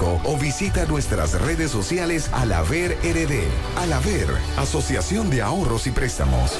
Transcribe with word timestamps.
o 0.00 0.36
visita 0.38 0.86
nuestras 0.86 1.38
redes 1.40 1.70
sociales 1.70 2.30
Alaver 2.32 2.96
RD. 3.02 3.44
Alaver, 3.76 4.28
Asociación 4.56 5.28
de 5.28 5.42
Ahorros 5.42 5.86
y 5.86 5.90
Préstamos. 5.90 6.58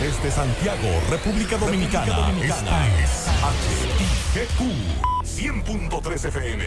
Desde 0.00 0.30
Santiago, 0.30 0.88
República 1.10 1.56
Dominicana, 1.56 2.32
esta 2.40 2.86
es 3.00 3.26
HIGQ 4.34 4.60
100.3 5.24 6.28
FM. 6.28 6.64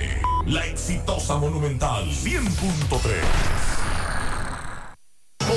La 0.48 0.66
exitosa 0.66 1.38
Monumental 1.38 2.06
100.3. 2.10 3.89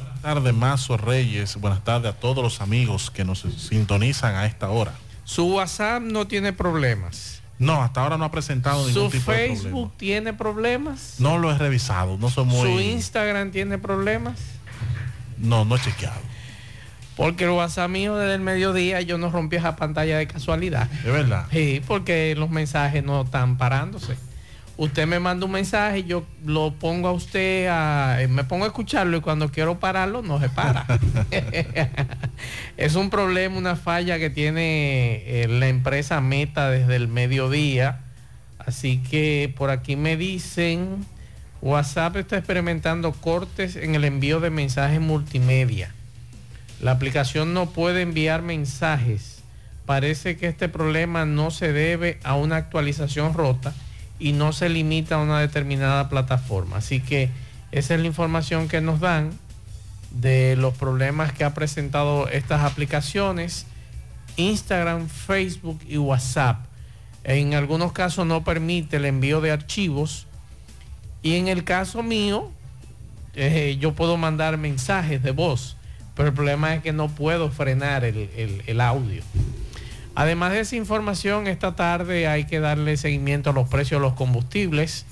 Buenas 0.00 0.22
tardes, 0.22 0.54
Mazo 0.54 0.96
Reyes. 0.96 1.56
Buenas 1.56 1.84
tardes 1.84 2.12
a 2.12 2.16
todos 2.16 2.42
los 2.42 2.60
amigos 2.60 3.10
que 3.10 3.24
nos 3.24 3.40
sintonizan 3.40 4.34
a 4.34 4.46
esta 4.46 4.70
hora. 4.70 4.92
Su 5.24 5.46
WhatsApp 5.54 6.02
no 6.02 6.26
tiene 6.26 6.52
problemas. 6.52 7.42
No, 7.58 7.82
hasta 7.82 8.02
ahora 8.02 8.16
no 8.16 8.24
ha 8.24 8.30
presentado 8.30 8.86
ningún 8.86 9.10
tipo 9.10 9.30
de 9.30 9.36
problema. 9.36 9.56
¿Su 9.56 9.62
Facebook 9.62 9.92
tiene 9.98 10.32
problemas? 10.32 11.16
No 11.18 11.38
lo 11.38 11.52
he 11.52 11.58
revisado, 11.58 12.16
no 12.16 12.30
soy 12.30 12.46
muy... 12.46 12.60
¿Su 12.60 12.80
Instagram 12.80 13.50
tiene 13.50 13.76
problemas? 13.76 14.38
No, 15.36 15.66
no 15.66 15.76
he 15.76 15.78
chequeado. 15.78 16.20
Porque 17.16 17.44
el 17.44 17.50
WhatsApp 17.50 17.90
mío 17.90 18.16
desde 18.16 18.34
el 18.34 18.40
mediodía 18.40 19.02
yo 19.02 19.18
no 19.18 19.30
rompí 19.30 19.56
esa 19.56 19.76
pantalla 19.76 20.16
de 20.16 20.26
casualidad. 20.26 20.88
¿De 21.04 21.10
verdad? 21.10 21.46
Sí, 21.52 21.82
porque 21.86 22.34
los 22.34 22.48
mensajes 22.48 23.04
no 23.04 23.22
están 23.22 23.58
parándose 23.58 24.16
usted 24.80 25.06
me 25.06 25.20
manda 25.20 25.44
un 25.44 25.52
mensaje, 25.52 26.04
yo 26.04 26.24
lo 26.42 26.72
pongo 26.72 27.08
a 27.08 27.12
usted, 27.12 27.68
a, 27.68 28.22
eh, 28.22 28.28
me 28.28 28.44
pongo 28.44 28.64
a 28.64 28.68
escucharlo 28.68 29.18
y 29.18 29.20
cuando 29.20 29.50
quiero 29.50 29.78
pararlo 29.78 30.22
no 30.22 30.40
se 30.40 30.48
para. 30.48 30.86
es 32.78 32.94
un 32.94 33.10
problema, 33.10 33.58
una 33.58 33.76
falla 33.76 34.18
que 34.18 34.30
tiene 34.30 35.22
eh, 35.26 35.48
la 35.48 35.68
empresa 35.68 36.22
Meta 36.22 36.70
desde 36.70 36.96
el 36.96 37.08
mediodía. 37.08 38.00
Así 38.58 39.02
que 39.10 39.52
por 39.54 39.68
aquí 39.68 39.96
me 39.96 40.16
dicen, 40.16 41.04
WhatsApp 41.60 42.16
está 42.16 42.38
experimentando 42.38 43.12
cortes 43.12 43.76
en 43.76 43.94
el 43.94 44.04
envío 44.04 44.40
de 44.40 44.48
mensajes 44.48 44.98
multimedia. 44.98 45.92
La 46.80 46.92
aplicación 46.92 47.52
no 47.52 47.68
puede 47.68 48.00
enviar 48.00 48.40
mensajes. 48.40 49.42
Parece 49.84 50.38
que 50.38 50.46
este 50.46 50.70
problema 50.70 51.26
no 51.26 51.50
se 51.50 51.70
debe 51.70 52.18
a 52.24 52.34
una 52.34 52.56
actualización 52.56 53.34
rota 53.34 53.74
y 54.20 54.32
no 54.32 54.52
se 54.52 54.68
limita 54.68 55.16
a 55.16 55.18
una 55.18 55.40
determinada 55.40 56.08
plataforma. 56.08 56.76
Así 56.76 57.00
que 57.00 57.30
esa 57.72 57.94
es 57.94 58.00
la 58.00 58.06
información 58.06 58.68
que 58.68 58.80
nos 58.80 59.00
dan 59.00 59.30
de 60.10 60.56
los 60.56 60.74
problemas 60.74 61.32
que 61.32 61.44
ha 61.44 61.54
presentado 61.54 62.28
estas 62.28 62.62
aplicaciones, 62.62 63.66
Instagram, 64.36 65.08
Facebook 65.08 65.80
y 65.88 65.96
WhatsApp. 65.96 66.64
En 67.24 67.54
algunos 67.54 67.92
casos 67.92 68.26
no 68.26 68.44
permite 68.44 68.96
el 68.96 69.06
envío 69.06 69.40
de 69.40 69.50
archivos 69.50 70.26
y 71.22 71.36
en 71.36 71.48
el 71.48 71.64
caso 71.64 72.02
mío 72.02 72.50
eh, 73.34 73.76
yo 73.80 73.94
puedo 73.94 74.16
mandar 74.16 74.58
mensajes 74.58 75.22
de 75.22 75.30
voz, 75.30 75.76
pero 76.14 76.28
el 76.28 76.34
problema 76.34 76.74
es 76.74 76.82
que 76.82 76.92
no 76.92 77.08
puedo 77.08 77.50
frenar 77.50 78.04
el 78.04 78.80
audio. 78.80 79.22
Además 80.14 80.52
de 80.52 80.60
esa 80.60 80.76
información, 80.76 81.46
esta 81.46 81.76
tarde 81.76 82.26
hay 82.26 82.44
que 82.44 82.60
darle 82.60 82.96
seguimiento 82.96 83.50
a 83.50 83.52
los 83.52 83.68
precios 83.68 84.00
de 84.00 84.06
los 84.06 84.14
combustibles. 84.14 85.06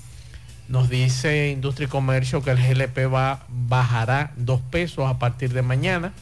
Nos 0.68 0.90
dice 0.90 1.50
Industria 1.50 1.86
y 1.86 1.88
Comercio 1.88 2.42
que 2.42 2.50
el 2.50 2.58
GLP 2.58 3.12
va, 3.12 3.46
bajará 3.48 4.32
dos 4.36 4.60
pesos 4.60 5.08
a 5.08 5.18
partir 5.18 5.52
de 5.52 5.62
mañana. 5.62 6.12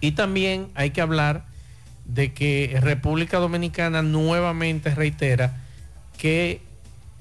Y 0.00 0.12
también 0.12 0.68
hay 0.74 0.90
que 0.90 1.00
hablar 1.00 1.44
de 2.04 2.32
que 2.32 2.78
República 2.82 3.38
Dominicana 3.38 4.02
nuevamente 4.02 4.94
reitera 4.94 5.56
que 6.18 6.60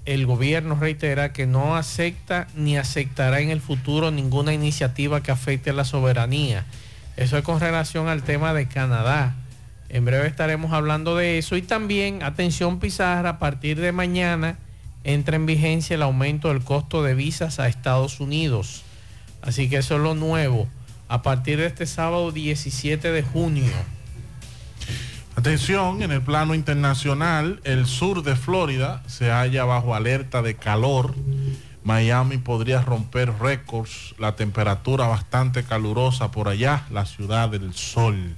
el 0.05 0.25
gobierno 0.25 0.75
reitera 0.75 1.31
que 1.31 1.45
no 1.45 1.75
acepta 1.75 2.47
ni 2.55 2.77
aceptará 2.77 3.39
en 3.39 3.49
el 3.49 3.61
futuro 3.61 4.11
ninguna 4.11 4.53
iniciativa 4.53 5.23
que 5.23 5.31
afecte 5.31 5.69
a 5.69 5.73
la 5.73 5.85
soberanía. 5.85 6.65
Eso 7.15 7.38
es 7.38 7.43
con 7.43 7.59
relación 7.59 8.07
al 8.07 8.23
tema 8.23 8.53
de 8.53 8.67
Canadá. 8.67 9.35
En 9.93 10.05
breve 10.05 10.25
estaremos 10.25 10.73
hablando 10.73 11.15
de 11.15 11.37
eso. 11.37 11.55
Y 11.55 11.61
también, 11.61 12.23
atención 12.23 12.79
Pizarra, 12.79 13.29
a 13.29 13.37
partir 13.37 13.79
de 13.79 13.91
mañana 13.91 14.57
entra 15.03 15.35
en 15.35 15.45
vigencia 15.45 15.93
el 15.93 16.01
aumento 16.01 16.47
del 16.47 16.63
costo 16.63 17.03
de 17.03 17.13
visas 17.13 17.59
a 17.59 17.67
Estados 17.67 18.19
Unidos. 18.19 18.81
Así 19.43 19.69
que 19.69 19.77
eso 19.77 19.97
es 19.97 20.01
lo 20.01 20.15
nuevo. 20.15 20.67
A 21.09 21.21
partir 21.21 21.59
de 21.59 21.67
este 21.67 21.85
sábado 21.85 22.31
17 22.31 23.11
de 23.11 23.21
junio. 23.21 23.71
Atención, 25.35 26.01
en 26.01 26.11
el 26.11 26.23
plano 26.23 26.55
internacional, 26.55 27.61
el 27.63 27.85
sur 27.85 28.23
de 28.23 28.35
Florida 28.35 29.03
se 29.05 29.29
halla 29.29 29.63
bajo 29.63 29.93
alerta 29.93 30.41
de 30.41 30.55
calor. 30.55 31.13
Miami 31.83 32.39
podría 32.39 32.81
romper 32.81 33.31
récords, 33.39 34.15
la 34.17 34.35
temperatura 34.35 35.05
bastante 35.05 35.63
calurosa 35.63 36.31
por 36.31 36.47
allá, 36.47 36.87
la 36.89 37.05
ciudad 37.05 37.49
del 37.49 37.75
sol. 37.75 38.37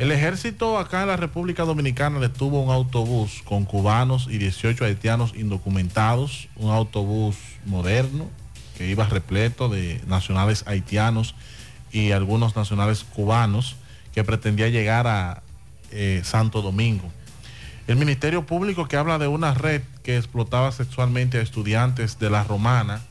El 0.00 0.12
ejército 0.12 0.78
acá 0.78 1.02
en 1.02 1.08
la 1.08 1.18
República 1.18 1.64
Dominicana 1.64 2.20
detuvo 2.20 2.62
un 2.62 2.70
autobús 2.70 3.42
con 3.44 3.66
cubanos 3.66 4.28
y 4.30 4.38
18 4.38 4.86
haitianos 4.86 5.34
indocumentados, 5.36 6.48
un 6.56 6.70
autobús 6.70 7.36
moderno 7.66 8.26
que 8.78 8.88
iba 8.88 9.04
repleto 9.04 9.68
de 9.68 10.00
nacionales 10.06 10.64
haitianos 10.66 11.34
y 11.92 12.12
algunos 12.12 12.56
nacionales 12.56 13.04
cubanos 13.04 13.76
que 14.14 14.24
pretendía 14.24 14.70
llegar 14.70 15.06
a 15.06 15.42
eh, 15.90 16.22
Santo 16.24 16.62
Domingo. 16.62 17.12
El 17.86 17.96
Ministerio 17.96 18.46
Público 18.46 18.88
que 18.88 18.96
habla 18.96 19.18
de 19.18 19.26
una 19.26 19.52
red 19.52 19.82
que 20.02 20.16
explotaba 20.16 20.72
sexualmente 20.72 21.36
a 21.36 21.42
estudiantes 21.42 22.18
de 22.18 22.30
la 22.30 22.42
Romana 22.42 23.02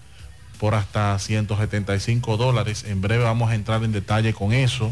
por 0.59 0.73
hasta 0.73 1.19
175 1.19 2.35
dólares. 2.35 2.83
En 2.87 2.99
breve 2.99 3.25
vamos 3.25 3.51
a 3.51 3.53
entrar 3.53 3.83
en 3.83 3.91
detalle 3.91 4.33
con 4.33 4.53
eso. 4.53 4.91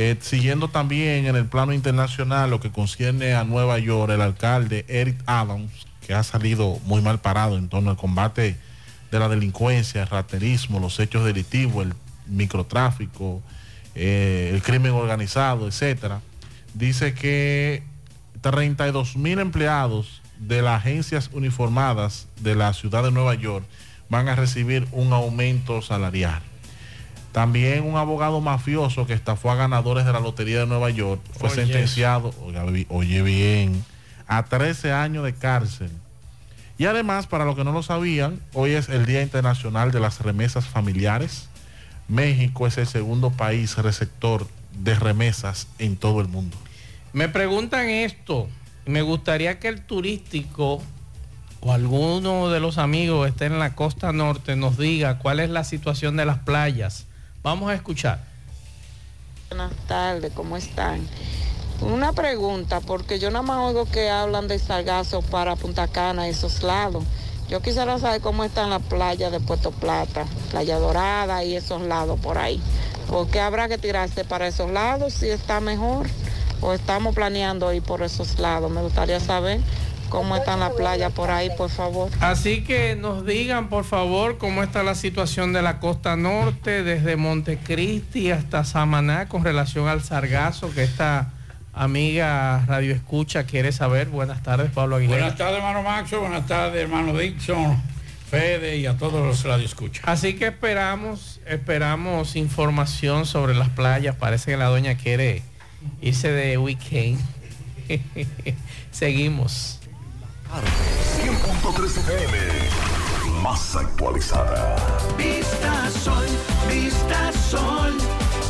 Eh, 0.00 0.16
siguiendo 0.20 0.68
también 0.68 1.26
en 1.26 1.34
el 1.34 1.46
plano 1.46 1.72
internacional 1.72 2.50
lo 2.50 2.60
que 2.60 2.70
concierne 2.70 3.34
a 3.34 3.42
Nueva 3.42 3.80
York, 3.80 4.12
el 4.12 4.20
alcalde 4.20 4.84
Eric 4.86 5.20
Adams, 5.26 5.72
que 6.06 6.14
ha 6.14 6.22
salido 6.22 6.78
muy 6.84 7.02
mal 7.02 7.18
parado 7.18 7.58
en 7.58 7.68
torno 7.68 7.90
al 7.90 7.96
combate 7.96 8.56
de 9.10 9.18
la 9.18 9.28
delincuencia, 9.28 10.02
el 10.02 10.08
raterismo, 10.08 10.78
los 10.78 11.00
hechos 11.00 11.24
delictivos, 11.24 11.84
el 11.84 11.94
microtráfico, 12.28 13.42
eh, 13.96 14.52
el 14.54 14.62
crimen 14.62 14.92
organizado, 14.92 15.66
etcétera, 15.66 16.20
dice 16.74 17.12
que 17.12 17.82
32 18.40 19.16
mil 19.16 19.40
empleados 19.40 20.22
de 20.38 20.62
las 20.62 20.76
agencias 20.76 21.28
uniformadas 21.32 22.28
de 22.40 22.54
la 22.54 22.72
ciudad 22.72 23.02
de 23.02 23.10
Nueva 23.10 23.34
York 23.34 23.66
van 24.08 24.28
a 24.28 24.36
recibir 24.36 24.86
un 24.92 25.12
aumento 25.12 25.82
salarial. 25.82 26.40
También 27.38 27.84
un 27.84 27.96
abogado 27.96 28.40
mafioso 28.40 29.06
que 29.06 29.12
estafó 29.12 29.52
a 29.52 29.54
ganadores 29.54 30.04
de 30.04 30.12
la 30.12 30.18
Lotería 30.18 30.58
de 30.58 30.66
Nueva 30.66 30.90
York 30.90 31.20
fue 31.38 31.50
sentenciado, 31.50 32.34
oye 32.88 33.22
bien, 33.22 33.84
a 34.26 34.46
13 34.46 34.90
años 34.90 35.22
de 35.22 35.34
cárcel. 35.34 35.92
Y 36.78 36.86
además, 36.86 37.28
para 37.28 37.44
los 37.44 37.54
que 37.54 37.62
no 37.62 37.70
lo 37.70 37.84
sabían, 37.84 38.40
hoy 38.54 38.72
es 38.72 38.88
el 38.88 39.06
Día 39.06 39.22
Internacional 39.22 39.92
de 39.92 40.00
las 40.00 40.20
Remesas 40.20 40.66
Familiares. 40.66 41.48
México 42.08 42.66
es 42.66 42.76
el 42.76 42.88
segundo 42.88 43.30
país 43.30 43.76
receptor 43.76 44.48
de 44.72 44.96
remesas 44.96 45.68
en 45.78 45.96
todo 45.96 46.20
el 46.20 46.26
mundo. 46.26 46.56
Me 47.12 47.28
preguntan 47.28 47.88
esto. 47.88 48.48
Me 48.84 49.02
gustaría 49.02 49.60
que 49.60 49.68
el 49.68 49.82
turístico 49.82 50.82
o 51.60 51.72
alguno 51.72 52.50
de 52.50 52.58
los 52.58 52.78
amigos 52.78 53.26
que 53.26 53.30
esté 53.30 53.46
en 53.46 53.60
la 53.60 53.76
costa 53.76 54.12
norte 54.12 54.56
nos 54.56 54.76
diga 54.76 55.18
cuál 55.18 55.38
es 55.38 55.50
la 55.50 55.62
situación 55.62 56.16
de 56.16 56.24
las 56.24 56.38
playas. 56.38 57.07
Vamos 57.42 57.70
a 57.70 57.74
escuchar. 57.74 58.20
Buenas 59.48 59.72
tardes, 59.86 60.32
¿cómo 60.34 60.56
están? 60.56 61.06
Una 61.80 62.12
pregunta, 62.12 62.80
porque 62.80 63.20
yo 63.20 63.30
nada 63.30 63.42
más 63.42 63.58
oigo 63.58 63.86
que 63.86 64.10
hablan 64.10 64.48
de 64.48 64.58
Sargazo 64.58 65.22
para 65.22 65.54
Punta 65.54 65.86
Cana, 65.86 66.26
esos 66.26 66.64
lados. 66.64 67.04
Yo 67.48 67.62
quisiera 67.62 67.98
saber 67.98 68.20
cómo 68.20 68.42
están 68.44 68.70
las 68.70 68.82
playas 68.82 69.30
de 69.30 69.40
Puerto 69.40 69.70
Plata, 69.70 70.26
Playa 70.50 70.78
Dorada 70.78 71.44
y 71.44 71.54
esos 71.54 71.80
lados 71.80 72.18
por 72.20 72.36
ahí. 72.36 72.60
Porque 73.08 73.40
habrá 73.40 73.68
que 73.68 73.78
tirarse 73.78 74.24
para 74.24 74.48
esos 74.48 74.70
lados 74.70 75.14
si 75.14 75.28
está 75.28 75.60
mejor 75.60 76.08
o 76.60 76.72
estamos 76.72 77.14
planeando 77.14 77.72
ir 77.72 77.82
por 77.82 78.02
esos 78.02 78.38
lados. 78.38 78.70
Me 78.70 78.82
gustaría 78.82 79.20
saber 79.20 79.60
cómo 80.08 80.36
están 80.36 80.60
las 80.60 80.72
playas 80.72 81.12
por 81.12 81.30
ahí, 81.30 81.50
por 81.56 81.70
favor. 81.70 82.10
Así 82.20 82.62
que 82.62 82.96
nos 82.96 83.24
digan, 83.24 83.68
por 83.68 83.84
favor, 83.84 84.38
cómo 84.38 84.62
está 84.62 84.82
la 84.82 84.94
situación 84.94 85.52
de 85.52 85.62
la 85.62 85.78
costa 85.80 86.16
norte, 86.16 86.82
desde 86.82 87.16
Montecristi 87.16 88.30
hasta 88.30 88.64
Samaná, 88.64 89.28
con 89.28 89.44
relación 89.44 89.88
al 89.88 90.02
sargazo 90.02 90.72
que 90.72 90.82
esta 90.82 91.32
amiga 91.72 92.64
Radio 92.66 92.94
Escucha 92.94 93.44
quiere 93.44 93.72
saber. 93.72 94.08
Buenas 94.08 94.42
tardes, 94.42 94.70
Pablo 94.70 94.96
Aguilera. 94.96 95.20
Buenas 95.20 95.38
tardes, 95.38 95.56
hermano 95.58 95.82
Maxo. 95.82 96.20
Buenas 96.20 96.46
tardes, 96.46 96.82
hermano 96.82 97.16
Dixon, 97.16 97.80
Fede 98.30 98.76
y 98.76 98.86
a 98.86 98.96
todos 98.96 99.24
los 99.24 99.44
radioescuchas. 99.44 100.02
Así 100.06 100.34
que 100.34 100.48
esperamos, 100.48 101.40
esperamos 101.46 102.36
información 102.36 103.26
sobre 103.26 103.54
las 103.54 103.68
playas. 103.68 104.16
Parece 104.16 104.50
que 104.50 104.56
la 104.56 104.66
doña 104.66 104.96
quiere 104.96 105.42
irse 106.00 106.30
de 106.30 106.58
weekend. 106.58 107.20
Seguimos. 108.90 109.77
100.3 110.48 111.84
FM, 111.98 112.38
más 113.42 113.76
actualizada. 113.76 114.76
Vista 115.16 115.90
Sol, 115.90 116.26
Vista 116.68 117.32
Sol, 117.50 117.92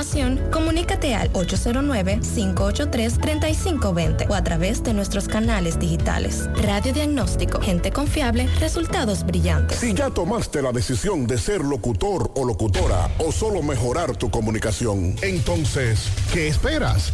comunícate 0.51 1.15
al 1.15 1.31
809-583-3520 1.33 4.29
o 4.29 4.33
a 4.33 4.43
través 4.43 4.83
de 4.83 4.93
nuestros 4.93 5.27
canales 5.27 5.79
digitales. 5.79 6.49
Radiodiagnóstico, 6.55 7.59
gente 7.61 7.91
confiable, 7.91 8.47
resultados 8.59 9.23
brillantes. 9.23 9.77
Si 9.77 9.93
ya 9.93 10.09
tomaste 10.09 10.61
la 10.61 10.71
decisión 10.71 11.27
de 11.27 11.37
ser 11.37 11.61
locutor 11.61 12.31
o 12.35 12.45
locutora 12.45 13.11
o 13.19 13.31
solo 13.31 13.61
mejorar 13.61 14.17
tu 14.17 14.31
comunicación, 14.31 15.15
entonces, 15.21 16.09
¿qué 16.33 16.47
esperas? 16.47 17.13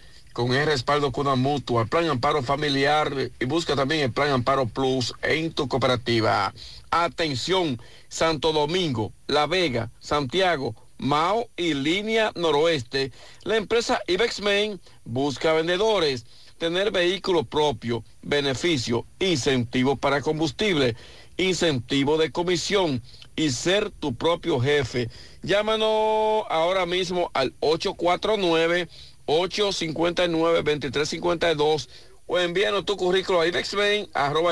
con 0.33 0.53
el 0.53 0.65
respaldo 0.65 1.11
con 1.11 1.27
una 1.27 1.35
mutua, 1.35 1.85
plan 1.85 2.09
amparo 2.09 2.41
familiar 2.41 3.13
y 3.39 3.45
busca 3.45 3.75
también 3.75 4.01
el 4.01 4.11
plan 4.11 4.31
amparo 4.31 4.65
plus 4.65 5.13
en 5.21 5.51
tu 5.53 5.67
cooperativa. 5.67 6.53
Atención, 6.89 7.81
Santo 8.09 8.53
Domingo, 8.53 9.11
La 9.27 9.47
Vega, 9.47 9.91
Santiago, 9.99 10.75
Mao 10.97 11.49
y 11.57 11.73
Línea 11.73 12.31
Noroeste. 12.35 13.11
La 13.43 13.57
empresa 13.57 13.99
Ibexmen 14.07 14.79
busca 15.03 15.53
vendedores, 15.53 16.25
tener 16.57 16.91
vehículo 16.91 17.43
propio, 17.43 18.03
beneficio, 18.21 19.05
incentivo 19.19 19.95
para 19.95 20.21
combustible, 20.21 20.95
incentivo 21.37 22.17
de 22.17 22.31
comisión 22.31 23.01
y 23.35 23.49
ser 23.49 23.89
tu 23.89 24.13
propio 24.13 24.59
jefe. 24.59 25.09
Llámanos 25.41 26.43
ahora 26.49 26.85
mismo 26.85 27.31
al 27.33 27.53
849 27.61 28.87
859-2352 29.31 31.87
o 32.27 32.37
envíanos 32.39 32.85
tu 32.85 32.95
currículo 32.97 33.41
a 33.41 33.45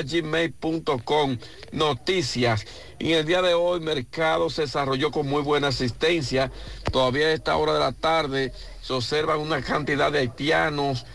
gmail.com 0.02 1.38
Noticias. 1.72 2.66
En 3.00 3.12
el 3.12 3.26
día 3.26 3.42
de 3.42 3.54
hoy, 3.54 3.80
mercado 3.80 4.50
se 4.50 4.64
desarrolló 4.64 5.12
con 5.12 5.28
muy 5.28 5.42
buena 5.42 5.70
asistencia. 5.70 6.52
Todavía 6.92 7.28
a 7.28 7.34
esta 7.34 7.56
hora 7.58 7.74
de 7.74 7.80
la 7.80 7.94
tarde 7.94 8.52
se 8.82 8.94
observan 8.94 9.40
una 9.40 9.62
cantidad 9.62 10.12
de 10.12 10.20
haitianos, 10.20 11.06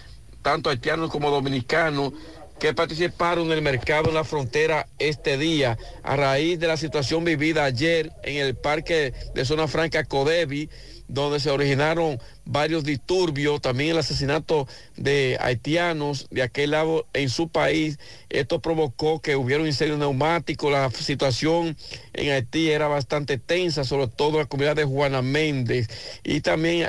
tanto 0.42 0.70
haitianos 0.70 1.10
como 1.10 1.30
dominicanos, 1.30 2.14
que 2.58 2.72
participaron 2.72 3.46
en 3.46 3.52
el 3.52 3.62
mercado 3.62 4.08
en 4.08 4.14
la 4.14 4.24
frontera 4.24 4.86
este 4.98 5.36
día 5.36 5.76
a 6.02 6.16
raíz 6.16 6.58
de 6.60 6.68
la 6.68 6.76
situación 6.76 7.24
vivida 7.24 7.64
ayer 7.64 8.12
en 8.22 8.36
el 8.36 8.54
parque 8.54 9.12
de 9.34 9.44
Zona 9.44 9.68
Franca 9.68 10.04
Codevi 10.04 10.70
donde 11.08 11.40
se 11.40 11.50
originaron 11.50 12.18
varios 12.44 12.84
disturbios, 12.84 13.60
también 13.60 13.90
el 13.90 13.98
asesinato 13.98 14.66
de 14.96 15.36
haitianos 15.40 16.26
de 16.30 16.42
aquel 16.42 16.70
lado 16.70 17.06
en 17.12 17.28
su 17.28 17.48
país. 17.48 17.98
Esto 18.30 18.60
provocó 18.60 19.20
que 19.20 19.36
hubiera 19.36 19.62
un 19.62 19.68
incendio 19.68 19.96
neumático. 19.96 20.70
La 20.70 20.90
situación 20.90 21.76
en 22.12 22.32
Haití 22.32 22.70
era 22.70 22.88
bastante 22.88 23.38
tensa, 23.38 23.84
sobre 23.84 24.08
todo 24.08 24.38
la 24.38 24.46
comunidad 24.46 24.76
de 24.76 24.84
Juana 24.84 25.22
Méndez. 25.22 25.88
Y 26.24 26.40
también, 26.40 26.88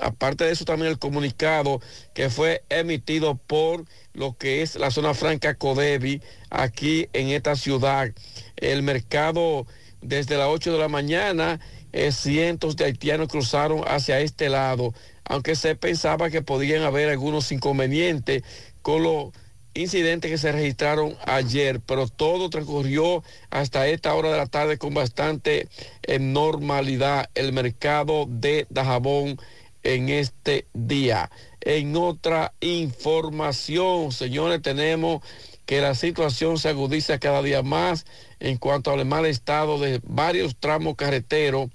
aparte 0.00 0.44
de 0.44 0.52
eso, 0.52 0.64
también 0.64 0.90
el 0.90 0.98
comunicado 0.98 1.80
que 2.14 2.30
fue 2.30 2.62
emitido 2.68 3.36
por 3.36 3.84
lo 4.14 4.36
que 4.36 4.62
es 4.62 4.76
la 4.76 4.90
zona 4.90 5.14
franca 5.14 5.54
Codevi 5.54 6.22
aquí 6.50 7.08
en 7.12 7.28
esta 7.28 7.56
ciudad. 7.56 8.10
El 8.56 8.82
mercado 8.82 9.66
desde 10.00 10.36
las 10.36 10.48
8 10.48 10.72
de 10.72 10.78
la 10.78 10.88
mañana, 10.88 11.60
eh, 11.96 12.10
cientos 12.10 12.74
de 12.74 12.86
haitianos 12.86 13.28
cruzaron 13.28 13.84
hacia 13.86 14.18
este 14.18 14.48
lado, 14.48 14.92
aunque 15.24 15.54
se 15.54 15.76
pensaba 15.76 16.28
que 16.28 16.42
podían 16.42 16.82
haber 16.82 17.08
algunos 17.08 17.52
inconvenientes 17.52 18.42
con 18.82 19.04
los 19.04 19.28
incidentes 19.74 20.28
que 20.28 20.36
se 20.36 20.50
registraron 20.50 21.16
ayer, 21.24 21.78
pero 21.78 22.08
todo 22.08 22.50
transcurrió 22.50 23.22
hasta 23.48 23.86
esta 23.86 24.12
hora 24.14 24.32
de 24.32 24.38
la 24.38 24.46
tarde 24.46 24.76
con 24.76 24.92
bastante 24.92 25.68
eh, 26.02 26.18
normalidad 26.18 27.30
el 27.36 27.52
mercado 27.52 28.26
de 28.28 28.66
Dajabón 28.70 29.38
en 29.84 30.08
este 30.08 30.66
día. 30.74 31.30
En 31.60 31.94
otra 31.94 32.54
información, 32.58 34.10
señores, 34.10 34.60
tenemos 34.62 35.22
que 35.64 35.80
la 35.80 35.94
situación 35.94 36.58
se 36.58 36.70
agudiza 36.70 37.20
cada 37.20 37.40
día 37.40 37.62
más 37.62 38.04
en 38.40 38.58
cuanto 38.58 38.90
al 38.90 39.04
mal 39.06 39.26
estado 39.26 39.78
de 39.78 40.00
varios 40.02 40.56
tramos 40.56 40.96
carreteros 40.96 41.70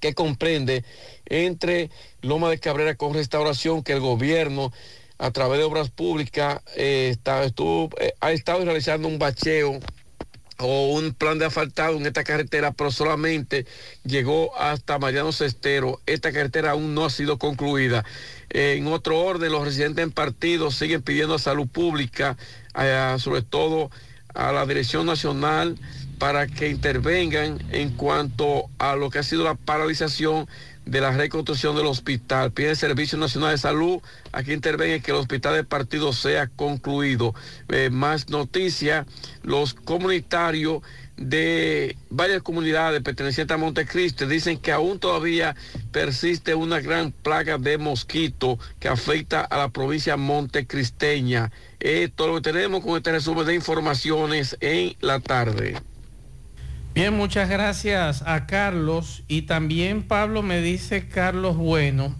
que 0.00 0.14
comprende 0.14 0.84
entre 1.26 1.90
Loma 2.22 2.50
de 2.50 2.58
Cabrera 2.58 2.94
con 2.94 3.14
Restauración 3.14 3.82
que 3.82 3.92
el 3.92 4.00
gobierno 4.00 4.72
a 5.18 5.30
través 5.30 5.58
de 5.58 5.64
obras 5.64 5.90
públicas 5.90 6.60
eh, 6.76 7.16
eh, 7.16 8.12
ha 8.20 8.32
estado 8.32 8.64
realizando 8.64 9.08
un 9.08 9.18
bacheo 9.18 9.80
o 10.58 10.88
un 10.94 11.12
plan 11.12 11.38
de 11.38 11.44
asfaltado 11.44 11.96
en 11.96 12.06
esta 12.06 12.24
carretera, 12.24 12.72
pero 12.72 12.90
solamente 12.90 13.66
llegó 14.04 14.56
hasta 14.58 14.98
Mariano 14.98 15.32
Cestero. 15.32 16.00
Esta 16.06 16.32
carretera 16.32 16.70
aún 16.70 16.94
no 16.94 17.04
ha 17.04 17.10
sido 17.10 17.38
concluida. 17.38 18.04
en 18.48 18.86
otro 18.86 19.20
orden, 19.20 19.52
los 19.52 19.66
residentes 19.66 20.02
en 20.02 20.12
partido 20.12 20.70
siguen 20.70 21.02
pidiendo 21.02 21.34
a 21.34 21.38
salud 21.38 21.68
pública, 21.68 22.38
sobre 23.18 23.42
todo 23.42 23.90
a 24.32 24.50
la 24.52 24.64
Dirección 24.64 25.04
Nacional, 25.04 25.76
para 26.18 26.46
que 26.46 26.70
intervengan 26.70 27.58
en 27.70 27.90
cuanto 27.90 28.68
a 28.78 28.96
lo 28.96 29.10
que 29.10 29.18
ha 29.18 29.22
sido 29.22 29.44
la 29.44 29.54
paralización 29.54 30.48
de 30.86 31.00
la 31.00 31.10
reconstrucción 31.10 31.76
del 31.76 31.86
hospital. 31.86 32.52
Pide 32.52 32.70
el 32.70 32.76
Servicio 32.76 33.18
Nacional 33.18 33.50
de 33.50 33.58
Salud 33.58 34.00
a 34.32 34.42
que 34.42 34.52
intervenga 34.52 35.02
que 35.02 35.10
el 35.10 35.18
hospital 35.18 35.54
del 35.54 35.66
partido 35.66 36.12
sea 36.12 36.46
concluido. 36.46 37.34
Eh, 37.68 37.90
más 37.90 38.30
noticias, 38.30 39.06
los 39.42 39.74
comunitarios 39.74 40.82
de 41.16 41.96
varias 42.10 42.42
comunidades 42.42 43.02
pertenecientes 43.02 43.54
a 43.54 43.58
Montecristo 43.58 44.26
dicen 44.26 44.58
que 44.58 44.70
aún 44.70 44.98
todavía 44.98 45.56
persiste 45.90 46.54
una 46.54 46.80
gran 46.80 47.10
plaga 47.10 47.58
de 47.58 47.78
mosquito 47.78 48.58
que 48.78 48.88
afecta 48.88 49.40
a 49.40 49.56
la 49.56 49.70
provincia 49.70 50.16
montecristeña. 50.16 51.50
Esto 51.80 52.28
lo 52.28 52.42
tenemos 52.42 52.84
con 52.84 52.96
este 52.96 53.12
resumen 53.12 53.46
de 53.46 53.54
informaciones 53.54 54.56
en 54.60 54.94
la 55.00 55.20
tarde. 55.20 55.76
Bien, 56.96 57.14
muchas 57.14 57.50
gracias 57.50 58.22
a 58.24 58.46
Carlos. 58.46 59.22
Y 59.28 59.42
también 59.42 60.02
Pablo 60.02 60.42
me 60.42 60.62
dice, 60.62 61.08
Carlos 61.08 61.54
Bueno, 61.54 62.16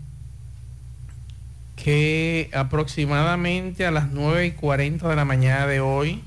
que 1.77 2.51
aproximadamente 2.53 3.87
a 3.87 3.91
las 3.91 4.11
9 4.11 4.49
y 4.49 4.51
40 4.51 5.09
de 5.09 5.17
la 5.17 5.25
mañana 5.25 5.67
de 5.67 5.81
hoy, 5.81 6.23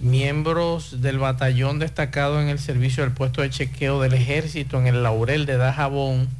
miembros 0.00 1.02
del 1.02 1.18
batallón 1.18 1.78
destacado 1.78 2.40
en 2.40 2.48
el 2.48 2.58
servicio 2.58 3.02
del 3.02 3.12
puesto 3.12 3.42
de 3.42 3.50
chequeo 3.50 4.00
del 4.00 4.14
ejército 4.14 4.80
en 4.80 4.86
el 4.86 5.02
Laurel 5.02 5.44
de 5.44 5.58
Dajabón 5.58 6.30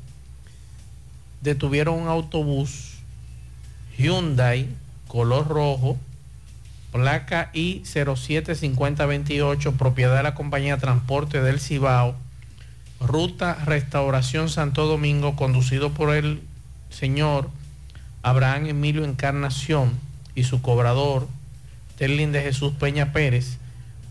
detuvieron 1.42 2.00
un 2.00 2.08
autobús 2.08 2.94
Hyundai 3.98 4.66
color 5.08 5.46
rojo 5.46 5.98
placa 6.92 7.50
I075028, 7.54 9.76
propiedad 9.76 10.18
de 10.18 10.22
la 10.22 10.34
compañía 10.34 10.76
Transporte 10.76 11.42
del 11.42 11.58
Cibao, 11.58 12.14
ruta 13.00 13.56
Restauración 13.64 14.48
Santo 14.50 14.86
Domingo, 14.86 15.34
conducido 15.34 15.92
por 15.92 16.14
el 16.14 16.42
señor 16.90 17.50
Abraham 18.22 18.66
Emilio 18.66 19.04
Encarnación 19.04 19.90
y 20.34 20.44
su 20.44 20.62
cobrador, 20.62 21.26
Terlin 21.96 22.30
de 22.30 22.42
Jesús 22.42 22.74
Peña 22.78 23.12
Pérez, 23.12 23.58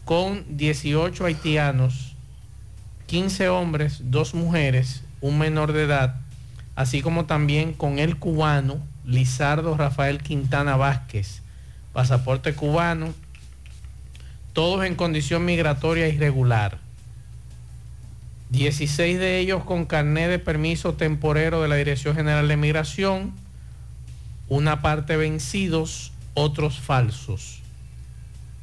con 0.04 0.44
18 0.58 1.26
haitianos, 1.26 2.16
15 3.06 3.48
hombres, 3.50 4.02
dos 4.06 4.34
mujeres, 4.34 5.04
un 5.22 5.38
menor 5.38 5.72
de 5.72 5.84
edad, 5.84 6.16
así 6.76 7.02
como 7.02 7.26
también 7.26 7.74
con 7.74 8.00
el 8.00 8.18
cubano 8.18 8.80
Lizardo 9.06 9.78
Rafael 9.78 10.24
Quintana 10.24 10.78
Vázquez, 10.78 11.44
pasaporte 11.94 12.54
cubano, 12.54 13.14
todos 14.54 14.86
en 14.86 14.96
condición 14.96 15.46
migratoria 15.46 16.08
irregular. 16.08 16.78
16 18.50 19.18
de 19.18 19.40
ellos 19.40 19.64
con 19.64 19.86
carnet 19.86 20.30
de 20.30 20.40
permiso 20.40 20.94
temporero 20.94 21.62
de 21.62 21.70
la 21.70 21.76
Dirección 21.76 22.16
General 22.16 22.48
de 22.48 22.58
Migración, 22.58 23.32
una 24.50 24.82
parte 24.82 25.16
vencidos, 25.16 26.12
otros 26.34 26.80
falsos. 26.80 27.60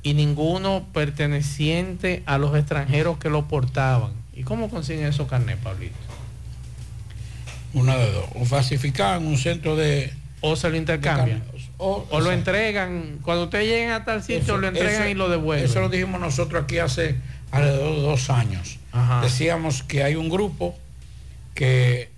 Y 0.03 0.13
ninguno 0.13 0.87
perteneciente 0.93 2.23
a 2.27 2.39
los 2.39 2.55
extranjeros 2.57 3.19
que 3.19 3.31
lo 3.31 3.49
portaban. 3.49 4.13
¿Y 4.35 4.43
cómo 4.43 4.69
consiguen 4.69 5.07
esos 5.07 5.27
carnets, 5.27 5.61
Pablito? 5.63 5.97
Una 7.73 7.97
de 7.97 8.13
dos. 8.13 8.27
O 8.35 8.45
falsificaban 8.45 9.27
un 9.27 9.39
centro 9.39 9.75
de... 9.75 10.13
O 10.41 10.55
se 10.55 10.71
lo 10.71 10.77
intercambian. 10.77 11.43
O, 11.81 12.21
lo 12.21 12.33
entregan, 12.33 13.21
cuando 13.23 13.45
ustedes 13.45 13.69
lleguen 13.69 13.91
a 13.91 14.05
tal 14.05 14.23
sitio, 14.23 14.57
lo 14.59 14.67
entregan 14.67 15.09
y 15.09 15.15
lo 15.15 15.29
devuelven. 15.29 15.65
Eso 15.65 15.81
lo 15.81 15.89
dijimos 15.89 16.21
nosotros 16.21 16.65
aquí 16.65 16.79
hace 16.79 17.15
alrededor 17.53 17.95
de 17.95 18.03
dos 18.03 18.31
años. 18.31 18.79
Decíamos 19.23 19.85
que 19.85 20.03
hay 20.03 20.17
un 20.17 20.29
grupo 20.29 20.77
que 21.55 22.11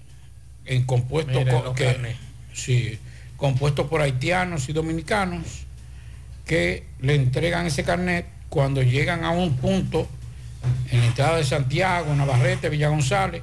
en 0.65 0.85
compuesto 0.85 1.75
que, 1.75 2.17
sí, 2.55 2.99
compuesto 3.37 3.89
por 3.89 4.01
haitianos 4.01 4.69
y 4.69 4.73
dominicanos 4.73 5.67
que 6.47 6.87
le 7.01 7.15
entregan 7.15 7.67
ese 7.67 7.85
carnet 7.85 8.27
cuando 8.49 8.83
llegan 8.83 9.25
a 9.25 9.31
un 9.31 9.57
punto 9.57 10.09
en 10.91 11.01
la 11.01 11.07
entrada 11.07 11.37
de 11.37 11.45
Santiago, 11.45 12.15
Navarrete, 12.15 12.69
Villa 12.69 12.89
González, 12.89 13.43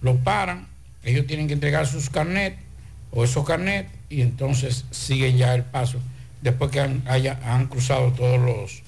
lo 0.00 0.16
paran, 0.18 0.66
ellos 1.04 1.26
tienen 1.26 1.46
que 1.46 1.54
entregar 1.54 1.86
sus 1.86 2.10
carnet 2.10 2.56
o 3.10 3.24
esos 3.24 3.46
carnet 3.46 3.88
y 4.12 4.20
entonces 4.20 4.84
siguen 4.90 5.38
ya 5.38 5.54
el 5.54 5.64
paso 5.64 5.98
después 6.42 6.70
que 6.70 6.80
han, 6.80 7.02
han 7.06 7.66
cruzado 7.68 8.12
todos 8.12 8.38
los, 8.38 8.82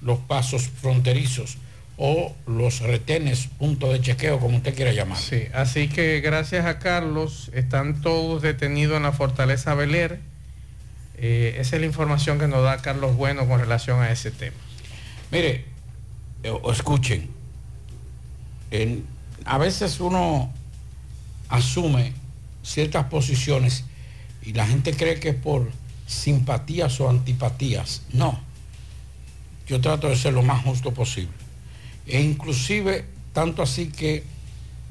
los 0.00 0.18
pasos 0.20 0.68
fronterizos 0.68 1.58
o 1.96 2.34
los 2.46 2.80
retenes, 2.80 3.48
puntos 3.58 3.92
de 3.92 4.00
chequeo, 4.00 4.38
como 4.38 4.56
usted 4.56 4.74
quiera 4.74 4.92
llamar. 4.92 5.18
Sí, 5.18 5.42
así 5.52 5.88
que 5.88 6.20
gracias 6.20 6.64
a 6.64 6.78
Carlos, 6.78 7.50
están 7.52 8.00
todos 8.00 8.40
detenidos 8.40 8.96
en 8.96 9.02
la 9.02 9.12
Fortaleza 9.12 9.74
Beler. 9.74 10.20
Eh, 11.18 11.56
esa 11.58 11.76
es 11.76 11.80
la 11.80 11.86
información 11.86 12.38
que 12.38 12.48
nos 12.48 12.62
da 12.62 12.78
Carlos 12.78 13.16
Bueno 13.16 13.46
con 13.46 13.60
relación 13.60 14.00
a 14.00 14.10
ese 14.10 14.30
tema. 14.30 14.56
Mire, 15.30 15.66
eh, 16.42 16.50
o 16.50 16.72
escuchen, 16.72 17.28
a 19.44 19.58
veces 19.58 20.00
uno 20.00 20.50
asume 21.50 22.14
ciertas 22.62 23.06
posiciones 23.06 23.84
y 24.42 24.52
la 24.52 24.66
gente 24.66 24.94
cree 24.94 25.20
que 25.20 25.30
es 25.30 25.34
por 25.34 25.70
simpatías 26.06 27.00
o 27.00 27.08
antipatías. 27.08 28.02
No. 28.12 28.40
Yo 29.66 29.80
trato 29.80 30.08
de 30.08 30.16
ser 30.16 30.32
lo 30.32 30.42
más 30.42 30.64
justo 30.64 30.92
posible. 30.92 31.32
E 32.06 32.20
inclusive, 32.20 33.04
tanto 33.32 33.62
así 33.62 33.88
que 33.88 34.24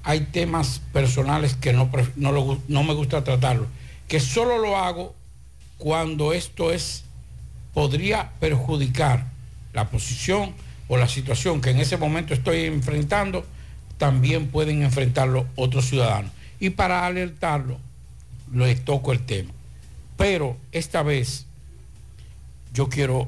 hay 0.03 0.21
temas 0.21 0.81
personales 0.93 1.55
que 1.55 1.73
no, 1.73 1.89
no, 2.15 2.83
me 2.83 2.93
gusta 2.93 3.23
tratarlo, 3.23 3.67
que 4.07 4.19
solo 4.19 4.57
lo 4.57 4.77
hago 4.77 5.13
cuando 5.77 6.33
esto 6.33 6.71
es, 6.71 7.03
podría 7.73 8.31
perjudicar 8.39 9.25
la 9.73 9.89
posición 9.89 10.53
o 10.87 10.97
la 10.97 11.07
situación 11.07 11.61
que 11.61 11.71
en 11.71 11.79
ese 11.79 11.97
momento 11.97 12.33
estoy 12.33 12.63
enfrentando, 12.63 13.45
también 13.97 14.47
pueden 14.47 14.83
enfrentarlo 14.83 15.45
otros 15.55 15.85
ciudadanos. 15.85 16.31
Y 16.59 16.71
para 16.71 17.05
alertarlo, 17.05 17.77
les 18.53 18.83
toco 18.83 19.11
el 19.11 19.25
tema. 19.25 19.51
Pero 20.17 20.57
esta 20.71 21.03
vez 21.03 21.45
yo 22.73 22.89
quiero, 22.89 23.27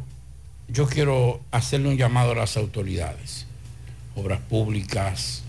yo 0.68 0.88
quiero 0.88 1.42
hacerle 1.52 1.90
un 1.90 1.98
llamado 1.98 2.32
a 2.32 2.36
las 2.36 2.58
autoridades, 2.58 3.46
obras 4.16 4.40
públicas, 4.42 5.44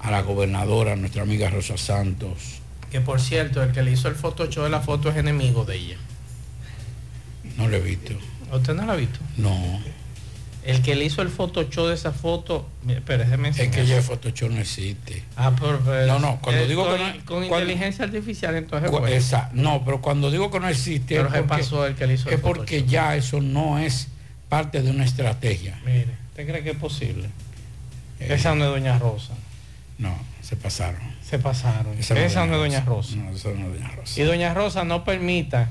a 0.00 0.10
la 0.10 0.22
gobernadora, 0.22 0.96
nuestra 0.96 1.22
amiga 1.22 1.50
Rosa 1.50 1.76
Santos. 1.76 2.60
Que 2.90 3.00
por 3.00 3.20
cierto, 3.20 3.62
el 3.62 3.72
que 3.72 3.82
le 3.82 3.92
hizo 3.92 4.08
el 4.08 4.16
Photoshop 4.16 4.64
de 4.64 4.70
la 4.70 4.80
foto 4.80 5.08
es 5.08 5.16
enemigo 5.16 5.64
de 5.64 5.76
ella. 5.76 5.96
No 7.56 7.68
lo 7.68 7.76
he 7.76 7.80
visto. 7.80 8.12
¿Usted 8.52 8.74
no 8.74 8.84
lo 8.84 8.92
ha 8.92 8.96
visto? 8.96 9.18
No. 9.36 9.80
El 10.64 10.80
que 10.82 10.94
le 10.94 11.04
hizo 11.04 11.22
el 11.22 11.28
Photoshop 11.28 11.88
de 11.88 11.94
esa 11.94 12.12
foto, 12.12 12.68
pero 13.04 13.24
Es 13.24 13.68
que 13.68 13.84
ya 13.84 13.96
el 13.96 14.02
Photoshop 14.02 14.50
no 14.50 14.60
existe. 14.60 15.24
Ah, 15.36 15.52
pero, 15.58 15.80
no, 16.06 16.18
no, 16.20 16.38
cuando 16.40 16.62
eh, 16.62 16.68
digo 16.68 16.86
con, 16.86 16.96
que 16.98 17.18
no, 17.18 17.24
con 17.24 17.44
inteligencia 17.44 18.04
artificial 18.04 18.54
entonces 18.54 18.90
esa, 19.08 19.50
no, 19.54 19.84
pero 19.84 20.00
cuando 20.00 20.30
digo 20.30 20.50
que 20.50 20.60
no 20.60 20.68
existe 20.68 21.16
pero 21.16 21.34
es, 21.34 21.42
pasó 21.42 21.86
el 21.86 21.96
que 21.96 22.06
le 22.06 22.14
hizo 22.14 22.30
es 22.30 22.38
porque 22.38 22.84
ya 22.84 23.16
eso 23.16 23.40
no 23.40 23.78
es 23.78 24.08
parte 24.48 24.82
de 24.82 24.90
una 24.90 25.04
estrategia. 25.04 25.80
Mire, 25.84 26.14
¿usted 26.28 26.46
cree 26.46 26.62
que 26.62 26.70
es 26.70 26.76
posible? 26.76 27.28
Esa 28.20 28.54
no 28.54 28.64
es 28.66 28.70
Doña 28.70 28.98
Rosa. 28.98 29.34
No, 29.98 30.14
se 30.42 30.56
pasaron. 30.56 31.00
Se 31.22 31.38
pasaron. 31.38 31.98
Esa, 31.98 32.14
no 32.46 32.54
es 32.54 32.60
Doña 32.60 32.80
Rosa. 32.82 33.16
No, 33.16 33.30
esa 33.30 33.48
no 33.50 33.66
es 33.66 33.80
Doña 33.80 33.88
Rosa. 33.96 34.20
Y 34.20 34.24
Doña 34.24 34.54
Rosa 34.54 34.84
no 34.84 35.04
permita. 35.04 35.70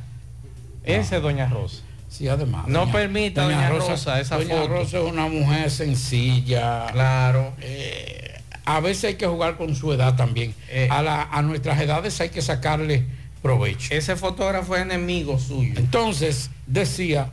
Ese 0.83 1.17
es 1.17 1.21
Doña 1.21 1.47
Rosa. 1.47 1.83
Sí, 2.11 2.27
además. 2.27 2.67
No 2.67 2.81
doña- 2.81 2.91
permita 2.91 3.43
Doña, 3.43 3.69
Rosa, 3.69 4.19
esa 4.19 4.35
doña 4.37 4.55
foto. 4.55 4.67
Rosa 4.67 4.97
es 4.99 5.05
una 5.05 5.27
mujer 5.27 5.71
sencilla. 5.71 6.87
Claro. 6.91 7.53
Eh, 7.61 8.41
a 8.65 8.81
veces 8.81 9.05
hay 9.05 9.15
que 9.15 9.25
jugar 9.27 9.55
con 9.57 9.73
su 9.75 9.93
edad 9.93 10.15
también. 10.17 10.53
Eh. 10.69 10.87
a, 10.91 11.01
la- 11.01 11.23
a 11.23 11.41
nuestras 11.41 11.79
edades 11.79 12.19
hay 12.19 12.29
que 12.29 12.41
sacarle 12.41 13.05
provecho. 13.41 13.93
Ese 13.95 14.15
fotógrafo 14.17 14.75
es 14.75 14.81
enemigo 14.81 15.39
suyo. 15.39 15.73
Entonces, 15.77 16.49
decía, 16.67 17.29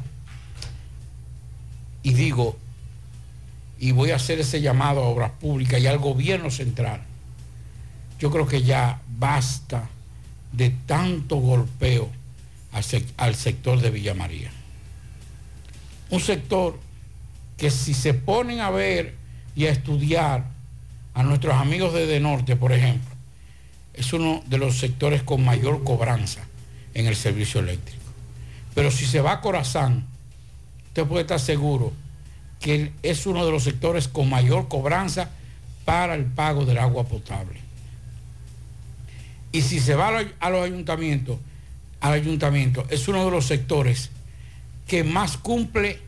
y 2.02 2.12
digo, 2.14 2.56
y 3.80 3.90
voy 3.92 4.12
a 4.12 4.16
hacer 4.16 4.38
ese 4.40 4.60
llamado 4.60 5.02
a 5.02 5.08
obras 5.08 5.32
públicas 5.40 5.80
y 5.80 5.86
al 5.88 5.98
gobierno 5.98 6.50
central. 6.50 7.00
Yo 8.20 8.30
creo 8.30 8.46
que 8.46 8.62
ya 8.62 9.00
basta 9.18 9.88
de 10.52 10.70
tanto 10.70 11.36
golpeo 11.36 12.08
al 13.16 13.34
sector 13.34 13.80
de 13.80 13.90
Villa 13.90 14.14
María. 14.14 14.50
Un 16.10 16.20
sector 16.20 16.78
que 17.56 17.70
si 17.70 17.92
se 17.94 18.14
ponen 18.14 18.60
a 18.60 18.70
ver 18.70 19.14
y 19.54 19.66
a 19.66 19.70
estudiar 19.70 20.44
a 21.14 21.22
nuestros 21.22 21.54
amigos 21.54 21.92
de 21.92 22.06
De 22.06 22.20
Norte, 22.20 22.56
por 22.56 22.72
ejemplo, 22.72 23.14
es 23.94 24.12
uno 24.12 24.42
de 24.46 24.58
los 24.58 24.78
sectores 24.78 25.22
con 25.22 25.44
mayor 25.44 25.82
cobranza 25.84 26.40
en 26.94 27.06
el 27.06 27.16
servicio 27.16 27.60
eléctrico. 27.60 27.98
Pero 28.74 28.90
si 28.90 29.06
se 29.06 29.20
va 29.20 29.32
a 29.32 29.40
Corazán, 29.40 30.06
usted 30.88 31.04
puede 31.04 31.22
estar 31.22 31.40
seguro 31.40 31.92
que 32.60 32.92
es 33.02 33.26
uno 33.26 33.44
de 33.44 33.50
los 33.52 33.64
sectores 33.64 34.08
con 34.08 34.28
mayor 34.28 34.68
cobranza 34.68 35.30
para 35.84 36.14
el 36.14 36.24
pago 36.24 36.64
del 36.64 36.78
agua 36.78 37.04
potable. 37.04 37.60
Y 39.52 39.62
si 39.62 39.80
se 39.80 39.94
va 39.94 40.08
a 40.40 40.50
los- 40.50 40.62
ayuntamientos, 40.64 41.38
al 42.00 42.12
ayuntamiento, 42.12 42.86
es 42.90 43.08
uno 43.08 43.24
de 43.24 43.30
los 43.30 43.46
sectores 43.46 44.10
que 44.88 45.04
más 45.04 45.36
cumple 45.36 46.00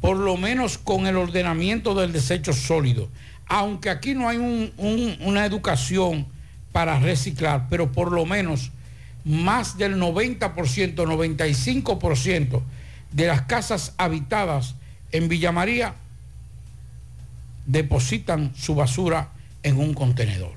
por 0.00 0.16
lo 0.16 0.36
menos 0.36 0.78
con 0.78 1.06
el 1.06 1.16
ordenamiento 1.16 1.94
del 1.94 2.12
desecho 2.12 2.52
sólido. 2.52 3.08
Aunque 3.46 3.90
aquí 3.90 4.14
no 4.14 4.28
hay 4.28 4.36
un- 4.36 4.72
un- 4.76 5.16
una 5.22 5.44
educación 5.44 6.26
para 6.70 7.00
reciclar, 7.00 7.66
pero 7.68 7.90
por 7.90 8.12
lo 8.12 8.24
menos 8.24 8.70
más 9.24 9.76
del 9.76 9.98
90%, 9.98 11.04
95% 11.04 12.62
de 13.10 13.26
las 13.26 13.42
casas 13.42 13.92
habitadas 13.98 14.76
en 15.12 15.28
Villa 15.28 15.50
María 15.52 15.94
depositan 17.66 18.52
su 18.56 18.74
basura 18.74 19.30
en 19.62 19.78
un 19.78 19.94
contenedor. 19.94 20.52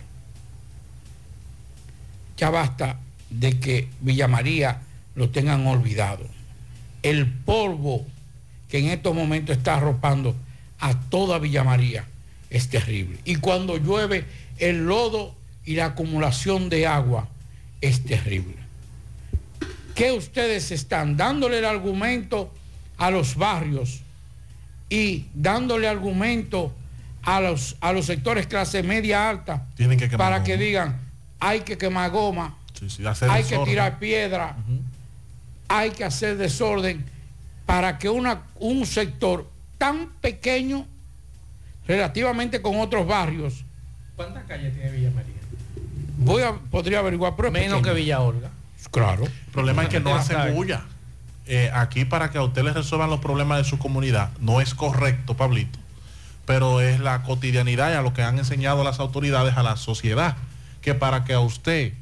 Ya 2.38 2.50
basta 2.50 3.00
de 3.30 3.60
que 3.60 3.90
Villa 4.02 4.28
María 4.28 4.80
lo 5.16 5.30
tengan 5.30 5.66
olvidado. 5.68 6.26
El 7.04 7.28
polvo 7.28 8.06
que 8.70 8.80
en 8.80 8.88
estos 8.88 9.14
momentos 9.14 9.58
está 9.58 9.76
arropando 9.76 10.36
a 10.80 11.00
toda 11.00 11.38
Villa 11.38 11.64
María 11.64 12.06
es 12.50 12.70
terrible. 12.70 13.20
Y 13.26 13.36
cuando 13.36 13.78
llueve, 13.78 14.26
el 14.58 14.86
lodo 14.86 15.36
y 15.66 15.76
la 15.76 15.86
acumulación 15.88 16.70
de 16.70 16.88
agua 16.88 17.28
es 17.82 18.04
terrible. 18.04 18.56
¿Qué 19.96 20.12
ustedes 20.12 20.72
están 20.72 21.18
dándole 21.18 21.60
el 21.60 21.66
argumento 21.66 22.52
a 22.98 23.12
los 23.12 23.36
barrios 23.36 24.02
y 24.90 25.26
dándole 25.34 25.88
argumento 25.88 26.74
a 27.24 27.42
los, 27.42 27.76
a 27.80 27.94
los 27.94 28.06
sectores 28.06 28.48
clase 28.48 28.84
media 28.84 29.30
alta 29.30 29.68
Tienen 29.76 29.98
que 29.98 30.10
quemar 30.10 30.32
para 30.32 30.44
que 30.44 30.58
digan 30.58 31.00
hay 31.40 31.62
que 31.62 31.78
quemar 31.78 32.10
goma, 32.10 32.56
Sí, 32.74 32.90
sí, 32.90 33.06
hacer 33.06 33.30
hay 33.30 33.44
que 33.44 33.58
tirar 33.60 34.00
piedra, 34.00 34.56
hay 35.74 35.90
que 35.90 36.04
hacer 36.04 36.38
desorden 36.38 37.04
para 37.66 37.98
que 37.98 38.08
una, 38.08 38.44
un 38.60 38.86
sector 38.86 39.50
tan 39.80 40.08
pequeño 40.22 40.86
relativamente 41.88 42.62
con 42.62 42.80
otros 42.80 43.08
barrios, 43.08 43.66
¿Cuántas 44.16 44.44
calles 44.44 44.76
tiene 44.76 44.92
Villa 44.92 45.10
María? 45.10 45.34
voy 46.18 46.44
a, 46.44 46.54
podría 46.54 47.00
averiguar, 47.00 47.34
pero 47.36 47.50
Menos 47.52 47.80
pequeño. 47.80 47.96
que 47.96 48.00
Villa 48.02 48.20
Olga. 48.20 48.52
Claro. 48.92 49.26
El 49.26 49.52
problema 49.52 49.82
es 49.84 49.90
que 49.90 50.00
no 50.00 50.14
hacen 50.14 50.54
bulla. 50.54 50.84
Eh, 51.48 51.72
aquí 51.74 52.06
para 52.06 52.30
que 52.30 52.38
a 52.38 52.44
usted 52.44 52.64
les 52.64 52.76
resuelvan 52.76 53.10
los 53.10 53.20
problemas 53.20 53.58
de 53.58 53.64
su 53.64 53.80
comunidad 53.80 54.30
no 54.40 54.62
es 54.62 54.76
correcto, 54.76 55.36
Pablito, 55.36 55.80
pero 56.46 56.80
es 56.82 57.00
la 57.00 57.24
cotidianidad 57.24 57.92
y 57.92 57.96
a 57.96 58.02
lo 58.04 58.14
que 58.14 58.22
han 58.22 58.38
enseñado 58.38 58.84
las 58.84 59.00
autoridades 59.00 59.58
a 59.58 59.64
la 59.64 59.76
sociedad, 59.76 60.38
que 60.82 60.94
para 60.94 61.24
que 61.26 61.34
a 61.34 61.40
usted 61.40 61.94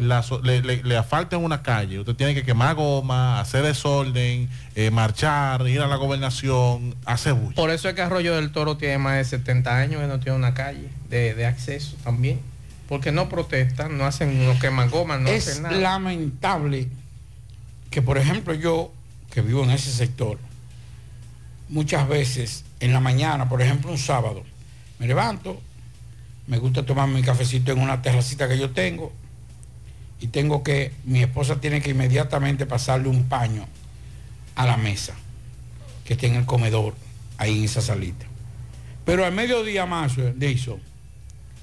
la 0.00 0.24
le, 0.42 0.62
le, 0.62 0.82
le 0.82 0.96
afalte 0.96 1.36
en 1.36 1.44
una 1.44 1.62
calle, 1.62 1.98
usted 2.00 2.14
tiene 2.14 2.34
que 2.34 2.42
quemar 2.42 2.74
goma, 2.74 3.40
hacer 3.40 3.62
desorden, 3.62 4.48
eh, 4.74 4.90
marchar, 4.90 5.66
ir 5.68 5.80
a 5.80 5.86
la 5.86 5.96
gobernación, 5.96 6.94
hacer 7.04 7.34
bulla. 7.34 7.54
Por 7.54 7.70
eso 7.70 7.88
es 7.88 7.94
que 7.94 8.02
Arroyo 8.02 8.34
del 8.34 8.52
Toro 8.52 8.76
tiene 8.76 8.98
más 8.98 9.16
de 9.16 9.24
70 9.24 9.76
años 9.76 10.02
y 10.04 10.06
no 10.06 10.20
tiene 10.20 10.36
una 10.36 10.54
calle 10.54 10.88
de, 11.08 11.34
de 11.34 11.46
acceso 11.46 11.96
también. 12.04 12.40
Porque 12.88 13.12
no 13.12 13.28
protestan, 13.28 13.96
no 13.96 14.04
hacen, 14.04 14.44
no 14.44 14.58
queman 14.58 14.90
goma, 14.90 15.16
no 15.16 15.28
es 15.28 15.46
hacen 15.46 15.62
nada. 15.62 15.76
lamentable 15.76 16.88
que, 17.90 18.02
por 18.02 18.18
ejemplo, 18.18 18.52
yo 18.54 18.92
que 19.30 19.42
vivo 19.42 19.62
en 19.62 19.70
ese 19.70 19.92
sector, 19.92 20.38
muchas 21.68 22.08
veces 22.08 22.64
en 22.80 22.92
la 22.92 23.00
mañana, 23.00 23.48
por 23.48 23.62
ejemplo, 23.62 23.90
un 23.92 23.98
sábado, 23.98 24.42
me 24.98 25.06
levanto, 25.06 25.60
me 26.46 26.58
gusta 26.58 26.84
tomar 26.84 27.08
mi 27.08 27.22
cafecito 27.22 27.70
en 27.70 27.78
una 27.78 28.02
terracita 28.02 28.48
que 28.48 28.58
yo 28.58 28.70
tengo 28.70 29.12
y 30.20 30.28
tengo 30.28 30.62
que, 30.62 30.92
mi 31.04 31.20
esposa 31.22 31.60
tiene 31.60 31.80
que 31.80 31.90
inmediatamente 31.90 32.66
pasarle 32.66 33.08
un 33.08 33.24
paño 33.24 33.66
a 34.54 34.66
la 34.66 34.76
mesa 34.76 35.14
que 36.04 36.14
está 36.14 36.26
en 36.26 36.34
el 36.34 36.44
comedor, 36.46 36.94
ahí 37.38 37.58
en 37.58 37.64
esa 37.64 37.80
salita. 37.80 38.26
Pero 39.04 39.24
al 39.24 39.32
mediodía 39.32 39.86
más, 39.86 40.16
eh, 40.18 40.32
de 40.36 40.50
eso, 40.52 40.78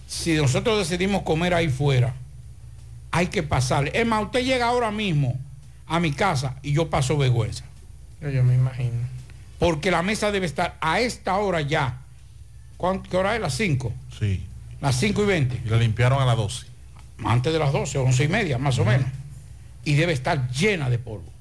si 0.07 0.33
nosotros 0.33 0.77
decidimos 0.87 1.21
comer 1.23 1.53
ahí 1.53 1.69
fuera, 1.69 2.15
hay 3.11 3.27
que 3.27 3.43
pasarle. 3.43 3.91
Es 3.93 4.05
más, 4.05 4.23
usted 4.25 4.43
llega 4.43 4.67
ahora 4.67 4.91
mismo 4.91 5.37
a 5.85 5.99
mi 5.99 6.11
casa 6.11 6.55
y 6.63 6.73
yo 6.73 6.89
paso 6.89 7.17
vergüenza. 7.17 7.63
Yo, 8.21 8.29
yo 8.29 8.43
me 8.43 8.55
imagino. 8.55 8.95
Porque 9.59 9.91
la 9.91 10.01
mesa 10.03 10.31
debe 10.31 10.45
estar 10.45 10.77
a 10.81 10.99
esta 10.99 11.35
hora 11.37 11.61
ya. 11.61 11.99
¿Cuán- 12.77 13.01
¿Qué 13.03 13.17
hora 13.17 13.35
es? 13.35 13.41
Las 13.41 13.55
5. 13.55 13.93
Sí. 14.19 14.43
Las 14.81 14.99
5 14.99 15.23
y 15.23 15.25
20. 15.25 15.61
Y 15.65 15.69
la 15.69 15.77
limpiaron 15.77 16.21
a 16.21 16.25
las 16.25 16.37
12. 16.37 16.67
Antes 17.23 17.51
de 17.51 17.59
las 17.59 17.73
12, 17.73 17.97
11 17.97 18.23
y 18.23 18.27
media, 18.27 18.57
más 18.57 18.77
o 18.79 18.85
menos. 18.85 19.07
Y 19.83 19.95
debe 19.95 20.13
estar 20.13 20.49
llena 20.51 20.89
de 20.89 20.99
polvo. 20.99 21.31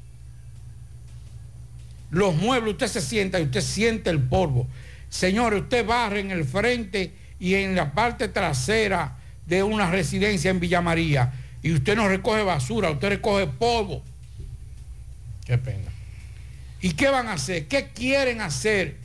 Los 2.10 2.34
muebles, 2.34 2.72
usted 2.72 2.86
se 2.86 3.00
sienta 3.00 3.40
y 3.40 3.44
usted 3.44 3.60
siente 3.60 4.10
el 4.10 4.20
polvo. 4.20 4.66
Señores, 5.08 5.62
usted 5.62 5.84
barre 5.84 6.20
en 6.20 6.30
el 6.30 6.44
frente 6.44 7.12
y 7.38 7.54
en 7.54 7.74
la 7.74 7.92
parte 7.92 8.28
trasera 8.28 9.16
de 9.46 9.62
una 9.62 9.90
residencia 9.90 10.50
en 10.50 10.60
Villa 10.60 10.80
María 10.80 11.32
y 11.62 11.72
usted 11.72 11.96
no 11.96 12.08
recoge 12.08 12.42
basura, 12.42 12.90
usted 12.90 13.08
recoge 13.08 13.46
polvo. 13.46 14.02
Qué 15.44 15.58
pena. 15.58 15.90
¿Y 16.80 16.92
qué 16.92 17.08
van 17.08 17.28
a 17.28 17.34
hacer? 17.34 17.66
¿Qué 17.66 17.88
quieren 17.94 18.40
hacer 18.40 18.96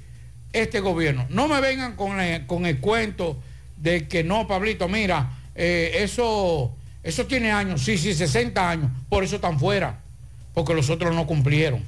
este 0.53 0.79
gobierno? 0.79 1.25
No 1.29 1.47
me 1.47 1.59
vengan 1.59 1.95
con 1.95 2.19
el, 2.19 2.45
con 2.45 2.65
el 2.65 2.79
cuento 2.79 3.41
de 3.77 4.07
que 4.07 4.23
no, 4.23 4.47
Pablito, 4.47 4.87
mira, 4.87 5.40
eh, 5.55 5.91
eso, 6.03 6.73
eso 7.03 7.25
tiene 7.25 7.51
años, 7.51 7.83
sí, 7.83 7.97
sí, 7.97 8.13
60 8.13 8.69
años, 8.69 8.91
por 9.09 9.23
eso 9.23 9.35
están 9.35 9.59
fuera, 9.59 9.99
porque 10.53 10.73
los 10.73 10.89
otros 10.89 11.13
no 11.15 11.25
cumplieron. 11.27 11.83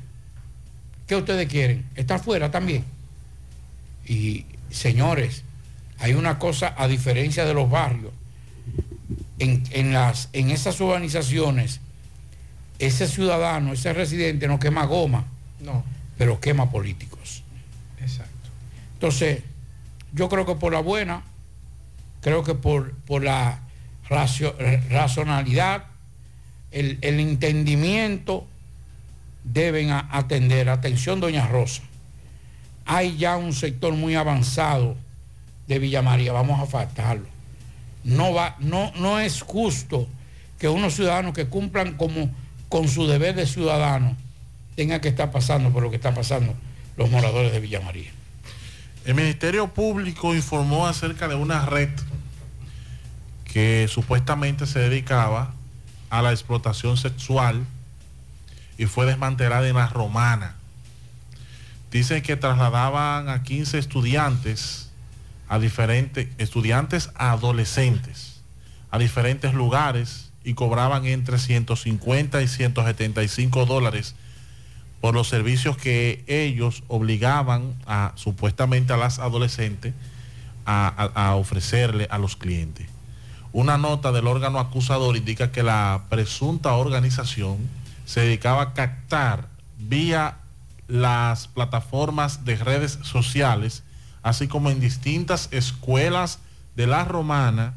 ¿Qué 1.08 1.16
ustedes 1.16 1.48
quieren? 1.48 1.86
¿Estar 1.96 2.22
fuera 2.24 2.50
también? 2.52 2.84
Y 4.06 4.46
señores, 4.70 5.44
hay 6.00 6.14
una 6.14 6.40
cosa 6.40 6.74
a 6.78 6.88
diferencia 6.88 7.46
de 7.46 7.54
los 7.54 7.70
barrios. 7.70 8.12
En, 9.40 9.64
en 9.72 9.92
las, 9.94 10.30
en 10.34 10.52
esas 10.52 10.80
urbanizaciones, 10.80 11.82
ese 12.80 13.08
ciudadano, 13.08 13.74
ese 13.74 13.92
residente 13.94 14.48
no 14.48 14.60
quema 14.60 14.86
goma, 14.86 15.26
No, 15.60 15.84
pero 16.18 16.40
quema 16.40 16.70
políticos. 16.72 17.44
exacto. 18.02 18.32
Entonces, 18.94 19.42
yo 20.14 20.30
creo 20.30 20.46
que 20.46 20.56
por 20.56 20.72
la 20.72 20.80
buena, 20.80 21.24
creo 22.24 22.44
que 22.44 22.56
por, 22.56 22.94
por 23.02 23.24
la 23.24 23.60
racio- 24.10 24.56
razonalidad, 24.90 25.84
el, 26.72 26.98
entendimiento, 27.02 28.48
deben 29.44 29.92
atender. 29.92 30.70
Atención, 30.70 31.20
doña 31.20 31.48
Rosa. 31.48 31.84
Hay 32.86 33.18
ya 33.18 33.38
un 33.38 33.54
sector 33.54 33.94
muy 33.94 34.16
avanzado 34.16 34.96
de 35.68 35.80
Villa 35.80 36.02
María, 36.02 36.32
vamos 36.34 36.60
a 36.60 36.66
faltarlo. 36.66 37.28
No, 38.04 38.34
va, 38.34 38.56
no, 38.60 38.92
no 38.96 39.20
es 39.20 39.42
justo 39.42 40.08
que 40.60 40.68
unos 40.68 40.96
ciudadanos 40.96 41.34
que 41.34 41.46
cumplan 41.46 41.94
como, 41.96 42.30
con 42.70 42.88
su 42.88 43.06
deber 43.08 43.36
de 43.36 43.46
ciudadano 43.46 44.18
tengan 44.76 45.00
que 45.00 45.10
estar 45.10 45.32
pasando 45.32 45.70
por 45.72 45.84
lo 45.84 45.90
que 45.90 45.98
está 45.98 46.14
pasando 46.14 46.54
los 46.98 47.10
moradores 47.10 47.52
de 47.52 47.60
Villa 47.60 47.80
María. 47.82 48.12
El 49.06 49.16
Ministerio 49.16 49.68
Público 49.74 50.34
informó 50.34 50.88
acerca 50.88 51.28
de 51.28 51.36
una 51.36 51.66
red 51.66 51.90
que 53.54 53.88
supuestamente 53.88 54.66
se 54.66 54.80
dedicaba 54.80 55.54
a 56.10 56.22
la 56.22 56.32
explotación 56.32 56.98
sexual 56.98 57.66
y 58.78 58.88
fue 58.88 59.06
desmantelada 59.06 59.68
en 59.68 59.76
la 59.76 59.88
romana. 59.88 60.56
Dicen 61.92 62.24
que 62.24 62.36
trasladaban 62.36 63.30
a 63.30 63.44
15 63.44 63.78
estudiantes 63.78 64.90
a 65.48 65.60
diferentes 65.60 66.28
estudiantes 66.40 67.12
adolescentes 67.16 68.34
a 68.94 69.00
diferentes 69.00 69.56
lugares 69.56 70.32
y 70.44 70.54
cobraban 70.54 71.08
entre 71.08 71.40
150 71.40 72.44
y 72.44 72.48
175 72.48 73.66
dólares 73.66 74.14
por 75.02 75.16
los 75.16 75.28
servicios 75.28 75.78
que 75.78 76.24
ellos 76.28 76.84
obligaban 76.88 77.74
a 77.88 78.12
supuestamente 78.14 78.94
a 78.94 78.98
las 78.98 79.18
adolescentes 79.18 79.96
a, 80.68 81.34
ofrecerle 81.36 82.08
a 82.12 82.20
los 82.20 82.36
clientes. 82.36 82.93
Una 83.54 83.78
nota 83.78 84.12
del 84.12 84.26
órgano 84.26 84.60
acusador 84.60 85.16
indica 85.16 85.52
que 85.52 85.62
la 85.62 86.06
presunta 86.10 86.74
organización 86.74 87.58
se 88.04 88.22
dedicaba 88.22 88.64
a 88.64 88.74
captar 88.74 89.48
vía 89.78 90.38
las 90.88 91.50
plataformas 91.50 92.46
de 92.46 92.56
redes 92.56 92.98
sociales, 93.04 93.84
así 94.24 94.48
como 94.48 94.72
en 94.72 94.80
distintas 94.80 95.50
escuelas 95.52 96.40
de 96.76 96.88
la 96.88 97.06
romana, 97.06 97.76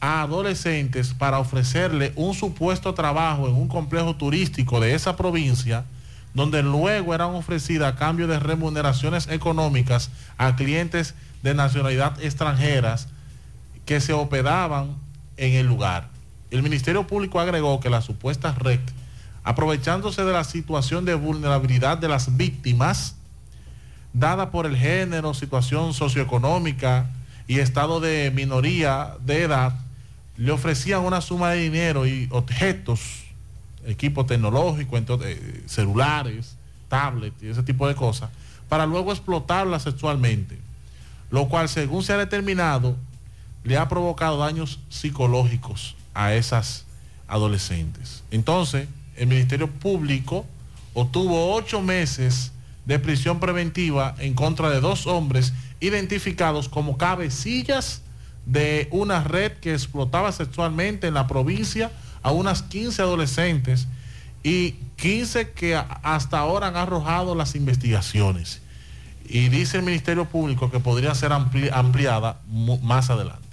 a 0.00 0.20
adolescentes 0.20 1.14
para 1.14 1.38
ofrecerle 1.38 2.12
un 2.14 2.34
supuesto 2.34 2.92
trabajo 2.92 3.48
en 3.48 3.54
un 3.54 3.68
complejo 3.68 4.16
turístico 4.16 4.80
de 4.80 4.94
esa 4.94 5.16
provincia, 5.16 5.86
donde 6.34 6.62
luego 6.62 7.14
eran 7.14 7.34
ofrecidas 7.34 7.94
a 7.94 7.96
cambio 7.96 8.26
de 8.26 8.38
remuneraciones 8.38 9.28
económicas 9.28 10.10
a 10.36 10.56
clientes 10.56 11.14
de 11.42 11.54
nacionalidad 11.54 12.22
extranjeras 12.22 13.08
que 13.90 14.00
se 14.00 14.12
hospedaban 14.12 14.94
en 15.36 15.54
el 15.54 15.66
lugar. 15.66 16.10
El 16.52 16.62
Ministerio 16.62 17.08
Público 17.08 17.40
agregó 17.40 17.80
que 17.80 17.90
la 17.90 18.02
supuesta 18.02 18.54
red, 18.54 18.78
aprovechándose 19.42 20.22
de 20.22 20.32
la 20.32 20.44
situación 20.44 21.04
de 21.04 21.14
vulnerabilidad 21.14 21.98
de 21.98 22.06
las 22.06 22.36
víctimas, 22.36 23.16
dada 24.12 24.52
por 24.52 24.66
el 24.66 24.76
género, 24.76 25.34
situación 25.34 25.92
socioeconómica 25.92 27.10
y 27.48 27.58
estado 27.58 27.98
de 27.98 28.30
minoría 28.32 29.16
de 29.26 29.42
edad, 29.42 29.74
le 30.36 30.52
ofrecían 30.52 31.00
una 31.00 31.20
suma 31.20 31.50
de 31.50 31.62
dinero 31.62 32.06
y 32.06 32.28
objetos, 32.30 33.24
equipo 33.84 34.24
tecnológico, 34.24 34.98
eh, 34.98 35.64
celulares, 35.66 36.56
tablets 36.88 37.42
y 37.42 37.48
ese 37.48 37.64
tipo 37.64 37.88
de 37.88 37.96
cosas, 37.96 38.30
para 38.68 38.86
luego 38.86 39.10
explotarla 39.10 39.80
sexualmente, 39.80 40.60
lo 41.32 41.48
cual 41.48 41.68
según 41.68 42.04
se 42.04 42.12
ha 42.12 42.18
determinado 42.18 42.94
le 43.64 43.76
ha 43.76 43.88
provocado 43.88 44.38
daños 44.38 44.78
psicológicos 44.88 45.96
a 46.14 46.34
esas 46.34 46.84
adolescentes. 47.28 48.22
Entonces, 48.30 48.88
el 49.16 49.26
Ministerio 49.26 49.68
Público 49.70 50.46
obtuvo 50.94 51.54
ocho 51.54 51.80
meses 51.82 52.52
de 52.86 52.98
prisión 52.98 53.38
preventiva 53.38 54.14
en 54.18 54.34
contra 54.34 54.70
de 54.70 54.80
dos 54.80 55.06
hombres 55.06 55.52
identificados 55.80 56.68
como 56.68 56.96
cabecillas 56.98 58.02
de 58.46 58.88
una 58.90 59.22
red 59.22 59.52
que 59.52 59.72
explotaba 59.74 60.32
sexualmente 60.32 61.06
en 61.06 61.14
la 61.14 61.26
provincia 61.26 61.92
a 62.22 62.32
unas 62.32 62.62
15 62.62 63.02
adolescentes 63.02 63.86
y 64.42 64.72
15 64.96 65.50
que 65.52 65.76
hasta 65.76 66.38
ahora 66.38 66.68
han 66.68 66.76
arrojado 66.76 67.34
las 67.34 67.54
investigaciones. 67.54 68.60
Y 69.28 69.48
dice 69.48 69.76
el 69.76 69.84
Ministerio 69.84 70.24
Público 70.24 70.70
que 70.70 70.80
podría 70.80 71.14
ser 71.14 71.30
ampli- 71.30 71.70
ampliada 71.72 72.40
más 72.82 73.10
adelante. 73.10 73.49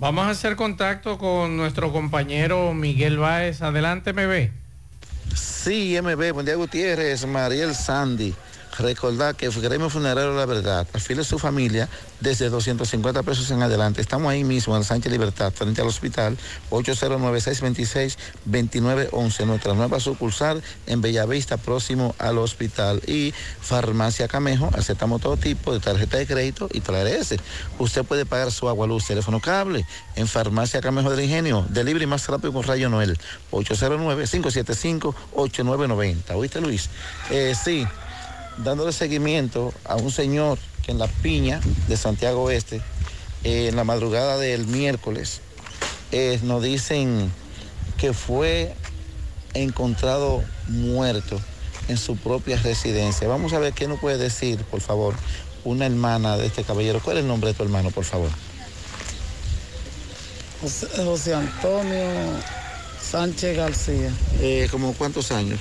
Vamos 0.00 0.24
a 0.24 0.30
hacer 0.30 0.56
contacto 0.56 1.18
con 1.18 1.58
nuestro 1.58 1.92
compañero 1.92 2.72
Miguel 2.72 3.18
Báez. 3.18 3.60
Adelante, 3.60 4.12
ve. 4.12 4.50
Sí, 5.34 5.94
MB, 6.00 6.32
buen 6.32 6.46
día 6.46 6.54
Gutiérrez, 6.54 7.26
Mariel 7.26 7.74
Sandy. 7.74 8.34
Recordar 8.78 9.34
que 9.34 9.48
Gremio 9.48 9.90
Funerario 9.90 10.34
La 10.34 10.46
Verdad 10.46 10.86
afile 10.92 11.22
a 11.22 11.24
su 11.24 11.38
familia 11.38 11.88
desde 12.20 12.48
250 12.48 13.22
pesos 13.22 13.50
en 13.50 13.62
adelante. 13.62 14.00
Estamos 14.00 14.30
ahí 14.30 14.44
mismo 14.44 14.76
en 14.76 14.84
Sánchez 14.84 15.10
Libertad, 15.10 15.52
frente 15.52 15.80
al 15.80 15.88
hospital, 15.88 16.38
809-626-2911. 16.70 19.46
Nuestra 19.46 19.74
nueva 19.74 19.98
sucursal 20.00 20.62
en 20.86 21.00
Bellavista, 21.00 21.56
próximo 21.56 22.14
al 22.18 22.38
hospital. 22.38 23.02
Y 23.06 23.34
Farmacia 23.60 24.28
Camejo, 24.28 24.70
aceptamos 24.74 25.20
todo 25.20 25.36
tipo 25.36 25.72
de 25.72 25.80
tarjeta 25.80 26.18
de 26.18 26.26
crédito 26.26 26.68
y 26.72 26.80
TRS. 26.80 27.34
Usted 27.78 28.04
puede 28.04 28.24
pagar 28.24 28.52
su 28.52 28.68
agua, 28.68 28.86
luz, 28.86 29.06
teléfono, 29.06 29.40
cable 29.40 29.84
en 30.16 30.28
Farmacia 30.28 30.80
Camejo 30.80 31.10
del 31.10 31.24
Ingenio. 31.24 31.66
Delivery 31.68 32.06
más 32.06 32.26
rápido 32.28 32.52
con 32.52 32.62
Rayo 32.62 32.88
Noel, 32.88 33.18
809-575-8990. 33.50 36.34
¿Oíste, 36.34 36.60
Luis? 36.60 36.88
Eh, 37.30 37.54
sí 37.62 37.86
dándole 38.62 38.92
seguimiento 38.92 39.72
a 39.84 39.96
un 39.96 40.10
señor 40.10 40.58
que 40.84 40.92
en 40.92 40.98
la 40.98 41.06
piña 41.06 41.60
de 41.88 41.96
Santiago 41.96 42.42
Oeste, 42.42 42.80
eh, 43.44 43.68
en 43.68 43.76
la 43.76 43.84
madrugada 43.84 44.38
del 44.38 44.66
miércoles, 44.66 45.40
eh, 46.12 46.38
nos 46.42 46.62
dicen 46.62 47.30
que 47.96 48.12
fue 48.12 48.74
encontrado 49.54 50.42
muerto 50.68 51.40
en 51.88 51.96
su 51.96 52.16
propia 52.16 52.56
residencia. 52.56 53.28
Vamos 53.28 53.52
a 53.52 53.58
ver 53.58 53.72
qué 53.72 53.88
nos 53.88 53.98
puede 53.98 54.18
decir, 54.18 54.64
por 54.64 54.80
favor, 54.80 55.14
una 55.64 55.86
hermana 55.86 56.36
de 56.36 56.46
este 56.46 56.64
caballero. 56.64 57.00
¿Cuál 57.02 57.18
es 57.18 57.22
el 57.22 57.28
nombre 57.28 57.50
de 57.50 57.54
tu 57.54 57.62
hermano, 57.62 57.90
por 57.90 58.04
favor? 58.04 58.30
José, 60.60 60.86
José 60.96 61.34
Antonio 61.34 62.06
Sánchez 63.00 63.56
García. 63.56 64.12
Eh, 64.40 64.68
¿Como 64.70 64.92
cuántos 64.92 65.32
años? 65.32 65.60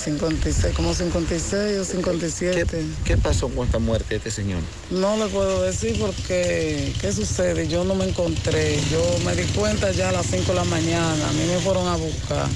56, 0.00 0.74
como 0.74 0.94
56 0.94 1.78
o 1.78 1.84
57. 1.84 2.84
¿Qué 3.04 3.16
pasó 3.16 3.48
con 3.48 3.66
esta 3.66 3.78
muerte 3.78 4.08
de 4.10 4.16
este 4.16 4.30
señor? 4.30 4.60
No 4.90 5.16
le 5.16 5.26
puedo 5.26 5.62
decir 5.62 5.96
porque, 6.00 6.92
¿qué 7.00 7.12
sucede? 7.12 7.68
Yo 7.68 7.84
no 7.84 7.94
me 7.94 8.08
encontré. 8.08 8.78
Yo 8.90 9.02
me 9.24 9.34
di 9.36 9.44
cuenta 9.52 9.90
ya 9.92 10.08
a 10.08 10.12
las 10.12 10.26
5 10.26 10.44
de 10.52 10.54
la 10.54 10.64
mañana. 10.64 11.28
A 11.28 11.32
mí 11.32 11.44
me 11.46 11.58
fueron 11.60 11.86
a 11.86 11.96
buscar 11.96 12.46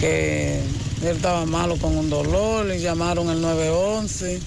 que 0.00 0.60
él 1.02 1.16
estaba 1.16 1.44
malo 1.46 1.76
con 1.76 1.96
un 1.96 2.10
dolor. 2.10 2.66
Le 2.66 2.80
llamaron 2.80 3.30
el 3.30 3.40
911. 3.40 4.40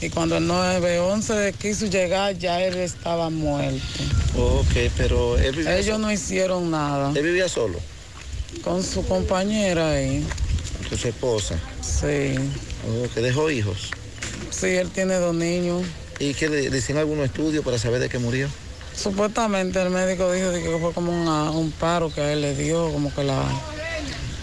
Y 0.00 0.10
cuando 0.10 0.36
el 0.36 0.46
911 0.46 1.54
quiso 1.60 1.86
llegar, 1.86 2.38
ya 2.38 2.62
él 2.62 2.76
estaba 2.76 3.30
muerto. 3.30 3.80
Ok, 4.36 4.92
pero 4.96 5.36
él 5.38 5.56
vivía 5.56 5.74
Ellos 5.76 5.96
solo. 5.96 5.98
no 6.06 6.12
hicieron 6.12 6.70
nada. 6.70 7.12
¿Él 7.14 7.24
vivía 7.24 7.48
solo? 7.48 7.78
Con 8.62 8.82
su 8.84 9.04
compañera 9.06 9.90
ahí. 9.90 10.24
Su 10.96 11.08
esposa. 11.08 11.58
Sí. 11.82 12.34
Oh, 12.88 13.06
que 13.14 13.20
dejó 13.20 13.50
hijos. 13.50 13.90
Sí, 14.50 14.66
él 14.68 14.90
tiene 14.90 15.14
dos 15.16 15.34
niños. 15.34 15.82
¿Y 16.18 16.34
qué 16.34 16.48
le, 16.48 16.70
le 16.70 16.78
hicieron 16.78 17.00
algunos 17.00 17.26
estudios 17.26 17.64
para 17.64 17.78
saber 17.78 18.00
de 18.00 18.08
qué 18.08 18.18
murió? 18.18 18.48
Supuestamente 18.96 19.80
el 19.80 19.90
médico 19.90 20.32
dijo 20.32 20.50
que 20.52 20.78
fue 20.80 20.92
como 20.92 21.12
una- 21.12 21.50
un 21.50 21.70
paro 21.70 22.12
que 22.12 22.20
a 22.20 22.32
él 22.32 22.40
le 22.40 22.54
dio, 22.56 22.90
como 22.90 23.14
que 23.14 23.22
la, 23.22 23.44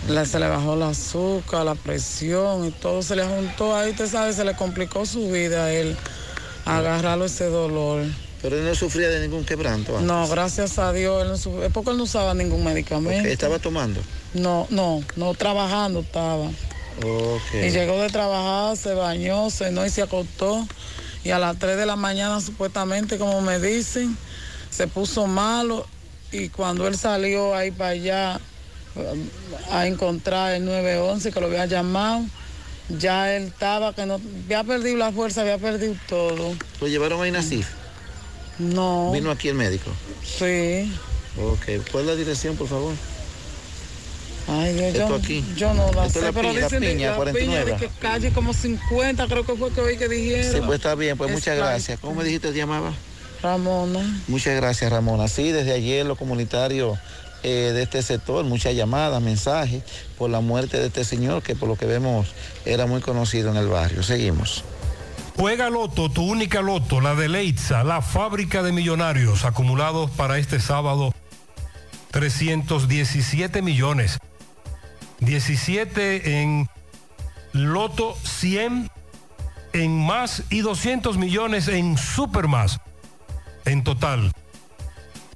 la- 0.07 0.25
se 0.25 0.39
le 0.39 0.47
bajó 0.47 0.75
el 0.75 0.83
azúcar, 0.83 1.65
la 1.65 1.75
presión 1.75 2.65
y 2.65 2.71
todo 2.71 3.01
se 3.01 3.15
le 3.17 3.25
juntó 3.25 3.75
ahí, 3.75 3.91
usted 3.91 4.07
sabe, 4.09 4.31
se 4.31 4.45
le 4.45 4.55
complicó 4.55 5.05
su 5.05 5.29
vida 5.29 5.65
a 5.65 5.73
él, 5.73 5.97
agarrarlo 6.63 7.25
ese 7.25 7.45
dolor. 7.45 8.03
Pero 8.45 8.59
él 8.59 8.65
no 8.65 8.75
sufría 8.75 9.09
de 9.09 9.21
ningún 9.21 9.43
quebranto. 9.43 9.97
antes. 9.97 10.05
No, 10.05 10.27
gracias 10.27 10.77
a 10.77 10.93
Dios, 10.93 11.23
él 11.23 11.29
no 11.31 11.69
porque 11.69 11.89
él 11.89 11.97
no 11.97 12.03
usaba 12.03 12.35
ningún 12.35 12.63
medicamento. 12.63 13.27
¿Estaba 13.27 13.57
tomando? 13.57 14.01
No, 14.35 14.67
no, 14.69 15.03
no 15.15 15.33
trabajando 15.33 16.01
estaba. 16.01 16.45
Ok. 17.03 17.55
Y 17.55 17.71
llegó 17.71 17.99
de 17.99 18.07
trabajar, 18.09 18.77
se 18.77 18.93
bañó, 18.93 19.49
cenó 19.49 19.83
y 19.83 19.89
se 19.89 20.03
acostó. 20.03 20.67
Y 21.23 21.31
a 21.31 21.39
las 21.39 21.57
3 21.57 21.75
de 21.75 21.87
la 21.87 21.95
mañana, 21.95 22.39
supuestamente, 22.39 23.17
como 23.17 23.41
me 23.41 23.57
dicen, 23.57 24.15
se 24.69 24.85
puso 24.85 25.25
malo. 25.25 25.87
Y 26.31 26.49
cuando 26.49 26.85
él 26.85 26.95
salió 26.99 27.55
ahí 27.55 27.71
para 27.71 27.89
allá 27.89 28.39
um, 28.93 29.27
a 29.71 29.87
encontrar 29.87 30.53
el 30.53 30.65
911, 30.65 31.31
que 31.31 31.39
lo 31.39 31.47
había 31.47 31.65
llamado, 31.65 32.23
ya 32.89 33.35
él 33.35 33.45
estaba, 33.45 33.95
que 33.95 34.05
no, 34.05 34.21
había 34.43 34.63
perdido 34.63 34.97
la 34.97 35.11
fuerza, 35.11 35.41
había 35.41 35.57
perdido 35.57 35.95
todo. 36.07 36.55
¿Lo 36.79 36.87
llevaron 36.87 37.23
a 37.23 37.27
Inacif? 37.27 37.84
No. 38.59 39.11
¿Vino 39.11 39.31
aquí 39.31 39.49
el 39.49 39.55
médico? 39.55 39.91
Sí. 40.23 40.91
Ok. 41.41 41.89
¿Cuál 41.91 42.03
es 42.05 42.09
la 42.11 42.15
dirección, 42.15 42.55
por 42.55 42.67
favor? 42.67 42.93
Ay, 44.47 44.73
Dios, 44.73 44.85
Esto 44.93 45.09
yo, 45.09 45.15
aquí. 45.15 45.43
yo 45.57 45.73
no 45.73 45.91
la 45.91 46.05
Esto 46.05 46.07
es 46.07 46.13
sé, 46.13 46.21
la 46.21 46.31
pero 46.31 46.49
piña, 46.49 46.53
la 46.61 46.65
dicen 46.67 46.81
de- 46.81 46.87
piña, 46.91 47.09
la 47.11 47.15
49. 47.15 47.65
piña 47.65 47.79
de 47.79 47.87
que 47.87 47.99
calle 47.99 48.31
como 48.31 48.53
50, 48.53 49.27
creo 49.27 49.45
que 49.45 49.55
fue 49.55 49.71
que 49.71 49.81
oí 49.81 49.97
que 49.97 50.07
dijeron. 50.07 50.51
Sí, 50.53 50.59
pues 50.65 50.77
está 50.79 50.93
bien, 50.95 51.17
pues 51.17 51.31
muchas 51.31 51.57
gracias. 51.57 51.99
¿Cómo 51.99 52.15
me 52.15 52.23
dijiste 52.23 52.51
te 52.51 52.57
llamaba? 52.57 52.93
Ramona. 53.41 54.21
Muchas 54.27 54.55
gracias, 54.55 54.91
Ramona. 54.91 55.27
Sí, 55.27 55.51
desde 55.51 55.73
ayer 55.73 56.05
los 56.05 56.17
comunitarios 56.17 56.97
eh, 57.43 57.71
de 57.73 57.83
este 57.83 58.01
sector, 58.03 58.43
muchas 58.45 58.75
llamadas, 58.75 59.21
mensajes 59.21 59.83
por 60.17 60.29
la 60.29 60.39
muerte 60.41 60.79
de 60.79 60.87
este 60.87 61.03
señor 61.03 61.43
que 61.43 61.55
por 61.55 61.67
lo 61.67 61.75
que 61.75 61.85
vemos 61.85 62.27
era 62.65 62.85
muy 62.85 63.01
conocido 63.01 63.49
en 63.49 63.57
el 63.57 63.67
barrio. 63.67 64.03
Seguimos. 64.03 64.63
Juega 65.37 65.69
Loto, 65.69 66.09
tu 66.09 66.23
única 66.23 66.61
Loto, 66.61 67.01
la 67.01 67.13
de 67.13 67.27
Leitza, 67.27 67.83
la 67.83 68.01
fábrica 68.01 68.63
de 68.63 68.71
millonarios 68.71 69.43
acumulados 69.43 70.09
para 70.11 70.37
este 70.37 70.61
sábado. 70.61 71.13
317 72.11 73.61
millones. 73.61 74.17
17 75.19 76.41
en 76.41 76.69
Loto 77.51 78.15
100 78.23 78.89
en 79.73 80.05
más 80.05 80.43
y 80.49 80.61
200 80.61 81.17
millones 81.17 81.67
en 81.67 81.97
Super 81.97 82.47
Más. 82.47 82.79
En 83.65 83.83
total, 83.83 84.31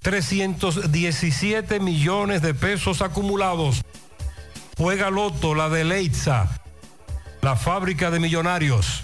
317 0.02 1.82
millones 1.82 2.42
de 2.42 2.54
pesos 2.54 3.02
acumulados. 3.02 3.82
Juega 4.78 5.10
Loto, 5.10 5.56
la 5.56 5.68
de 5.68 5.84
Leitza, 5.84 6.48
la 7.42 7.58
fábrica 7.58 8.12
de 8.12 8.22
millonarios. 8.22 9.04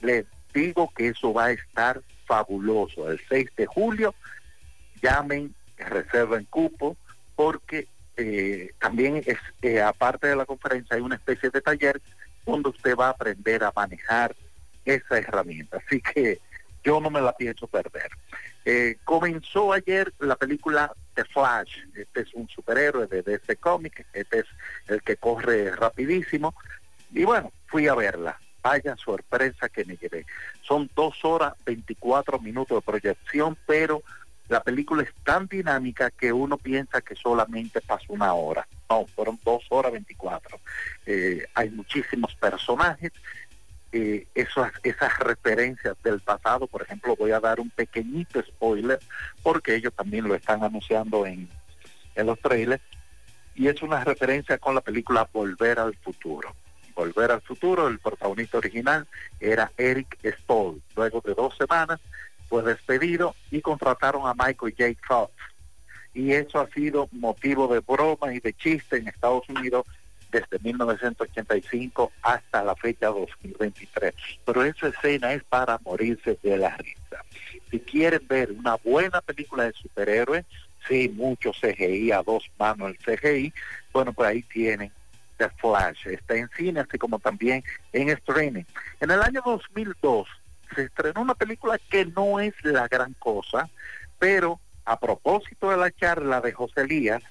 Les 0.01 0.25
digo 0.53 0.91
que 0.95 1.09
eso 1.09 1.33
va 1.33 1.45
a 1.45 1.51
estar 1.51 2.01
fabuloso. 2.25 3.11
El 3.11 3.19
6 3.27 3.49
de 3.55 3.65
julio, 3.65 4.13
llamen, 5.01 5.53
reserven 5.77 6.45
cupo, 6.45 6.95
porque 7.35 7.87
eh, 8.17 8.71
también 8.79 9.23
es, 9.25 9.37
eh, 9.61 9.81
aparte 9.81 10.27
de 10.27 10.35
la 10.35 10.45
conferencia, 10.45 10.95
hay 10.95 11.01
una 11.01 11.15
especie 11.15 11.49
de 11.49 11.61
taller 11.61 12.01
donde 12.45 12.69
usted 12.69 12.95
va 12.95 13.07
a 13.07 13.11
aprender 13.11 13.63
a 13.63 13.73
manejar 13.75 14.35
esa 14.85 15.17
herramienta. 15.17 15.81
Así 15.85 16.01
que 16.01 16.39
yo 16.83 16.99
no 16.99 17.09
me 17.09 17.21
la 17.21 17.35
pienso 17.35 17.67
perder. 17.67 18.11
Eh, 18.65 18.97
comenzó 19.03 19.73
ayer 19.73 20.13
la 20.19 20.35
película 20.35 20.93
The 21.15 21.25
Flash. 21.25 21.77
Este 21.95 22.21
es 22.21 22.33
un 22.33 22.47
superhéroe 22.47 23.07
de 23.07 23.21
DC 23.21 23.57
Comics. 23.57 24.05
Este 24.13 24.39
es 24.39 24.45
el 24.87 25.01
que 25.01 25.17
corre 25.17 25.71
rapidísimo. 25.71 26.53
Y 27.11 27.23
bueno, 27.23 27.51
fui 27.67 27.87
a 27.87 27.95
verla. 27.95 28.39
Vaya 28.61 28.95
sorpresa 28.95 29.67
que 29.69 29.83
me 29.85 29.97
llevé. 29.97 30.25
Son 30.61 30.89
dos 30.95 31.23
horas 31.25 31.53
24 31.65 32.39
minutos 32.39 32.77
de 32.77 32.81
proyección, 32.81 33.57
pero 33.65 34.01
la 34.49 34.61
película 34.61 35.03
es 35.03 35.13
tan 35.23 35.47
dinámica 35.47 36.11
que 36.11 36.31
uno 36.31 36.57
piensa 36.57 37.01
que 37.01 37.15
solamente 37.15 37.81
pasó 37.81 38.05
una 38.09 38.33
hora. 38.33 38.67
No, 38.89 39.05
fueron 39.07 39.39
dos 39.43 39.63
horas 39.69 39.91
24. 39.91 40.59
Eh, 41.05 41.45
hay 41.53 41.69
muchísimos 41.71 42.35
personajes 42.35 43.11
eh, 43.93 44.27
esas, 44.33 44.71
esas 44.81 45.19
referencias 45.19 45.95
del 46.03 46.19
pasado, 46.19 46.65
por 46.65 46.81
ejemplo, 46.81 47.15
voy 47.15 47.31
a 47.31 47.39
dar 47.39 47.59
un 47.59 47.69
pequeñito 47.69 48.41
spoiler, 48.41 48.99
porque 49.43 49.75
ellos 49.75 49.93
también 49.93 50.27
lo 50.27 50.33
están 50.33 50.63
anunciando 50.63 51.25
en, 51.27 51.47
en 52.15 52.25
los 52.25 52.39
trailers, 52.39 52.81
y 53.55 53.67
es 53.67 53.81
una 53.83 54.03
referencia 54.03 54.57
con 54.57 54.73
la 54.73 54.81
película 54.81 55.29
Volver 55.31 55.79
al 55.79 55.95
Futuro. 55.97 56.55
Volver 56.95 57.31
al 57.31 57.41
Futuro, 57.41 57.87
el 57.87 57.99
protagonista 57.99 58.57
original 58.57 59.07
era 59.39 59.71
Eric 59.77 60.17
Stoll. 60.41 60.81
Luego 60.95 61.21
de 61.21 61.35
dos 61.35 61.55
semanas 61.55 61.99
fue 62.49 62.63
despedido 62.63 63.35
y 63.51 63.61
contrataron 63.61 64.27
a 64.27 64.33
Michael 64.33 64.73
J. 64.75 64.99
Fox. 65.07 65.33
Y 66.15 66.31
eso 66.33 66.59
ha 66.59 66.67
sido 66.69 67.09
motivo 67.11 67.67
de 67.71 67.79
broma 67.79 68.33
y 68.33 68.39
de 68.39 68.53
chiste 68.53 68.97
en 68.97 69.07
Estados 69.07 69.47
Unidos 69.49 69.85
desde 70.33 70.59
1985 70.63 72.11
hasta 72.23 72.63
la 72.63 72.75
fecha 72.75 73.07
2023. 73.07 74.13
Pero 74.43 74.63
esa 74.65 74.87
escena 74.87 75.31
es 75.33 75.43
para 75.43 75.77
morirse 75.85 76.37
de 76.41 76.57
la 76.57 76.75
risa. 76.75 77.23
Si 77.69 77.79
quieren 77.79 78.27
ver 78.27 78.51
una 78.51 78.75
buena 78.75 79.21
película 79.21 79.65
de 79.65 79.73
superhéroes, 79.73 80.45
sí, 80.87 81.07
mucho 81.09 81.51
CGI, 81.51 82.11
a 82.11 82.23
dos 82.23 82.49
manos 82.57 82.91
el 82.91 82.97
CGI, 82.97 83.53
bueno, 83.93 84.11
pues 84.11 84.29
ahí 84.29 84.41
tienen 84.41 84.91
The 85.37 85.49
Flash. 85.49 86.07
Está 86.07 86.35
en 86.35 86.49
cine, 86.57 86.79
así 86.79 86.97
como 86.97 87.19
también 87.19 87.63
en 87.93 88.09
streaming. 88.09 88.63
En 88.99 89.11
el 89.11 89.21
año 89.21 89.41
2002 89.45 90.27
se 90.75 90.83
estrenó 90.85 91.21
una 91.21 91.35
película 91.35 91.79
que 91.89 92.05
no 92.05 92.39
es 92.39 92.53
la 92.63 92.87
gran 92.87 93.13
cosa, 93.13 93.69
pero 94.17 94.59
a 94.85 94.99
propósito 94.99 95.69
de 95.69 95.77
la 95.77 95.91
charla 95.91 96.41
de 96.41 96.51
José 96.53 96.81
Elías, 96.81 97.21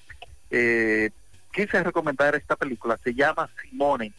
eh, 0.49 1.09
quise 1.53 1.81
recomendar 1.83 2.35
esta 2.35 2.55
película, 2.55 2.99
se 3.03 3.13
llama 3.13 3.49
Simone 3.61 4.11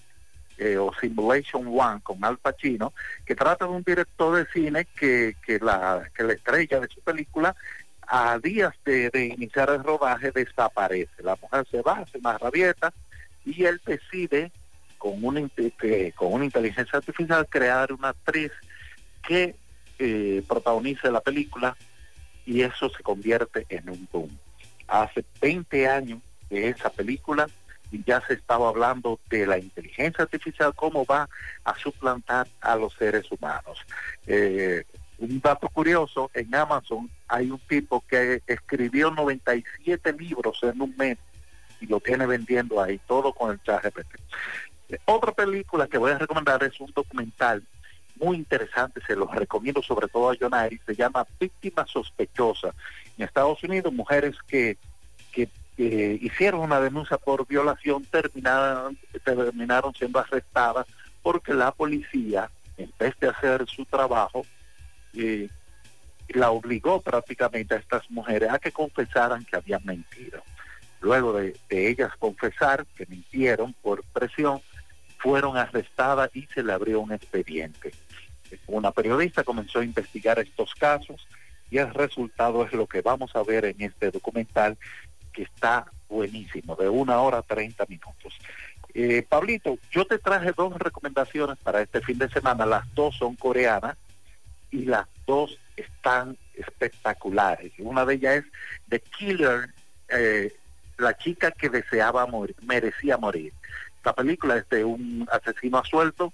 eh, 0.57 0.79
o 0.79 0.93
Simulation 0.95 1.67
One 1.67 2.01
con 2.03 2.25
Al 2.25 2.39
Pacino, 2.39 2.95
que 3.27 3.35
trata 3.35 3.67
de 3.67 3.73
un 3.73 3.83
director 3.83 4.37
de 4.37 4.47
cine 4.53 4.87
que, 4.97 5.37
que, 5.45 5.59
la, 5.59 6.09
que 6.17 6.23
la 6.23 6.33
estrella 6.33 6.81
de 6.81 6.89
su 6.89 7.01
película 7.01 7.55
a 8.07 8.39
días 8.39 8.73
de, 8.85 9.11
iniciar 9.37 9.71
el 9.71 9.83
rodaje 9.83 10.31
desaparece. 10.31 11.23
La 11.23 11.37
mujer 11.41 11.67
se 11.71 11.83
va, 11.83 12.05
se 12.13 12.21
más 12.21 12.41
rabieta 12.41 12.93
y 13.45 13.65
él 13.65 13.81
decide 13.85 14.53
con 14.99 15.25
una, 15.25 15.41
con 16.15 16.33
una 16.33 16.45
inteligencia 16.45 16.99
artificial 16.99 17.47
crear 17.49 17.93
una 17.93 18.11
actriz 18.11 18.53
que 19.27 19.57
eh, 19.99 20.43
protagonice 20.47 21.11
la 21.11 21.21
película 21.21 21.77
y 22.47 22.63
eso 22.63 22.89
se 22.91 23.03
convierte 23.03 23.67
en 23.69 23.89
un 23.91 24.09
boom. 24.13 24.39
Hace 24.87 25.25
20 25.41 25.89
años 25.89 26.21
de 26.51 26.69
esa 26.69 26.91
película 26.91 27.47
y 27.91 28.03
ya 28.05 28.21
se 28.27 28.35
estaba 28.35 28.69
hablando 28.69 29.21
de 29.31 29.47
la 29.47 29.59
inteligencia 29.59 30.25
artificial, 30.25 30.75
cómo 30.75 31.05
va 31.05 31.29
a 31.65 31.79
suplantar 31.79 32.49
a 32.61 32.77
los 32.77 32.93
seres 32.95 33.31
humanos. 33.31 33.79
Eh, 34.27 34.85
un 35.19 35.41
dato 35.41 35.69
curioso, 35.69 36.31
en 36.35 36.53
Amazon 36.55 37.09
hay 37.29 37.51
un 37.51 37.61
tipo 37.61 38.03
que 38.09 38.43
escribió 38.47 39.11
97 39.11 40.13
libros 40.15 40.59
en 40.63 40.81
un 40.83 40.95
mes 40.97 41.19
y 41.81 41.87
lo 41.87 42.01
tiene 42.01 42.27
vendiendo 42.27 42.83
ahí, 42.83 43.01
todo 43.07 43.33
con 43.33 43.53
el 43.53 43.63
chat 43.63 43.83
GPT. 43.85 44.21
Otra 45.05 45.33
película 45.33 45.87
que 45.87 45.99
voy 45.99 46.13
a 46.13 46.19
recomendar 46.19 46.63
es 46.65 46.81
un 46.81 46.93
documental 46.93 47.63
muy 48.17 48.37
interesante, 48.37 49.01
se 49.07 49.17
los 49.17 49.31
recomiendo 49.35 49.83
sobre 49.83 50.09
todo 50.09 50.31
a 50.31 50.37
Jonari, 50.37 50.81
se 50.87 50.95
llama 50.95 51.27
Víctima 51.39 51.87
Sospechosa. 51.87 52.75
En 53.17 53.25
Estados 53.25 53.63
Unidos, 53.65 53.93
mujeres 53.93 54.37
que 54.47 54.79
eh, 55.77 56.19
hicieron 56.21 56.61
una 56.61 56.81
denuncia 56.81 57.19
por 57.19 57.47
violación 57.47 58.05
terminaron, 58.05 58.97
terminaron 59.25 59.93
siendo 59.95 60.21
arrestadas 60.21 60.87
porque 61.23 61.53
la 61.53 61.73
policía, 61.73 62.51
en 62.77 62.93
vez 62.99 63.19
de 63.19 63.29
hacer 63.29 63.67
su 63.67 63.85
trabajo, 63.85 64.47
eh, 65.15 65.49
la 66.29 66.51
obligó 66.51 67.01
prácticamente 67.01 67.75
a 67.75 67.79
estas 67.79 68.09
mujeres 68.11 68.51
a 68.51 68.59
que 68.59 68.73
confesaran 68.73 69.45
que 69.45 69.57
habían 69.57 69.85
mentido. 69.85 70.43
Luego 71.01 71.33
de, 71.33 71.57
de 71.69 71.89
ellas 71.91 72.13
confesar 72.19 72.87
que 72.97 73.07
mintieron 73.07 73.75
por 73.75 74.05
presión, 74.05 74.61
fueron 75.19 75.57
arrestadas 75.57 76.31
y 76.35 76.47
se 76.55 76.63
le 76.63 76.73
abrió 76.73 77.01
un 77.01 77.13
expediente. 77.13 77.93
Una 78.67 78.93
periodista 78.93 79.43
comenzó 79.43 79.81
a 79.81 79.85
investigar 79.85 80.39
estos 80.39 80.75
casos 80.75 81.27
y 81.71 81.79
el 81.79 81.93
resultado 81.93 82.65
es 82.65 82.73
lo 82.73 82.87
que 82.87 83.01
vamos 83.01 83.35
a 83.35 83.43
ver 83.43 83.65
en 83.65 83.81
este 83.81 84.11
documental 84.11 84.77
que 85.35 85.43
está 85.43 85.85
buenísimo, 86.09 86.77
de 86.77 86.89
una 86.89 87.21
hora 87.21 87.43
treinta 87.43 87.85
minutos. 87.89 88.39
Eh, 88.95 89.27
Pablito, 89.29 89.77
yo 89.91 90.07
te 90.07 90.19
traje 90.19 90.53
dos 90.57 90.79
recomendaciones 90.79 91.59
para 91.59 91.83
este 91.83 92.01
fin 92.01 92.17
de 92.17 92.31
semana, 92.31 92.65
las 92.65 92.95
dos 92.95 93.17
son 93.17 93.35
coreanas 93.35 93.97
y 94.71 94.85
las 94.85 95.07
dos 95.27 95.59
están 95.77 96.39
espectaculares. 96.55 97.73
Una 97.79 98.05
de 98.05 98.15
ellas 98.15 98.35
es 98.37 98.45
The 98.89 99.01
Killer, 99.01 99.71
eh, 100.09 100.55
la 100.99 101.17
chica 101.19 101.51
que 101.51 101.69
deseaba 101.69 102.25
morir, 102.27 102.55
merecía 102.63 103.17
morir. 103.17 103.53
Esta 103.97 104.15
película 104.15 104.57
es 104.59 104.69
de 104.69 104.85
un 104.85 105.27
asesino 105.33 105.79
a 105.79 105.85
suelto 105.85 106.33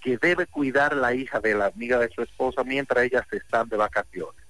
que 0.00 0.16
debe 0.16 0.46
cuidar 0.46 0.96
la 0.96 1.12
hija 1.12 1.40
de 1.40 1.54
la 1.54 1.66
amiga 1.66 1.98
de 1.98 2.08
su 2.08 2.22
esposa 2.22 2.64
mientras 2.64 3.04
ellas 3.04 3.26
están 3.30 3.68
de 3.68 3.76
vacaciones. 3.76 4.42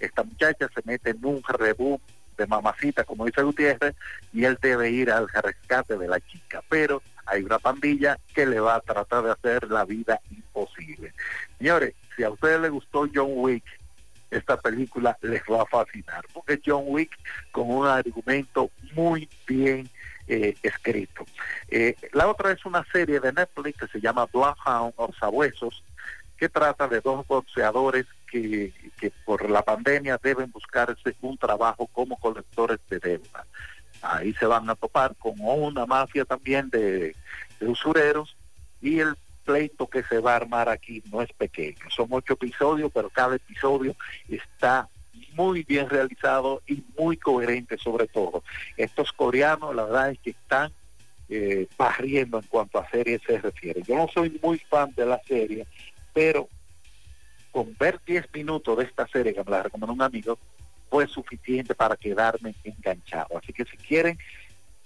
Esta 0.00 0.22
muchacha 0.22 0.68
se 0.74 0.80
mete 0.84 1.10
en 1.10 1.24
un 1.24 1.42
reboot 1.42 2.00
de 2.36 2.46
mamacita, 2.46 3.04
como 3.04 3.26
dice 3.26 3.42
Gutiérrez, 3.42 3.94
y 4.32 4.44
él 4.44 4.58
debe 4.60 4.90
ir 4.90 5.10
al 5.10 5.28
rescate 5.28 5.96
de 5.96 6.08
la 6.08 6.20
chica, 6.20 6.62
pero 6.68 7.02
hay 7.26 7.42
una 7.42 7.58
pandilla 7.58 8.18
que 8.34 8.46
le 8.46 8.60
va 8.60 8.76
a 8.76 8.80
tratar 8.80 9.24
de 9.24 9.32
hacer 9.32 9.70
la 9.70 9.84
vida 9.84 10.20
imposible. 10.30 11.12
Señores, 11.58 11.94
si 12.16 12.22
a 12.22 12.30
ustedes 12.30 12.60
les 12.60 12.70
gustó 12.70 13.08
John 13.12 13.30
Wick, 13.30 13.64
esta 14.30 14.56
película 14.56 15.16
les 15.22 15.42
va 15.42 15.62
a 15.62 15.66
fascinar, 15.66 16.24
porque 16.32 16.60
John 16.64 16.84
Wick 16.86 17.16
con 17.52 17.70
un 17.70 17.86
argumento 17.86 18.70
muy 18.94 19.28
bien 19.46 19.88
eh, 20.26 20.56
escrito. 20.62 21.24
Eh, 21.68 21.96
la 22.12 22.28
otra 22.28 22.50
es 22.50 22.64
una 22.64 22.84
serie 22.92 23.20
de 23.20 23.32
Netflix 23.32 23.78
que 23.78 23.88
se 23.88 24.00
llama 24.00 24.26
Bloodhound 24.26 24.94
o 24.96 25.12
Sabuesos, 25.18 25.82
que 26.36 26.48
trata 26.48 26.88
de 26.88 27.00
dos 27.00 27.26
boxeadores 27.26 28.06
que, 28.40 29.12
por 29.24 29.48
la 29.50 29.62
pandemia 29.62 30.18
deben 30.22 30.50
buscarse 30.50 31.14
un 31.20 31.38
trabajo 31.38 31.86
como 31.88 32.16
colectores 32.16 32.78
de 32.88 32.98
deuda. 32.98 33.46
Ahí 34.02 34.32
se 34.34 34.46
van 34.46 34.68
a 34.68 34.74
topar 34.74 35.14
con 35.16 35.34
una 35.38 35.86
mafia 35.86 36.24
también 36.24 36.68
de, 36.70 37.14
de 37.60 37.66
usureros 37.66 38.36
y 38.82 39.00
el 39.00 39.16
pleito 39.44 39.86
que 39.86 40.02
se 40.04 40.18
va 40.18 40.32
a 40.32 40.36
armar 40.36 40.68
aquí 40.68 41.02
no 41.10 41.22
es 41.22 41.32
pequeño. 41.32 41.78
Son 41.94 42.08
ocho 42.10 42.34
episodios, 42.34 42.90
pero 42.92 43.08
cada 43.10 43.36
episodio 43.36 43.94
está 44.28 44.88
muy 45.34 45.62
bien 45.62 45.88
realizado 45.88 46.62
y 46.66 46.82
muy 46.98 47.16
coherente 47.16 47.78
sobre 47.78 48.06
todo. 48.08 48.42
Estos 48.76 49.12
coreanos, 49.12 49.74
la 49.74 49.84
verdad 49.84 50.10
es 50.10 50.18
que 50.18 50.30
están 50.30 50.72
eh, 51.28 51.68
barriendo 51.78 52.38
en 52.38 52.46
cuanto 52.46 52.78
a 52.78 52.90
series 52.90 53.20
se 53.26 53.38
refiere. 53.38 53.82
Yo 53.82 53.96
no 53.96 54.08
soy 54.08 54.38
muy 54.42 54.58
fan 54.58 54.92
de 54.96 55.06
la 55.06 55.20
serie, 55.26 55.66
pero 56.12 56.48
con 57.54 57.72
ver 57.78 58.00
10 58.04 58.34
minutos 58.34 58.76
de 58.76 58.82
esta 58.82 59.06
serie 59.06 59.32
que 59.32 59.44
me 59.44 59.52
la 59.52 59.62
recomendó 59.62 59.92
un 59.92 60.02
amigo, 60.02 60.36
fue 60.90 61.06
suficiente 61.06 61.72
para 61.72 61.96
quedarme 61.96 62.52
enganchado. 62.64 63.38
Así 63.38 63.52
que 63.52 63.64
si 63.64 63.76
quieren 63.76 64.18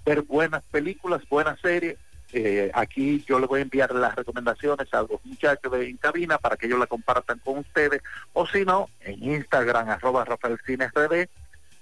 ver 0.04 0.20
buenas 0.20 0.62
películas, 0.64 1.22
buenas 1.30 1.58
series, 1.60 1.96
eh, 2.34 2.70
aquí 2.74 3.24
yo 3.26 3.38
les 3.38 3.48
voy 3.48 3.60
a 3.60 3.62
enviar 3.62 3.94
las 3.94 4.14
recomendaciones 4.14 4.92
a 4.92 5.00
los 5.00 5.24
muchachos 5.24 5.72
de 5.72 5.88
en 5.88 5.96
cabina 5.96 6.36
para 6.36 6.58
que 6.58 6.66
ellos 6.66 6.78
la 6.78 6.86
compartan 6.86 7.38
con 7.38 7.60
ustedes 7.60 8.02
o 8.34 8.46
si 8.46 8.66
no 8.66 8.90
en 9.00 9.24
Instagram 9.24 9.88
arroba 9.88 10.26
Rafael 10.26 10.58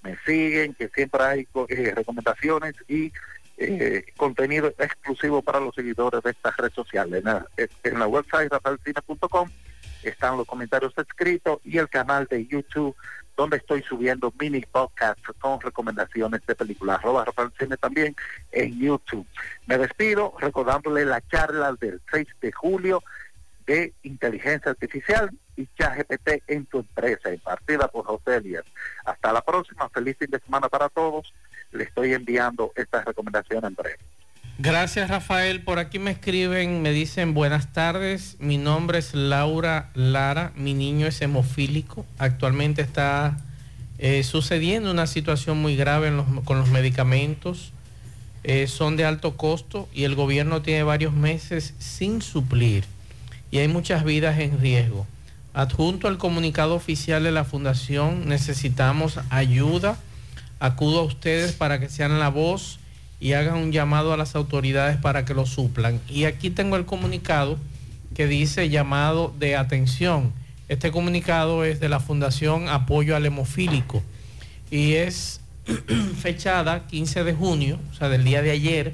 me 0.02 0.16
siguen 0.24 0.74
que 0.74 0.88
siempre 0.90 1.20
hay 1.20 1.48
eh, 1.68 1.92
recomendaciones 1.96 2.74
y 2.86 3.12
eh, 3.58 4.04
contenido 4.16 4.68
exclusivo 4.78 5.42
para 5.42 5.60
los 5.60 5.74
seguidores 5.74 6.22
de 6.22 6.30
estas 6.30 6.56
redes 6.56 6.74
sociales 6.74 7.20
en 7.20 7.24
la, 7.24 7.46
en 7.56 7.98
la 7.98 8.06
website 8.06 8.52
rafaelcines.com 8.52 9.48
están 10.02 10.36
los 10.36 10.46
comentarios 10.46 10.92
escritos 10.96 11.58
y 11.64 11.78
el 11.78 11.88
canal 11.88 12.26
de 12.26 12.46
YouTube 12.46 12.94
donde 13.36 13.58
estoy 13.58 13.82
subiendo 13.82 14.32
mini 14.40 14.60
podcasts 14.60 15.22
con 15.38 15.60
recomendaciones 15.60 16.40
de 16.46 16.54
películas. 16.54 16.98
Arroba 16.98 17.24
Rafael 17.24 17.52
Cine 17.58 17.76
también 17.76 18.16
en 18.50 18.78
YouTube. 18.80 19.26
Me 19.66 19.76
despido 19.76 20.34
recordándole 20.38 21.04
la 21.04 21.20
charla 21.28 21.74
del 21.78 22.00
6 22.10 22.26
de 22.40 22.52
julio 22.52 23.02
de 23.66 23.92
inteligencia 24.02 24.70
artificial 24.70 25.30
y 25.56 25.66
ChatGPT 25.78 26.42
en 26.48 26.66
tu 26.66 26.80
empresa, 26.80 27.32
impartida 27.32 27.88
por 27.88 28.04
José 28.04 28.36
Elías. 28.36 28.64
Hasta 29.04 29.32
la 29.32 29.42
próxima, 29.42 29.88
feliz 29.88 30.16
fin 30.18 30.30
de 30.30 30.38
semana 30.40 30.68
para 30.68 30.88
todos. 30.88 31.32
Le 31.72 31.84
estoy 31.84 32.12
enviando 32.12 32.72
estas 32.76 33.04
recomendaciones 33.04 33.64
en 33.68 33.74
breve. 33.74 33.98
Gracias 34.58 35.10
Rafael. 35.10 35.62
Por 35.62 35.78
aquí 35.78 35.98
me 35.98 36.12
escriben, 36.12 36.80
me 36.80 36.90
dicen 36.90 37.34
buenas 37.34 37.72
tardes. 37.74 38.36
Mi 38.38 38.56
nombre 38.56 38.98
es 38.98 39.14
Laura 39.14 39.90
Lara. 39.94 40.52
Mi 40.54 40.72
niño 40.72 41.06
es 41.06 41.20
hemofílico. 41.20 42.06
Actualmente 42.18 42.80
está 42.80 43.36
eh, 43.98 44.22
sucediendo 44.22 44.90
una 44.90 45.06
situación 45.06 45.58
muy 45.58 45.76
grave 45.76 46.10
con 46.44 46.58
los 46.58 46.70
medicamentos. 46.70 47.72
Eh, 48.44 48.66
son 48.66 48.96
de 48.96 49.04
alto 49.04 49.36
costo 49.36 49.88
y 49.92 50.04
el 50.04 50.14
gobierno 50.14 50.62
tiene 50.62 50.84
varios 50.84 51.12
meses 51.12 51.74
sin 51.78 52.22
suplir. 52.22 52.84
Y 53.56 53.58
hay 53.58 53.68
muchas 53.68 54.04
vidas 54.04 54.38
en 54.38 54.60
riesgo. 54.60 55.06
Adjunto 55.54 56.08
al 56.08 56.18
comunicado 56.18 56.74
oficial 56.74 57.24
de 57.24 57.32
la 57.32 57.44
Fundación, 57.44 58.28
necesitamos 58.28 59.18
ayuda. 59.30 59.96
Acudo 60.60 61.00
a 61.00 61.04
ustedes 61.04 61.52
para 61.52 61.80
que 61.80 61.88
sean 61.88 62.18
la 62.18 62.28
voz 62.28 62.78
y 63.18 63.32
hagan 63.32 63.56
un 63.56 63.72
llamado 63.72 64.12
a 64.12 64.18
las 64.18 64.34
autoridades 64.34 64.98
para 64.98 65.24
que 65.24 65.32
lo 65.32 65.46
suplan. 65.46 66.02
Y 66.06 66.24
aquí 66.24 66.50
tengo 66.50 66.76
el 66.76 66.84
comunicado 66.84 67.58
que 68.14 68.26
dice 68.26 68.68
llamado 68.68 69.34
de 69.38 69.56
atención. 69.56 70.34
Este 70.68 70.90
comunicado 70.90 71.64
es 71.64 71.80
de 71.80 71.88
la 71.88 71.98
Fundación 71.98 72.68
Apoyo 72.68 73.16
al 73.16 73.24
Hemofílico 73.24 74.02
y 74.70 74.96
es 74.96 75.40
fechada 76.20 76.86
15 76.88 77.24
de 77.24 77.32
junio, 77.32 77.78
o 77.90 77.94
sea, 77.94 78.10
del 78.10 78.22
día 78.22 78.42
de 78.42 78.50
ayer, 78.50 78.92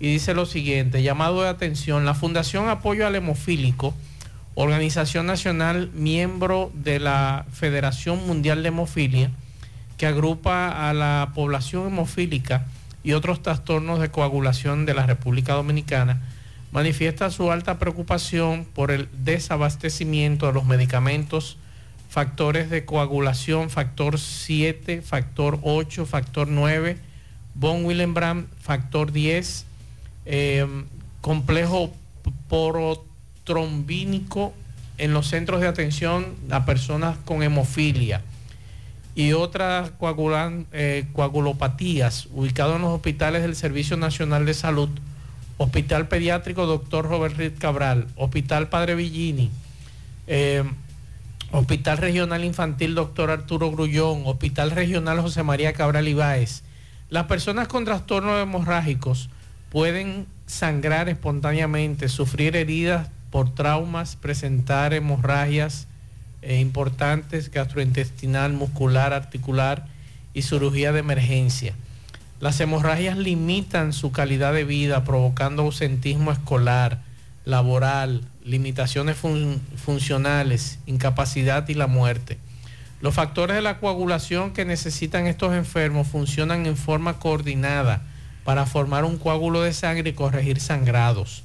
y 0.00 0.12
dice 0.12 0.34
lo 0.34 0.46
siguiente, 0.46 1.02
llamado 1.02 1.42
de 1.42 1.48
atención, 1.48 2.04
la 2.04 2.14
Fundación 2.14 2.68
Apoyo 2.68 3.06
al 3.06 3.16
Hemofílico, 3.16 3.94
organización 4.54 5.26
nacional 5.26 5.90
miembro 5.94 6.70
de 6.74 6.98
la 6.98 7.46
Federación 7.52 8.26
Mundial 8.26 8.62
de 8.62 8.68
Hemofilia, 8.68 9.30
que 9.96 10.06
agrupa 10.06 10.88
a 10.88 10.94
la 10.94 11.32
población 11.34 11.88
hemofílica 11.88 12.66
y 13.02 13.12
otros 13.12 13.42
trastornos 13.42 14.00
de 14.00 14.10
coagulación 14.10 14.86
de 14.86 14.94
la 14.94 15.06
República 15.06 15.54
Dominicana, 15.54 16.20
manifiesta 16.72 17.30
su 17.30 17.50
alta 17.50 17.78
preocupación 17.78 18.64
por 18.64 18.90
el 18.90 19.08
desabastecimiento 19.24 20.46
de 20.46 20.52
los 20.52 20.64
medicamentos, 20.64 21.56
factores 22.08 22.70
de 22.70 22.84
coagulación, 22.84 23.70
factor 23.70 24.18
7, 24.18 25.02
factor 25.02 25.58
8, 25.62 26.06
factor 26.06 26.48
9, 26.48 26.98
von 27.54 27.84
Willebrand, 27.84 28.48
factor 28.60 29.12
10, 29.12 29.66
eh, 30.30 30.66
complejo 31.22 31.90
porotrombínico 32.48 34.52
en 34.98 35.14
los 35.14 35.26
centros 35.26 35.62
de 35.62 35.68
atención 35.68 36.34
a 36.50 36.66
personas 36.66 37.16
con 37.24 37.42
hemofilia 37.42 38.20
y 39.14 39.32
otras 39.32 39.90
eh, 40.72 41.06
coagulopatías 41.12 42.28
ubicados 42.32 42.76
en 42.76 42.82
los 42.82 42.92
hospitales 42.92 43.40
del 43.42 43.56
Servicio 43.56 43.96
Nacional 43.96 44.44
de 44.44 44.52
Salud, 44.52 44.90
Hospital 45.56 46.08
Pediátrico 46.08 46.66
Dr. 46.66 47.06
Robert 47.06 47.36
Reed 47.36 47.54
Cabral, 47.58 48.08
Hospital 48.14 48.68
Padre 48.68 48.96
Villini, 48.96 49.50
eh, 50.26 50.62
Hospital 51.52 51.96
Regional 51.96 52.44
Infantil 52.44 52.94
Dr. 52.94 53.30
Arturo 53.30 53.70
Grullón, 53.70 54.24
Hospital 54.26 54.72
Regional 54.72 55.22
José 55.22 55.42
María 55.42 55.72
Cabral 55.72 56.06
Ibáez. 56.06 56.64
Las 57.08 57.24
personas 57.24 57.66
con 57.66 57.86
trastornos 57.86 58.42
hemorrágicos 58.42 59.30
pueden 59.70 60.26
sangrar 60.46 61.08
espontáneamente, 61.08 62.08
sufrir 62.08 62.56
heridas 62.56 63.08
por 63.30 63.54
traumas, 63.54 64.16
presentar 64.16 64.94
hemorragias 64.94 65.86
eh, 66.40 66.60
importantes, 66.60 67.50
gastrointestinal, 67.50 68.52
muscular, 68.52 69.12
articular 69.12 69.86
y 70.32 70.42
cirugía 70.42 70.92
de 70.92 71.00
emergencia. 71.00 71.74
Las 72.40 72.60
hemorragias 72.60 73.18
limitan 73.18 73.92
su 73.92 74.12
calidad 74.12 74.54
de 74.54 74.64
vida, 74.64 75.04
provocando 75.04 75.62
ausentismo 75.62 76.30
escolar, 76.30 77.02
laboral, 77.44 78.22
limitaciones 78.44 79.16
fun- 79.16 79.60
funcionales, 79.76 80.78
incapacidad 80.86 81.68
y 81.68 81.74
la 81.74 81.88
muerte. 81.88 82.38
Los 83.00 83.14
factores 83.14 83.56
de 83.56 83.62
la 83.62 83.78
coagulación 83.78 84.52
que 84.52 84.64
necesitan 84.64 85.26
estos 85.26 85.54
enfermos 85.54 86.06
funcionan 86.08 86.66
en 86.66 86.76
forma 86.76 87.18
coordinada 87.18 88.02
para 88.48 88.64
formar 88.64 89.04
un 89.04 89.18
coágulo 89.18 89.60
de 89.60 89.74
sangre 89.74 90.08
y 90.08 90.12
corregir 90.14 90.58
sangrados. 90.58 91.42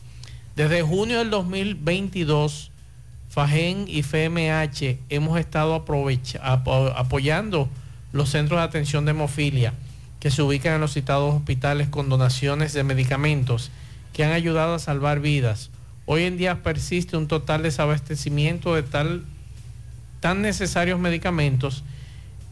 Desde 0.55 0.83
junio 0.83 1.17
del 1.17 1.31
2022, 1.31 2.71
FAGEN 3.27 3.89
y 3.89 4.03
FMH 4.03 4.99
hemos 5.09 5.37
estado 5.37 5.75
apoyando 6.95 7.67
los 8.13 8.29
centros 8.29 8.57
de 8.57 8.63
atención 8.63 9.03
de 9.03 9.11
hemofilia 9.11 9.73
que 10.21 10.31
se 10.31 10.43
ubican 10.43 10.75
en 10.75 10.79
los 10.79 10.93
citados 10.93 11.35
hospitales 11.35 11.89
con 11.89 12.07
donaciones 12.07 12.71
de 12.71 12.85
medicamentos 12.85 13.69
que 14.13 14.23
han 14.23 14.31
ayudado 14.31 14.75
a 14.75 14.79
salvar 14.79 15.19
vidas. 15.19 15.71
Hoy 16.05 16.23
en 16.23 16.37
día 16.37 16.63
persiste 16.63 17.17
un 17.17 17.27
total 17.27 17.63
desabastecimiento 17.63 18.75
de 18.75 18.83
tal, 18.83 19.25
tan 20.21 20.41
necesarios 20.41 21.01
medicamentos 21.01 21.83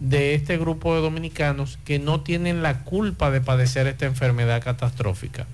de 0.02 0.34
este 0.34 0.58
grupo 0.58 0.96
de 0.96 1.02
dominicanos 1.02 1.78
que 1.86 2.00
no 2.00 2.22
tienen 2.22 2.64
la 2.64 2.84
culpa 2.84 3.30
de 3.30 3.40
padecer 3.40 3.86
esta 3.86 4.08
enfermedad 4.08 4.62
catastrófica. 4.64 5.46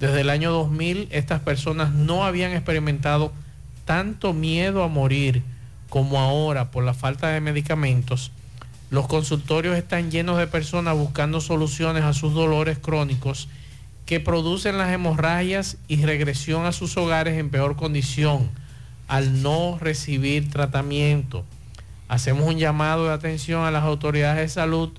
Desde 0.00 0.22
el 0.22 0.30
año 0.30 0.50
2000 0.50 1.08
estas 1.12 1.40
personas 1.40 1.92
no 1.92 2.24
habían 2.24 2.52
experimentado 2.52 3.32
tanto 3.84 4.32
miedo 4.32 4.82
a 4.82 4.88
morir 4.88 5.42
como 5.88 6.18
ahora 6.18 6.72
por 6.72 6.82
la 6.82 6.92
falta 6.92 7.28
de 7.28 7.40
medicamentos, 7.40 8.32
los 8.90 9.06
consultorios 9.06 9.76
están 9.76 10.10
llenos 10.10 10.38
de 10.38 10.48
personas 10.48 10.96
buscando 10.96 11.40
soluciones 11.40 12.02
a 12.02 12.12
sus 12.12 12.34
dolores 12.34 12.78
crónicos 12.78 13.48
que 14.06 14.18
producen 14.18 14.76
las 14.76 14.92
hemorragias 14.92 15.76
y 15.86 16.04
regresión 16.04 16.66
a 16.66 16.72
sus 16.72 16.96
hogares 16.96 17.38
en 17.38 17.48
peor 17.48 17.76
condición 17.76 18.50
al 19.06 19.40
no 19.42 19.78
recibir 19.80 20.50
tratamiento. 20.50 21.44
Hacemos 22.08 22.46
un 22.46 22.58
llamado 22.58 23.06
de 23.06 23.12
atención 23.12 23.64
a 23.64 23.70
las 23.70 23.84
autoridades 23.84 24.40
de 24.40 24.48
salud 24.48 24.90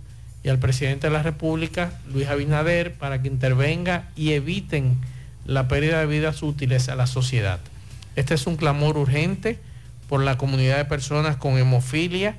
y 0.43 0.49
al 0.49 0.59
presidente 0.59 1.07
de 1.07 1.13
la 1.13 1.23
República, 1.23 1.91
Luis 2.11 2.27
Abinader, 2.27 2.93
para 2.93 3.21
que 3.21 3.27
intervenga 3.27 4.09
y 4.15 4.31
eviten 4.31 4.97
la 5.45 5.67
pérdida 5.67 5.99
de 5.99 6.07
vidas 6.07 6.43
útiles 6.43 6.89
a 6.89 6.95
la 6.95 7.07
sociedad. 7.07 7.59
Este 8.15 8.33
es 8.33 8.47
un 8.47 8.55
clamor 8.55 8.97
urgente 8.97 9.59
por 10.07 10.21
la 10.23 10.37
comunidad 10.37 10.77
de 10.77 10.85
personas 10.85 11.37
con 11.37 11.57
hemofilia 11.57 12.37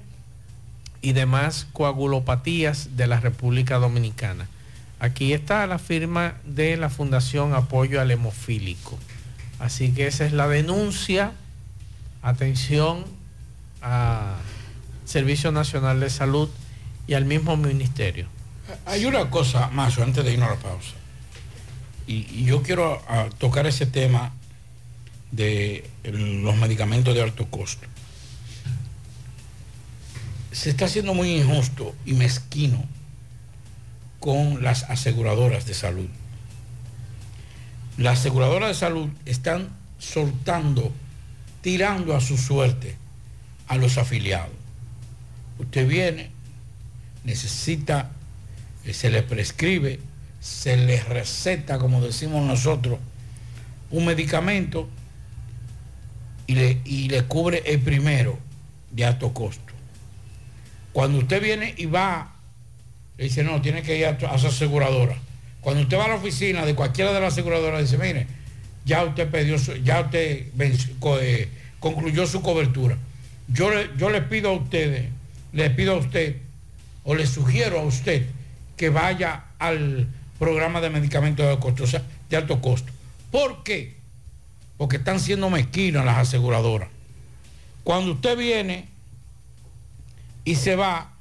y 1.02 1.12
demás 1.12 1.66
coagulopatías 1.72 2.96
de 2.96 3.06
la 3.06 3.20
República 3.20 3.76
Dominicana. 3.76 4.46
Aquí 4.98 5.32
está 5.32 5.66
la 5.66 5.78
firma 5.78 6.34
de 6.44 6.76
la 6.76 6.88
Fundación 6.88 7.54
Apoyo 7.54 8.00
al 8.00 8.10
Hemofílico. 8.10 8.98
Así 9.58 9.92
que 9.92 10.06
esa 10.06 10.24
es 10.24 10.32
la 10.32 10.48
denuncia. 10.48 11.32
Atención 12.22 13.04
a 13.82 14.36
Servicio 15.06 15.52
Nacional 15.52 16.00
de 16.00 16.10
Salud 16.10 16.50
y 17.06 17.14
al 17.14 17.24
mismo 17.24 17.56
ministerio. 17.56 18.26
Hay 18.84 19.04
una 19.06 19.30
cosa 19.30 19.68
más, 19.68 19.98
antes 19.98 20.24
de 20.24 20.32
irnos 20.32 20.48
a 20.48 20.54
la 20.54 20.60
pausa. 20.60 20.94
Y, 22.06 22.44
yo 22.44 22.62
quiero 22.62 23.00
ah, 23.08 23.28
tocar 23.38 23.66
ese 23.66 23.86
tema 23.86 24.32
de 25.30 25.88
los 26.04 26.56
medicamentos 26.56 27.14
de 27.14 27.22
alto 27.22 27.46
costo. 27.46 27.86
Se 30.50 30.70
está 30.70 30.86
haciendo 30.86 31.14
muy 31.14 31.30
injusto 31.30 31.94
y 32.04 32.14
mezquino 32.14 32.84
con 34.20 34.62
las 34.62 34.84
aseguradoras 34.84 35.66
de 35.66 35.74
salud. 35.74 36.08
Las 37.96 38.20
aseguradoras 38.20 38.70
de 38.70 38.74
salud 38.74 39.08
están 39.24 39.68
soltando, 39.98 40.92
tirando 41.62 42.16
a 42.16 42.20
su 42.20 42.36
suerte 42.36 42.96
a 43.68 43.76
los 43.76 43.98
afiliados. 43.98 44.55
Usted 45.58 45.86
viene, 45.88 46.30
necesita, 47.24 48.10
eh, 48.84 48.92
se 48.92 49.10
le 49.10 49.22
prescribe, 49.22 50.00
se 50.40 50.76
le 50.76 51.02
receta, 51.02 51.78
como 51.78 52.00
decimos 52.00 52.44
nosotros, 52.46 52.98
un 53.90 54.06
medicamento 54.06 54.88
y 56.46 56.54
le, 56.54 56.80
y 56.84 57.08
le 57.08 57.24
cubre 57.24 57.62
el 57.66 57.80
primero 57.80 58.38
de 58.90 59.04
alto 59.04 59.32
costo. 59.32 59.72
Cuando 60.92 61.18
usted 61.18 61.42
viene 61.42 61.74
y 61.76 61.86
va, 61.86 62.32
le 63.18 63.24
dice, 63.24 63.42
no, 63.42 63.60
tiene 63.60 63.82
que 63.82 63.98
ir 63.98 64.06
a, 64.06 64.38
su 64.38 64.46
aseguradora. 64.46 65.16
Cuando 65.60 65.82
usted 65.82 65.98
va 65.98 66.04
a 66.04 66.08
la 66.08 66.14
oficina 66.14 66.64
de 66.64 66.74
cualquiera 66.74 67.12
de 67.12 67.20
las 67.20 67.32
aseguradoras, 67.32 67.82
dice, 67.82 67.98
mire, 67.98 68.26
ya 68.84 69.04
usted 69.04 69.28
pidió, 69.28 69.56
ya 69.82 70.00
usted 70.00 70.46
eh, 71.20 71.48
concluyó 71.80 72.26
su 72.26 72.40
cobertura. 72.40 72.96
Yo 73.48 73.70
le, 73.70 73.90
yo 73.98 74.10
le 74.10 74.22
pido 74.22 74.50
a 74.50 74.52
ustedes, 74.52 75.06
le 75.56 75.70
pido 75.70 75.94
a 75.94 75.96
usted, 75.96 76.36
o 77.04 77.14
le 77.14 77.26
sugiero 77.26 77.80
a 77.80 77.82
usted 77.82 78.26
que 78.76 78.90
vaya 78.90 79.44
al 79.58 80.06
programa 80.38 80.82
de 80.82 80.90
medicamentos 80.90 81.46
de 82.28 82.36
alto 82.36 82.60
costo. 82.60 82.92
¿Por 83.30 83.62
qué? 83.62 83.96
Porque 84.76 84.98
están 84.98 85.18
siendo 85.18 85.48
mezquinas 85.48 86.04
las 86.04 86.18
aseguradoras. 86.18 86.90
Cuando 87.84 88.12
usted 88.12 88.36
viene 88.36 88.88
y 90.44 90.56
se 90.56 90.76
va 90.76 91.12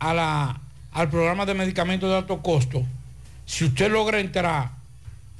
a 0.00 0.14
la, 0.14 0.60
al 0.90 1.08
programa 1.08 1.46
de 1.46 1.54
medicamentos 1.54 2.10
de 2.10 2.16
alto 2.16 2.42
costo, 2.42 2.84
si 3.46 3.66
usted 3.66 3.88
logra 3.88 4.18
entrar, 4.18 4.72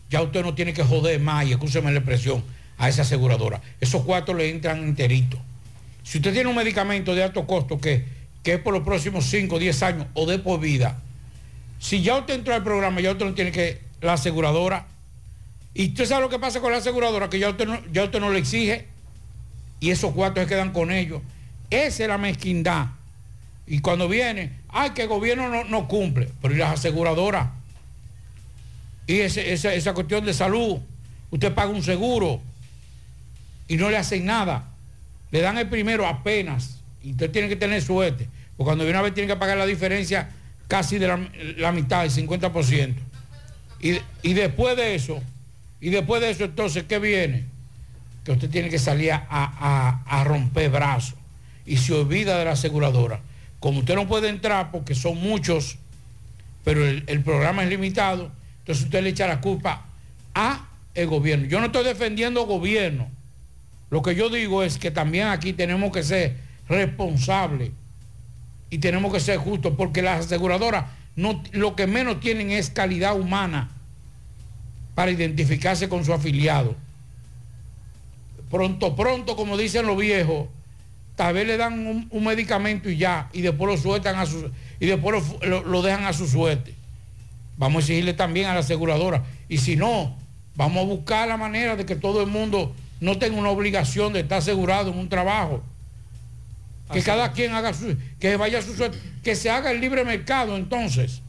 ya 0.09 0.23
usted 0.23 0.45
no 0.45 0.55
tiene 0.55 0.73
que 0.73 0.85
joder 0.85 1.19
más, 1.19 1.47
y 1.47 1.53
escúcheme 1.53 1.91
la 1.91 1.99
expresión, 1.99 2.45
a 2.79 2.89
esa 2.89 3.03
aseguradora. 3.03 3.61
Esos 3.81 4.03
cuatro 4.03 4.35
le 4.35 4.51
entran 4.51 4.85
enteritos. 4.85 5.41
Si 6.05 6.19
usted 6.19 6.33
tiene 6.33 6.49
un 6.49 6.55
medicamento 6.57 7.15
de 7.15 7.25
alto 7.25 7.47
costo 7.47 7.81
que, 7.81 8.05
que 8.45 8.55
es 8.55 8.59
por 8.61 8.73
los 8.73 8.85
próximos 8.85 9.25
5 9.27 9.57
o 9.57 9.59
10 9.59 9.83
años 9.83 10.07
o 10.15 10.27
de 10.27 10.39
por 10.39 10.61
vida, 10.61 11.01
si 11.81 12.03
ya 12.03 12.17
usted 12.17 12.35
entró 12.35 12.55
al 12.55 12.63
programa, 12.63 13.01
ya 13.01 13.11
usted 13.13 13.25
no 13.27 13.35
tiene 13.35 13.51
que, 13.51 13.81
la 14.01 14.13
aseguradora, 14.13 14.87
y 15.73 15.89
usted 15.89 16.07
sabe 16.07 16.21
lo 16.23 16.29
que 16.29 16.39
pasa 16.39 16.61
con 16.61 16.71
la 16.71 16.79
aseguradora, 16.79 17.29
que 17.31 17.39
ya 17.39 17.49
usted 17.51 17.67
no, 17.67 17.81
ya 17.91 18.05
usted 18.05 18.21
no 18.21 18.31
le 18.31 18.39
exige, 18.39 18.87
y 19.81 19.91
esos 19.91 20.13
cuatro 20.13 20.43
se 20.43 20.49
quedan 20.49 20.73
con 20.73 20.93
ellos. 20.93 21.21
Esa 21.71 22.03
es 22.05 22.09
la 22.09 22.19
mezquindad. 22.19 22.87
Y 23.67 23.81
cuando 23.81 24.09
viene, 24.09 24.53
ay, 24.69 24.91
que 24.91 25.03
el 25.03 25.09
gobierno 25.09 25.49
no, 25.49 25.65
no 25.65 25.89
cumple, 25.89 26.29
pero 26.43 26.55
¿y 26.55 26.59
las 26.59 26.75
aseguradoras? 26.79 27.49
Y 29.07 29.21
ese- 29.21 29.53
esa, 29.53 29.73
esa 29.75 29.95
cuestión 29.95 30.25
de 30.25 30.35
salud, 30.35 30.79
usted 31.31 31.53
paga 31.55 31.71
un 31.71 31.83
seguro 31.83 32.41
y 33.69 33.77
no 33.77 33.91
le 33.91 33.97
hacen 33.97 34.25
nada. 34.27 34.69
Le 35.35 35.41
dan 35.41 35.59
el 35.59 35.69
primero 35.69 36.07
apenas. 36.07 36.79
Y 37.03 37.11
usted 37.11 37.29
tiene 37.29 37.49
que 37.49 37.57
tener 37.57 37.83
suerte. 37.83 38.29
Porque 38.57 38.69
cuando 38.69 38.85
viene 38.85 39.01
a 39.01 39.03
ver 39.03 39.13
tiene 39.15 39.27
que 39.27 39.35
pagar 39.37 39.57
la 39.59 39.67
diferencia 39.67 40.31
casi 40.69 40.97
de 40.99 41.09
la, 41.09 41.19
la 41.57 41.73
mitad, 41.73 42.05
el 42.05 42.13
50%. 42.13 42.95
Y, 43.81 43.99
y 44.23 44.33
después 44.35 44.77
de 44.77 44.95
eso, 44.95 45.21
y 45.81 45.91
después 45.91 46.23
de 46.23 46.31
eso 46.31 46.45
entonces, 46.45 46.85
¿qué 46.85 47.01
viene? 47.01 47.47
Que 48.25 48.31
usted 48.31 48.49
tiene 48.49 48.69
que 48.71 48.79
salir 48.79 49.11
a, 49.11 49.27
a- 49.29 50.03
a 50.07 50.23
romper 50.23 50.71
brazos. 50.71 51.17
Y 51.67 51.79
se 51.79 51.93
olvida 51.95 52.39
de 52.39 52.45
la 52.45 52.53
aseguradora. 52.53 53.19
Como 53.59 53.81
usted 53.81 53.97
no 53.97 54.07
puede 54.07 54.29
entrar 54.29 54.71
porque 54.71 54.95
son 54.95 55.19
muchos, 55.19 55.79
pero 56.63 56.87
el, 56.87 57.03
el 57.09 57.23
programa 57.25 57.65
es 57.65 57.71
limitado, 57.71 58.31
entonces 58.61 58.85
usted 58.85 59.03
le 59.03 59.09
echa 59.11 59.27
la 59.27 59.41
culpa 59.41 59.85
a 60.33 60.69
el 60.95 61.09
gobierno. 61.09 61.47
Yo 61.47 61.59
no 61.59 61.67
estoy 61.67 61.83
defendiendo 61.85 62.47
gobierno. 62.47 63.11
Lo 63.91 64.03
que 64.03 64.15
yo 64.15 64.29
digo 64.31 64.63
es 64.63 64.79
que 64.79 64.91
también 64.91 65.29
aquí 65.29 65.53
tenemos 65.53 65.93
que 65.93 66.03
ser 66.03 66.37
responsables 66.69 67.71
y 68.71 68.79
tenemos 68.79 69.13
que 69.13 69.21
ser 69.21 69.39
justos 69.39 69.75
porque 69.77 70.03
las 70.03 70.27
aseguradoras 70.27 70.87
no, 71.17 71.43
lo 71.53 71.77
que 71.77 71.87
menos 71.87 72.19
tienen 72.21 72.51
es 72.51 72.71
calidad 72.71 73.19
humana 73.19 73.71
para 74.95 75.11
identificarse 75.11 75.89
con 75.89 76.05
su 76.05 76.13
afiliado. 76.13 76.75
Pronto, 78.51 78.95
pronto, 78.95 79.37
como 79.37 79.57
dicen 79.57 79.87
los 79.87 79.97
viejos, 79.97 80.49
tal 81.17 81.35
vez 81.35 81.47
le 81.47 81.57
dan 81.57 82.07
un, 82.11 82.25
medicamento 82.25 82.89
y 82.89 82.97
ya, 82.97 83.29
y 83.33 83.41
después 83.43 83.71
lo 83.71 83.77
sueltan 83.77 84.17
a 84.17 84.27
su, 84.27 84.51
y 84.81 84.87
después 84.87 85.23
lo- 85.43 85.63
lo 85.63 85.83
dejan 85.83 86.05
a 86.05 86.13
su 86.13 86.27
suerte. 86.29 86.75
Vamos 87.57 87.77
a 87.77 87.81
exigirle 87.81 88.15
también 88.15 88.47
a 88.47 88.55
la 88.55 88.61
aseguradora. 88.61 89.25
Y 89.49 89.59
si 89.59 89.77
no, 89.77 90.17
vamos 90.57 90.83
a 90.83 90.87
buscar 90.87 91.29
la 91.29 91.37
manera 91.37 91.77
de 91.77 91.87
que 91.87 91.97
todo 91.97 92.21
el 92.21 92.27
mundo 92.29 92.75
no 93.05 93.19
tenga 93.19 93.39
una 93.39 93.51
obligación 93.51 94.13
de 94.13 94.21
estar 94.21 94.39
asegurado 94.39 94.91
en 94.91 94.99
un 94.99 95.09
trabajo. 95.09 95.63
Que 96.93 97.03
cada 97.03 97.33
quien 97.33 97.53
haga 97.53 97.73
su, 97.75 97.97
que 98.19 98.37
vaya 98.37 98.59
a 98.59 98.63
su 98.63 98.75
suerte, 98.75 98.99
que 99.23 99.35
se 99.37 99.51
haga 99.51 99.71
el 99.71 99.81
libre 99.81 100.05
mercado 100.05 100.57
entonces, 100.57 101.21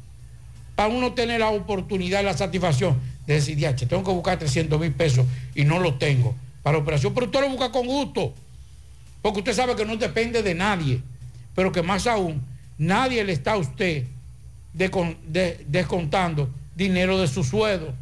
para 0.76 0.90
uno 0.90 1.14
tener 1.14 1.40
la 1.40 1.50
oportunidad 1.50 2.22
y 2.22 2.24
la 2.26 2.36
satisfacción 2.38 3.00
de 3.26 3.36
decir, 3.36 3.58
ya, 3.58 3.76
tengo 3.76 4.04
que 4.04 4.12
buscar 4.12 4.38
300 4.38 4.80
mil 4.80 4.92
pesos 4.92 5.26
y 5.56 5.64
no 5.64 5.80
lo 5.80 5.96
tengo 5.96 6.36
para 6.64 6.78
operación, 6.78 7.14
pero 7.14 7.28
usted 7.28 7.42
lo 7.42 7.50
busca 7.50 7.72
con 7.72 7.86
gusto, 7.88 8.34
porque 9.22 9.40
usted 9.40 9.54
sabe 9.54 9.76
que 9.76 9.86
no 9.86 9.96
depende 9.98 10.44
de 10.44 10.54
nadie, 10.56 11.02
pero 11.56 11.72
que 11.72 11.82
más 11.82 12.06
aún, 12.08 12.42
nadie 12.78 13.24
le 13.24 13.32
está 13.34 13.54
a 13.54 13.58
usted 13.58 14.04
descon- 14.78 15.18
de- 15.28 15.64
descontando 15.68 16.50
dinero 16.76 17.18
de 17.20 17.28
su 17.28 17.44
sueldo. 17.44 17.94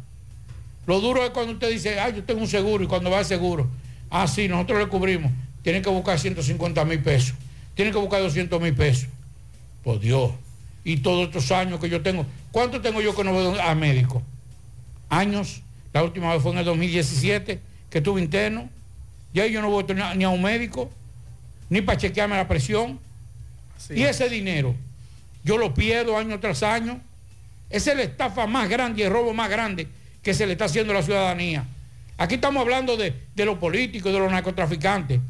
Lo 0.86 1.00
duro 1.00 1.24
es 1.24 1.30
cuando 1.30 1.52
usted 1.52 1.70
dice, 1.70 1.98
ah, 1.98 2.10
yo 2.10 2.22
tengo 2.24 2.40
un 2.40 2.48
seguro 2.48 2.84
y 2.84 2.86
cuando 2.86 3.10
va 3.10 3.18
al 3.18 3.24
seguro, 3.24 3.68
ah, 4.10 4.26
sí, 4.28 4.48
nosotros 4.48 4.78
le 4.78 4.88
cubrimos, 4.88 5.32
tienen 5.62 5.82
que 5.82 5.88
buscar 5.88 6.18
150 6.18 6.84
mil 6.84 7.00
pesos, 7.00 7.34
tienen 7.74 7.92
que 7.92 7.98
buscar 7.98 8.20
200 8.20 8.60
mil 8.60 8.74
pesos. 8.74 9.08
Por 9.82 10.00
Dios. 10.00 10.32
Y 10.82 10.98
todos 10.98 11.26
estos 11.26 11.50
años 11.52 11.80
que 11.80 11.88
yo 11.88 12.02
tengo, 12.02 12.26
¿cuánto 12.52 12.80
tengo 12.80 13.00
yo 13.00 13.14
que 13.14 13.24
no 13.24 13.32
voy 13.32 13.58
a 13.58 13.74
médico? 13.74 14.22
Años. 15.08 15.62
La 15.92 16.02
última 16.02 16.32
vez 16.32 16.42
fue 16.42 16.52
en 16.52 16.58
el 16.58 16.64
2017 16.64 17.60
que 17.88 17.98
estuve 17.98 18.20
interno. 18.20 18.68
Ya 19.32 19.46
yo 19.46 19.62
no 19.62 19.70
voy 19.70 19.84
a 19.88 20.14
ni 20.14 20.24
a 20.24 20.28
un 20.28 20.42
médico, 20.42 20.90
ni 21.70 21.80
para 21.80 21.98
chequearme 21.98 22.36
la 22.36 22.48
presión. 22.48 22.98
Y 23.90 24.02
ese 24.02 24.28
dinero, 24.28 24.74
yo 25.42 25.56
lo 25.58 25.72
pierdo 25.74 26.16
año 26.16 26.40
tras 26.40 26.62
año. 26.62 27.00
Esa 27.70 27.92
es 27.92 27.96
la 27.96 28.02
estafa 28.04 28.46
más 28.46 28.68
grande 28.68 29.02
y 29.02 29.04
el 29.04 29.12
robo 29.12 29.32
más 29.32 29.48
grande 29.48 29.88
que 30.24 30.34
se 30.34 30.46
le 30.46 30.52
está 30.52 30.64
haciendo 30.64 30.92
a 30.92 30.96
la 30.96 31.02
ciudadanía. 31.02 31.64
Aquí 32.16 32.36
estamos 32.36 32.62
hablando 32.62 32.96
de, 32.96 33.14
de 33.34 33.44
los 33.44 33.58
políticos, 33.58 34.12
de 34.12 34.18
los 34.18 34.32
narcotraficantes. 34.32 35.20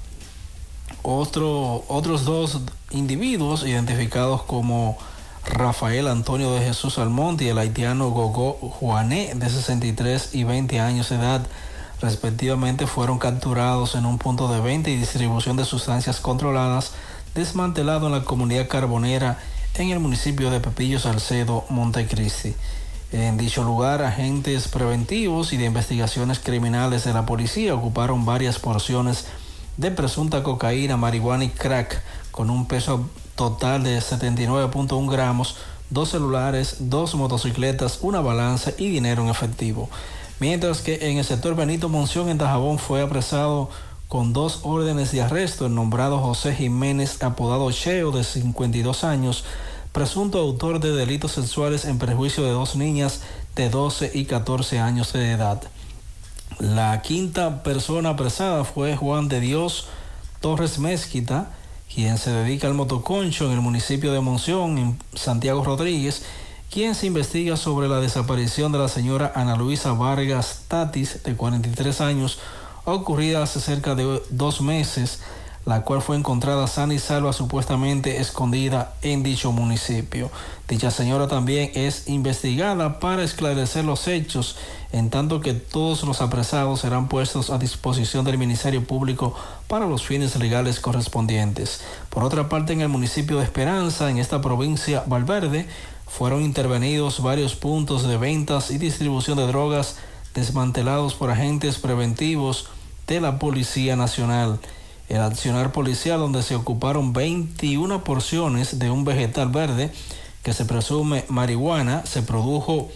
Otro, 1.04 1.84
otros 1.90 2.24
dos 2.24 2.62
individuos 2.92 3.68
identificados 3.68 4.44
como 4.44 4.98
Rafael 5.46 6.08
Antonio 6.08 6.54
de 6.54 6.62
Jesús 6.62 6.98
Almonte 6.98 7.44
y 7.44 7.50
el 7.50 7.58
haitiano 7.58 8.12
Gogo 8.12 8.54
Juané 8.54 9.34
de 9.36 9.50
63 9.50 10.34
y 10.34 10.46
20 10.46 10.80
años 10.80 11.10
de 11.10 11.18
edad 11.18 11.46
respectivamente 12.00 12.88
fueron 12.88 13.20
capturados 13.20 13.96
en 13.96 14.06
un 14.06 14.18
punto 14.18 14.48
de 14.48 14.62
venta 14.62 14.90
y 14.90 14.96
distribución 14.96 15.58
de 15.58 15.66
sustancias 15.66 16.22
controladas 16.22 16.94
desmantelado 17.40 18.08
en 18.08 18.12
la 18.12 18.26
comunidad 18.26 18.68
carbonera 18.68 19.40
en 19.76 19.92
el 19.92 20.00
municipio 20.00 20.52
de 20.52 20.60
Pepillo 20.60 21.00
Salcedo, 21.00 21.64
Montecristi. 21.70 22.54
En 23.14 23.38
dicho 23.38 23.64
lugar, 23.64 24.04
agentes 24.04 24.68
preventivos 24.68 25.54
y 25.54 25.58
de 25.58 25.64
investigaciones 25.64 26.40
criminales 26.40 27.06
de 27.06 27.14
la 27.14 27.26
policía 27.26 27.74
ocuparon 27.74 28.26
varias 28.26 28.60
porciones 28.60 29.26
de 29.78 29.90
presunta 29.90 30.44
cocaína, 30.44 30.98
marihuana 30.98 31.46
y 31.46 31.50
crack 31.50 32.02
con 32.32 32.50
un 32.50 32.66
peso 32.66 33.10
total 33.36 33.84
de 33.84 34.00
79.1 34.00 35.10
gramos, 35.10 35.56
dos 35.90 36.10
celulares, 36.10 36.76
dos 36.82 37.16
motocicletas, 37.16 38.00
una 38.02 38.20
balanza 38.20 38.74
y 38.78 38.90
dinero 38.90 39.24
en 39.24 39.30
efectivo. 39.30 39.90
Mientras 40.42 40.82
que 40.82 41.10
en 41.10 41.18
el 41.18 41.24
sector 41.24 41.56
Benito 41.56 41.88
Monción 41.88 42.28
en 42.28 42.38
Dajabón 42.38 42.80
fue 42.80 43.02
apresado 43.02 43.70
con 44.10 44.34
dos 44.34 44.62
órdenes 44.64 45.12
de 45.12 45.22
arresto 45.22 45.68
el 45.68 45.76
nombrado 45.76 46.18
José 46.18 46.56
Jiménez, 46.56 47.22
apodado 47.22 47.72
Cheo, 47.72 48.12
de 48.12 48.24
52 48.24 49.04
años, 49.04 49.46
presunto 49.92 50.40
autor 50.40 50.80
de 50.80 50.92
delitos 50.92 51.34
sexuales 51.34 51.86
en 51.86 52.00
perjuicio 52.00 52.44
de 52.44 52.50
dos 52.50 52.76
niñas 52.76 53.22
de 53.56 53.70
12 53.70 54.10
y 54.16 54.26
14 54.26 54.80
años 54.80 55.14
de 55.14 55.32
edad. 55.32 55.62
La 56.58 57.04
quinta 57.04 57.62
persona 57.62 58.10
apresada 58.10 58.64
fue 58.64 58.98
Juan 58.98 59.28
de 59.28 59.42
Dios 59.42 59.86
Torres 60.42 60.80
Mezquita, 60.80 61.52
quien 61.94 62.18
se 62.18 62.32
dedica 62.32 62.66
al 62.66 62.74
motoconcho 62.74 63.46
en 63.46 63.52
el 63.52 63.62
municipio 63.62 64.12
de 64.12 64.22
Monción, 64.22 64.80
en 64.80 65.00
Santiago 65.14 65.64
Rodríguez, 65.64 66.24
quien 66.72 66.96
se 66.96 67.06
investiga 67.06 67.58
sobre 67.58 67.88
la 67.88 68.00
desaparición 68.00 68.72
de 68.72 68.80
la 68.80 68.88
señora 68.88 69.32
Ana 69.36 69.56
Luisa 69.56 69.94
Vargas 69.94 70.64
Tatis, 70.68 71.22
de 71.22 71.36
43 71.36 72.02
años, 72.02 72.40
ocurrida 72.86 73.44
hace 73.44 73.60
cerca 73.60 73.96
de 73.96 74.22
dos 74.30 74.62
meses, 74.62 75.20
la 75.66 75.82
cual 75.82 76.02
fue 76.02 76.16
encontrada 76.16 76.66
sana 76.68 76.94
y 76.94 77.00
salva 77.00 77.34
supuestamente 77.34 78.18
escondida 78.18 78.96
en 79.02 79.24
dicho 79.24 79.52
municipio. 79.52 80.32
Dicha 80.68 80.90
señora 80.90 81.28
también 81.28 81.72
es 81.76 82.08
investigada 82.08 83.00
para 83.00 83.24
esclarecer 83.24 83.86
los 83.86 84.08
hechos, 84.08 84.58
en 84.92 85.10
tanto 85.10 85.42
que 85.42 85.54
todos 85.54 86.04
los 86.04 86.22
apresados 86.22 86.80
serán 86.80 87.08
puestos 87.08 87.50
a 87.50 87.58
disposición 87.58 88.26
del 88.26 88.38
Ministerio 88.38 88.84
Público 88.84 89.36
para 89.68 89.86
los 89.86 90.04
fines 90.04 90.36
legales 90.38 90.80
correspondientes. 90.80 91.82
Por 92.10 92.24
otra 92.24 92.50
parte, 92.50 92.74
en 92.74 92.82
el 92.82 92.90
municipio 92.90 93.38
de 93.38 93.44
Esperanza, 93.44 94.10
en 94.10 94.18
esta 94.18 94.42
provincia 94.42 95.04
Valverde, 95.06 95.68
fueron 96.08 96.42
intervenidos 96.42 97.22
varios 97.22 97.56
puntos 97.56 98.08
de 98.08 98.18
ventas 98.18 98.72
y 98.72 98.80
distribución 98.80 99.38
de 99.38 99.46
drogas 99.46 99.98
desmantelados 100.34 101.16
por 101.16 101.30
agentes 101.30 101.78
preventivos 101.78 102.68
de 103.08 103.22
la 103.22 103.40
Policía 103.40 103.96
Nacional. 103.96 104.60
El 105.10 105.22
accionar 105.22 105.72
policial 105.72 106.20
donde 106.20 106.44
se 106.44 106.56
ocuparon 106.56 107.14
21 107.14 108.04
porciones 108.04 108.78
de 108.78 108.92
un 108.92 109.06
vegetal 109.06 109.50
verde 109.50 109.92
que 110.44 110.54
se 110.54 110.66
presume 110.66 111.26
marihuana 111.30 112.06
se 112.06 112.22
produjo 112.22 112.90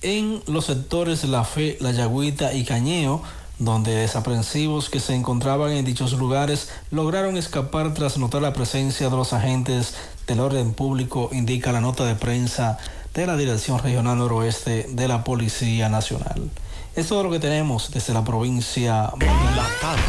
en 0.00 0.42
los 0.46 0.66
sectores 0.66 1.24
La 1.24 1.44
Fe, 1.44 1.76
La 1.80 1.92
Yagüita 1.92 2.54
y 2.54 2.64
Cañeo, 2.64 3.22
donde 3.58 3.94
desaprensivos 3.94 4.90
que 4.90 4.98
se 4.98 5.14
encontraban 5.14 5.70
en 5.70 5.84
dichos 5.84 6.12
lugares 6.14 6.70
lograron 6.90 7.36
escapar 7.36 7.94
tras 7.94 8.18
notar 8.18 8.42
la 8.42 8.52
presencia 8.52 9.08
de 9.08 9.16
los 9.16 9.32
agentes 9.32 9.94
del 10.26 10.40
orden 10.40 10.72
público, 10.72 11.30
indica 11.32 11.72
la 11.72 11.80
nota 11.80 12.04
de 12.04 12.14
prensa 12.14 12.78
de 13.14 13.26
la 13.26 13.36
Dirección 13.36 13.78
Regional 13.78 14.16
Noroeste 14.18 14.86
de 14.88 15.08
la 15.08 15.22
Policía 15.22 15.88
Nacional. 15.88 16.50
Es 16.96 17.08
todo 17.08 17.24
lo 17.24 17.30
que 17.30 17.38
tenemos 17.38 17.90
desde 17.90 18.14
la 18.14 18.24
provincia. 18.24 19.12
La 19.56 19.68
tarde, 19.80 20.02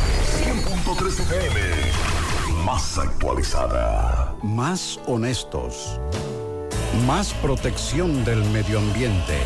100.3 0.45 1.19
FM, 1.19 1.59
más 2.65 2.97
actualizada. 2.97 4.35
Más 4.41 4.99
honestos. 5.05 5.99
Más 7.05 7.33
protección 7.35 8.23
del 8.23 8.43
medio 8.45 8.79
ambiente. 8.79 9.37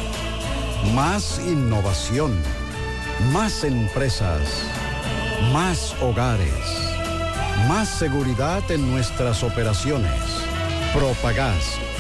Más 0.94 1.40
innovación. 1.40 2.40
Más 3.32 3.64
empresas. 3.64 4.42
Más 5.52 5.96
hogares. 6.02 6.52
Más 7.68 7.90
seguridad 7.90 8.70
en 8.70 8.92
nuestras 8.92 9.44
operaciones. 9.44 10.22
Propagás. 10.94 11.87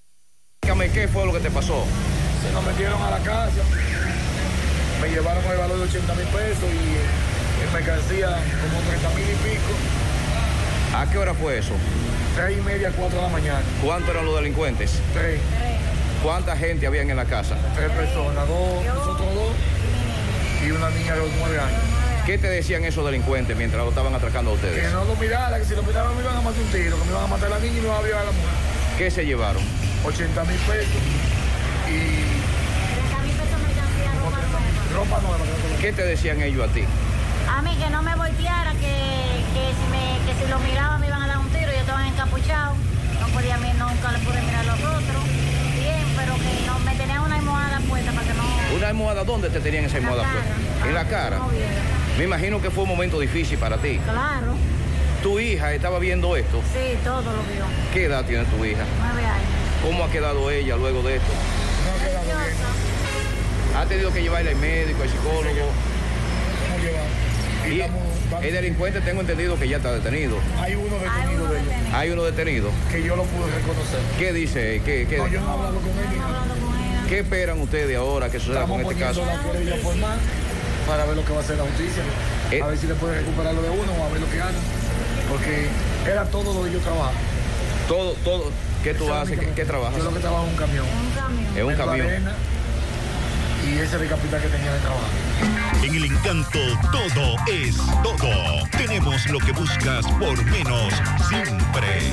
¿qué 0.92 1.08
fue 1.08 1.26
lo 1.26 1.32
que 1.32 1.40
te 1.40 1.50
pasó? 1.50 1.84
Se 2.44 2.52
nos 2.52 2.64
metieron 2.64 3.00
a 3.00 3.10
la 3.10 3.18
casa, 3.20 3.62
me 5.00 5.08
llevaron 5.08 5.42
el 5.44 5.56
valor 5.56 5.78
de 5.78 5.84
80 5.84 6.14
mil 6.14 6.26
pesos 6.26 6.64
y 6.64 7.64
en 7.64 7.72
mercancía 7.72 8.28
como 8.28 8.80
30 8.86 9.08
mil 9.10 9.24
y 9.24 9.48
pico. 9.48 9.72
¿A 10.94 11.10
qué 11.10 11.18
hora 11.18 11.32
fue 11.32 11.58
eso? 11.58 11.72
Tres 12.36 12.58
y 12.58 12.60
media, 12.60 12.92
cuatro 12.94 13.16
de 13.16 13.22
la 13.22 13.30
mañana. 13.30 13.62
¿Cuántos 13.82 14.10
eran 14.10 14.26
los 14.26 14.36
delincuentes? 14.36 15.00
Tres. 15.14 15.40
¿Cuánta 16.22 16.54
gente 16.56 16.86
habían 16.86 17.08
en 17.08 17.16
la 17.16 17.24
casa? 17.24 17.56
Tres 17.74 17.90
personas, 17.90 18.46
dos, 18.46 18.84
nosotros 18.84 19.34
dos 19.34 19.52
y 20.66 20.70
una 20.70 20.90
niña 20.90 21.14
de 21.14 21.20
los 21.20 21.30
nueve 21.38 21.58
años. 21.58 21.80
¿Qué 22.26 22.38
te 22.38 22.48
decían 22.48 22.84
esos 22.84 23.04
delincuentes 23.06 23.56
mientras 23.56 23.82
lo 23.82 23.88
estaban 23.88 24.14
atracando 24.14 24.50
a 24.50 24.54
ustedes? 24.54 24.86
Que 24.86 24.92
no 24.92 25.04
lo 25.04 25.16
mirara, 25.16 25.58
que 25.58 25.64
si 25.64 25.74
lo 25.74 25.82
miraran 25.82 26.14
me 26.14 26.22
iban 26.22 26.36
a 26.36 26.40
matar 26.42 26.60
un 26.60 26.68
tiro, 26.68 26.98
que 26.98 27.04
me 27.04 27.10
iban 27.10 27.24
a 27.24 27.26
matar 27.26 27.52
a 27.52 27.56
la 27.56 27.58
niña 27.58 27.78
y 27.78 27.80
me 27.80 27.86
iban 27.86 27.98
a 27.98 28.02
violar 28.02 28.22
a 28.22 28.24
la 28.26 28.32
mujer. 28.32 28.50
¿Qué 28.98 29.10
se 29.10 29.24
llevaron? 29.24 29.62
80 30.04 30.44
mil 30.44 30.58
pesos 30.58 31.33
y 31.90 32.24
ropa 34.94 35.20
nueva. 35.20 35.44
¿Qué 35.80 35.92
te 35.92 36.02
decían 36.04 36.40
ellos 36.42 36.68
a 36.68 36.72
ti? 36.72 36.84
A 37.48 37.62
mí 37.62 37.76
que 37.76 37.90
no 37.90 38.02
me 38.02 38.14
volteara, 38.14 38.70
que, 38.72 38.96
que, 39.52 39.64
si 39.74 39.86
me, 39.90 40.18
que 40.26 40.44
si 40.44 40.50
lo 40.50 40.58
miraba 40.60 40.98
me 40.98 41.06
iban 41.08 41.22
a 41.22 41.26
dar 41.26 41.38
un 41.38 41.48
tiro, 41.50 41.66
yo 41.66 41.78
estaba 41.78 42.06
encapuchado, 42.06 42.74
no 43.20 43.26
podía 43.28 43.56
nunca 43.56 44.12
le 44.12 44.18
pude 44.20 44.40
mirar 44.42 44.64
los 44.64 44.78
otros, 44.78 45.24
bien, 45.78 46.04
pero 46.16 46.34
que 46.34 46.66
no, 46.66 46.78
me 46.80 46.94
tenían 46.94 47.20
una 47.20 47.36
almohada 47.36 47.80
puesta 47.88 48.12
para 48.12 48.26
que 48.26 48.34
no... 48.34 48.44
¿Una 48.76 48.88
almohada? 48.88 49.24
¿Dónde 49.24 49.50
te 49.50 49.60
tenían 49.60 49.84
esa 49.84 49.98
almohada 49.98 50.22
puesta? 50.22 50.88
En 50.88 50.94
la 50.94 51.04
cara. 51.06 51.40
Me 52.18 52.24
imagino 52.24 52.62
que 52.62 52.70
fue 52.70 52.84
un 52.84 52.88
momento 52.90 53.18
difícil 53.20 53.58
para 53.58 53.76
ti. 53.78 53.98
Claro, 54.04 54.54
¿Tu 55.22 55.40
hija 55.40 55.72
estaba 55.72 55.98
viendo 55.98 56.36
esto? 56.36 56.60
sí, 56.72 56.96
todo 57.02 57.22
lo 57.22 57.42
vio, 57.44 57.64
¿Qué 57.92 58.04
edad 58.04 58.24
tiene 58.24 58.44
tu 58.44 58.62
hija? 58.64 58.84
nueve 58.98 59.26
años. 59.26 59.48
¿Cómo 59.82 60.04
ha 60.04 60.10
quedado 60.10 60.50
ella 60.50 60.76
luego 60.76 61.02
de 61.02 61.16
esto? 61.16 61.32
¿Ha 63.76 63.84
tenido 63.86 64.12
que 64.12 64.22
llevarle 64.22 64.50
al 64.50 64.56
médico, 64.56 65.02
al 65.02 65.08
psicólogo? 65.08 65.70
Y 67.70 67.80
el 68.46 68.52
delincuente 68.52 69.00
tengo 69.00 69.20
entendido 69.22 69.58
que 69.58 69.68
ya 69.68 69.78
está 69.78 69.92
detenido. 69.92 70.36
Hay 70.60 70.74
uno 70.74 70.96
detenido 70.98 71.48
de 71.48 71.60
ellos, 71.60 71.72
Hay 71.94 72.10
uno 72.10 72.24
detenido. 72.24 72.70
que 72.90 73.02
yo 73.02 73.16
lo 73.16 73.24
pude 73.24 73.50
reconocer. 73.52 74.00
¿Qué 74.18 74.32
dice? 74.32 74.82
¿Qué, 74.84 75.06
qué, 75.08 75.16
No, 75.18 75.28
yo 75.28 75.40
no 75.40 75.48
he 75.48 75.52
hablado 75.52 75.74
con 75.80 75.90
él. 75.90 77.08
¿Qué 77.08 77.18
esperan 77.20 77.60
ustedes 77.60 77.96
ahora 77.96 78.30
que 78.30 78.38
suceda 78.38 78.62
Estamos 78.62 78.82
con 78.82 78.92
este 78.92 79.04
caso? 79.04 79.24
la 79.24 79.40
querella 79.40 79.76
formal 79.76 80.18
para 80.86 81.04
ver 81.06 81.16
lo 81.16 81.24
que 81.24 81.32
va 81.32 81.38
a 81.38 81.42
hacer 81.42 81.56
la 81.56 81.64
justicia. 81.64 82.02
Eh. 82.50 82.62
A 82.62 82.66
ver 82.66 82.78
si 82.78 82.86
le 82.86 82.94
puede 82.94 83.20
recuperar 83.20 83.54
lo 83.54 83.62
de 83.62 83.70
uno 83.70 83.92
o 83.92 84.04
a 84.04 84.08
ver 84.10 84.20
lo 84.20 84.30
que 84.30 84.40
hagan. 84.40 84.54
Porque 85.30 85.66
era 86.10 86.24
todo 86.26 86.52
lo 86.54 86.64
que 86.64 86.72
yo 86.72 86.78
trabajo. 86.80 87.12
Todo, 87.88 88.12
todo. 88.24 88.50
¿Qué 88.82 88.92
tú 88.94 89.10
haces? 89.12 89.38
¿Qué, 89.38 89.48
qué 89.56 89.64
trabajas? 89.64 89.96
Yo 89.96 90.04
lo 90.04 90.12
que 90.12 90.20
trabajo 90.20 90.44
en 90.44 90.50
un 90.50 90.56
camión. 90.56 90.84
Un 90.86 91.66
Vendo 91.66 91.86
camión. 91.86 92.06
Y 93.66 93.78
ese 93.78 93.96
es 93.96 94.02
el 94.02 94.08
capital 94.08 94.42
que 94.42 94.48
tenía 94.48 94.72
de 94.72 94.80
trabajo. 94.80 95.04
En 95.82 95.94
el 95.94 96.04
encanto 96.04 96.58
todo 96.92 97.36
es 97.50 97.76
todo. 98.02 98.68
Tenemos 98.76 99.26
lo 99.30 99.38
que 99.38 99.52
buscas 99.52 100.06
por 100.18 100.44
menos 100.44 100.92
siempre. 101.28 102.12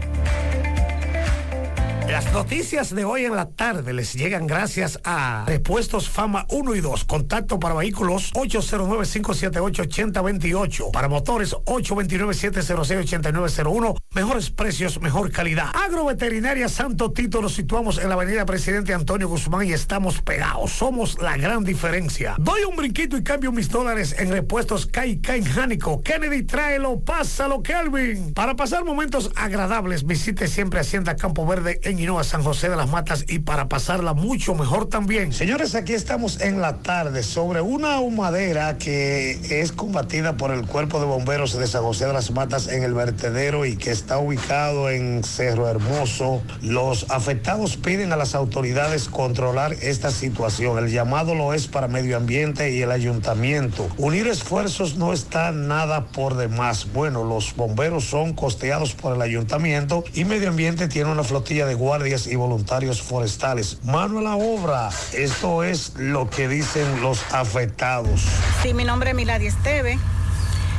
Las 2.11 2.31
noticias 2.33 2.93
de 2.93 3.05
hoy 3.05 3.23
en 3.23 3.37
la 3.37 3.51
tarde 3.51 3.93
les 3.93 4.15
llegan 4.15 4.45
gracias 4.45 4.99
a 5.05 5.45
Repuestos 5.47 6.09
Fama 6.09 6.45
1 6.49 6.75
y 6.75 6.81
2. 6.81 7.05
Contacto 7.05 7.57
para 7.57 7.73
vehículos 7.73 8.33
809-578-8028. 8.33 10.91
Para 10.91 11.07
motores 11.07 11.53
829-706-8901. 11.53 13.95
Mejores 14.13 14.49
precios, 14.49 14.99
mejor 14.99 15.31
calidad. 15.31 15.69
Agroveterinaria 15.73 16.67
Santo 16.67 17.13
Tito 17.13 17.41
nos 17.41 17.53
situamos 17.53 17.97
en 17.97 18.09
la 18.09 18.15
avenida 18.15 18.45
Presidente 18.45 18.93
Antonio 18.93 19.29
Guzmán 19.29 19.67
y 19.67 19.71
estamos 19.71 20.21
pegados. 20.21 20.71
Somos 20.71 21.17
la 21.21 21.37
gran 21.37 21.63
diferencia. 21.63 22.35
Doy 22.39 22.63
un 22.69 22.75
brinquito 22.75 23.15
y 23.15 23.23
cambio 23.23 23.53
mis 23.53 23.69
dólares 23.69 24.17
en 24.19 24.31
repuestos 24.31 24.85
Kai 24.85 25.21
Kai 25.21 25.45
Jánico. 25.45 26.01
Kennedy, 26.01 26.43
tráelo, 26.43 26.99
pásalo, 26.99 27.63
Kelvin. 27.63 28.33
Para 28.33 28.57
pasar 28.57 28.83
momentos 28.83 29.31
agradables, 29.37 30.05
visite 30.05 30.49
siempre 30.49 30.81
Hacienda 30.81 31.15
Campo 31.15 31.45
Verde 31.45 31.79
en 31.83 32.00
Hinoa, 32.01 32.23
San 32.23 32.43
José 32.43 32.69
de 32.69 32.75
las 32.75 32.89
Matas 32.89 33.25
y 33.27 33.39
para 33.39 33.69
pasarla 33.69 34.13
mucho 34.13 34.55
mejor 34.55 34.87
también. 34.87 35.33
Señores, 35.33 35.75
aquí 35.75 35.93
estamos 35.93 36.41
en 36.41 36.59
la 36.59 36.77
tarde 36.79 37.21
sobre 37.21 37.61
una 37.61 37.99
humadera 37.99 38.79
que 38.79 39.61
es 39.61 39.71
combatida 39.71 40.35
por 40.35 40.49
el 40.51 40.65
Cuerpo 40.65 40.99
de 40.99 41.05
Bomberos 41.05 41.57
de 41.57 41.67
San 41.67 41.83
José 41.83 42.07
de 42.07 42.13
las 42.13 42.31
Matas 42.31 42.67
en 42.67 42.83
el 42.83 42.95
vertedero 42.95 43.65
y 43.65 43.75
que 43.75 43.91
está 43.91 44.17
ubicado 44.17 44.89
en 44.89 45.23
Cerro 45.23 45.67
Hermoso. 45.67 46.41
Los 46.63 47.05
afectados 47.11 47.77
piden 47.77 48.11
a 48.13 48.15
las 48.15 48.33
autoridades 48.33 49.07
controlar 49.07 49.73
esta 49.73 50.09
situación. 50.09 50.79
El 50.79 50.91
llamado 50.91 51.35
lo 51.35 51.53
es 51.53 51.67
para 51.67 51.87
medio 51.87 52.17
ambiente 52.17 52.71
y 52.71 52.81
el 52.81 52.91
ayuntamiento. 52.91 53.87
Unir 53.97 54.27
esfuerzos 54.27 54.97
no 54.97 55.13
está 55.13 55.51
nada 55.51 56.05
por 56.07 56.35
demás. 56.35 56.87
Bueno, 56.93 57.23
los 57.23 57.55
bomberos 57.55 58.05
son 58.05 58.33
costeados 58.33 58.95
por 58.95 59.15
el 59.15 59.21
ayuntamiento 59.21 60.03
y 60.15 60.25
medio 60.25 60.49
ambiente 60.49 60.87
tiene 60.87 61.11
una 61.11 61.23
flotilla 61.23 61.67
de 61.67 61.75
guardias 61.91 62.25
y 62.27 62.37
voluntarios 62.37 63.01
forestales. 63.01 63.79
Mano 63.83 64.19
a 64.19 64.21
la 64.21 64.35
obra. 64.37 64.87
Esto 65.11 65.61
es 65.61 65.91
lo 65.97 66.29
que 66.29 66.47
dicen 66.47 67.01
los 67.01 67.19
afectados. 67.33 68.21
Sí, 68.63 68.73
mi 68.73 68.85
nombre 68.85 69.09
es 69.09 69.15
Milady 69.17 69.47
Esteve. 69.47 69.99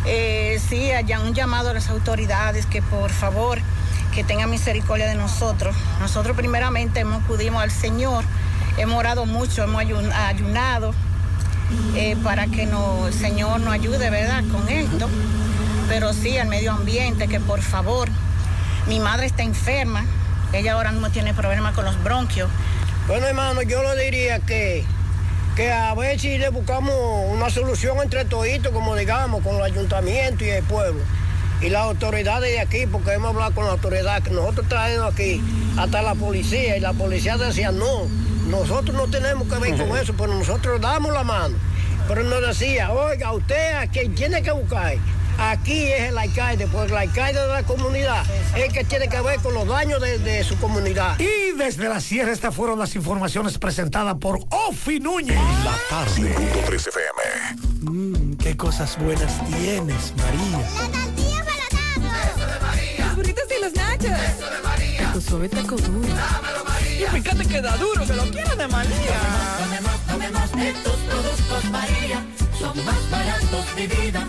Eh, 0.06 0.58
sí, 0.70 0.90
haya 0.90 1.20
un 1.20 1.34
llamado 1.34 1.68
a 1.68 1.74
las 1.74 1.90
autoridades 1.90 2.64
que 2.64 2.80
por 2.80 3.10
favor 3.10 3.58
que 4.14 4.24
tengan 4.24 4.48
misericordia 4.48 5.06
de 5.06 5.14
nosotros. 5.16 5.76
Nosotros 6.00 6.34
primeramente 6.34 7.00
hemos 7.00 7.22
acudido 7.22 7.58
al 7.58 7.70
Señor, 7.70 8.24
hemos 8.78 8.96
orado 8.98 9.26
mucho, 9.26 9.64
hemos 9.64 9.82
ayun- 9.82 10.12
ayunado 10.14 10.94
eh, 11.94 12.16
para 12.24 12.46
que 12.46 12.64
no, 12.64 13.06
el 13.08 13.12
Señor 13.12 13.60
nos 13.60 13.74
ayude, 13.74 14.08
¿verdad?, 14.08 14.44
con 14.50 14.66
esto. 14.70 15.10
Pero 15.90 16.14
sí, 16.14 16.38
al 16.38 16.48
medio 16.48 16.72
ambiente, 16.72 17.28
que 17.28 17.38
por 17.38 17.60
favor, 17.60 18.08
mi 18.88 18.98
madre 18.98 19.26
está 19.26 19.42
enferma, 19.42 20.06
ella 20.52 20.74
ahora 20.74 20.92
mismo 20.92 21.10
tiene 21.10 21.34
problemas 21.34 21.74
con 21.74 21.84
los 21.84 22.02
bronquios. 22.02 22.50
Bueno, 23.08 23.26
hermano, 23.26 23.62
yo 23.62 23.82
le 23.82 24.04
diría 24.04 24.38
que, 24.40 24.84
que 25.56 25.72
a 25.72 25.94
ver 25.94 26.20
si 26.20 26.38
le 26.38 26.50
buscamos 26.50 26.94
una 27.28 27.50
solución 27.50 27.98
entre 28.02 28.24
toditos, 28.24 28.72
como 28.72 28.94
digamos, 28.94 29.42
con 29.42 29.56
el 29.56 29.62
ayuntamiento 29.62 30.44
y 30.44 30.50
el 30.50 30.62
pueblo. 30.64 31.00
Y 31.60 31.70
las 31.70 31.82
autoridades 31.82 32.50
de 32.50 32.60
aquí, 32.60 32.86
porque 32.86 33.12
hemos 33.12 33.30
hablado 33.30 33.54
con 33.54 33.64
la 33.64 33.72
autoridad, 33.72 34.22
que 34.22 34.30
nosotros 34.30 34.68
traemos 34.68 35.12
aquí 35.12 35.40
hasta 35.78 36.02
la 36.02 36.14
policía, 36.14 36.76
y 36.76 36.80
la 36.80 36.92
policía 36.92 37.36
decía, 37.36 37.72
no, 37.72 38.08
nosotros 38.48 38.96
no 38.96 39.06
tenemos 39.08 39.48
que 39.48 39.58
ver 39.58 39.76
con 39.76 39.96
eso, 39.96 40.12
pero 40.16 40.34
nosotros 40.34 40.80
damos 40.80 41.12
la 41.12 41.22
mano. 41.22 41.56
Pero 42.08 42.24
nos 42.24 42.40
decía, 42.46 42.92
oiga, 42.92 43.32
usted 43.32 43.74
a 43.76 43.86
quien 43.86 44.14
tiene 44.14 44.42
que 44.42 44.50
buscar, 44.50 44.94
aquí 45.38 45.84
es 45.84 46.08
el 46.10 46.18
alcalde, 46.18 46.66
porque 46.66 46.92
el 46.92 46.98
alcalde 46.98 47.40
de 47.40 47.48
la 47.48 47.62
comunidad 47.62 48.24
es 48.56 48.64
el 48.64 48.72
que 48.72 48.84
tiene 48.84 49.08
que 49.08 49.20
ver 49.20 49.40
con 49.40 49.54
los 49.54 49.66
daños 49.66 50.00
de, 50.00 50.18
de 50.18 50.44
su 50.44 50.56
comunidad. 50.58 51.18
Y 51.18 51.56
desde 51.56 51.88
la 51.88 52.00
sierra 52.00 52.32
estas 52.32 52.54
fueron 52.54 52.78
las 52.78 52.94
informaciones 52.96 53.58
presentadas 53.58 54.16
por 54.16 54.40
Ofi 54.50 55.00
Núñez. 55.00 55.38
La 55.64 55.76
tarde. 55.88 56.34
5.3 56.34 56.88
FM. 56.88 57.62
Mmm, 57.82 58.36
qué 58.36 58.56
cosas 58.56 58.98
buenas 58.98 59.32
tienes, 59.46 60.12
María. 60.16 60.68
Los 62.98 63.16
burritos 63.16 63.44
y 63.56 63.62
los 63.62 63.74
nachos. 63.74 64.10
Eso 64.10 64.50
de 64.50 64.62
María. 64.62 65.12
Tu 65.12 65.20
suave 65.20 65.48
taco 65.48 65.76
duro. 65.76 66.08
Y 66.98 67.04
fíjate 67.04 67.46
que 67.46 67.60
da 67.60 67.76
duro, 67.76 68.06
que 68.06 68.12
lo 68.12 68.24
quiero 68.30 68.54
de 68.56 68.68
María. 68.68 69.20
Tomemos, 69.58 70.00
tomemos, 70.06 70.52
de 70.52 70.72
tus 70.72 70.92
productos 70.92 71.64
María. 71.70 72.24
Son 72.58 72.84
más 72.84 73.10
baratos 73.10 73.76
de 73.76 73.86
vida 73.88 74.28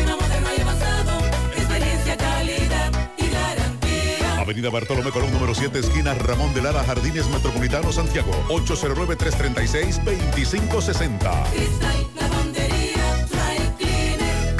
Avenida 4.51 4.69
Bartolomé 4.69 5.11
Colón, 5.11 5.31
número 5.31 5.55
7, 5.55 5.79
esquina 5.79 6.13
Ramón 6.13 6.53
de 6.53 6.61
Lara, 6.61 6.83
Jardines 6.83 7.25
Metropolitano, 7.29 7.93
Santiago. 7.93 8.33
809-336-2560. 8.49 11.43
Cristal, 11.53 12.07
lavandería, 12.19 13.27
dry 13.29 13.59
cleaner. 13.77 14.57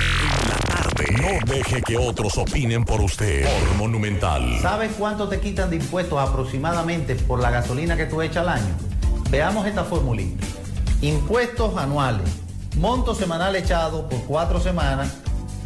No 1.21 1.27
deje 1.45 1.81
que 1.81 1.97
otros 1.97 2.37
opinen 2.37 2.85
por 2.85 3.01
usted. 3.01 3.43
Por 3.43 3.75
Monumental. 3.79 4.59
¿Sabes 4.61 4.93
cuánto 4.97 5.27
te 5.27 5.41
quitan 5.41 5.69
de 5.69 5.75
impuestos 5.75 6.17
aproximadamente 6.17 7.15
por 7.15 7.41
la 7.41 7.51
gasolina 7.51 7.97
que 7.97 8.05
tú 8.05 8.21
echas 8.21 8.47
al 8.47 8.49
año? 8.49 8.73
Veamos 9.29 9.67
esta 9.67 9.83
formulita. 9.83 10.45
Impuestos 11.01 11.75
anuales. 11.75 12.29
Monto 12.77 13.13
semanal 13.13 13.57
echado 13.57 14.07
por 14.07 14.23
cuatro 14.23 14.61
semanas, 14.61 15.17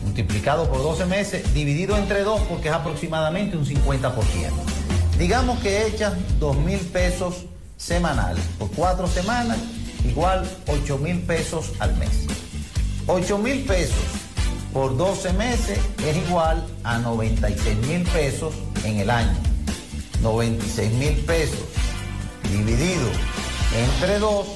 multiplicado 0.06 0.70
por 0.70 0.78
12 0.78 1.06
meses, 1.08 1.54
dividido 1.54 1.98
entre 1.98 2.24
dos 2.24 2.40
porque 2.48 2.70
es 2.70 2.74
aproximadamente 2.74 3.58
un 3.58 3.66
50%. 3.66 4.14
Digamos 5.18 5.60
que 5.60 5.88
echas 5.88 6.14
2 6.40 6.58
mil 6.58 6.80
pesos 6.80 7.46
semanales 7.78 8.44
por 8.58 8.70
cuatro 8.72 9.08
semanas, 9.08 9.58
igual 10.06 10.48
8 10.68 10.98
mil 11.00 11.22
pesos 11.22 11.74
al 11.80 11.96
mes. 11.98 12.28
8 13.08 13.38
mil 13.38 13.64
pesos 13.66 13.96
por 14.74 14.96
12 14.96 15.34
meses 15.34 15.80
es 16.06 16.18
igual 16.18 16.66
a 16.84 17.00
96 17.00 17.78
mil 17.88 18.04
pesos 18.04 18.54
en 18.84 19.00
el 19.00 19.10
año. 19.10 19.36
96 20.22 20.92
mil 20.94 21.14
pesos 21.26 21.60
dividido 22.52 23.10
entre 23.76 24.20
2 24.20 24.48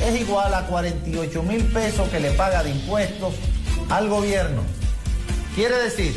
es 0.00 0.20
igual 0.20 0.54
a 0.54 0.66
48 0.66 1.42
mil 1.42 1.62
pesos 1.64 2.08
que 2.08 2.20
le 2.20 2.30
paga 2.32 2.62
de 2.62 2.70
impuestos 2.70 3.34
al 3.90 4.08
gobierno. 4.08 4.62
Quiere 5.54 5.76
decir 5.76 6.12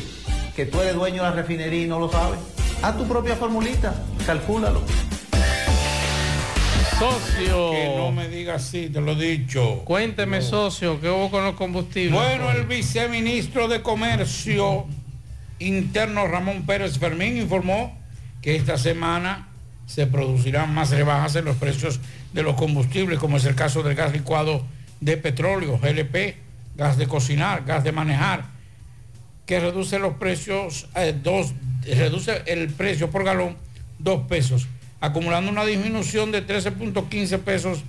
que 0.56 0.66
tú 0.66 0.82
eres 0.82 0.96
dueño 0.96 1.24
de 1.24 1.30
la 1.30 1.36
refinería 1.36 1.84
y 1.84 1.88
no 1.88 2.00
lo 2.00 2.10
sabes. 2.10 2.40
Haz 2.82 2.98
tu 2.98 3.08
propia 3.08 3.36
formulita, 3.36 3.94
calcúlalo. 4.26 4.82
Socio. 6.98 7.72
Que 7.72 7.94
no 7.96 8.12
me 8.12 8.28
diga 8.28 8.56
así, 8.56 8.90
te 8.90 9.00
lo 9.00 9.12
he 9.12 9.38
dicho. 9.38 9.84
Cuénteme, 9.86 10.42
socio, 10.42 11.00
¿qué 11.00 11.10
hubo 11.12 11.30
con 11.30 11.46
los 11.46 11.54
combustibles? 11.54 12.14
Bueno, 12.14 12.50
el 12.52 12.66
viceministro 12.66 13.68
de 13.68 13.84
Comercio 13.84 14.86
Interno 15.60 16.28
Ramón 16.28 16.66
Pérez 16.66 16.98
Fermín 16.98 17.38
informó 17.38 17.96
que 18.42 18.56
esta 18.56 18.80
semana 18.80 19.50
se 19.86 20.08
producirán 20.08 20.74
más 20.74 20.90
rebajas 20.90 21.36
en 21.36 21.46
los 21.46 21.58
precios 21.58 22.00
de 22.34 22.42
los 22.42 22.56
combustibles, 22.56 23.20
como 23.20 23.38
es 23.38 23.46
el 23.46 23.54
caso 23.54 23.84
del 23.84 23.94
gas 23.94 24.12
licuado 24.14 24.64
de 25.00 25.16
petróleo, 25.18 25.78
GLP, 25.78 26.38
gas 26.76 26.98
de 26.98 27.08
cocinar, 27.08 27.64
gas 27.66 27.84
de 27.84 27.92
manejar, 27.92 28.57
que 29.48 29.60
reduce 29.62 29.98
los 29.98 30.16
precios, 30.16 30.88
eh, 30.94 31.16
dos, 31.24 31.54
reduce 31.84 32.44
el 32.46 32.68
precio 32.70 33.10
por 33.10 33.24
galón 33.24 33.56
dos 33.98 34.28
pesos, 34.28 34.68
acumulando 35.00 35.50
una 35.50 35.66
disminución 35.66 36.32
de 36.32 36.46
13.15 36.46 37.40
pesos 37.40 37.84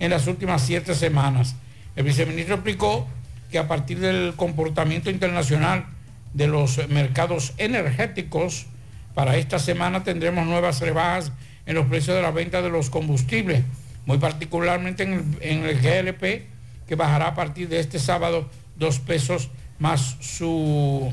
en 0.00 0.10
las 0.10 0.26
últimas 0.26 0.62
siete 0.62 0.94
semanas. 0.94 1.54
El 1.94 2.04
viceministro 2.04 2.56
explicó 2.56 3.06
que 3.50 3.58
a 3.58 3.68
partir 3.68 4.00
del 4.00 4.34
comportamiento 4.34 5.08
internacional 5.08 5.86
de 6.34 6.48
los 6.48 6.88
mercados 6.88 7.54
energéticos, 7.58 8.66
para 9.14 9.36
esta 9.36 9.60
semana 9.60 10.02
tendremos 10.02 10.44
nuevas 10.46 10.80
rebajas 10.80 11.30
en 11.66 11.76
los 11.76 11.86
precios 11.86 12.16
de 12.16 12.22
la 12.22 12.32
venta 12.32 12.60
de 12.60 12.70
los 12.70 12.90
combustibles, 12.90 13.62
muy 14.04 14.18
particularmente 14.18 15.04
en 15.04 15.12
el, 15.12 15.24
en 15.40 15.64
el 15.64 15.80
GLP, 15.80 16.48
que 16.88 16.96
bajará 16.96 17.28
a 17.28 17.34
partir 17.36 17.68
de 17.68 17.78
este 17.78 18.00
sábado 18.00 18.50
dos 18.76 18.98
pesos 18.98 19.50
más 19.84 20.16
su 20.20 21.12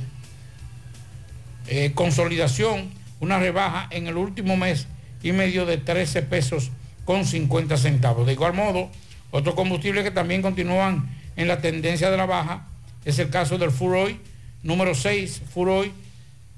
eh, 1.68 1.92
consolidación, 1.94 2.90
una 3.20 3.38
rebaja 3.38 3.90
en 3.92 4.08
el 4.08 4.16
último 4.16 4.56
mes 4.56 4.88
y 5.22 5.34
medio 5.34 5.66
de 5.66 5.76
13 5.76 6.22
pesos 6.22 6.72
con 7.04 7.26
50 7.26 7.76
centavos. 7.76 8.26
De 8.26 8.32
igual 8.32 8.54
modo, 8.54 8.90
otros 9.32 9.56
combustibles 9.56 10.06
que 10.06 10.12
también 10.12 10.42
continúan 10.42 11.10
en 11.36 11.50
la 11.50 11.60
tendencia 11.60 12.10
de 12.10 12.16
la 12.16 12.26
baja 12.26 12.66
es 13.04 13.20
el 13.20 13.30
caso 13.30 13.58
del 13.58 13.72
Furoy 13.72 14.18
número 14.64 14.96
6, 14.96 15.42
Furoy 15.54 15.92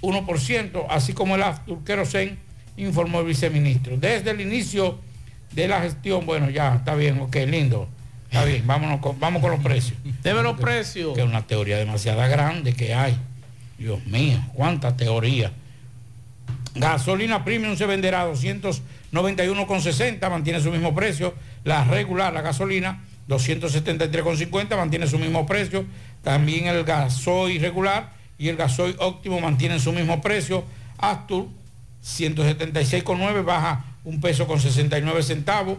1%, 0.03 0.85
así 0.91 1.13
como 1.13 1.33
el 1.33 1.41
Aftur 1.41 1.83
Kerosene, 1.83 2.37
informó 2.77 3.21
el 3.21 3.25
viceministro. 3.25 3.97
Desde 3.97 4.29
el 4.29 4.39
inicio 4.39 4.99
de 5.51 5.67
la 5.67 5.81
gestión, 5.81 6.27
bueno, 6.27 6.51
ya, 6.51 6.75
está 6.75 6.93
bien, 6.93 7.19
ok, 7.21 7.37
lindo. 7.47 7.89
Está 8.33 8.45
bien, 8.45 8.65
vámonos 8.65 8.99
con, 8.99 9.19
vamos 9.19 9.43
con 9.43 9.51
los 9.51 9.59
precios. 9.59 9.95
Debe 10.23 10.41
los 10.41 10.59
precios. 10.59 11.13
Que 11.13 11.21
es 11.21 11.27
una 11.27 11.45
teoría 11.45 11.77
demasiado 11.77 12.19
grande 12.27 12.73
que 12.73 12.95
hay. 12.95 13.15
Dios 13.77 14.03
mío, 14.07 14.39
cuánta 14.55 14.97
teoría. 14.97 15.51
Gasolina 16.73 17.45
premium 17.45 17.75
se 17.77 17.85
venderá 17.85 18.23
a 18.23 18.31
291,60, 18.31 20.29
mantiene 20.31 20.59
su 20.61 20.71
mismo 20.71 20.95
precio. 20.95 21.35
La 21.63 21.83
regular, 21.83 22.33
la 22.33 22.41
gasolina, 22.41 23.03
273,50, 23.29 24.77
mantiene 24.77 25.05
su 25.05 25.19
mismo 25.19 25.45
precio. 25.45 25.85
También 26.23 26.65
el 26.65 26.83
gasoil 26.85 27.61
regular 27.61 28.13
y 28.39 28.49
el 28.49 28.55
gasoil 28.55 28.95
óptimo 28.97 29.41
mantienen 29.41 29.79
su 29.79 29.91
mismo 29.93 30.21
precio. 30.23 30.63
Astur, 30.97 31.49
176,9, 32.03 33.45
baja 33.45 33.85
un 34.03 34.19
peso 34.19 34.47
con 34.47 34.59
69 34.59 35.21
centavos. 35.21 35.77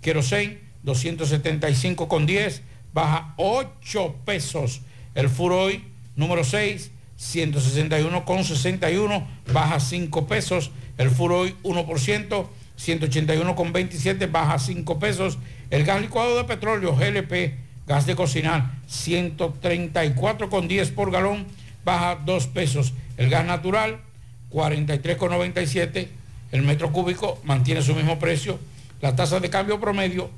Kerosene, 0.00 0.65
275,10, 0.86 2.62
baja 2.94 3.34
8 3.36 4.16
pesos. 4.24 4.80
El 5.14 5.28
Furoy, 5.28 5.84
número 6.14 6.44
6, 6.44 6.92
161,61, 7.18 9.26
baja 9.52 9.80
5 9.80 10.26
pesos. 10.26 10.70
El 10.96 11.10
Furoy 11.10 11.54
1%, 11.62 12.46
181,27, 12.78 14.30
baja 14.30 14.58
5 14.58 14.98
pesos. 14.98 15.36
El 15.70 15.84
gas 15.84 16.00
licuado 16.00 16.36
de 16.36 16.44
petróleo, 16.44 16.96
GLP, 16.96 17.54
gas 17.86 18.06
de 18.06 18.14
cocinar, 18.14 18.70
134,10 18.88 20.94
por 20.94 21.10
galón, 21.10 21.46
baja 21.84 22.14
2 22.24 22.46
pesos. 22.48 22.94
El 23.16 23.28
gas 23.28 23.44
natural, 23.44 23.98
43,97. 24.52 26.08
El 26.52 26.62
metro 26.62 26.92
cúbico 26.92 27.40
mantiene 27.44 27.82
su 27.82 27.94
mismo 27.94 28.18
precio. 28.18 28.58
La 29.00 29.16
tasa 29.16 29.40
de 29.40 29.50
cambio 29.50 29.80
promedio, 29.80 30.30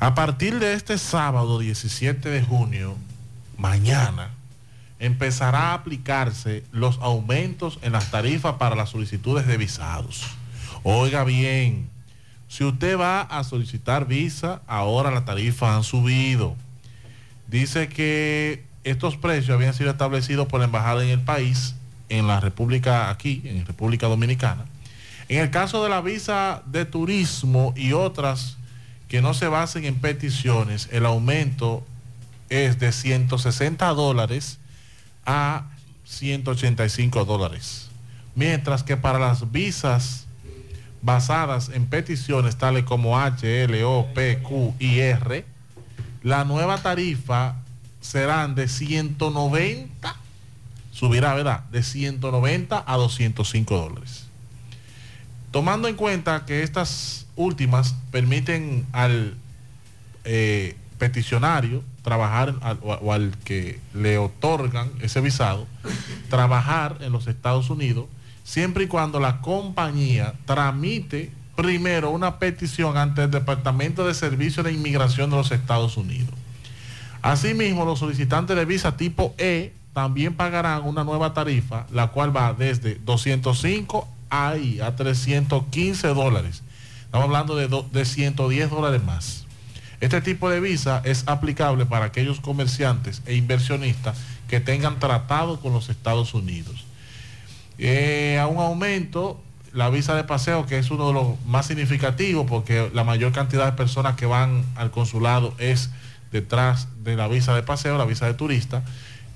A 0.00 0.14
partir 0.14 0.58
de 0.58 0.74
este 0.74 0.98
sábado 0.98 1.58
17 1.58 2.28
de 2.28 2.42
junio, 2.42 2.98
mañana, 3.56 4.35
empezará 4.98 5.70
a 5.70 5.74
aplicarse 5.74 6.64
los 6.72 6.98
aumentos 7.00 7.78
en 7.82 7.92
las 7.92 8.10
tarifas 8.10 8.54
para 8.54 8.76
las 8.76 8.90
solicitudes 8.90 9.46
de 9.46 9.56
visados. 9.56 10.24
Oiga 10.82 11.24
bien, 11.24 11.90
si 12.48 12.64
usted 12.64 12.98
va 12.98 13.22
a 13.22 13.44
solicitar 13.44 14.06
visa, 14.06 14.62
ahora 14.66 15.10
las 15.10 15.24
tarifas 15.24 15.76
han 15.76 15.84
subido. 15.84 16.56
Dice 17.48 17.88
que 17.88 18.64
estos 18.84 19.16
precios 19.16 19.54
habían 19.54 19.74
sido 19.74 19.90
establecidos 19.90 20.46
por 20.46 20.60
la 20.60 20.66
embajada 20.66 21.02
en 21.02 21.10
el 21.10 21.20
país, 21.20 21.74
en 22.08 22.26
la 22.26 22.40
República 22.40 23.10
aquí, 23.10 23.42
en 23.44 23.66
República 23.66 24.06
Dominicana. 24.06 24.64
En 25.28 25.40
el 25.40 25.50
caso 25.50 25.82
de 25.82 25.90
la 25.90 26.00
visa 26.00 26.62
de 26.66 26.84
turismo 26.84 27.74
y 27.76 27.92
otras 27.92 28.56
que 29.08 29.20
no 29.20 29.34
se 29.34 29.48
basen 29.48 29.84
en 29.84 29.96
peticiones, 29.96 30.88
el 30.92 31.04
aumento 31.04 31.84
es 32.48 32.78
de 32.78 32.92
160 32.92 33.86
dólares 33.88 34.60
a 35.26 35.68
185 36.04 37.24
dólares. 37.24 37.88
Mientras 38.34 38.82
que 38.82 38.96
para 38.96 39.18
las 39.18 39.50
visas 39.50 40.26
basadas 41.02 41.68
en 41.68 41.86
peticiones 41.86 42.56
tales 42.56 42.84
como 42.84 43.18
H, 43.18 43.64
L, 43.64 43.84
O, 43.84 44.06
P, 44.14 44.38
Q 44.38 44.74
y 44.78 44.98
R, 45.00 45.44
la 46.22 46.44
nueva 46.44 46.78
tarifa 46.78 47.56
serán 48.00 48.54
de 48.54 48.68
190, 48.68 50.16
subirá, 50.92 51.34
¿verdad? 51.34 51.64
De 51.70 51.82
190 51.82 52.84
a 52.86 52.96
205 52.96 53.76
dólares. 53.76 54.26
Tomando 55.50 55.88
en 55.88 55.96
cuenta 55.96 56.44
que 56.44 56.62
estas 56.62 57.26
últimas 57.36 57.94
permiten 58.10 58.86
al 58.92 59.36
eh, 60.24 60.76
peticionario 60.98 61.82
trabajar 62.06 62.54
o, 62.82 63.12
al 63.12 63.36
que 63.44 63.80
le 63.92 64.16
otorgan 64.16 64.88
ese 65.02 65.20
visado, 65.20 65.66
trabajar 66.30 66.98
en 67.00 67.10
los 67.10 67.26
Estados 67.26 67.68
Unidos, 67.68 68.06
siempre 68.44 68.84
y 68.84 68.86
cuando 68.86 69.18
la 69.18 69.40
compañía 69.40 70.34
tramite 70.44 71.32
primero 71.56 72.10
una 72.10 72.38
petición 72.38 72.96
ante 72.96 73.24
el 73.24 73.30
Departamento 73.32 74.06
de 74.06 74.14
Servicios 74.14 74.64
de 74.64 74.72
Inmigración 74.72 75.30
de 75.30 75.36
los 75.36 75.50
Estados 75.50 75.96
Unidos. 75.96 76.32
Asimismo, 77.22 77.84
los 77.84 77.98
solicitantes 77.98 78.56
de 78.56 78.64
visa 78.64 78.96
tipo 78.96 79.34
E 79.36 79.72
también 79.92 80.34
pagarán 80.34 80.84
una 80.84 81.02
nueva 81.02 81.34
tarifa, 81.34 81.86
la 81.90 82.08
cual 82.08 82.34
va 82.36 82.52
desde 82.52 82.96
205 83.04 84.06
ahí 84.30 84.78
a 84.80 84.94
315 84.94 86.06
dólares. 86.08 86.62
Estamos 87.04 87.24
hablando 87.26 87.56
de, 87.56 87.66
do- 87.66 87.86
de 87.90 88.04
110 88.04 88.70
dólares 88.70 89.02
más. 89.02 89.45
Este 90.00 90.20
tipo 90.20 90.50
de 90.50 90.60
visa 90.60 91.00
es 91.04 91.24
aplicable 91.26 91.86
para 91.86 92.06
aquellos 92.06 92.40
comerciantes 92.40 93.22
e 93.26 93.34
inversionistas 93.34 94.16
que 94.48 94.60
tengan 94.60 94.98
tratado 94.98 95.60
con 95.60 95.72
los 95.72 95.88
Estados 95.88 96.34
Unidos. 96.34 96.84
Eh, 97.78 98.38
a 98.40 98.46
un 98.46 98.58
aumento, 98.58 99.40
la 99.72 99.88
visa 99.90 100.14
de 100.14 100.24
paseo, 100.24 100.66
que 100.66 100.78
es 100.78 100.90
uno 100.90 101.08
de 101.08 101.14
los 101.14 101.44
más 101.46 101.66
significativos, 101.66 102.46
porque 102.48 102.90
la 102.94 103.04
mayor 103.04 103.32
cantidad 103.32 103.66
de 103.66 103.72
personas 103.72 104.16
que 104.16 104.26
van 104.26 104.64
al 104.76 104.90
consulado 104.90 105.54
es 105.58 105.90
detrás 106.30 106.88
de 107.02 107.16
la 107.16 107.28
visa 107.28 107.54
de 107.54 107.62
paseo, 107.62 107.96
la 107.96 108.04
visa 108.04 108.26
de 108.26 108.34
turista, 108.34 108.82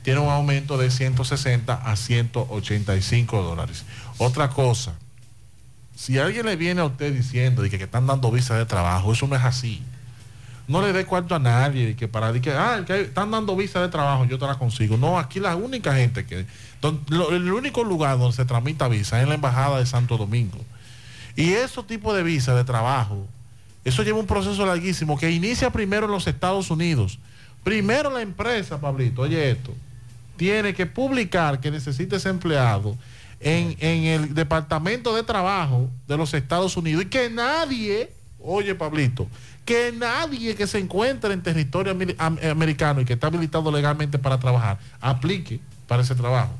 tiene 0.02 0.20
un 0.20 0.30
aumento 0.30 0.78
de 0.78 0.90
160 0.90 1.74
a 1.74 1.96
185 1.96 3.42
dólares. 3.42 3.84
Otra 4.18 4.50
cosa, 4.50 4.94
si 5.94 6.18
alguien 6.18 6.46
le 6.46 6.56
viene 6.56 6.80
a 6.80 6.86
usted 6.86 7.12
diciendo 7.12 7.62
de 7.62 7.70
que, 7.70 7.78
que 7.78 7.84
están 7.84 8.06
dando 8.06 8.30
visa 8.30 8.56
de 8.56 8.64
trabajo, 8.64 9.12
eso 9.12 9.26
no 9.26 9.36
es 9.36 9.44
así. 9.44 9.82
No 10.70 10.80
le 10.80 10.92
dé 10.92 11.04
cuarto 11.04 11.34
a 11.34 11.40
nadie 11.40 11.96
que 11.96 12.06
para 12.06 12.32
que, 12.32 12.52
ah, 12.52 12.84
que 12.86 13.00
están 13.00 13.32
dando 13.32 13.56
visa 13.56 13.82
de 13.82 13.88
trabajo, 13.88 14.24
yo 14.26 14.38
te 14.38 14.46
la 14.46 14.56
consigo. 14.56 14.96
No, 14.96 15.18
aquí 15.18 15.40
la 15.40 15.56
única 15.56 15.96
gente 15.96 16.24
que, 16.24 16.46
el 16.80 17.52
único 17.52 17.82
lugar 17.82 18.20
donde 18.20 18.36
se 18.36 18.44
tramita 18.44 18.86
visa 18.86 19.16
es 19.18 19.24
en 19.24 19.30
la 19.30 19.34
embajada 19.34 19.80
de 19.80 19.86
Santo 19.86 20.16
Domingo. 20.16 20.58
Y 21.34 21.54
esos 21.54 21.88
tipos 21.88 22.14
de 22.14 22.22
visa 22.22 22.54
de 22.54 22.62
trabajo, 22.62 23.26
eso 23.84 24.04
lleva 24.04 24.20
un 24.20 24.28
proceso 24.28 24.64
larguísimo 24.64 25.18
que 25.18 25.32
inicia 25.32 25.70
primero 25.70 26.06
en 26.06 26.12
los 26.12 26.28
Estados 26.28 26.70
Unidos. 26.70 27.18
Primero 27.64 28.08
la 28.08 28.22
empresa, 28.22 28.80
Pablito, 28.80 29.22
oye 29.22 29.50
esto, 29.50 29.74
tiene 30.36 30.72
que 30.72 30.86
publicar 30.86 31.58
que 31.58 31.72
necesita 31.72 32.14
ese 32.14 32.28
empleado 32.28 32.96
en, 33.40 33.76
en 33.80 34.04
el 34.04 34.34
Departamento 34.34 35.16
de 35.16 35.24
Trabajo 35.24 35.90
de 36.06 36.16
los 36.16 36.32
Estados 36.32 36.76
Unidos 36.76 37.02
y 37.02 37.06
que 37.06 37.28
nadie, 37.28 38.12
oye 38.38 38.76
Pablito, 38.76 39.26
que 39.70 39.92
nadie 39.92 40.54
que 40.56 40.66
se 40.66 40.78
encuentre 40.78 41.32
en 41.32 41.42
territorio 41.42 41.96
am- 42.18 42.38
americano 42.50 43.00
y 43.00 43.04
que 43.04 43.12
está 43.12 43.28
habilitado 43.28 43.70
legalmente 43.70 44.18
para 44.18 44.38
trabajar, 44.40 44.78
aplique 45.00 45.60
para 45.86 46.02
ese 46.02 46.14
trabajo. 46.14 46.52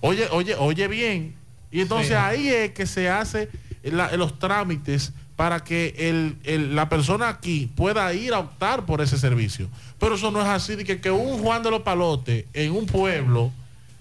Oye, 0.00 0.26
oye, 0.30 0.54
oye 0.56 0.86
bien. 0.88 1.34
Y 1.72 1.80
entonces 1.80 2.08
Sí. 2.08 2.14
ahí 2.14 2.48
es 2.48 2.72
que 2.72 2.86
se 2.86 3.08
hace 3.08 3.48
la- 3.82 4.14
los 4.16 4.38
trámites 4.38 5.12
para 5.36 5.60
que 5.64 5.94
el- 5.98 6.36
el- 6.44 6.74
la 6.76 6.88
persona 6.88 7.28
aquí 7.28 7.70
pueda 7.74 8.12
ir 8.14 8.34
a 8.34 8.38
optar 8.40 8.84
por 8.86 9.00
ese 9.00 9.18
servicio. 9.18 9.68
Pero 9.98 10.14
eso 10.16 10.30
no 10.30 10.40
es 10.42 10.46
así, 10.46 10.76
de 10.76 10.84
que, 10.84 11.00
que 11.00 11.10
un 11.10 11.40
Juan 11.42 11.62
de 11.62 11.70
los 11.70 11.82
Palotes 11.82 12.44
en 12.52 12.72
un 12.72 12.84
pueblo, 12.86 13.50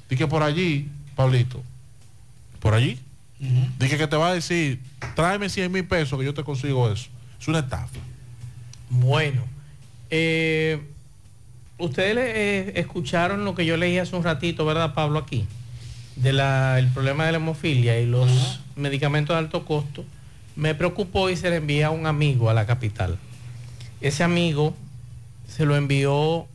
de 0.10 0.16
que 0.18 0.28
por 0.28 0.44
allí, 0.44 0.90
Pablito, 1.16 1.64
por 2.60 2.74
allí, 2.74 3.00
de 3.80 3.88
que, 3.90 3.98
que 3.98 4.08
te 4.08 4.16
va 4.18 4.30
a 4.30 4.34
decir, 4.34 4.82
tráeme 5.16 5.48
100 5.50 5.72
mil 5.72 5.86
pesos 5.86 6.18
que 6.20 6.26
yo 6.26 6.34
te 6.34 6.44
consigo 6.44 6.90
eso. 6.92 7.08
Es 7.40 7.48
una 7.48 7.60
estafa. 7.60 8.00
Bueno, 9.00 9.44
eh, 10.10 10.80
ustedes 11.78 12.18
eh, 12.18 12.74
escucharon 12.76 13.44
lo 13.44 13.54
que 13.56 13.66
yo 13.66 13.78
leí 13.78 13.98
hace 13.98 14.16
un 14.16 14.24
ratito, 14.24 14.66
¿verdad, 14.66 14.94
Pablo? 14.94 15.20
Aquí, 15.20 15.46
del 16.16 16.88
problema 16.94 17.26
de 17.26 17.34
la 17.34 17.38
hemofilia 17.38 18.00
y 18.00 18.06
los 18.06 18.62
medicamentos 18.76 19.36
de 19.36 19.40
alto 19.40 19.66
costo. 19.66 20.06
Me 20.56 20.76
preocupó 20.76 21.30
y 21.30 21.36
se 21.36 21.50
le 21.50 21.58
envía 21.58 21.88
a 21.88 21.92
un 21.92 22.08
amigo 22.08 22.50
a 22.50 22.54
la 22.54 22.66
capital. 22.66 23.18
Ese 24.00 24.24
amigo 24.24 24.74
se 25.48 25.66
lo 25.66 25.76
envió 25.76 26.48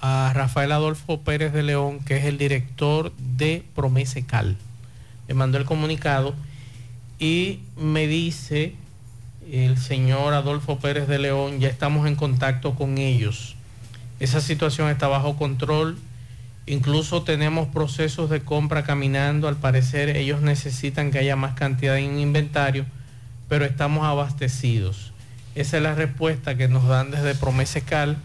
a 0.00 0.32
Rafael 0.34 0.72
Adolfo 0.72 1.20
Pérez 1.20 1.52
de 1.52 1.62
León, 1.62 2.00
que 2.00 2.16
es 2.16 2.24
el 2.24 2.38
director 2.38 3.12
de 3.16 3.64
Promesecal. 3.76 4.56
Le 5.28 5.34
mandó 5.34 5.58
el 5.58 5.64
comunicado 5.66 6.34
y 7.20 7.60
me 7.76 8.08
dice 8.08 8.74
el 9.52 9.78
señor 9.78 10.34
Adolfo 10.34 10.78
Pérez 10.78 11.08
de 11.08 11.18
León, 11.18 11.58
ya 11.58 11.68
estamos 11.68 12.06
en 12.06 12.14
contacto 12.14 12.74
con 12.74 12.98
ellos. 12.98 13.56
Esa 14.20 14.40
situación 14.40 14.88
está 14.90 15.08
bajo 15.08 15.36
control. 15.36 15.98
Incluso 16.66 17.22
tenemos 17.22 17.66
procesos 17.68 18.30
de 18.30 18.40
compra 18.40 18.84
caminando. 18.84 19.48
Al 19.48 19.56
parecer 19.56 20.16
ellos 20.16 20.40
necesitan 20.40 21.10
que 21.10 21.18
haya 21.18 21.34
más 21.34 21.54
cantidad 21.54 21.98
en 21.98 22.20
inventario, 22.20 22.86
pero 23.48 23.64
estamos 23.64 24.06
abastecidos. 24.06 25.12
Esa 25.54 25.78
es 25.78 25.82
la 25.82 25.94
respuesta 25.94 26.56
que 26.56 26.68
nos 26.68 26.86
dan 26.86 27.10
desde 27.10 27.34
Promesecal 27.34 28.18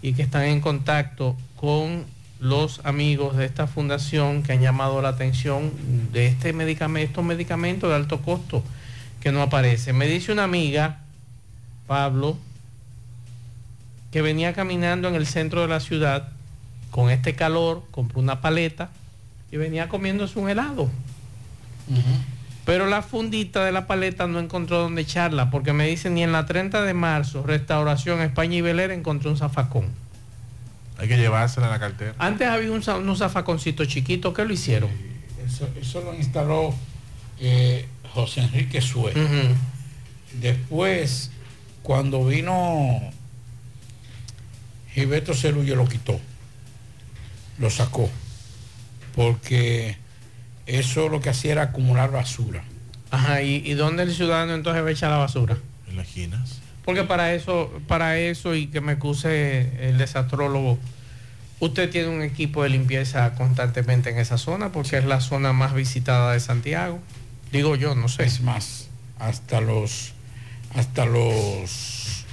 y 0.00 0.14
que 0.14 0.22
están 0.22 0.44
en 0.44 0.60
contacto 0.60 1.36
con 1.56 2.06
los 2.40 2.80
amigos 2.84 3.36
de 3.36 3.44
esta 3.44 3.66
fundación 3.66 4.42
que 4.42 4.52
han 4.52 4.60
llamado 4.60 5.02
la 5.02 5.10
atención 5.10 5.70
de 6.12 6.26
este 6.26 6.52
medicamento, 6.52 7.08
estos 7.08 7.24
medicamentos 7.24 7.90
de 7.90 7.96
alto 7.96 8.22
costo 8.22 8.64
que 9.22 9.32
no 9.32 9.40
aparecen. 9.40 9.96
Me 9.96 10.06
dice 10.06 10.32
una 10.32 10.44
amiga, 10.44 10.98
Pablo, 11.86 12.36
que 14.10 14.20
venía 14.20 14.52
caminando 14.52 15.08
en 15.08 15.14
el 15.14 15.26
centro 15.26 15.62
de 15.62 15.68
la 15.68 15.80
ciudad 15.80 16.28
con 16.90 17.08
este 17.08 17.34
calor, 17.34 17.84
compró 17.90 18.20
una 18.20 18.40
paleta 18.40 18.90
y 19.50 19.56
venía 19.56 19.88
comiéndose 19.88 20.38
un 20.38 20.50
helado. 20.50 20.90
Pero 22.64 22.86
la 22.86 23.02
fundita 23.02 23.64
de 23.64 23.72
la 23.72 23.86
paleta 23.86 24.26
no 24.26 24.40
encontró 24.40 24.80
dónde 24.80 25.02
echarla, 25.02 25.50
porque 25.50 25.72
me 25.72 25.86
dicen 25.86 26.14
ni 26.14 26.22
en 26.22 26.32
la 26.32 26.46
30 26.46 26.82
de 26.82 26.94
marzo, 26.94 27.42
Restauración 27.44 28.20
España 28.20 28.56
y 28.56 28.60
Belera 28.60 28.92
encontró 28.92 29.30
un 29.30 29.36
zafacón. 29.36 29.86
Hay 30.98 31.08
que 31.08 31.16
llevársela 31.16 31.66
en 31.66 31.72
la 31.72 31.80
cartera. 31.80 32.14
Antes 32.18 32.48
había 32.48 32.70
un, 32.70 32.82
unos 32.88 33.18
zafaconcitos 33.18 33.88
chiquitos, 33.88 34.34
¿qué 34.34 34.44
lo 34.44 34.52
hicieron? 34.52 34.90
Eso, 35.44 35.68
eso 35.80 36.00
lo 36.02 36.14
instaló 36.14 36.74
eh, 37.40 37.86
José 38.14 38.42
Enrique 38.42 38.80
Sue. 38.80 39.12
Después, 40.40 41.30
cuando 41.82 42.24
vino 42.24 43.00
Gilberto 44.92 45.34
Celullo 45.34 45.76
lo 45.76 45.88
quitó, 45.88 46.20
lo 47.58 47.70
sacó, 47.70 48.10
porque 49.14 49.96
eso 50.66 51.08
lo 51.08 51.20
que 51.20 51.30
hacía 51.30 51.52
era 51.52 51.62
acumular 51.62 52.10
basura. 52.10 52.64
Ajá, 53.10 53.42
¿y, 53.42 53.56
y 53.64 53.74
dónde 53.74 54.04
el 54.04 54.14
ciudadano 54.14 54.54
entonces 54.54 54.82
va 54.82 54.88
a 54.88 54.92
echar 54.92 55.10
la 55.10 55.18
basura? 55.18 55.58
En 55.88 55.96
las 55.96 56.08
esquinas. 56.08 56.60
Porque 56.84 57.04
para 57.04 57.34
eso, 57.34 57.70
para 57.86 58.18
eso 58.18 58.54
y 58.54 58.66
que 58.66 58.80
me 58.80 58.92
acuse 58.92 59.88
el 59.88 59.98
desastrólogo, 59.98 60.78
usted 61.60 61.90
tiene 61.90 62.08
un 62.08 62.22
equipo 62.22 62.62
de 62.62 62.70
limpieza 62.70 63.34
constantemente 63.34 64.10
en 64.10 64.18
esa 64.18 64.36
zona 64.38 64.72
porque 64.72 64.98
es 64.98 65.04
la 65.04 65.20
zona 65.20 65.52
más 65.52 65.74
visitada 65.74 66.32
de 66.32 66.40
Santiago. 66.40 67.00
Digo 67.52 67.76
yo, 67.76 67.94
no 67.94 68.08
sé. 68.08 68.24
Es 68.24 68.40
más, 68.40 68.88
hasta 69.18 69.60
los 69.60 70.12
hasta 70.74 71.04
los 71.04 72.24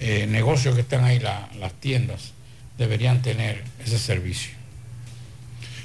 eh, 0.00 0.26
negocios 0.28 0.74
que 0.76 0.82
están 0.82 1.04
ahí, 1.04 1.18
la- 1.18 1.48
las 1.58 1.72
tiendas, 1.74 2.32
deberían 2.78 3.22
tener 3.22 3.64
ese 3.84 3.98
servicio. 3.98 4.52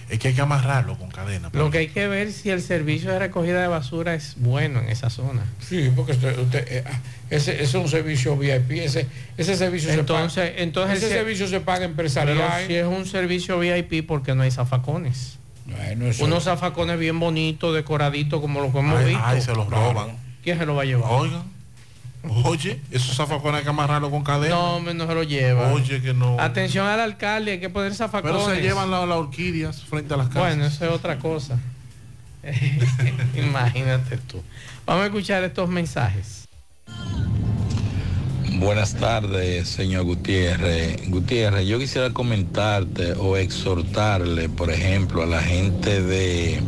Es 0.09 0.17
que 0.19 0.29
hay 0.29 0.33
que 0.33 0.41
amarrarlo 0.41 0.97
con 0.97 1.09
cadena. 1.11 1.49
Lo 1.53 1.69
que 1.69 1.77
hay 1.79 1.87
que 1.89 2.07
ver 2.07 2.31
si 2.33 2.49
el 2.49 2.61
servicio 2.63 3.11
de 3.11 3.19
recogida 3.19 3.61
de 3.61 3.67
basura 3.67 4.15
es 4.15 4.33
bueno 4.37 4.79
en 4.79 4.89
esa 4.89 5.09
zona. 5.11 5.43
Sí, 5.67 5.91
porque 5.95 6.13
usted, 6.13 6.37
usted, 6.39 6.67
eh, 6.67 6.83
ah, 6.85 6.99
ese, 7.29 7.53
ese 7.53 7.63
es 7.63 7.73
un 7.75 7.87
servicio 7.87 8.35
VIP, 8.35 8.71
ese, 8.71 9.05
ese 9.37 9.55
servicio 9.55 9.91
Entonces, 9.91 10.33
se 10.33 10.49
paga. 10.51 10.61
entonces 10.63 10.97
ese 11.03 11.09
servicio 11.13 11.47
se 11.47 11.59
paga 11.61 11.85
empresarial. 11.85 12.37
Pero 12.37 12.67
si 12.67 12.73
es 12.75 12.85
un 12.85 13.05
servicio 13.05 13.59
VIP, 13.59 14.05
porque 14.07 14.33
no 14.33 14.41
hay 14.41 14.49
zafacones? 14.51 15.37
Eso- 16.09 16.25
Unos 16.25 16.43
zafacones 16.43 16.97
bien 16.99 17.19
bonitos, 17.19 17.73
decoraditos, 17.75 18.39
como 18.41 18.61
los 18.61 18.71
que 18.71 18.79
hemos 18.79 18.99
Ay, 18.99 19.05
visto. 19.05 19.21
ay, 19.25 19.41
se 19.41 19.53
los 19.55 19.67
roban. 19.69 20.09
¿Quién 20.43 20.57
se 20.57 20.65
los 20.65 20.77
va 20.77 20.81
a 20.83 20.85
llevar? 20.85 21.11
Oigan. 21.11 21.43
Oye, 22.43 22.81
esos 22.91 23.15
zafacones 23.15 23.59
hay 23.59 23.63
que 23.63 23.69
amarrarlo 23.69 24.11
con 24.11 24.23
cadena. 24.23 24.53
No, 24.55 24.75
hombre, 24.75 24.93
no 24.93 25.07
se 25.07 25.13
lo 25.15 25.23
lleva. 25.23 25.71
Oye, 25.71 26.01
que 26.01 26.13
no. 26.13 26.37
Atención 26.39 26.85
al 26.85 26.99
alcalde, 26.99 27.51
hay 27.53 27.59
que 27.61 27.69
poner 27.69 27.95
zafacones. 27.95 28.41
Pero 28.43 28.55
se 28.55 28.61
llevan 28.61 28.91
la- 28.91 29.05
las 29.05 29.17
orquídeas 29.17 29.83
frente 29.83 30.13
a 30.13 30.17
las 30.17 30.27
casas. 30.27 30.41
Bueno, 30.41 30.65
eso 30.65 30.83
es 30.85 30.91
otra 30.91 31.17
cosa. 31.17 31.57
Imagínate 33.35 34.17
tú. 34.17 34.43
Vamos 34.85 35.03
a 35.03 35.05
escuchar 35.07 35.43
estos 35.43 35.69
mensajes. 35.69 36.47
Buenas 38.59 38.95
tardes, 38.95 39.69
señor 39.69 40.03
Gutiérrez. 40.03 41.09
Gutiérrez, 41.09 41.65
yo 41.65 41.79
quisiera 41.79 42.09
comentarte 42.09 43.13
o 43.13 43.37
exhortarle, 43.37 44.49
por 44.49 44.69
ejemplo, 44.69 45.23
a 45.23 45.25
la 45.25 45.41
gente 45.41 46.01
de 46.01 46.59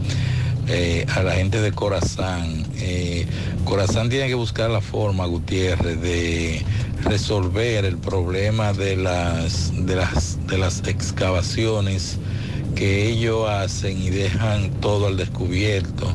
eh, 0.70 1.06
a 1.14 1.22
la 1.22 1.34
gente 1.34 1.60
de 1.60 1.74
Corazán. 1.74 2.66
Eh, 2.78 3.28
Corazán 3.66 4.10
tiene 4.10 4.30
que 4.30 4.36
buscar 4.36 4.70
la 4.70 4.80
forma, 4.80 5.26
Gutiérrez, 5.26 6.02
de 6.02 6.64
resolver 7.04 7.84
el 7.84 7.98
problema 7.98 8.72
de 8.72 8.96
las 8.96 9.86
de 9.86 9.98
las 9.98 10.48
de 10.48 10.58
las 10.58 10.88
excavaciones 10.88 12.20
que 12.74 13.10
ellos 13.10 13.50
hacen 13.50 14.02
y 14.02 14.10
dejan 14.12 14.72
todo 14.80 15.08
al 15.08 15.18
descubierto. 15.18 16.08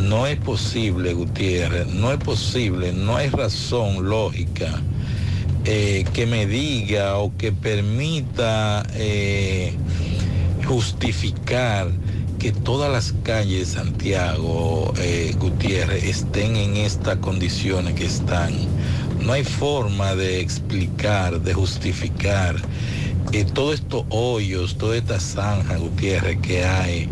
No 0.00 0.26
es 0.26 0.38
posible, 0.38 1.12
Gutiérrez, 1.12 1.86
no 1.86 2.12
es 2.12 2.18
posible, 2.18 2.92
no 2.92 3.16
hay 3.16 3.28
razón 3.28 4.08
lógica 4.08 4.80
eh, 5.64 6.04
que 6.12 6.26
me 6.26 6.46
diga 6.46 7.18
o 7.18 7.36
que 7.36 7.52
permita 7.52 8.84
eh, 8.94 9.74
justificar 10.66 11.90
que 12.38 12.50
todas 12.50 12.90
las 12.90 13.14
calles 13.22 13.68
de 13.68 13.74
Santiago, 13.78 14.92
eh, 14.98 15.32
Gutiérrez, 15.38 16.02
estén 16.02 16.56
en 16.56 16.76
estas 16.76 17.18
condiciones 17.18 17.94
que 17.94 18.06
están. 18.06 18.52
No 19.20 19.32
hay 19.32 19.44
forma 19.44 20.16
de 20.16 20.40
explicar, 20.40 21.40
de 21.40 21.54
justificar 21.54 22.56
eh, 23.32 23.44
todos 23.44 23.74
estos 23.74 24.04
hoyos, 24.08 24.76
toda 24.76 24.96
esta 24.96 25.20
zanja, 25.20 25.76
Gutiérrez, 25.76 26.38
que 26.40 26.64
hay. 26.64 27.08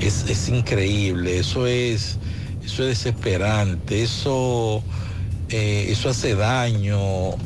Es, 0.00 0.26
es 0.28 0.50
increíble, 0.50 1.38
eso 1.38 1.66
es, 1.66 2.18
eso 2.64 2.82
es 2.82 2.88
desesperante, 2.88 4.02
eso, 4.02 4.82
eh, 5.50 5.86
eso 5.90 6.08
hace 6.08 6.34
daño 6.34 7.36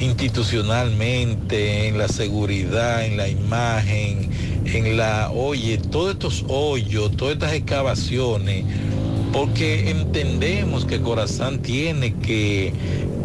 institucionalmente, 0.00 1.88
en 1.88 1.98
la 1.98 2.08
seguridad, 2.08 3.04
en 3.04 3.16
la 3.16 3.28
imagen, 3.28 4.30
en 4.64 4.96
la, 4.96 5.30
oye, 5.30 5.78
todos 5.78 6.12
estos 6.12 6.44
hoyos, 6.48 7.16
todas 7.16 7.34
estas 7.34 7.52
excavaciones, 7.52 8.64
porque 9.32 9.90
entendemos 9.90 10.84
que 10.84 11.00
Corazán 11.00 11.60
tiene 11.60 12.14
que, 12.14 12.72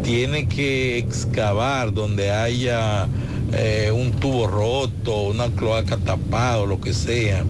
tiene 0.04 0.48
que 0.48 0.98
excavar 0.98 1.94
donde 1.94 2.32
haya 2.32 3.08
eh, 3.54 3.92
un 3.94 4.12
tubo 4.14 4.48
roto, 4.48 5.22
una 5.24 5.50
cloaca 5.50 5.98
tapada 5.98 6.66
lo 6.66 6.82
que 6.82 6.94
sea, 6.94 7.44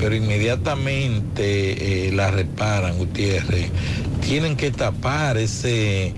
pero 0.00 0.14
inmediatamente 0.14 2.08
eh, 2.08 2.12
la 2.12 2.30
reparan, 2.30 2.96
Gutiérrez. 2.96 3.70
Tienen 4.26 4.56
que 4.56 4.70
tapar 4.70 5.36
ese, 5.36 6.14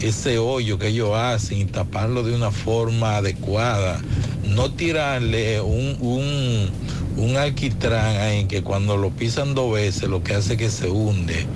ese 0.00 0.38
hoyo 0.38 0.78
que 0.78 0.88
ellos 0.88 1.14
hacen 1.14 1.58
y 1.58 1.64
taparlo 1.66 2.22
de 2.22 2.34
una 2.34 2.50
forma 2.50 3.18
adecuada. 3.18 4.00
No 4.46 4.72
tirarle 4.72 5.60
un, 5.60 5.98
un, 6.00 6.70
un 7.18 7.36
alquitrán 7.36 8.16
ahí 8.16 8.46
que 8.46 8.62
cuando 8.62 8.96
lo 8.96 9.10
pisan 9.10 9.54
dos 9.54 9.74
veces 9.74 10.08
lo 10.08 10.22
que 10.22 10.34
hace 10.34 10.56
que 10.56 10.70
se 10.70 10.88
hunde. 10.88 11.46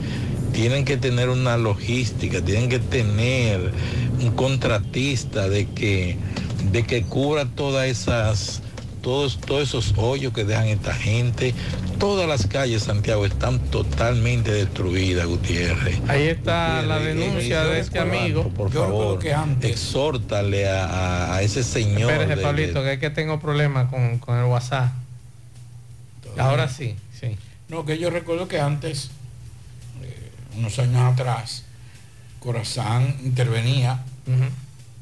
Tienen 0.53 0.85
que 0.85 0.99
tener 0.99 1.31
una 1.31 1.57
logística, 1.57 2.43
tienen 2.43 2.69
que 2.69 2.81
tener 2.81 3.73
un 4.20 4.32
contratista 4.32 5.49
de 5.49 5.66
que, 5.69 6.19
de 6.70 6.82
que 6.82 7.03
cubra 7.03 7.47
todas 7.47 7.89
esas, 7.89 8.62
todos, 9.03 9.39
todos 9.39 9.69
esos 9.69 9.95
hoyos 9.97 10.33
que 10.33 10.45
dejan 10.45 10.66
esta 10.69 10.95
gente. 10.95 11.55
Todas 11.99 12.27
las 12.29 12.47
calles 12.47 12.81
de 12.83 12.87
Santiago 12.87 13.27
están 13.27 13.59
totalmente 13.59 14.51
destruidas, 14.53 15.27
Gutiérrez. 15.27 16.01
Ahí 16.09 16.29
está 16.29 16.83
la 16.83 16.99
Gutiérrez, 16.99 17.16
denuncia 17.27 17.65
de 17.65 17.81
este 17.81 17.99
amigo. 17.99 18.49
Por 18.51 18.70
favor, 18.73 19.20
exhórtale 19.61 20.69
a, 20.69 20.87
a- 20.87 21.37
a 21.37 21.43
ese 21.43 21.62
señor. 21.62 22.11
Espérese, 22.11 22.37
de- 22.37 22.43
Pablito, 22.43 22.83
que 22.83 22.93
es 22.95 22.99
que 22.99 23.11
tengo 23.11 23.39
problemas 23.41 23.89
con, 23.91 24.19
con 24.19 24.39
el 24.39 24.45
WhatsApp. 24.45 24.93
Ahora 26.39 26.69
sí, 26.69 26.97
sí. 27.20 27.37
No, 27.69 27.85
que 27.85 27.99
yo 27.99 28.11
recuerdo 28.11 28.49
que 28.49 28.59
antes, 28.61 29.11
eh, 30.03 30.31
unos 30.57 30.79
años 30.79 31.12
atrás, 31.12 31.65
Corazán 32.41 33.16
intervenía 33.23 34.01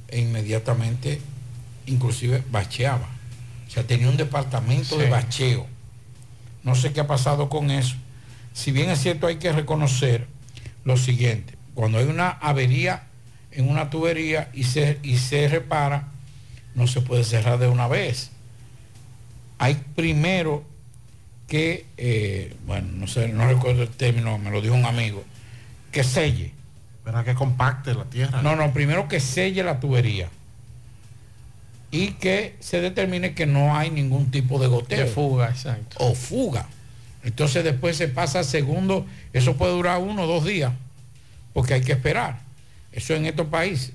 e 0.09 0.21
inmediatamente, 0.21 1.21
inclusive 1.87 2.43
bacheaba. 2.51 3.09
O 3.71 3.73
sea, 3.73 3.85
tenía 3.85 4.09
un 4.09 4.17
departamento 4.17 4.99
de 4.99 5.09
bacheo. 5.09 5.65
No 6.65 6.75
sé 6.75 6.93
qué 6.93 6.99
ha 6.99 7.07
pasado 7.07 7.49
con 7.49 7.71
eso. 7.71 7.95
Si 8.53 8.73
bien 8.73 8.91
es 8.91 8.99
cierto, 8.99 9.29
hay 9.29 9.37
que 9.37 9.53
reconocer 9.53 10.27
lo 10.85 10.97
siguiente. 10.97 11.55
Cuando 11.75 11.99
hay 11.99 12.07
una 12.07 12.31
avería 12.31 13.05
en 13.53 13.71
una 13.71 13.89
tubería 13.89 14.51
y 14.53 14.65
se, 14.65 14.99
y 15.05 15.19
se 15.19 15.47
repara, 15.47 16.09
no 16.75 16.89
se 16.89 17.01
puede 17.01 17.23
cerrar 17.23 17.61
de 17.61 17.69
una 17.69 17.87
vez. 17.87 18.33
Hay 19.59 19.81
primero 19.95 20.65
que, 21.47 21.87
eh, 21.97 22.57
bueno, 22.67 22.89
no 22.95 23.07
sé, 23.07 23.29
no 23.29 23.47
recuerdo 23.47 23.83
el 23.83 23.91
término, 23.91 24.37
me 24.39 24.51
lo 24.51 24.61
dijo 24.61 24.75
un 24.75 24.85
amigo, 24.85 25.23
que 25.93 26.03
selle. 26.03 26.53
¿Verdad 27.05 27.25
que 27.25 27.35
compacte 27.35 27.95
la 27.95 28.05
tierra? 28.07 28.43
No, 28.43 28.57
no, 28.57 28.73
primero 28.73 29.07
que 29.07 29.21
selle 29.21 29.63
la 29.63 29.79
tubería 29.79 30.29
y 31.91 32.13
que 32.13 32.57
se 32.61 32.81
determine 32.81 33.35
que 33.35 33.47
no 33.47 33.77
hay 33.77 33.91
ningún 33.91 34.31
tipo 34.31 34.59
de 34.59 34.69
goteo. 34.69 34.99
De 35.01 35.07
fuga, 35.07 35.49
exacto. 35.49 35.97
O 35.99 36.15
fuga. 36.15 36.67
Entonces 37.25 37.65
después 37.65 37.97
se 37.97 38.09
pasa 38.09 38.41
a 38.41 38.45
segundo, 38.45 39.07
eso 39.33 39.57
puede 39.57 39.73
durar 39.73 39.99
uno 40.01 40.23
o 40.23 40.27
dos 40.27 40.45
días, 40.45 40.73
porque 41.53 41.75
hay 41.75 41.81
que 41.83 41.93
esperar. 41.93 42.39
Eso 42.93 43.15
en 43.15 43.27
estos 43.27 43.47
países. 43.49 43.93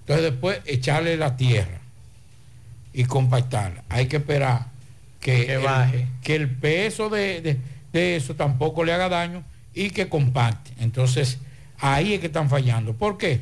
Entonces 0.00 0.24
después 0.32 0.60
echarle 0.66 1.16
la 1.16 1.36
tierra 1.36 1.78
y 2.92 3.04
compactarla. 3.04 3.84
Hay 3.88 4.06
que 4.06 4.16
esperar 4.16 4.66
que, 5.20 5.46
Que 5.46 5.54
el- 5.54 5.62
baje. 5.62 6.06
que 6.22 6.34
el 6.36 6.48
peso 6.50 7.08
de, 7.10 7.40
de- 7.40 7.58
de 7.92 8.16
eso 8.16 8.34
tampoco 8.34 8.84
le 8.84 8.92
haga 8.92 9.08
daño 9.08 9.44
y 9.74 9.90
que 9.90 10.08
compacte. 10.08 10.72
Entonces 10.80 11.38
ahí 11.78 12.14
es 12.14 12.20
que 12.20 12.26
están 12.26 12.48
fallando. 12.50 12.92
¿Por 12.94 13.18
qué? 13.18 13.40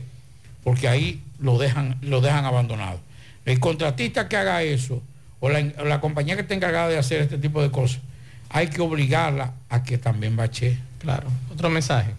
Porque 0.63 0.89
ahí 0.89 1.23
lo 1.41 1.59
dejan, 1.59 1.99
lo 2.03 2.21
dejan 2.21 2.45
abandonado. 2.45 3.01
El 3.45 3.61
contratista 3.61 4.29
que 4.29 4.37
haga 4.37 4.63
eso, 4.63 5.03
o 5.41 5.49
la, 5.49 5.73
o 5.81 5.85
la 5.85 6.01
compañía 6.01 6.37
que 6.37 6.43
esté 6.43 6.55
encargada 6.55 6.89
de 6.89 6.99
hacer 6.99 7.23
este 7.23 7.39
tipo 7.39 7.61
de 7.61 7.71
cosas, 7.71 8.01
hay 8.51 8.69
que 8.69 8.81
obligarla 8.81 9.55
a 9.69 9.83
que 9.83 9.99
también 9.99 10.37
bache. 10.37 10.79
Claro. 10.99 11.29
Otro 11.53 11.69
mensaje. 11.71 12.15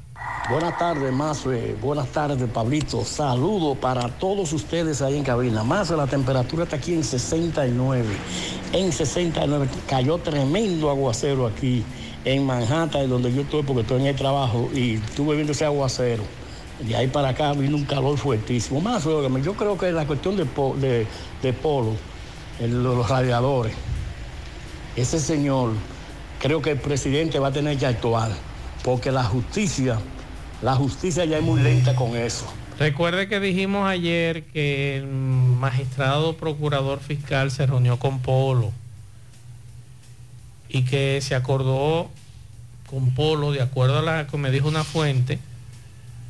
Buenas 0.50 0.78
tardes, 0.78 1.14
Mazue. 1.14 1.76
Buenas 1.82 2.10
tardes, 2.10 2.50
Pablito. 2.50 3.06
Saludo 3.06 3.76
para 3.76 4.10
todos 4.10 4.52
ustedes 4.52 5.02
ahí 5.02 5.18
en 5.18 5.24
cabina. 5.24 5.64
Mazue, 5.64 5.95
la 5.95 6.08
temperatura 6.08 6.64
está 6.64 6.76
aquí 6.76 6.94
en 6.94 7.04
69. 7.04 8.06
En 8.74 8.91
69. 8.91 9.68
Cayó 9.88 10.18
tremendo 10.18 10.90
aguacero 10.90 11.48
aquí 11.48 11.84
en 12.26 12.45
Manhattan, 12.45 13.10
donde 13.10 13.34
yo 13.34 13.41
estoy, 13.41 13.64
porque 13.64 13.82
estoy 13.82 14.02
en 14.02 14.08
el 14.08 14.16
trabajo, 14.16 14.70
y 14.74 14.95
estuve 14.95 15.36
viendo 15.36 15.54
ese 15.54 15.66
aguacero. 15.66 16.24
De 16.80 16.95
ahí 16.95 17.08
para 17.08 17.30
acá 17.30 17.54
vino 17.54 17.78
un 17.78 17.86
calor 17.86 18.18
fuertísimo. 18.18 18.80
Óigame, 19.06 19.41
yo 19.41 19.54
creo 19.54 19.78
que 19.78 19.91
la 19.91 20.06
cuestión 20.06 20.36
de, 20.36 21.06
de- 21.41 21.54
polo, 21.54 21.95
los 22.60 23.08
radiadores, 23.10 23.74
ese 24.95 25.20
señor, 25.20 25.72
creo 26.40 26.62
que 26.62 26.72
el 26.72 26.80
presidente 26.80 27.40
va 27.40 27.50
a 27.50 27.52
tener 27.52 27.78
que 27.78 27.86
actuar, 27.86 28.32
porque 28.84 29.12
la 29.12 29.24
justicia, 29.24 30.00
la 30.62 30.76
justicia 30.76 31.26
ya 31.26 31.38
es 31.38 31.44
muy 31.44 31.62
lenta 31.62 31.95
con 31.95 32.16
eso. 32.16 32.45
Recuerde 32.80 33.28
que 33.30 33.40
dijimos 33.40 33.88
ayer 33.88 34.44
que 34.45 34.98
el 34.98 35.06
magistrado 35.08 36.36
procurador 36.38 37.00
fiscal 37.00 37.52
se 37.52 37.66
reunió 37.68 37.98
con 38.00 38.20
Polo 38.20 38.72
y 40.70 40.84
que 40.84 41.20
se 41.22 41.36
acordó 41.36 42.10
con 42.90 43.12
Polo, 43.12 43.52
de 43.52 43.62
acuerdo 43.62 44.00
a 44.00 44.02
la 44.02 44.28
que 44.28 44.38
me 44.38 44.50
dijo 44.52 44.68
una 44.68 44.84
fuente, 44.84 45.40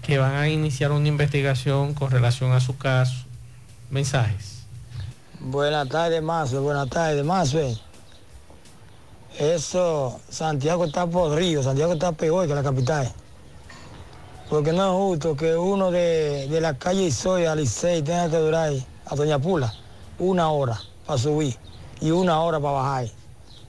que 0.03 0.17
van 0.17 0.35
a 0.35 0.49
iniciar 0.49 0.91
una 0.91 1.07
investigación 1.07 1.93
con 1.93 2.11
relación 2.11 2.51
a 2.51 2.59
su 2.59 2.77
caso. 2.77 3.25
Mensajes. 3.89 4.63
Buenas 5.39 5.87
tardes, 5.89 6.21
Mazo. 6.21 6.61
Buenas 6.61 6.89
tardes, 6.89 7.23
Mazo. 7.23 7.59
Eso, 9.39 10.19
Santiago 10.29 10.85
está 10.85 11.07
podrido, 11.07 11.63
Santiago 11.63 11.93
está 11.93 12.11
peor 12.11 12.47
que 12.47 12.53
la 12.53 12.63
capital. 12.63 13.11
Porque 14.49 14.73
no 14.73 14.91
es 14.91 14.97
justo 14.97 15.35
que 15.35 15.55
uno 15.55 15.89
de, 15.89 16.47
de 16.47 16.61
la 16.61 16.77
calle 16.77 17.03
Isoya 17.03 17.53
a 17.53 17.55
Licey 17.55 18.03
tenga 18.03 18.29
que 18.29 18.37
durar 18.37 18.73
a 19.05 19.15
Doña 19.15 19.39
Pula 19.39 19.73
una 20.19 20.49
hora 20.49 20.79
para 21.07 21.17
subir 21.17 21.55
y 21.99 22.11
una 22.11 22.39
hora 22.41 22.59
para 22.59 22.73
bajar. 22.73 23.07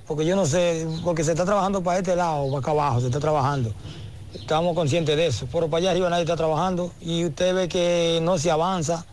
Porque 0.06 0.27
yo 0.27 0.36
no 0.36 0.44
sé, 0.44 0.86
porque 1.02 1.24
se 1.24 1.31
está 1.31 1.44
trabajando 1.44 1.82
para 1.82 1.98
este 1.98 2.15
lado, 2.15 2.47
para 2.48 2.59
acá 2.59 2.70
abajo, 2.73 3.01
se 3.01 3.06
está 3.06 3.20
trabajando. 3.20 3.73
Estamos 4.35 4.74
conscientes 4.74 5.16
de 5.16 5.27
eso. 5.27 5.48
Pero 5.51 5.69
para 5.69 5.81
allá 5.81 5.90
arriba 5.93 6.11
nadie 6.11 6.24
está 6.24 6.36
trabajando 6.36 6.93
y 7.01 7.24
usted 7.24 7.55
ve 7.55 7.69
que 7.69 8.20
no 8.23 8.39
se 8.39 8.51
avanza 8.51 9.06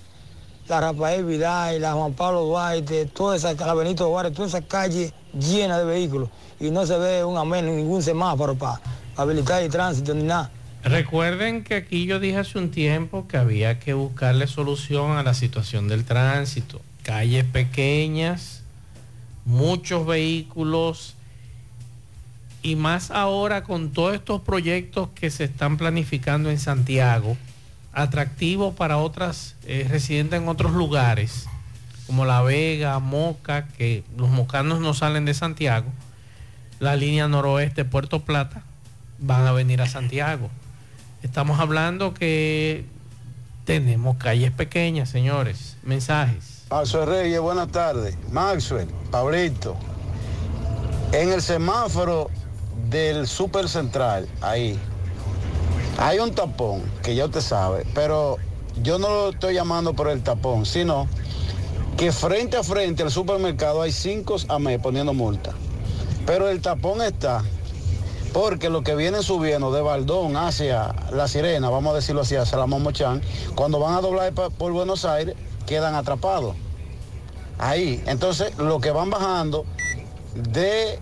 la 0.67 0.79
Rafael 0.79 1.25
Vidal, 1.25 1.81
la 1.81 1.93
Juan 1.93 2.13
Pablo 2.13 2.45
Duarte, 2.45 3.05
toda 3.05 3.35
esa, 3.35 3.53
la 3.53 3.73
Benito 3.73 4.05
toda 4.33 4.47
esa 4.47 4.61
calle 4.61 5.13
llena 5.33 5.77
de 5.77 5.85
vehículos 5.85 6.29
y 6.59 6.69
no 6.69 6.85
se 6.85 6.97
ve 6.97 7.23
un 7.23 7.37
amén, 7.37 7.65
ningún 7.75 8.01
semáforo 8.01 8.55
para 8.55 8.79
habilitar 9.17 9.61
el 9.61 9.69
tránsito 9.69 10.13
ni 10.13 10.23
nada. 10.23 10.51
Recuerden 10.83 11.63
que 11.63 11.75
aquí 11.75 12.05
yo 12.05 12.19
dije 12.19 12.37
hace 12.37 12.57
un 12.57 12.71
tiempo 12.71 13.27
que 13.27 13.37
había 13.37 13.79
que 13.79 13.93
buscarle 13.93 14.47
solución 14.47 15.11
a 15.17 15.23
la 15.23 15.33
situación 15.33 15.87
del 15.87 16.05
tránsito. 16.05 16.81
Calles 17.03 17.45
pequeñas, 17.45 18.63
muchos 19.45 20.05
vehículos 20.05 21.15
y 22.61 22.75
más 22.75 23.11
ahora 23.11 23.63
con 23.63 23.91
todos 23.91 24.13
estos 24.13 24.41
proyectos 24.41 25.09
que 25.15 25.29
se 25.29 25.45
están 25.45 25.77
planificando 25.77 26.49
en 26.49 26.59
Santiago, 26.59 27.37
atractivos 27.93 28.75
para 28.75 28.97
otras 28.97 29.55
eh, 29.65 29.87
residentes 29.89 30.41
en 30.41 30.47
otros 30.47 30.73
lugares, 30.73 31.47
como 32.07 32.25
La 32.25 32.41
Vega, 32.41 32.99
Moca, 32.99 33.67
que 33.67 34.03
los 34.17 34.29
mocanos 34.29 34.79
no 34.79 34.93
salen 34.93 35.25
de 35.25 35.33
Santiago, 35.33 35.87
la 36.79 36.95
línea 36.95 37.27
noroeste 37.27 37.85
Puerto 37.85 38.21
Plata, 38.21 38.63
van 39.19 39.45
a 39.45 39.51
venir 39.51 39.81
a 39.81 39.87
Santiago. 39.87 40.49
Estamos 41.23 41.59
hablando 41.59 42.13
que 42.13 42.85
tenemos 43.65 44.17
calles 44.17 44.51
pequeñas, 44.51 45.09
señores. 45.09 45.77
Mensajes. 45.83 46.65
Maxwell 46.69 47.07
Reyes, 47.07 47.39
buenas 47.39 47.69
tardes. 47.69 48.17
Maxwell, 48.31 48.87
Pablito. 49.11 49.77
En 51.11 51.29
el 51.29 51.41
semáforo 51.41 52.31
del 52.91 53.25
Super 53.25 53.69
Central, 53.69 54.27
ahí, 54.41 54.77
hay 55.97 56.19
un 56.19 56.35
tapón, 56.35 56.83
que 57.01 57.15
ya 57.15 57.25
usted 57.25 57.39
sabe, 57.39 57.85
pero 57.95 58.37
yo 58.83 58.99
no 58.99 59.09
lo 59.09 59.29
estoy 59.29 59.53
llamando 59.53 59.93
por 59.93 60.09
el 60.09 60.21
tapón, 60.21 60.65
sino 60.65 61.07
que 61.95 62.11
frente 62.11 62.57
a 62.57 62.63
frente 62.63 63.03
al 63.03 63.09
supermercado 63.09 63.81
hay 63.81 63.93
cinco 63.93 64.35
AME 64.49 64.77
poniendo 64.77 65.13
multa. 65.13 65.53
Pero 66.25 66.49
el 66.49 66.61
tapón 66.61 67.01
está 67.01 67.43
porque 68.33 68.69
lo 68.69 68.83
que 68.83 68.95
vienen 68.95 69.23
subiendo 69.23 69.71
de 69.71 69.81
Baldón 69.81 70.35
hacia 70.35 70.93
La 71.11 71.27
Sirena, 71.27 71.69
vamos 71.69 71.93
a 71.93 71.95
decirlo 71.95 72.21
así, 72.21 72.35
hacia 72.35 72.57
la 72.57 72.65
Momochán, 72.65 73.21
cuando 73.55 73.79
van 73.79 73.95
a 73.95 74.01
doblar 74.01 74.33
por 74.33 74.71
Buenos 74.71 75.05
Aires, 75.05 75.35
quedan 75.65 75.95
atrapados. 75.95 76.55
Ahí. 77.57 78.03
Entonces, 78.05 78.57
lo 78.57 78.79
que 78.79 78.91
van 78.91 79.09
bajando 79.09 79.65
de 80.33 80.99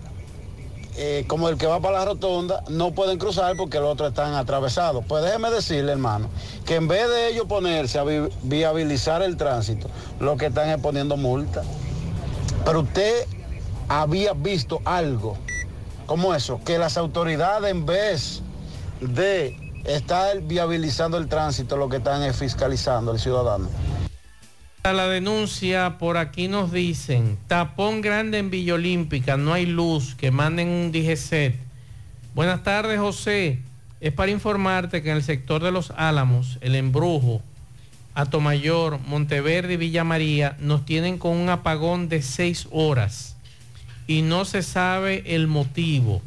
eh, 1.02 1.24
como 1.26 1.48
el 1.48 1.56
que 1.56 1.66
va 1.66 1.80
para 1.80 2.00
la 2.00 2.04
rotonda, 2.04 2.62
no 2.68 2.90
pueden 2.92 3.16
cruzar 3.18 3.56
porque 3.56 3.80
los 3.80 3.88
otros 3.90 4.10
están 4.10 4.34
atravesados. 4.34 5.02
Pues 5.08 5.24
déjeme 5.24 5.50
decirle, 5.50 5.92
hermano, 5.92 6.28
que 6.66 6.74
en 6.74 6.88
vez 6.88 7.08
de 7.08 7.28
ellos 7.30 7.46
ponerse 7.48 7.98
a 7.98 8.04
vi- 8.04 8.28
viabilizar 8.42 9.22
el 9.22 9.38
tránsito, 9.38 9.88
lo 10.20 10.36
que 10.36 10.46
están 10.46 10.68
es 10.68 10.78
poniendo 10.78 11.16
multa. 11.16 11.62
Pero 12.66 12.80
usted 12.80 13.24
había 13.88 14.34
visto 14.34 14.82
algo 14.84 15.38
como 16.04 16.34
eso, 16.34 16.60
que 16.66 16.76
las 16.76 16.98
autoridades 16.98 17.70
en 17.70 17.86
vez 17.86 18.42
de 19.00 19.56
estar 19.84 20.38
viabilizando 20.42 21.16
el 21.16 21.28
tránsito, 21.28 21.78
lo 21.78 21.88
que 21.88 21.96
están 21.96 22.22
es 22.24 22.36
fiscalizando 22.36 23.12
al 23.12 23.18
ciudadano. 23.18 23.68
La 24.82 25.08
denuncia, 25.08 25.98
por 25.98 26.16
aquí 26.16 26.48
nos 26.48 26.72
dicen, 26.72 27.38
tapón 27.46 28.00
grande 28.00 28.38
en 28.38 28.50
Villa 28.50 28.74
Olímpica, 28.74 29.36
no 29.36 29.52
hay 29.52 29.66
luz, 29.66 30.14
que 30.14 30.30
manden 30.30 30.68
un 30.68 30.90
DGCET. 30.90 31.54
Buenas 32.34 32.64
tardes, 32.64 32.98
José. 32.98 33.60
Es 34.00 34.12
para 34.12 34.32
informarte 34.32 35.02
que 35.02 35.10
en 35.10 35.18
el 35.18 35.22
sector 35.22 35.62
de 35.62 35.70
los 35.70 35.92
Álamos, 35.92 36.58
el 36.62 36.74
Embrujo, 36.74 37.42
Atomayor, 38.14 38.98
Monteverde 39.00 39.74
y 39.74 39.76
Villa 39.76 40.02
María 40.02 40.56
nos 40.58 40.86
tienen 40.86 41.18
con 41.18 41.36
un 41.36 41.50
apagón 41.50 42.08
de 42.08 42.22
seis 42.22 42.66
horas 42.72 43.36
y 44.06 44.22
no 44.22 44.46
se 44.46 44.62
sabe 44.62 45.22
el 45.26 45.46
motivo. 45.46 46.22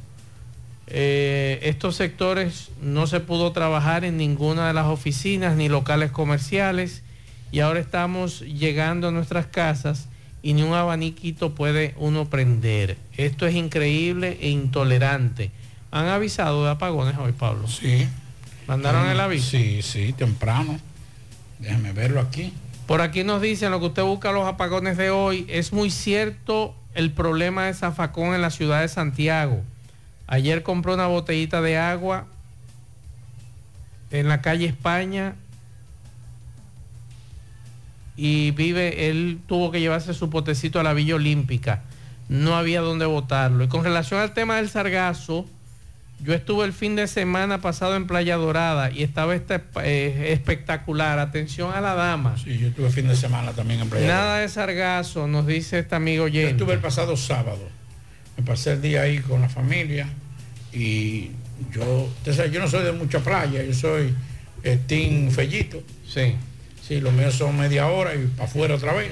Eh, 0.87 1.59
estos 1.63 1.95
sectores 1.95 2.69
no 2.81 3.07
se 3.07 3.19
pudo 3.19 3.51
trabajar 3.51 4.05
en 4.05 4.15
ninguna 4.15 4.67
de 4.67 4.73
las 4.73 4.85
oficinas 4.85 5.57
ni 5.57 5.69
locales 5.69 6.11
comerciales 6.11 7.03
y 7.53 7.59
ahora 7.59 7.79
estamos 7.79 8.39
llegando 8.39 9.09
a 9.09 9.11
nuestras 9.11 9.45
casas 9.45 10.07
y 10.41 10.55
ni 10.55 10.63
un 10.63 10.73
abaniquito 10.73 11.53
puede 11.53 11.93
uno 11.97 12.25
prender. 12.25 12.97
Esto 13.15 13.45
es 13.45 13.53
increíble 13.53 14.39
e 14.41 14.49
intolerante. 14.49 15.51
¿Han 15.91 16.07
avisado 16.07 16.65
de 16.65 16.71
apagones 16.71 17.15
hoy, 17.19 17.31
Pablo? 17.31 17.67
Sí. 17.67 18.07
¿Mandaron 18.65 19.07
el 19.07 19.19
aviso? 19.19 19.51
Sí, 19.51 19.83
sí, 19.83 20.13
temprano. 20.13 20.79
Déjame 21.59 21.93
verlo 21.93 22.21
aquí. 22.21 22.51
Por 22.87 23.01
aquí 23.01 23.23
nos 23.23 23.39
dicen 23.39 23.69
lo 23.69 23.79
que 23.79 23.85
usted 23.85 24.01
busca 24.01 24.31
los 24.31 24.47
apagones 24.47 24.97
de 24.97 25.11
hoy. 25.11 25.45
Es 25.47 25.73
muy 25.73 25.91
cierto 25.91 26.73
el 26.95 27.11
problema 27.11 27.67
de 27.67 27.75
zafacón 27.75 28.33
en 28.33 28.41
la 28.41 28.49
ciudad 28.49 28.81
de 28.81 28.87
Santiago. 28.87 29.61
Ayer 30.25 30.63
compré 30.63 30.95
una 30.95 31.05
botellita 31.05 31.61
de 31.61 31.77
agua 31.77 32.25
en 34.09 34.27
la 34.27 34.41
calle 34.41 34.65
España 34.65 35.35
y 38.15 38.51
vive, 38.51 39.09
él 39.09 39.39
tuvo 39.47 39.71
que 39.71 39.79
llevarse 39.79 40.13
su 40.13 40.29
potecito 40.29 40.79
a 40.79 40.83
la 40.83 40.93
Villa 40.93 41.15
Olímpica. 41.15 41.81
No 42.29 42.55
había 42.55 42.81
dónde 42.81 43.05
botarlo. 43.05 43.63
Y 43.63 43.67
con 43.67 43.83
relación 43.83 44.19
al 44.19 44.33
tema 44.33 44.57
del 44.57 44.69
sargazo, 44.69 45.45
yo 46.23 46.33
estuve 46.33 46.63
el 46.65 46.73
fin 46.73 46.95
de 46.95 47.07
semana 47.07 47.59
pasado 47.59 47.95
en 47.95 48.07
Playa 48.07 48.37
Dorada 48.37 48.91
y 48.91 49.03
estaba 49.03 49.35
este- 49.35 49.61
eh, 49.83 50.29
espectacular. 50.31 51.19
Atención 51.19 51.73
a 51.73 51.81
la 51.81 51.95
dama. 51.95 52.37
Sí, 52.37 52.57
yo 52.57 52.67
estuve 52.67 52.89
fin 52.91 53.07
de 53.07 53.15
semana 53.15 53.51
también 53.51 53.81
en 53.81 53.89
Playa 53.89 54.07
Nada 54.07 54.37
de 54.39 54.47
sargazo, 54.47 55.27
nos 55.27 55.45
dice 55.45 55.79
este 55.79 55.95
amigo 55.95 56.27
Yo 56.27 56.41
estuve 56.41 56.73
el 56.73 56.79
pasado 56.79 57.17
sábado. 57.17 57.67
Me 58.37 58.43
pasé 58.43 58.73
el 58.73 58.81
día 58.81 59.01
ahí 59.01 59.19
con 59.19 59.41
la 59.41 59.49
familia 59.49 60.07
y 60.71 61.31
yo, 61.71 62.03
usted 62.17 62.33
sabe, 62.33 62.51
yo 62.51 62.59
no 62.59 62.67
soy 62.67 62.83
de 62.83 62.91
mucha 62.93 63.19
playa, 63.19 63.63
yo 63.63 63.73
soy 63.73 64.13
eh, 64.63 64.79
Team 64.87 65.29
Fellito. 65.29 65.83
Sí. 66.07 66.35
Sí, 66.85 66.99
los 66.99 67.13
míos 67.13 67.35
son 67.35 67.57
media 67.57 67.87
hora 67.87 68.13
y 68.13 68.27
para 68.27 68.49
afuera 68.49 68.75
otra 68.75 68.93
vez. 68.93 69.11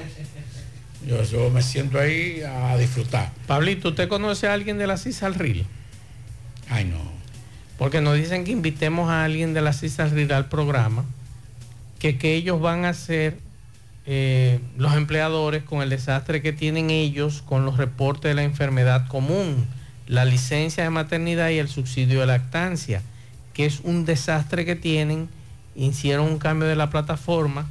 Yo, 1.07 1.23
yo 1.23 1.49
me 1.49 1.61
siento 1.61 1.99
ahí 1.99 2.41
a 2.41 2.77
disfrutar. 2.77 3.31
Pablito, 3.47 3.89
¿usted 3.89 4.07
conoce 4.07 4.47
a 4.47 4.53
alguien 4.53 4.77
de 4.77 4.87
la 4.87 4.97
Cisal 4.97 5.35
Ril? 5.35 5.65
Ay, 6.69 6.85
no. 6.85 6.99
Porque 7.77 8.01
nos 8.01 8.15
dicen 8.15 8.43
que 8.43 8.51
invitemos 8.51 9.09
a 9.09 9.23
alguien 9.23 9.53
de 9.53 9.61
la 9.61 9.73
Cisal 9.73 10.11
Ril 10.11 10.31
al 10.33 10.49
programa, 10.49 11.05
que, 11.97 12.17
que 12.17 12.35
ellos 12.35 12.61
van 12.61 12.85
a 12.85 12.89
hacer 12.89 13.37
eh, 14.05 14.59
los 14.77 14.95
empleadores 14.95 15.63
con 15.63 15.81
el 15.81 15.89
desastre 15.89 16.41
que 16.41 16.53
tienen 16.53 16.89
ellos 16.89 17.43
con 17.43 17.65
los 17.65 17.77
reportes 17.77 18.29
de 18.29 18.35
la 18.35 18.43
enfermedad 18.43 19.07
común, 19.07 19.67
la 20.07 20.25
licencia 20.25 20.83
de 20.83 20.89
maternidad 20.89 21.49
y 21.49 21.59
el 21.59 21.67
subsidio 21.67 22.19
de 22.19 22.25
lactancia, 22.25 23.01
que 23.53 23.65
es 23.65 23.79
un 23.83 24.05
desastre 24.05 24.65
que 24.65 24.75
tienen. 24.75 25.29
Hicieron 25.75 26.27
un 26.27 26.37
cambio 26.37 26.67
de 26.67 26.75
la 26.75 26.89
plataforma 26.89 27.67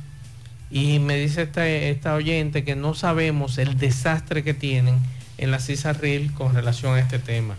y 0.70 0.98
me 1.01 1.16
dice 1.16 1.43
esta, 1.43 1.66
esta 1.68 2.14
oyente 2.14 2.64
que 2.64 2.77
no 2.77 2.94
sabemos 2.94 3.59
el 3.59 3.77
desastre 3.77 4.43
que 4.44 4.55
tienen 4.55 4.98
en 5.39 5.51
la 5.51 5.59
CISA 5.59 5.93
RIL 5.93 6.32
con 6.32 6.55
relación 6.55 6.94
a 6.94 7.01
este 7.01 7.18
tema. 7.18 7.56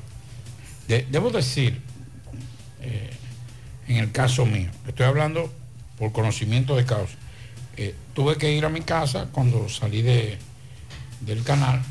De- 0.87 1.05
debo 1.11 1.29
decir, 1.29 1.79
eh, 2.81 3.11
en 3.87 3.97
el 3.97 4.11
caso 4.11 4.45
mío, 4.45 4.69
estoy 4.87 5.05
hablando 5.05 5.51
por 5.97 6.11
conocimiento 6.11 6.75
de 6.75 6.85
causa. 6.85 7.15
Eh, 7.77 7.93
tuve 8.13 8.37
que 8.37 8.51
ir 8.53 8.65
a 8.65 8.69
mi 8.69 8.81
casa 8.81 9.27
cuando 9.31 9.67
salí 9.69 10.01
de, 10.01 10.37
del 11.21 11.43
canal, 11.43 11.81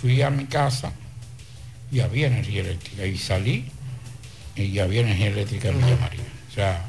fui 0.00 0.22
a 0.22 0.30
mi 0.30 0.44
casa 0.46 0.92
y 1.90 2.00
había 2.00 2.26
energía 2.28 2.60
eléctrica 2.62 3.06
y 3.06 3.16
salí 3.16 3.64
y 4.54 4.78
había 4.78 5.00
energía 5.02 5.28
eléctrica 5.28 5.68
en 5.68 5.78
Villa 5.78 5.96
María. 6.00 6.22
O 6.50 6.54
sea, 6.54 6.84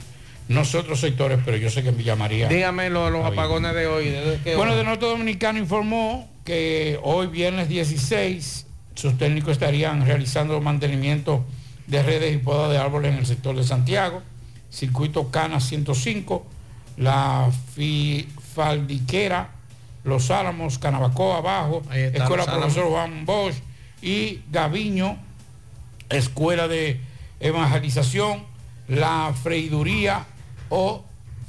no 0.50 0.64
sé 0.66 0.78
otros 0.78 1.00
sectores, 1.02 1.40
pero 1.44 1.58
yo 1.58 1.70
sé 1.70 1.84
que 1.84 1.90
en 1.90 1.98
Villa 1.98 2.16
María... 2.16 2.48
Dígame 2.48 2.90
lo- 2.90 3.10
los 3.10 3.26
apagones 3.26 3.74
de 3.74 3.88
hoy. 3.88 4.10
¿desde 4.10 4.40
qué 4.44 4.56
Bueno, 4.56 4.76
de 4.76 4.84
Norte 4.84 5.06
Dominicano 5.06 5.60
informó 5.60 6.30
que 6.46 7.00
hoy 7.04 7.28
viernes 7.28 7.68
16 7.70 8.66
sus 8.96 9.18
técnicos 9.18 9.52
estarían 9.52 10.06
realizando 10.06 10.60
mantenimiento 10.62 11.44
de 11.88 12.02
redes 12.02 12.34
y 12.34 12.38
podas 12.38 12.72
de 12.72 12.78
árboles 12.78 13.14
en 13.14 13.20
el 13.20 13.26
sector 13.26 13.56
de 13.56 13.64
Santiago, 13.64 14.22
circuito 14.72 15.30
Cana 15.30 15.60
105, 15.60 16.46
la 16.98 17.50
Faldiquera, 18.56 19.50
Los 20.04 20.32
Álamos, 20.32 20.80
Canabacoa 20.80 21.38
abajo, 21.38 21.84
Escuela. 21.94 22.46
Profesor 22.46 22.86
Juan 22.90 23.26
Bosch 23.26 23.56
y 24.02 24.42
Gaviño, 24.52 25.18
Escuela 26.10 26.68
de 26.68 27.00
Evangelización, 27.40 28.44
la 28.88 29.34
Freiduría 29.44 30.26
o 30.70 31.04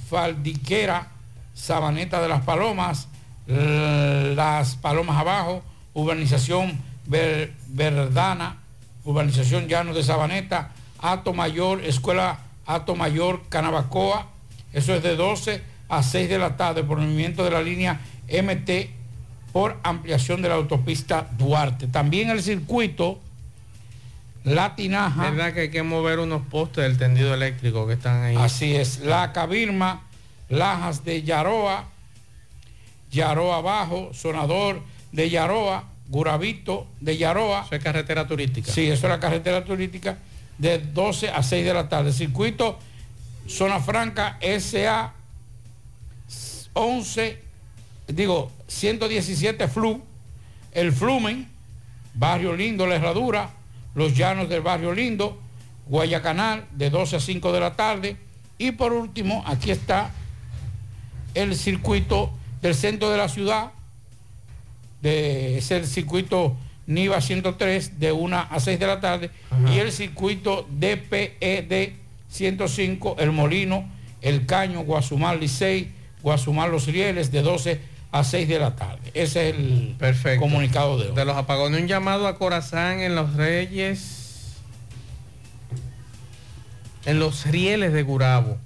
Faldiquera, 0.09 1.09
Sabaneta 1.55 2.21
de 2.23 2.29
las 2.29 2.43
Palomas, 2.43 3.09
Las 3.47 4.77
Palomas 4.77 5.17
Abajo, 5.17 5.63
Urbanización 5.95 6.79
Ver- 7.07 7.53
Verdana, 7.69 8.59
Urbanización 9.05 9.69
Llanos 9.69 9.95
de 9.97 10.03
Sabaneta, 10.03 10.71
Ato 11.01 11.33
Mayor, 11.33 11.83
Escuela 11.85 12.39
Ato 12.67 12.95
Mayor, 12.95 13.43
Canabacoa, 13.49 14.27
eso 14.73 14.95
es 14.95 15.03
de 15.03 15.17
12 15.17 15.63
a 15.89 16.03
6 16.03 16.29
de 16.29 16.39
la 16.39 16.57
tarde 16.57 16.85
por 16.85 16.99
movimiento 16.99 17.43
de 17.45 17.51
la 17.51 17.63
línea 17.63 18.01
MT 18.29 18.91
por 19.53 19.79
ampliación 19.83 20.43
de 20.43 20.51
la 20.51 20.57
autopista 20.57 21.27
Duarte. 21.39 21.87
También 21.87 22.29
el 22.29 22.43
circuito 22.43 23.19
La 24.55 24.77
Tinaja. 24.77 25.31
¿Verdad 25.31 25.53
que 25.53 25.61
hay 25.61 25.71
que 25.71 25.83
mover 25.83 26.19
unos 26.19 26.43
postes 26.47 26.85
del 26.85 26.99
tendido 26.99 27.35
eléctrico 27.35 27.87
que 27.87 27.95
están 27.95 28.23
ahí? 28.23 28.37
Así 28.37 28.75
es, 28.75 29.01
La 29.01 29.33
Cabirma, 29.33 30.03
Lajas 30.49 31.05
de 31.05 31.23
Yaroa, 31.23 31.89
Yaroa 33.11 33.61
Bajo, 33.61 34.13
Sonador 34.15 34.83
de 35.13 35.31
Yaroa, 35.31 35.85
Guravito 36.09 36.87
de 37.01 37.17
Yaroa. 37.17 37.65
Eso 37.67 37.75
es 37.75 37.83
carretera 37.83 38.27
turística. 38.27 38.73
Sí, 38.73 38.87
eso 38.87 39.07
es 39.07 39.11
la 39.11 39.21
carretera 39.21 39.65
turística 39.65 40.19
de 40.57 40.79
12 40.79 41.31
a 41.31 41.43
6 41.43 41.65
de 41.65 41.75
la 41.75 41.89
tarde. 41.89 42.13
Circuito 42.13 42.79
Zona 43.49 43.81
Franca 43.81 44.39
SA 44.41 45.13
11, 46.75 47.43
digo, 48.09 48.53
117 48.69 49.69
Flu, 49.69 50.03
El 50.73 50.93
Flumen, 50.93 51.49
Barrio 52.15 52.55
Lindo, 52.55 52.87
La 52.87 52.97
Herradura, 52.97 53.51
Los 53.99 54.17
Llanos 54.17 54.49
del 54.49 54.61
Barrio 54.63 54.95
Lindo, 54.95 55.41
Guayacanal 55.87 56.67
de 56.71 56.89
12 56.89 57.17
a 57.17 57.21
5 57.21 57.53
de 57.53 57.61
la 57.61 57.75
tarde. 57.75 58.17
Y 58.57 58.71
por 58.71 58.93
último, 58.93 59.43
aquí 59.45 59.73
está 59.73 60.13
el 61.35 61.57
circuito 61.57 62.31
del 62.63 62.77
centro 62.77 63.11
de 63.11 63.17
la 63.17 63.29
ciudad, 63.29 63.73
de, 65.03 65.59
es 65.59 65.73
el 65.73 65.85
circuito 65.85 66.57
NIVA 66.87 67.21
103 67.21 67.99
de 67.99 68.13
1 68.13 68.37
a 68.49 68.61
6 68.61 68.79
de 68.79 68.87
la 68.87 69.01
tarde 69.01 69.31
y 69.69 69.79
el 69.79 69.91
circuito 69.91 70.69
DPED 70.71 71.93
105 72.29 73.17
El 73.19 73.33
Molino, 73.33 73.85
El 74.23 74.47
Caño, 74.47 74.83
Guasumal 74.83 75.41
Licey, 75.41 75.93
Guasumal 76.23 76.71
Los 76.71 76.87
Rieles 76.87 77.33
de 77.33 77.43
12 77.43 77.81
a 78.11 78.25
6 78.25 78.49
de 78.49 78.59
la 78.59 78.75
tarde. 78.75 79.11
Ese 79.15 79.51
es 79.51 80.25
el 80.25 80.39
comunicado 80.39 80.99
de 80.99 81.09
hoy. 81.09 81.15
De 81.15 81.25
los 81.25 81.37
apagones, 81.37 81.81
un 81.81 81.89
llamado 81.89 82.27
a 82.27 82.39
Corazán 82.39 83.01
en 83.01 83.15
los 83.15 83.35
Reyes, 83.35 84.57
en 87.05 87.19
los 87.19 87.47
rieles 87.47 87.93
de 87.93 88.03
Gurabo. 88.03 88.59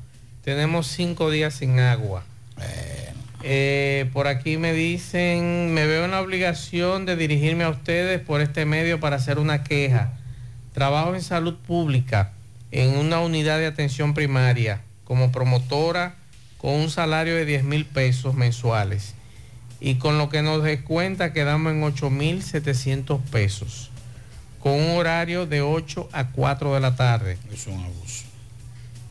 Tenemos 0.45 0.87
cinco 0.87 1.31
días 1.31 1.55
sin 1.55 1.81
agua. 1.81 2.25
Eh, 3.45 4.09
por 4.13 4.29
aquí 4.29 4.57
me 4.57 4.73
dicen, 4.73 5.75
me 5.75 5.87
veo 5.87 6.05
en 6.05 6.13
la 6.13 6.21
obligación 6.21 7.07
de 7.07 7.17
dirigirme 7.17 7.65
a 7.65 7.71
ustedes 7.71 8.21
por 8.21 8.41
este 8.41 8.65
medio 8.65 9.01
para 9.01 9.17
hacer 9.17 9.39
una 9.39 9.65
queja. 9.65 10.13
Trabajo 10.73 11.15
en 11.17 11.23
salud 11.23 11.57
pública 11.57 12.33
en 12.71 12.97
una 12.97 13.19
unidad 13.21 13.59
de 13.59 13.67
atención 13.67 14.15
primaria 14.15 14.81
como 15.05 15.33
promotora 15.33 16.15
con 16.57 16.75
un 16.75 16.89
salario 16.89 17.35
de 17.35 17.45
10 17.45 17.65
mil 17.65 17.85
pesos 17.85 18.35
mensuales 18.35 19.15
y 19.85 19.97
con 19.97 20.17
lo 20.17 20.29
que 20.29 20.43
nos 20.43 20.63
descuenta 20.63 21.33
quedamos 21.33 21.73
en 21.73 21.83
8.700 21.83 23.21
pesos, 23.21 23.91
con 24.61 24.75
un 24.75 24.97
horario 24.97 25.45
de 25.45 25.61
8 25.61 26.09
a 26.13 26.29
4 26.29 26.75
de 26.75 26.81
la 26.81 26.95
tarde. 26.95 27.37
Es 27.53 27.67
un 27.67 27.83
abuso. 27.83 28.25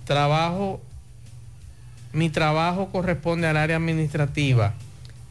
Trabajo, 0.05 0.81
mi 2.13 2.29
trabajo 2.29 2.89
corresponde 2.89 3.47
al 3.47 3.57
área 3.57 3.75
administrativa 3.75 4.73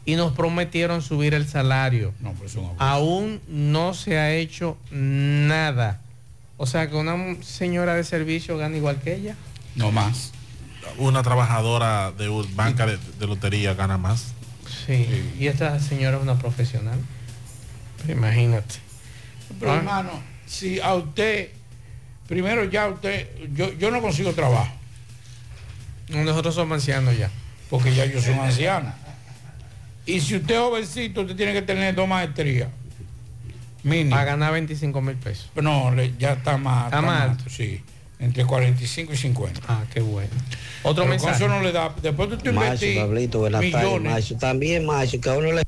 y 0.05 0.15
nos 0.15 0.33
prometieron 0.33 1.01
subir 1.01 1.33
el 1.33 1.47
salario. 1.47 2.13
No, 2.19 2.33
pero 2.33 2.45
es 2.45 2.55
un 2.55 2.65
abuso. 2.65 2.83
Aún 2.83 3.41
no 3.47 3.95
se 3.95 4.19
ha 4.19 4.31
hecho 4.35 4.77
nada. 4.91 6.01
O 6.57 6.67
sea 6.67 6.87
que 6.87 6.95
una 6.95 7.17
señora 7.41 7.95
de 7.95 8.03
servicio 8.03 8.59
gana 8.59 8.77
igual 8.77 9.01
que 9.01 9.15
ella. 9.15 9.35
No 9.75 9.91
más. 9.91 10.33
Una 10.99 11.23
trabajadora 11.23 12.11
de 12.11 12.29
banca 12.53 12.85
de, 12.85 12.99
de 13.19 13.25
lotería 13.25 13.73
gana 13.73 13.97
más. 13.97 14.35
Sí. 14.85 15.33
Y 15.39 15.47
esta 15.47 15.79
señora 15.79 16.17
es 16.17 16.23
una 16.23 16.37
profesional. 16.39 16.99
Pero 18.01 18.17
imagínate. 18.17 18.75
Pero 19.59 19.71
Ah. 19.71 19.77
hermano, 19.77 20.11
si 20.45 20.79
a 20.79 20.95
usted, 20.95 21.49
primero 22.27 22.63
ya 22.65 22.87
usted, 22.87 23.27
yo, 23.53 23.73
yo 23.73 23.91
no 23.91 24.01
consigo 24.01 24.33
trabajo. 24.33 24.71
Nosotros 26.09 26.55
somos 26.55 26.75
ancianos 26.75 27.17
ya. 27.17 27.29
Porque 27.69 27.93
ya 27.95 28.05
yo 28.05 28.21
soy 28.21 28.33
un 28.33 28.39
anciano. 28.39 28.93
Y 30.05 30.19
si 30.19 30.35
usted 30.35 30.55
es 30.55 30.59
jovencito, 30.59 31.21
usted 31.21 31.35
tiene 31.35 31.53
que 31.53 31.61
tener 31.61 31.95
dos 31.95 32.07
maestrías. 32.07 32.69
Mínimo. 33.83 34.11
Para 34.11 34.25
ganar 34.25 34.51
25 34.53 35.01
mil 35.01 35.15
pesos. 35.15 35.49
No, 35.55 35.93
ya 36.19 36.33
está 36.33 36.57
más. 36.57 36.85
Está 36.85 37.01
más 37.01 37.21
alto. 37.21 37.43
Sí, 37.49 37.81
entre 38.21 38.45
45 38.45 39.13
y 39.13 39.17
50. 39.17 39.61
Ah, 39.67 39.83
qué 39.93 39.99
bueno. 39.99 40.29
Otro 40.83 41.03
Pero 41.03 41.17
con 41.17 41.25
mensaje. 41.27 41.35
eso 41.43 41.47
no 41.47 41.61
le 41.61 41.71
da. 41.71 41.93
Después 42.01 42.29
de 42.29 42.35
usted 42.37 42.53
Macho, 42.53 42.65
invertir 42.85 42.97
Pablito, 42.97 43.39
buenas 43.39 43.61
tardes, 43.61 43.75
millones. 43.83 44.11
macho. 44.13 44.35
También, 44.37 44.85
macho, 44.85 45.19
que 45.19 45.29
a 45.29 45.33
uno 45.33 45.51
le... 45.51 45.63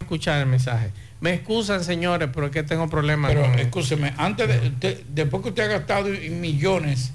escuchar 0.00 0.40
el 0.40 0.46
mensaje. 0.46 0.90
Me 1.20 1.32
excusan, 1.32 1.82
señores, 1.82 2.28
pero 2.34 2.46
es 2.46 2.52
que 2.52 2.62
tengo 2.62 2.88
problemas 2.90 3.32
Pero 3.32 3.46
con... 3.50 3.58
escúcheme, 3.58 4.12
antes 4.18 4.48
de, 4.48 4.70
de- 4.70 5.04
después 5.14 5.42
que 5.42 5.48
usted 5.48 5.62
ha 5.64 5.78
gastado 5.78 6.08
millones 6.08 7.12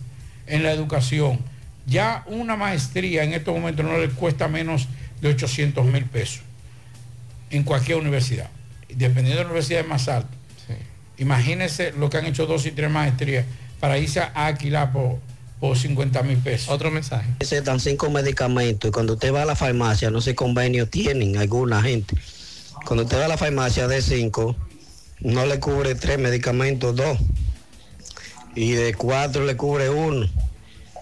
en 0.47 0.63
la 0.63 0.71
educación, 0.71 1.39
ya 1.85 2.23
una 2.27 2.55
maestría 2.55 3.23
en 3.23 3.33
estos 3.33 3.53
momentos 3.53 3.85
no 3.85 3.97
le 3.97 4.09
cuesta 4.09 4.47
menos 4.47 4.87
de 5.21 5.29
800 5.29 5.85
mil 5.85 6.05
pesos 6.05 6.41
en 7.51 7.63
cualquier 7.63 7.97
universidad. 7.99 8.49
Dependiendo 8.89 9.35
de 9.37 9.43
la 9.43 9.45
universidad 9.49 9.85
más 9.85 10.07
alta. 10.07 10.29
Imagínense 11.17 11.93
lo 11.97 12.09
que 12.09 12.17
han 12.17 12.25
hecho 12.25 12.47
dos 12.47 12.65
y 12.65 12.71
tres 12.71 12.89
maestrías 12.89 13.45
para 13.81 13.97
irse 13.97 14.21
a 14.21 14.27
alquilar 14.45 14.93
por, 14.93 15.17
por 15.59 15.77
50 15.77 16.23
mil 16.23 16.37
pesos. 16.37 16.69
Otro 16.69 16.89
mensaje. 16.91 17.27
Se 17.41 17.61
dan 17.61 17.81
cinco 17.81 18.09
medicamentos 18.09 18.87
y 18.87 18.91
cuando 18.91 19.13
usted 19.13 19.33
va 19.33 19.41
a 19.41 19.45
la 19.45 19.57
farmacia, 19.57 20.09
no 20.09 20.21
sé 20.21 20.35
convenio 20.35 20.87
tienen 20.87 21.35
alguna 21.35 21.81
gente. 21.81 22.15
Cuando 22.85 23.03
usted 23.03 23.19
va 23.19 23.25
a 23.25 23.27
la 23.27 23.37
farmacia 23.37 23.87
de 23.87 24.01
cinco, 24.01 24.55
no 25.19 25.45
le 25.45 25.59
cubre 25.59 25.95
tres 25.95 26.19
medicamentos, 26.19 26.95
dos. 26.95 27.17
Y 28.55 28.71
de 28.71 28.93
cuatro 28.93 29.45
le 29.45 29.57
cubre 29.57 29.89
uno. 29.89 30.29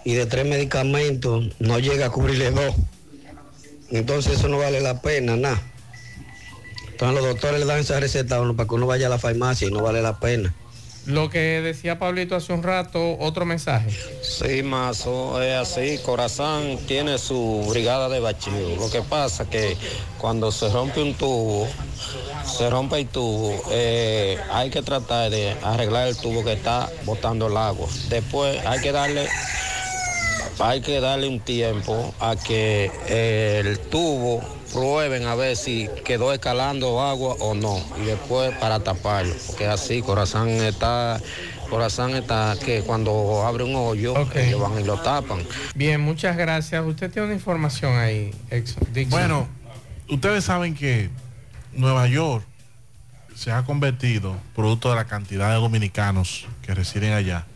Y 0.04 0.14
de 0.14 0.24
tres 0.24 0.46
medicamentos 0.46 1.54
no 1.58 1.78
llega 1.78 2.06
a 2.06 2.10
cubrirle 2.10 2.50
dos. 2.50 2.74
Entonces 3.90 4.38
eso 4.38 4.48
no 4.48 4.58
vale 4.58 4.80
la 4.80 5.02
pena, 5.02 5.36
nada. 5.36 5.60
Entonces 6.92 7.20
los 7.20 7.32
doctores 7.32 7.60
le 7.60 7.66
dan 7.66 7.80
esa 7.80 8.00
receta 8.00 8.36
a 8.36 8.40
uno 8.40 8.56
para 8.56 8.68
que 8.68 8.74
uno 8.74 8.86
vaya 8.86 9.06
a 9.06 9.10
la 9.10 9.18
farmacia 9.18 9.68
y 9.68 9.70
no 9.70 9.82
vale 9.82 10.00
la 10.00 10.18
pena. 10.18 10.54
Lo 11.06 11.30
que 11.30 11.60
decía 11.62 11.98
Pablito 11.98 12.36
hace 12.36 12.52
un 12.52 12.62
rato, 12.62 13.16
otro 13.18 13.46
mensaje. 13.46 13.90
Sí, 14.22 14.62
Mazo, 14.62 15.42
es 15.42 15.54
así. 15.54 15.98
Corazán 16.04 16.78
tiene 16.86 17.18
su 17.18 17.66
brigada 17.68 18.08
de 18.08 18.20
bacheo. 18.20 18.76
Lo 18.76 18.90
que 18.90 19.02
pasa 19.02 19.48
que 19.48 19.76
cuando 20.18 20.52
se 20.52 20.68
rompe 20.68 21.02
un 21.02 21.14
tubo, 21.14 21.66
se 22.44 22.68
rompe 22.68 23.00
el 23.00 23.06
tubo, 23.06 23.54
eh, 23.70 24.38
hay 24.52 24.70
que 24.70 24.82
tratar 24.82 25.30
de 25.30 25.56
arreglar 25.62 26.08
el 26.08 26.16
tubo 26.16 26.44
que 26.44 26.52
está 26.52 26.90
botando 27.04 27.46
el 27.46 27.56
agua. 27.56 27.88
Después 28.08 28.64
hay 28.66 28.80
que 28.80 28.92
darle, 28.92 29.26
hay 30.58 30.80
que 30.82 31.00
darle 31.00 31.28
un 31.28 31.40
tiempo 31.40 32.14
a 32.20 32.36
que 32.36 32.90
eh, 33.08 33.62
el 33.64 33.78
tubo 33.78 34.59
prueben 34.72 35.26
a 35.26 35.34
ver 35.34 35.56
si 35.56 35.88
quedó 36.04 36.32
escalando 36.32 37.00
agua 37.00 37.36
o 37.40 37.54
no 37.54 37.82
y 38.00 38.04
después 38.06 38.54
para 38.56 38.80
taparlo 38.80 39.34
porque 39.46 39.66
así 39.66 40.02
corazón 40.02 40.48
está 40.48 41.20
corazón 41.68 42.14
está 42.14 42.56
que 42.64 42.82
cuando 42.82 43.44
abre 43.46 43.64
un 43.64 43.74
hoyo 43.76 44.14
ellos 44.34 44.60
van 44.60 44.80
y 44.80 44.84
lo 44.84 44.98
tapan 44.98 45.40
Bien, 45.74 46.00
muchas 46.00 46.36
gracias. 46.36 46.84
Usted 46.84 47.10
tiene 47.10 47.26
una 47.26 47.34
información 47.34 47.96
ahí. 47.96 48.34
Dixon. 48.92 49.10
Bueno, 49.10 49.48
ustedes 50.08 50.44
saben 50.44 50.74
que 50.74 51.10
Nueva 51.72 52.06
York 52.06 52.44
se 53.34 53.52
ha 53.52 53.64
convertido, 53.64 54.36
producto 54.54 54.90
de 54.90 54.96
la 54.96 55.06
cantidad 55.06 55.48
de 55.48 55.54
dominicanos 55.54 56.46
que 56.62 56.74
residen 56.74 57.12
allá, 57.12 57.46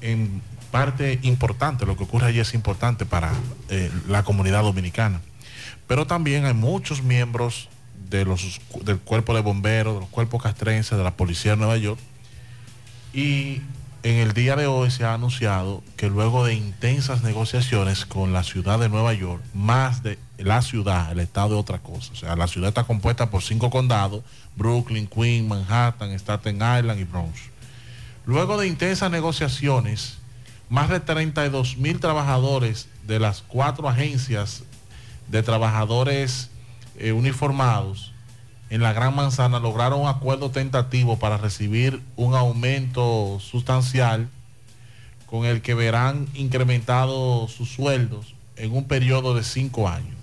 en 0.00 0.42
parte 0.70 1.18
importante. 1.22 1.86
Lo 1.86 1.96
que 1.96 2.04
ocurre 2.04 2.28
allí 2.28 2.40
es 2.40 2.54
importante 2.54 3.06
para 3.06 3.32
eh, 3.68 3.90
la 4.08 4.22
comunidad 4.22 4.62
dominicana. 4.62 5.20
Pero 5.92 6.06
también 6.06 6.46
hay 6.46 6.54
muchos 6.54 7.02
miembros 7.02 7.68
de 8.08 8.24
los, 8.24 8.62
del 8.82 8.98
cuerpo 8.98 9.34
de 9.34 9.42
bomberos, 9.42 9.92
de 9.92 10.00
los 10.00 10.08
cuerpos 10.08 10.42
castrenses, 10.42 10.96
de 10.96 11.04
la 11.04 11.18
policía 11.18 11.50
de 11.50 11.58
Nueva 11.58 11.76
York. 11.76 12.00
Y 13.12 13.60
en 14.02 14.16
el 14.16 14.32
día 14.32 14.56
de 14.56 14.66
hoy 14.66 14.90
se 14.90 15.04
ha 15.04 15.12
anunciado 15.12 15.82
que 15.98 16.08
luego 16.08 16.46
de 16.46 16.54
intensas 16.54 17.22
negociaciones 17.22 18.06
con 18.06 18.32
la 18.32 18.42
ciudad 18.42 18.78
de 18.78 18.88
Nueva 18.88 19.12
York, 19.12 19.42
más 19.52 20.02
de 20.02 20.18
la 20.38 20.62
ciudad, 20.62 21.12
el 21.12 21.20
estado 21.20 21.50
de 21.50 21.56
otra 21.56 21.80
cosa. 21.80 22.10
O 22.14 22.16
sea, 22.16 22.36
la 22.36 22.46
ciudad 22.46 22.68
está 22.68 22.84
compuesta 22.84 23.28
por 23.28 23.42
cinco 23.42 23.68
condados, 23.68 24.24
Brooklyn, 24.56 25.06
Queens, 25.06 25.46
Manhattan, 25.46 26.18
Staten 26.18 26.56
Island 26.56 27.00
y 27.00 27.04
Bronx. 27.04 27.38
Luego 28.24 28.56
de 28.56 28.66
intensas 28.66 29.10
negociaciones, 29.10 30.16
más 30.70 30.88
de 30.88 31.00
32 31.00 31.76
mil 31.76 32.00
trabajadores 32.00 32.88
de 33.06 33.20
las 33.20 33.42
cuatro 33.42 33.90
agencias 33.90 34.64
de 35.32 35.42
trabajadores 35.42 36.50
eh, 36.98 37.12
uniformados 37.12 38.12
en 38.68 38.82
la 38.82 38.92
Gran 38.92 39.16
Manzana 39.16 39.58
lograron 39.58 40.02
un 40.02 40.08
acuerdo 40.08 40.50
tentativo 40.50 41.18
para 41.18 41.38
recibir 41.38 42.02
un 42.16 42.34
aumento 42.34 43.38
sustancial 43.40 44.28
con 45.26 45.46
el 45.46 45.62
que 45.62 45.72
verán 45.72 46.28
incrementados 46.34 47.50
sus 47.50 47.70
sueldos 47.70 48.34
en 48.56 48.76
un 48.76 48.84
periodo 48.84 49.34
de 49.34 49.42
cinco 49.42 49.88
años. 49.88 50.14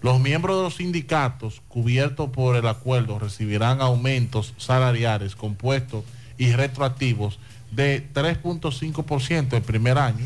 Los 0.00 0.18
miembros 0.18 0.56
de 0.56 0.62
los 0.62 0.76
sindicatos 0.76 1.60
cubiertos 1.68 2.30
por 2.30 2.56
el 2.56 2.66
acuerdo 2.66 3.18
recibirán 3.18 3.82
aumentos 3.82 4.54
salariales 4.56 5.36
compuestos 5.36 6.04
y 6.38 6.52
retroactivos 6.52 7.38
de 7.70 8.06
3.5% 8.14 9.52
el 9.52 9.62
primer 9.62 9.98
año, 9.98 10.24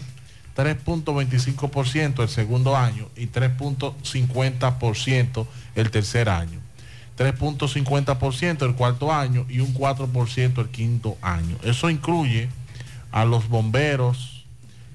3.25% 0.58 2.20
el 2.20 2.28
segundo 2.28 2.76
año 2.76 3.08
y 3.14 3.28
3.50% 3.28 5.46
el 5.76 5.90
tercer 5.92 6.28
año. 6.28 6.58
3.50% 7.16 8.66
el 8.66 8.74
cuarto 8.74 9.12
año 9.12 9.46
y 9.48 9.60
un 9.60 9.72
4% 9.72 10.58
el 10.58 10.68
quinto 10.70 11.16
año. 11.22 11.56
Eso 11.62 11.90
incluye 11.90 12.48
a 13.12 13.24
los 13.24 13.48
bomberos, 13.48 14.46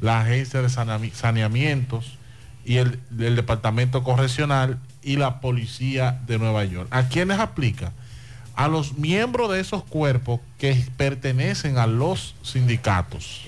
la 0.02 0.20
agencia 0.20 0.62
de 0.62 0.68
saneamientos 0.70 2.18
y 2.66 2.76
el, 2.78 3.00
el 3.18 3.38
departamento 3.38 4.04
correccional 4.04 4.80
y 5.02 5.16
la 5.16 5.40
policía 5.40 6.20
de 6.28 6.40
Nueva 6.40 6.66
York. 6.66 6.90
¿A 6.92 7.08
quiénes 7.08 7.40
aplica? 7.40 7.94
A 8.56 8.68
los 8.68 8.98
miembros 8.98 9.50
de 9.52 9.62
esos 9.62 9.86
cuerpos 9.86 10.42
que 10.58 10.86
pertenecen 10.98 11.78
a 11.78 11.88
los 11.88 12.36
sindicatos. 12.44 13.43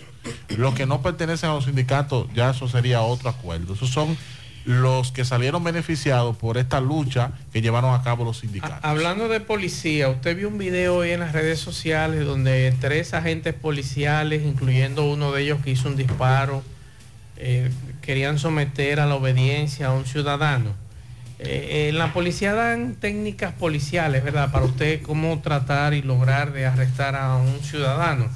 Los 0.58 0.74
que 0.74 0.86
no 0.86 1.02
pertenecen 1.02 1.50
a 1.50 1.54
los 1.54 1.66
sindicatos, 1.66 2.28
ya 2.34 2.52
eso 2.52 2.68
sería 2.68 3.02
otro 3.02 3.30
acuerdo. 3.30 3.74
Esos 3.74 3.90
son 3.90 4.18
los 4.66 5.12
que 5.12 5.24
salieron 5.26 5.64
beneficiados 5.64 6.36
por 6.38 6.58
esta 6.58 6.82
lucha 6.82 7.32
que 7.54 7.62
llevaron 7.62 7.94
a 7.94 8.02
cabo 8.02 8.24
los 8.24 8.40
sindicatos. 8.40 8.80
Hablando 8.82 9.28
de 9.28 9.40
policía, 9.40 10.10
usted 10.10 10.36
vio 10.36 10.48
un 10.48 10.58
video 10.58 10.96
hoy 10.98 11.12
en 11.12 11.20
las 11.20 11.34
redes 11.34 11.60
sociales 11.60 12.26
donde 12.26 12.74
tres 12.80 13.14
agentes 13.14 13.54
policiales, 13.54 14.44
incluyendo 14.44 15.06
uno 15.06 15.32
de 15.32 15.44
ellos 15.44 15.60
que 15.64 15.72
hizo 15.72 15.88
un 15.88 15.96
disparo, 15.96 16.64
eh, 17.38 17.70
querían 18.02 18.40
someter 18.40 19.00
a 19.00 19.06
la 19.06 19.16
obediencia 19.16 19.88
a 19.88 19.94
un 19.94 20.06
ciudadano. 20.06 20.74
Eh, 21.38 21.90
en 21.90 21.98
la 21.98 22.14
policía 22.14 22.54
dan 22.54 22.96
técnicas 22.96 23.54
policiales, 23.54 24.24
¿verdad? 24.24 24.52
Para 24.52 24.66
usted 24.66 25.02
cómo 25.02 25.40
tratar 25.42 25.94
y 25.94 26.02
lograr 26.02 26.54
de 26.54 26.66
arrestar 26.66 27.16
a 27.16 27.36
un 27.36 27.60
ciudadano. 27.62 28.30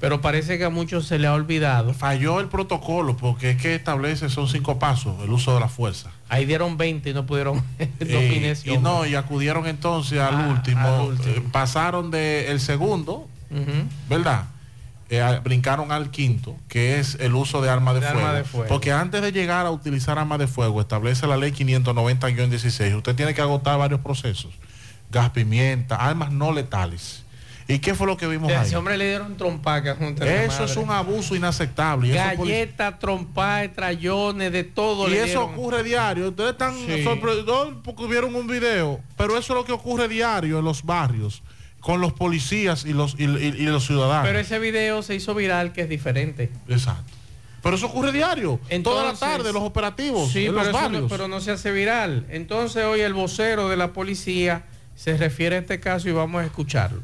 Pero 0.00 0.20
parece 0.22 0.56
que 0.56 0.64
a 0.64 0.70
muchos 0.70 1.06
se 1.06 1.18
le 1.18 1.26
ha 1.26 1.34
olvidado. 1.34 1.92
Falló 1.92 2.40
el 2.40 2.48
protocolo 2.48 3.16
porque 3.18 3.50
es 3.50 3.56
que 3.60 3.74
establece 3.74 4.30
son 4.30 4.48
cinco 4.48 4.78
pasos 4.78 5.14
el 5.22 5.30
uso 5.30 5.52
de 5.54 5.60
la 5.60 5.68
fuerza. 5.68 6.10
Ahí 6.30 6.46
dieron 6.46 6.78
20 6.78 7.10
y 7.10 7.12
no 7.14 7.26
pudieron 7.26 7.62
Eh, 8.00 8.54
y 8.64 8.78
no, 8.78 9.04
y 9.06 9.14
acudieron 9.14 9.66
entonces 9.66 10.18
al 10.18 10.34
Ah, 10.36 10.48
último, 10.48 10.80
al 10.88 11.00
último. 11.08 11.34
eh, 11.34 11.42
pasaron 11.52 12.10
del 12.10 12.60
segundo, 12.60 13.28
¿verdad? 14.08 14.44
Eh, 15.10 15.20
a- 15.20 15.40
brincaron 15.40 15.90
al 15.92 16.10
quinto, 16.10 16.56
que 16.68 16.98
es 17.00 17.16
el 17.20 17.34
uso 17.34 17.60
de 17.60 17.68
armas 17.68 17.94
de, 17.94 18.00
De 18.00 18.06
fuego. 18.06 18.26
arma 18.26 18.38
de 18.38 18.44
fuego. 18.44 18.68
Porque 18.68 18.92
antes 18.92 19.20
de 19.20 19.32
llegar 19.32 19.66
a 19.66 19.70
utilizar 19.70 20.18
armas 20.18 20.38
de 20.38 20.46
fuego, 20.46 20.80
establece 20.80 21.26
la 21.26 21.36
ley 21.36 21.50
590-16, 21.52 22.94
usted 22.96 23.14
tiene 23.16 23.34
que 23.34 23.40
agotar 23.42 23.78
varios 23.78 24.00
procesos. 24.00 24.52
Gas 25.10 25.30
pimienta, 25.30 25.96
armas 25.96 26.30
no 26.30 26.52
letales. 26.52 27.24
¿Y 27.74 27.78
qué 27.78 27.94
fue 27.94 28.06
lo 28.06 28.16
que 28.16 28.26
vimos 28.26 28.50
A 28.52 28.60
ahí? 28.60 28.66
ese 28.66 28.76
hombre 28.76 28.96
le 28.98 29.08
dieron 29.08 29.36
trompaca 29.36 29.94
junto 29.96 30.24
a 30.24 30.26
Eso 30.26 30.64
es 30.64 30.76
un 30.76 30.90
abuso 30.90 31.34
inaceptable. 31.36 32.08
Galletas, 32.12 32.98
trompadas, 32.98 33.72
trayones, 33.74 34.52
de 34.52 34.64
todo. 34.64 35.06
y 35.08 35.12
le 35.12 35.16
eso 35.18 35.26
dieron. 35.26 35.50
ocurre 35.54 35.82
diario. 35.82 36.28
Ustedes 36.28 36.50
están 36.52 36.74
Sí. 36.74 37.04
sorprendidos 37.04 37.74
porque 37.84 38.06
vieron 38.06 38.34
un 38.34 38.46
video, 38.46 39.00
pero 39.16 39.38
eso 39.38 39.52
es 39.52 39.58
lo 39.58 39.64
que 39.64 39.72
ocurre 39.72 40.08
diario 40.08 40.58
en 40.58 40.64
los 40.64 40.82
barrios 40.84 41.42
con 41.80 42.00
los 42.00 42.12
policías 42.12 42.84
y 42.84 42.92
los, 42.92 43.14
y, 43.18 43.24
y- 43.24 43.54
y 43.58 43.66
los 43.66 43.86
ciudadanos. 43.86 44.26
Pero 44.26 44.38
ese 44.38 44.58
video 44.58 45.02
se 45.02 45.14
hizo 45.14 45.34
viral 45.34 45.72
que 45.72 45.82
es 45.82 45.88
diferente. 45.88 46.50
Exacto. 46.68 47.12
Pero 47.62 47.76
eso 47.76 47.86
ocurre 47.86 48.10
diario, 48.12 48.58
toda 48.82 49.02
la 49.04 49.10
Entonces- 49.10 49.20
tarde, 49.20 49.52
los 49.52 49.62
operativos 49.62 50.30
Sí, 50.32 50.46
en 50.46 50.52
pero, 50.54 50.64
los 50.64 50.72
no, 50.72 50.80
barrios. 50.80 51.10
pero 51.10 51.28
no 51.28 51.40
se 51.40 51.50
hace 51.52 51.70
viral. 51.72 52.26
Entonces 52.30 52.84
hoy 52.84 53.00
el 53.00 53.12
vocero 53.14 53.68
de 53.68 53.76
la 53.76 53.92
policía 53.92 54.64
se 54.96 55.16
refiere 55.16 55.56
a 55.56 55.58
este 55.60 55.78
caso 55.80 56.08
y 56.08 56.12
vamos 56.12 56.42
a 56.42 56.44
escucharlo. 56.46 57.00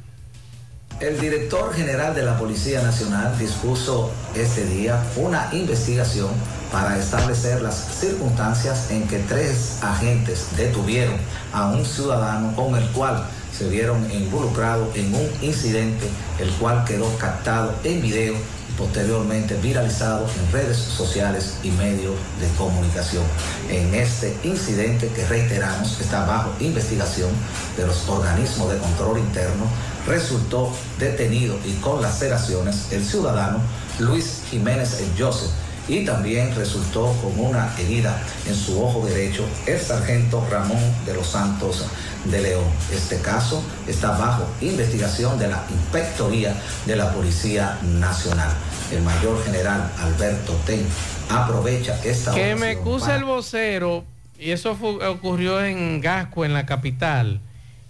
El 0.98 1.20
director 1.20 1.74
general 1.74 2.14
de 2.14 2.22
la 2.22 2.38
Policía 2.38 2.80
Nacional 2.80 3.38
dispuso 3.38 4.10
este 4.34 4.64
día 4.64 4.98
una 5.16 5.50
investigación 5.52 6.30
para 6.72 6.96
establecer 6.96 7.60
las 7.60 7.76
circunstancias 8.00 8.90
en 8.90 9.06
que 9.06 9.18
tres 9.18 9.80
agentes 9.82 10.46
detuvieron 10.56 11.16
a 11.52 11.66
un 11.66 11.84
ciudadano 11.84 12.56
con 12.56 12.74
el 12.76 12.88
cual 12.92 13.26
se 13.52 13.68
vieron 13.68 14.10
involucrados 14.10 14.96
en 14.96 15.14
un 15.14 15.28
incidente, 15.42 16.06
el 16.38 16.48
cual 16.52 16.82
quedó 16.86 17.14
captado 17.18 17.74
en 17.84 18.00
video 18.00 18.32
y 18.32 18.72
posteriormente 18.78 19.54
viralizado 19.56 20.26
en 20.26 20.52
redes 20.52 20.78
sociales 20.78 21.58
y 21.62 21.72
medios 21.72 22.14
de 22.40 22.48
comunicación. 22.56 23.24
En 23.68 23.94
este 23.94 24.34
incidente 24.44 25.08
que 25.08 25.26
reiteramos 25.26 26.00
está 26.00 26.24
bajo 26.24 26.52
investigación 26.58 27.30
de 27.76 27.86
los 27.86 28.08
organismos 28.08 28.72
de 28.72 28.78
control 28.78 29.18
interno, 29.18 29.66
resultó 30.06 30.72
detenido 30.98 31.58
y 31.64 31.72
con 31.74 32.00
laceraciones 32.02 32.92
el 32.92 33.04
ciudadano 33.04 33.60
Luis 33.98 34.42
Jiménez 34.50 35.00
El 35.00 35.22
Joseph, 35.22 35.50
y 35.88 36.04
también 36.04 36.54
resultó 36.56 37.12
con 37.22 37.38
una 37.38 37.72
herida 37.78 38.20
en 38.46 38.54
su 38.54 38.82
ojo 38.82 39.06
derecho 39.06 39.44
el 39.66 39.78
sargento 39.80 40.44
Ramón 40.50 40.82
de 41.04 41.14
los 41.14 41.28
Santos 41.28 41.86
de 42.24 42.42
León. 42.42 42.64
Este 42.92 43.20
caso 43.20 43.62
está 43.86 44.10
bajo 44.18 44.48
investigación 44.60 45.38
de 45.38 45.48
la 45.48 45.64
Inspectoría 45.70 46.54
de 46.86 46.96
la 46.96 47.12
Policía 47.12 47.78
Nacional. 47.82 48.50
El 48.92 49.02
mayor 49.02 49.42
general 49.44 49.90
Alberto 50.00 50.54
Ten 50.66 50.84
aprovecha 51.28 51.98
esta 52.04 52.34
Que 52.34 52.56
me 52.56 52.72
excusa 52.72 53.14
el 53.14 53.24
vocero, 53.24 54.04
y 54.38 54.50
eso 54.50 54.76
ocurrió 55.08 55.64
en 55.64 56.00
Gasco, 56.00 56.44
en 56.44 56.52
la 56.52 56.66
capital. 56.66 57.40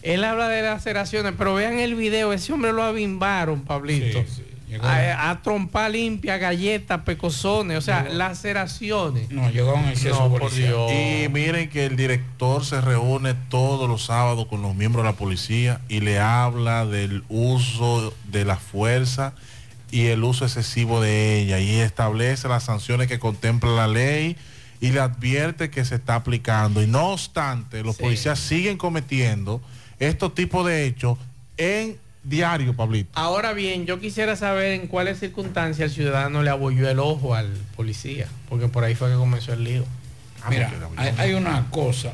Él 0.07 0.25
habla 0.25 0.49
de 0.49 0.63
laceraciones, 0.63 1.35
pero 1.37 1.55
vean 1.55 1.79
el 1.79 1.95
video, 1.97 2.33
ese 2.33 2.53
hombre 2.53 2.73
lo 2.73 2.83
abimbaron, 2.83 3.63
Pablito. 3.63 4.25
a, 4.83 5.31
a 5.31 5.43
trompa 5.43 5.89
limpia, 5.89 6.39
galletas, 6.39 7.01
pecosones, 7.03 7.79
o 7.79 7.81
sea, 7.81 8.05
laceraciones. 8.11 9.31
No, 9.31 9.51
llegó 9.51 9.75
un 9.75 9.87
exceso 9.87 10.21
No, 10.21 10.29
por 10.31 10.41
policial. 10.43 10.69
Dios. 10.69 10.93
Y 10.93 11.29
miren 11.29 11.69
que 11.71 11.87
el 11.87 11.97
director 11.97 12.65
se 12.65 12.81
reúne 12.81 13.35
todos 13.49 13.89
los 13.89 14.05
sábados 14.05 14.47
con 14.47 14.63
los 14.63 14.75
miembros 14.75 15.05
de 15.05 15.11
la 15.11 15.17
policía 15.17 15.81
y 15.89 16.01
le 16.01 16.19
habla 16.19 16.87
del 16.87 17.25
uso 17.29 18.15
de 18.31 18.45
la 18.45 18.57
fuerza 18.57 19.33
y 19.91 20.07
el 20.07 20.25
uso 20.25 20.45
excesivo 20.45 21.01
de 21.01 21.41
ella 21.41 21.59
y 21.61 21.71
establece 21.81 22.49
las 22.49 22.65
sanciones 22.65 23.09
que 23.09 23.19
contempla 23.19 23.71
la 23.73 23.89
ley 23.89 24.37
y 24.81 24.91
le 24.91 25.01
advierte 25.01 25.71
que 25.71 25.85
se 25.85 25.95
está 25.95 26.17
aplicando. 26.17 26.83
Y 26.83 26.87
no 26.87 27.13
obstante, 27.13 27.83
los 27.83 27.97
Sí. 27.97 28.03
policías 28.03 28.39
siguen 28.39 28.77
cometiendo 28.79 29.63
estos 29.99 30.35
tipos 30.35 30.67
de 30.67 30.87
hechos 30.87 31.19
en 31.57 31.99
diario, 32.23 32.75
Pablito. 32.75 33.11
Ahora 33.15 33.53
bien, 33.53 33.87
yo 33.87 34.01
quisiera 34.01 34.37
saber 34.37 34.73
en 34.73 34.89
cuáles 34.89 35.21
circunstancias 35.21 35.91
el 35.91 35.95
ciudadano 35.95 36.43
le 36.43 36.51
abolló 36.51 36.89
el 36.89 36.99
ojo 36.99 37.35
al 37.35 37.51
policía, 37.77 38.27
porque 38.49 38.69
por 38.69 38.85
ahí 38.85 38.95
fue 38.95 39.11
que 39.11 39.17
comenzó 39.17 39.53
el 39.53 39.65
lío. 39.65 39.85
Mira, 40.49 40.73
hay, 40.97 41.15
hay 41.19 41.35
una 41.35 41.71
cosa. 41.71 42.13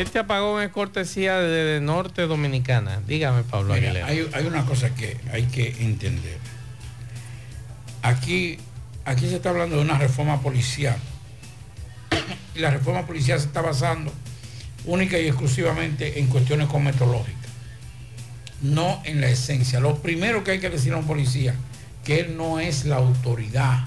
Este 0.00 0.18
apagón 0.18 0.62
es 0.62 0.70
cortesía 0.70 1.38
de, 1.38 1.64
de 1.64 1.80
Norte 1.80 2.22
Dominicana. 2.22 3.00
Dígame, 3.06 3.42
Pablo 3.44 3.74
Mira, 3.74 3.86
Aguilera. 3.88 4.06
hay, 4.06 4.28
hay 4.32 4.46
una 4.46 4.64
cosa 4.66 4.94
que 4.94 5.16
hay 5.32 5.44
que 5.44 5.68
entender. 5.80 6.38
Aquí, 8.02 8.58
aquí 9.04 9.28
se 9.28 9.36
está 9.36 9.50
hablando 9.50 9.76
de 9.76 9.82
una 9.82 9.98
reforma 9.98 10.40
policial. 10.42 10.98
Y 12.54 12.58
la 12.60 12.70
reforma 12.70 13.06
policial 13.06 13.40
se 13.40 13.46
está 13.46 13.62
basando 13.62 14.12
única 14.84 15.18
y 15.18 15.26
exclusivamente 15.26 16.20
en 16.20 16.26
cuestiones 16.28 16.68
cosmetológicas, 16.68 17.50
no 18.62 19.02
en 19.04 19.20
la 19.20 19.28
esencia. 19.28 19.80
Lo 19.80 19.96
primero 19.96 20.44
que 20.44 20.52
hay 20.52 20.60
que 20.60 20.70
decir 20.70 20.92
a 20.92 20.96
un 20.96 21.06
policía, 21.06 21.54
que 22.04 22.20
él 22.20 22.36
no 22.36 22.60
es 22.60 22.84
la 22.84 22.96
autoridad. 22.96 23.80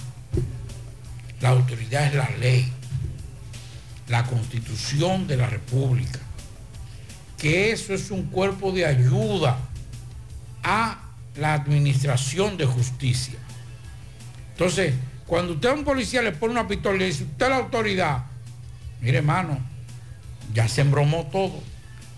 La 1.42 1.50
autoridad 1.50 2.08
es 2.08 2.16
la 2.16 2.30
ley, 2.42 2.72
la 4.10 4.24
constitución 4.26 5.28
de 5.28 5.38
la 5.38 5.48
república. 5.48 6.20
Que 7.38 7.72
eso 7.72 7.94
es 7.94 8.12
un 8.12 8.24
cuerpo 8.24 8.72
de 8.72 8.86
ayuda 8.86 9.58
a 10.64 11.00
la 11.36 11.54
administración 11.54 12.58
de 12.58 12.66
justicia. 12.66 13.40
Entonces, 14.52 14.94
cuando 15.26 15.54
usted 15.54 15.70
a 15.70 15.74
un 15.74 15.86
policía 15.86 16.22
le 16.22 16.32
pone 16.32 16.52
una 16.52 16.68
pistola 16.68 16.96
y 16.96 17.00
le 17.00 17.06
dice, 17.06 17.24
usted 17.24 17.50
la 17.50 17.58
autoridad, 17.58 18.26
mire 19.00 19.20
hermano, 19.20 19.60
ya 20.54 20.68
se 20.68 20.82
embromó 20.82 21.28
todo, 21.28 21.62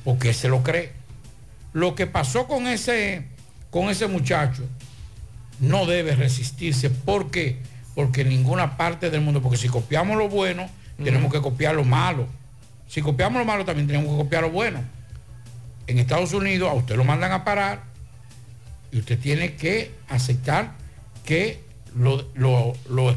porque 0.03 0.33
se 0.33 0.47
lo 0.47 0.63
cree. 0.63 0.93
Lo 1.73 1.93
que 1.93 2.07
pasó 2.07 2.47
con 2.47 2.67
ese, 2.67 3.27
con 3.69 3.89
ese 3.89 4.07
muchacho 4.07 4.63
no 5.59 5.85
debe 5.85 6.15
resistirse. 6.15 6.89
¿Por 6.89 7.29
qué? 7.29 7.59
Porque 7.93 8.21
en 8.21 8.29
ninguna 8.29 8.77
parte 8.77 9.09
del 9.09 9.21
mundo, 9.21 9.41
porque 9.41 9.57
si 9.57 9.67
copiamos 9.67 10.17
lo 10.17 10.29
bueno, 10.29 10.69
tenemos 11.03 11.31
que 11.31 11.41
copiar 11.41 11.75
lo 11.75 11.83
malo. 11.83 12.27
Si 12.87 13.01
copiamos 13.01 13.39
lo 13.39 13.45
malo, 13.45 13.65
también 13.65 13.87
tenemos 13.87 14.11
que 14.11 14.17
copiar 14.17 14.43
lo 14.43 14.51
bueno. 14.51 14.79
En 15.87 15.99
Estados 15.99 16.33
Unidos 16.33 16.69
a 16.69 16.73
usted 16.73 16.95
lo 16.95 17.03
mandan 17.03 17.31
a 17.31 17.43
parar 17.43 17.83
y 18.91 18.99
usted 18.99 19.19
tiene 19.19 19.55
que 19.55 19.93
aceptar 20.09 20.73
que 21.25 21.63
lo, 21.95 22.27
lo, 22.33 22.73
lo. 22.89 23.15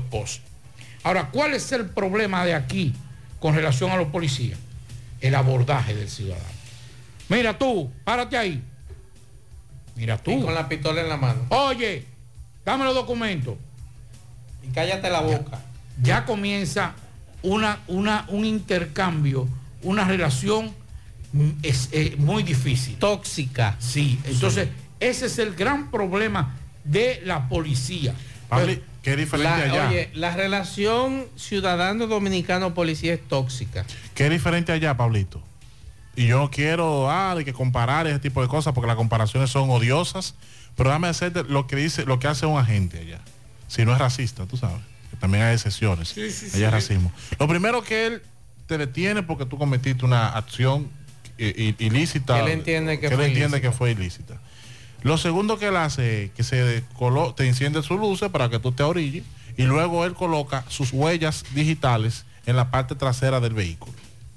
Ahora, 1.02 1.30
¿cuál 1.30 1.54
es 1.54 1.70
el 1.72 1.86
problema 1.86 2.44
de 2.44 2.54
aquí 2.54 2.94
con 3.40 3.54
relación 3.54 3.90
a 3.90 3.96
los 3.96 4.08
policías? 4.08 4.58
El 5.20 5.34
abordaje 5.34 5.94
del 5.94 6.08
ciudadano. 6.08 6.48
Mira 7.28 7.58
tú, 7.58 7.90
párate 8.04 8.36
ahí. 8.36 8.62
Mira 9.96 10.18
tú. 10.18 10.32
Y 10.32 10.42
con 10.42 10.54
la 10.54 10.68
pistola 10.68 11.00
en 11.00 11.08
la 11.08 11.16
mano. 11.16 11.46
Oye, 11.48 12.04
dame 12.64 12.84
los 12.84 12.94
documentos. 12.94 13.56
Y 14.62 14.68
cállate 14.72 15.10
la 15.10 15.20
boca. 15.20 15.60
Ya 16.02 16.24
comienza 16.24 16.94
una, 17.44 17.78
una, 17.88 18.24
un 18.28 18.44
intercambio, 18.44 19.46
una 19.82 20.04
relación 20.04 20.72
mm, 21.32 21.50
es, 21.62 21.90
eh, 21.92 22.16
muy 22.18 22.42
difícil. 22.42 22.96
Tóxica. 22.96 23.76
Sí, 23.78 24.18
entonces 24.24 24.68
ese 24.98 25.26
es 25.26 25.38
el 25.38 25.54
gran 25.54 25.90
problema 25.90 26.56
de 26.84 27.20
la 27.24 27.48
policía. 27.48 28.14
Pabli, 28.48 28.82
qué 29.02 29.14
diferente 29.16 29.68
La- 29.68 29.72
allá. 29.72 29.88
oye, 29.88 30.10
la 30.14 30.34
relación 30.34 31.26
ciudadano 31.36 32.06
dominicano-policía 32.06 33.14
es 33.14 33.28
tóxica. 33.28 33.84
¿Qué 34.14 34.30
diferente 34.30 34.72
allá, 34.72 34.96
Pablito? 34.96 35.42
Y 36.16 36.26
yo 36.28 36.38
no 36.38 36.50
quiero 36.50 37.10
ah, 37.10 37.36
que 37.44 37.52
comparar 37.52 38.06
ese 38.06 38.20
tipo 38.20 38.40
de 38.40 38.48
cosas 38.48 38.72
porque 38.72 38.86
las 38.86 38.96
comparaciones 38.96 39.50
son 39.50 39.68
odiosas, 39.68 40.34
pero 40.76 40.88
dame 40.90 41.08
hacerte 41.08 41.44
lo 41.44 41.66
que 41.66 41.76
dice, 41.76 42.06
lo 42.06 42.18
que 42.18 42.28
hace 42.28 42.46
un 42.46 42.58
agente 42.58 43.00
allá. 43.00 43.20
Si 43.68 43.84
no 43.84 43.92
es 43.92 43.98
racista, 43.98 44.46
tú 44.46 44.56
sabes. 44.56 44.93
También 45.20 45.44
hay 45.44 45.54
excepciones. 45.54 46.08
Sí, 46.08 46.30
sí, 46.30 46.46
allá 46.56 46.68
sí. 46.68 46.72
racismo. 46.74 47.12
Lo 47.38 47.48
primero 47.48 47.82
que 47.82 48.06
él 48.06 48.22
te 48.66 48.78
detiene 48.78 49.22
porque 49.22 49.46
tú 49.46 49.58
cometiste 49.58 50.04
una 50.04 50.28
acción 50.28 50.88
i- 51.38 51.74
ilícita. 51.78 52.40
Él 52.40 52.48
entiende 52.48 52.98
que 53.00 53.06
él 53.06 53.14
fue 53.14 53.26
entiende 53.26 53.58
ilícita. 53.58 53.70
que 53.70 53.76
fue 53.76 53.90
ilícita. 53.92 54.40
Lo 55.02 55.18
segundo 55.18 55.58
que 55.58 55.66
él 55.68 55.76
hace 55.76 56.24
es 56.24 56.30
que 56.30 56.42
se 56.42 56.82
colo- 56.96 57.34
te 57.34 57.46
enciende 57.46 57.82
sus 57.82 57.98
luces 58.00 58.30
para 58.30 58.48
que 58.48 58.58
tú 58.58 58.72
te 58.72 58.82
orilles 58.82 59.24
y 59.56 59.64
luego 59.64 60.04
él 60.06 60.14
coloca 60.14 60.64
sus 60.68 60.92
huellas 60.92 61.44
digitales 61.54 62.24
en 62.46 62.56
la 62.56 62.70
parte 62.70 62.94
trasera 62.94 63.38
del 63.40 63.52
vehículo. 63.54 63.92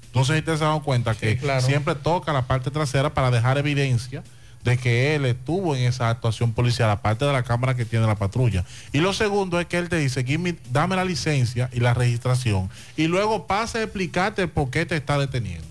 Entonces 0.06 0.38
ustedes 0.38 0.58
se 0.58 0.64
dan 0.64 0.80
cuenta 0.80 1.14
que 1.14 1.36
claro. 1.38 1.60
siempre 1.64 1.94
toca 1.94 2.32
la 2.32 2.42
parte 2.46 2.70
trasera 2.70 3.12
para 3.14 3.30
dejar 3.30 3.56
evidencia 3.58 4.22
de 4.64 4.76
que 4.76 5.14
él 5.14 5.24
estuvo 5.24 5.74
en 5.76 5.82
esa 5.84 6.10
actuación 6.10 6.52
policial, 6.52 6.90
aparte 6.90 7.24
de 7.24 7.32
la 7.32 7.42
cámara 7.42 7.74
que 7.74 7.84
tiene 7.84 8.06
la 8.06 8.16
patrulla. 8.16 8.64
Y 8.92 8.98
lo 8.98 9.12
segundo 9.12 9.58
es 9.60 9.66
que 9.66 9.78
él 9.78 9.88
te 9.88 9.96
dice, 9.96 10.24
"Give 10.24 10.38
me- 10.38 10.56
dame 10.70 10.96
la 10.96 11.04
licencia 11.04 11.70
y 11.72 11.80
la 11.80 11.94
registración. 11.94 12.68
Y 12.96 13.06
luego 13.06 13.46
pasa 13.46 13.78
a 13.78 13.82
explicarte 13.82 14.42
el 14.42 14.48
por 14.50 14.70
qué 14.70 14.84
te 14.84 14.96
está 14.96 15.18
deteniendo. 15.18 15.66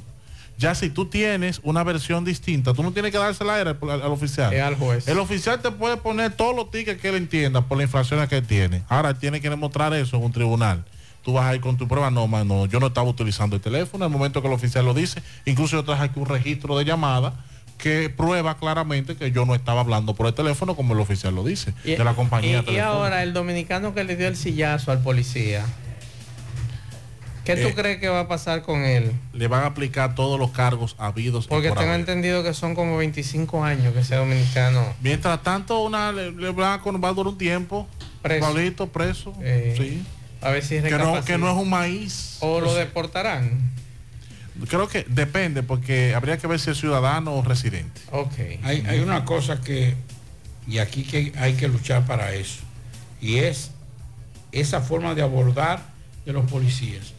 Ya 0.58 0.74
si 0.74 0.90
tú 0.90 1.06
tienes 1.06 1.60
una 1.62 1.84
versión 1.84 2.26
distinta, 2.26 2.74
tú 2.74 2.82
no 2.82 2.92
tienes 2.92 3.12
que 3.12 3.20
dársela 3.20 3.56
a 3.56 3.62
él, 3.62 3.68
al, 3.68 3.78
al 3.92 4.12
oficial. 4.12 4.52
Es 4.52 4.64
al 4.64 4.76
juez. 4.76 5.08
El 5.08 5.20
oficial 5.20 5.62
te 5.62 5.70
puede 5.70 5.98
poner 5.98 6.32
todos 6.34 6.56
los 6.56 6.72
tickets 6.72 7.00
que 7.00 7.10
él 7.10 7.16
entienda 7.16 7.62
por 7.62 7.78
la 7.78 7.84
infracción 7.84 8.26
que 8.28 8.38
él 8.38 8.48
tiene. 8.48 8.82
Ahora 8.90 9.10
él 9.12 9.18
tiene 9.18 9.40
que 9.40 9.52
demostrar 9.52 9.94
eso 9.94 10.18
en 10.18 10.24
un 10.24 10.32
tribunal. 10.32 10.84
Tú 11.24 11.34
vas 11.34 11.46
a 11.46 11.54
ir 11.54 11.62
con 11.62 11.78
tu 11.78 11.88
prueba, 11.88 12.10
no, 12.10 12.26
mano, 12.26 12.66
yo 12.66 12.80
no 12.80 12.88
estaba 12.88 13.08
utilizando 13.08 13.56
el 13.58 13.62
teléfono 13.62 14.06
en 14.06 14.12
el 14.12 14.18
momento 14.18 14.42
que 14.42 14.48
el 14.48 14.54
oficial 14.54 14.84
lo 14.86 14.96
dice. 14.96 15.22
Incluso 15.46 15.76
yo 15.76 15.84
traje 15.84 16.06
aquí 16.06 16.20
un 16.20 16.26
registro 16.26 16.76
de 16.78 16.86
llamada 16.86 17.34
que 17.78 18.10
prueba 18.10 18.58
claramente 18.58 19.16
que 19.16 19.32
yo 19.32 19.46
no 19.46 19.54
estaba 19.56 19.82
hablando 19.82 20.14
por 20.16 20.26
el 20.28 20.34
teléfono 20.34 20.76
como 20.76 20.94
el 20.94 21.00
oficial 21.00 21.36
lo 21.36 21.44
dice, 21.44 21.74
Y, 21.84 21.96
de 21.96 22.04
la 22.04 22.14
compañía 22.16 22.64
y- 22.68 22.74
y 22.76 22.80
ahora 22.80 23.22
el 23.24 23.34
dominicano 23.34 23.94
que 23.94 24.04
le 24.04 24.16
dio 24.16 24.28
el 24.28 24.36
sillazo 24.36 24.92
al 24.92 25.02
policía. 25.04 25.64
¿Qué 27.46 27.56
tú 27.56 27.70
Eh, 27.70 27.74
crees 27.76 28.00
que 28.00 28.10
va 28.10 28.22
a 28.22 28.28
pasar 28.28 28.62
con 28.62 28.82
él? 28.84 29.14
Le 29.32 29.48
van 29.48 29.64
a 29.64 29.68
aplicar 29.68 30.16
todos 30.16 30.38
los 30.38 30.52
cargos 30.52 30.96
habidos. 30.98 31.48
Porque 31.48 31.70
por 31.70 31.78
tengo 31.78 31.92
haber. 31.92 32.02
entendido 32.02 32.44
que 32.44 32.54
son 32.54 32.76
como 32.76 32.98
25 32.98 33.64
años 33.64 33.94
que 33.94 34.02
ese 34.02 34.16
dominicano. 34.16 34.84
Mientras 35.02 35.42
tanto, 35.44 35.80
una, 35.80 36.12
le, 36.12 36.32
le 36.34 36.50
van 36.52 36.78
a, 36.84 36.92
va 36.98 37.10
a 37.10 37.14
durar 37.14 37.32
un 37.32 37.38
tiempo. 37.38 37.88
Preso. 38.22 38.46
Pablito, 38.46 38.88
preso. 38.88 39.34
Eh, 39.42 39.76
sí. 39.78 40.04
A 40.42 40.50
ver 40.52 40.62
si 40.64 40.82
Que 40.82 40.92
no, 40.98 41.24
que 41.24 41.38
no 41.38 41.50
es 41.50 41.56
un 41.56 41.70
maíz. 41.70 42.38
O 42.42 42.60
lo 42.60 42.66
Pues, 42.66 42.80
deportarán. 42.80 43.72
Creo 44.68 44.88
que 44.88 45.06
depende, 45.08 45.64
porque 45.64 46.16
habría 46.16 46.38
que 46.38 46.48
ver 46.48 46.60
si 46.60 46.72
es 46.72 46.78
ciudadano 46.80 47.34
o 47.36 47.42
residente. 47.44 48.02
Ok. 48.12 48.34
Hay, 48.64 48.84
hay 48.88 49.00
una 49.00 49.24
cosa 49.26 49.62
que, 49.62 49.96
y 50.68 50.80
aquí 50.80 51.04
que 51.04 51.34
hay 51.38 51.54
que 51.54 51.68
luchar 51.68 52.06
para 52.06 52.34
eso, 52.34 52.60
y 53.22 53.38
es 53.38 53.72
esa 54.52 54.82
forma 54.82 55.14
de 55.16 55.22
abordar 55.22 55.82
de 56.26 56.34
los 56.34 56.50
policías. 56.50 57.14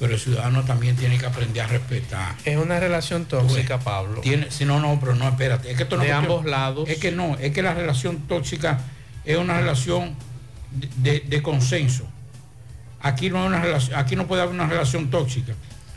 pero 0.00 0.14
el 0.14 0.20
ciudadano 0.20 0.64
también 0.64 0.96
tiene 0.96 1.16
que 1.16 1.26
aprender 1.26 1.62
a 1.62 1.68
respetar. 1.68 2.34
Es 2.44 2.56
una 2.56 2.80
relación 2.80 3.24
tóxica, 3.26 3.78
Pablo. 3.78 4.20
Tiene, 4.20 4.50
si 4.50 4.64
no, 4.64 4.80
no, 4.80 4.98
pero 4.98 5.14
no, 5.14 5.28
espérate. 5.28 5.70
Es 5.70 5.76
que 5.76 5.84
esto 5.84 5.96
no 5.96 6.02
De 6.02 6.08
cuestión- 6.08 6.32
ambos 6.32 6.44
lados. 6.50 6.88
Es 6.88 6.98
que 6.98 7.12
no, 7.12 7.36
es 7.38 7.52
que 7.52 7.62
la 7.62 7.72
relación 7.72 8.18
tóxica 8.26 8.80
es 9.24 9.36
una 9.36 9.58
relación 9.60 10.16
de, 10.72 10.88
de- 10.96 11.20
de 11.20 11.42
consenso. 11.42 12.04
Aquí 13.00 13.30
no 13.30 13.40
hay 13.42 13.46
una 13.46 13.60
relación, 13.62 13.96
aquí 13.98 14.16
no 14.16 14.26
puede 14.26 14.42
haber 14.42 14.54
una 14.54 14.66
relación 14.66 15.08
tóxica. 15.10 15.54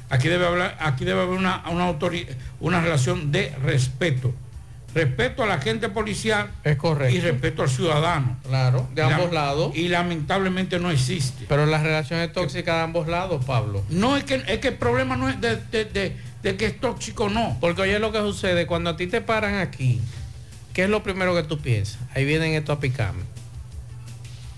Aquí 0.09 0.27
debe 0.27 0.45
hablar, 0.45 0.77
aquí 0.79 1.03
debe 1.05 1.21
haber 1.21 1.37
una, 1.37 1.63
una, 1.69 1.93
una 2.59 2.81
relación 2.81 3.31
de 3.31 3.53
respeto. 3.63 4.33
Respeto 4.93 5.43
a 5.43 5.45
la 5.45 5.57
gente 5.59 5.89
policial 5.89 6.51
es 6.63 6.77
correcto. 6.77 7.13
y 7.13 7.19
respeto 7.19 7.63
al 7.63 7.69
ciudadano. 7.69 8.37
Claro, 8.47 8.87
de 8.93 9.01
ambos 9.01 9.33
lados. 9.33 9.75
Y 9.75 9.89
lamentablemente 9.89 10.79
no 10.79 10.89
existe. 10.89 11.45
Pero 11.49 11.65
las 11.65 11.83
relaciones 11.83 12.31
tóxicas 12.31 12.75
de 12.75 12.81
ambos 12.81 13.07
lados, 13.09 13.43
Pablo. 13.43 13.83
No 13.89 14.15
es 14.15 14.23
que, 14.23 14.35
es 14.47 14.59
que 14.59 14.69
el 14.69 14.75
problema 14.75 15.17
no 15.17 15.27
es 15.27 15.41
de, 15.41 15.57
de- 15.57 15.85
de- 15.85 16.15
de 16.43 16.55
que 16.55 16.67
es 16.67 16.79
tóxico, 16.79 17.27
no. 17.27 17.57
Porque 17.59 17.81
oye 17.81 17.99
lo 17.99 18.11
que 18.13 18.19
sucede, 18.19 18.67
cuando 18.67 18.91
a 18.91 18.95
ti 18.95 19.07
te 19.07 19.19
paran 19.19 19.55
aquí, 19.55 19.99
¿qué 20.73 20.83
es 20.83 20.89
lo 20.89 21.01
primero 21.03 21.35
que 21.35 21.43
tú 21.43 21.57
piensas? 21.59 21.97
Ahí 22.13 22.23
vienen 22.23 22.53
estos 22.53 22.77
a 22.77 22.79
picarme. 22.79 23.23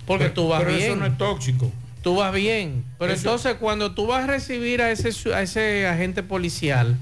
Porque 0.06 0.26
Pero- 0.26 0.34
tú 0.36 0.48
vas 0.50 0.60
pero 0.64 0.76
bien. 0.76 0.84
eso 0.92 0.96
no 0.98 1.06
es 1.08 1.18
tóxico. 1.18 1.72
Tú 2.02 2.16
vas 2.16 2.34
bien. 2.34 2.84
Pero 3.00 3.12
Eso- 3.14 3.22
entonces 3.30 3.56
cuando 3.60 3.94
tú 3.94 4.08
vas 4.08 4.24
a 4.24 4.28
recibir 4.28 4.82
a 4.82 4.92
ese, 4.92 5.12
su- 5.12 5.34
a 5.34 5.42
ese 5.42 5.88
agente 5.88 6.24
policial, 6.24 6.96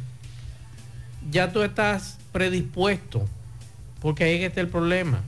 ya 1.31 1.51
tú 1.51 1.61
estás 1.63 2.17
predispuesto. 2.31 3.27
Porque 4.01 4.23
ahí 4.23 4.43
está 4.43 4.61
el 4.61 4.67
problema. 4.67 5.21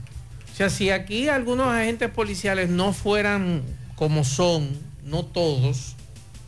O 0.52 0.56
sea, 0.56 0.70
si 0.70 0.90
aquí 0.90 1.28
algunos 1.28 1.68
agentes 1.68 2.10
policiales 2.10 2.68
no 2.68 2.92
fueran 2.92 3.62
como 3.96 4.24
son, 4.24 4.68
no 5.04 5.24
todos, 5.24 5.94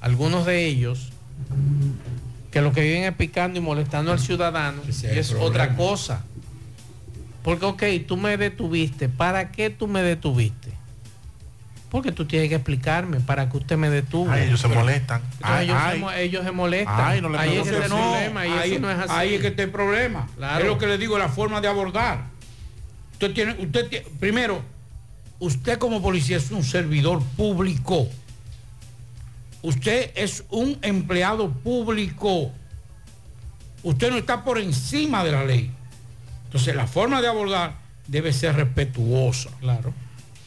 algunos 0.01 0.47
de 0.47 0.67
ellos, 0.67 1.11
que 2.51 2.61
lo 2.61 2.73
que 2.73 2.83
viven 2.83 3.05
es 3.05 3.15
picando 3.15 3.59
y 3.59 3.63
molestando 3.63 4.13
al 4.13 4.19
ciudadano, 4.19 4.83
es 4.89 5.05
el 5.05 5.19
es 5.19 5.29
problema. 5.29 5.49
otra 5.49 5.77
cosa. 5.77 6.25
Porque, 7.43 7.65
ok, 7.67 7.83
tú 8.07 8.17
me 8.17 8.37
detuviste. 8.37 9.09
¿Para 9.09 9.51
qué 9.53 9.71
tú 9.71 9.87
me 9.87 10.03
detuviste? 10.03 10.73
Porque 11.91 12.13
tú 12.13 12.25
tienes 12.25 12.49
que 12.49 12.55
explicarme 12.55 13.19
para 13.21 13.49
que 13.51 13.57
usted 13.57 13.77
me 13.77 13.91
detuvo. 13.91 14.31
Ay, 14.31 14.45
ellos 14.45 14.61
se 14.61 14.69
molestan. 14.69 15.21
Entonces 15.23 15.47
Ay, 15.51 15.65
ellos, 15.67 15.77
ay. 15.81 15.93
se, 15.93 15.99
mo- 15.99 16.13
ellos 16.13 16.45
se 16.45 16.51
molestan. 16.53 17.01
Ay, 17.01 17.21
no 17.21 17.29
le 17.29 17.39
ahí 17.39 17.57
es 17.57 17.63
que 17.65 17.71
está 17.71 17.85
el 17.85 17.91
No, 17.91 17.97
problema 17.97 18.47
y 18.47 18.51
ahí, 18.51 18.71
eso 18.73 18.81
no 18.81 18.91
es 18.91 18.99
así. 18.99 19.13
ahí 19.13 19.35
es 19.35 19.41
que 19.41 19.47
está 19.49 19.63
el 19.65 19.71
problema. 19.71 20.29
Claro. 20.37 20.61
Es 20.61 20.67
lo 20.71 20.79
que 20.79 20.87
le 20.87 20.99
digo, 20.99 21.19
la 21.19 21.29
forma 21.29 21.61
de 21.61 21.67
abordar. 21.69 22.27
Usted 23.15 23.33
tiene, 23.35 23.57
usted 23.59 24.05
primero, 24.21 24.63
usted 25.41 25.79
como 25.79 26.01
policía 26.01 26.37
es 26.37 26.51
un 26.53 26.63
servidor 26.63 27.23
público. 27.37 28.09
Usted 29.63 30.13
es 30.15 30.45
un 30.51 30.79
empleado 30.83 31.51
público. 31.51 32.51
Usted 33.83 34.11
no 34.11 34.17
está 34.17 34.45
por 34.45 34.59
encima 34.59 35.25
de 35.25 35.33
la 35.33 35.45
ley. 35.45 35.71
Entonces 36.45 36.75
la 36.75 36.87
forma 36.87 37.21
de 37.21 37.29
abordar 37.29 37.75
debe 38.07 38.33
ser 38.33 38.57
respetuosa. 38.57 39.51
Claro. 39.61 39.93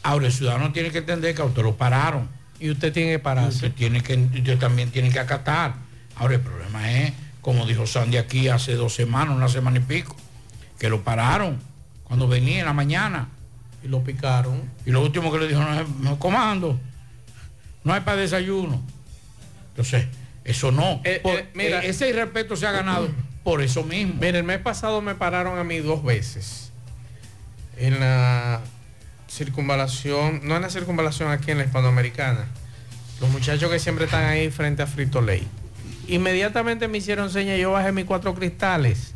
Ahora 0.04 0.26
el 0.26 0.32
ciudadano 0.32 0.70
tiene 0.72 0.90
que 0.92 0.98
entender 0.98 1.34
que 1.34 1.42
a 1.42 1.46
usted 1.46 1.62
lo 1.62 1.76
pararon. 1.76 2.28
Y 2.60 2.70
usted 2.70 2.92
tiene 2.92 3.10
que 3.12 3.18
pararse. 3.18 3.56
Usted 3.66 3.72
tiene 3.72 4.00
que, 4.02 4.14
usted 4.16 4.58
también 4.58 4.90
tiene 4.90 5.10
que 5.10 5.18
acatar. 5.18 5.74
Ahora 6.14 6.34
el 6.36 6.40
problema 6.40 6.92
es, 6.92 7.12
como 7.40 7.66
dijo 7.66 7.86
Sandy 7.86 8.16
aquí 8.18 8.48
hace 8.48 8.74
dos 8.74 8.94
semanas, 8.94 9.34
una 9.34 9.48
semana 9.48 9.78
y 9.78 9.80
pico, 9.80 10.14
que 10.78 10.88
lo 10.88 11.02
pararon 11.02 11.58
cuando 12.04 12.28
venía 12.28 12.60
en 12.60 12.66
la 12.66 12.72
mañana. 12.72 13.28
Y 13.82 13.88
lo 13.88 14.04
picaron. 14.04 14.62
Y 14.86 14.90
lo 14.92 15.02
último 15.02 15.32
que 15.32 15.38
le 15.38 15.48
dijo, 15.48 15.60
no, 15.60 15.80
es- 15.80 15.88
no 16.00 16.18
comando, 16.18 16.78
no 17.82 17.92
hay 17.92 18.00
para 18.02 18.18
desayuno. 18.18 18.80
Entonces, 19.70 20.06
eso 20.44 20.70
no. 20.70 21.00
Eh, 21.04 21.20
Por- 21.22 21.34
eh, 21.38 21.48
mira. 21.54 21.82
eh, 21.84 21.88
ese 21.88 22.08
irrespeto 22.08 22.56
se 22.56 22.66
ha 22.66 22.72
ganado 22.72 23.08
por 23.42 23.60
eso 23.62 23.82
mismo. 23.82 24.14
Mira, 24.20 24.38
el 24.38 24.44
mes 24.44 24.58
pasado 24.60 25.02
me 25.02 25.14
pararon 25.14 25.58
a 25.58 25.64
mí 25.64 25.78
dos 25.78 26.02
veces. 26.04 26.70
En 27.76 27.98
la 28.00 28.60
circunvalación, 29.34 30.42
no 30.44 30.54
en 30.54 30.62
la 30.62 30.70
circunvalación 30.70 31.30
aquí 31.30 31.50
en 31.50 31.58
la 31.58 31.64
hispanoamericana. 31.64 32.46
Los 33.20 33.30
muchachos 33.30 33.70
que 33.70 33.78
siempre 33.78 34.04
están 34.04 34.24
ahí 34.24 34.50
frente 34.50 34.82
a 34.82 34.86
Frito 34.86 35.20
Ley. 35.20 35.46
Inmediatamente 36.06 36.86
me 36.86 36.98
hicieron 36.98 37.30
señas, 37.30 37.58
yo 37.58 37.72
bajé 37.72 37.90
mis 37.90 38.04
cuatro 38.04 38.34
cristales. 38.34 39.12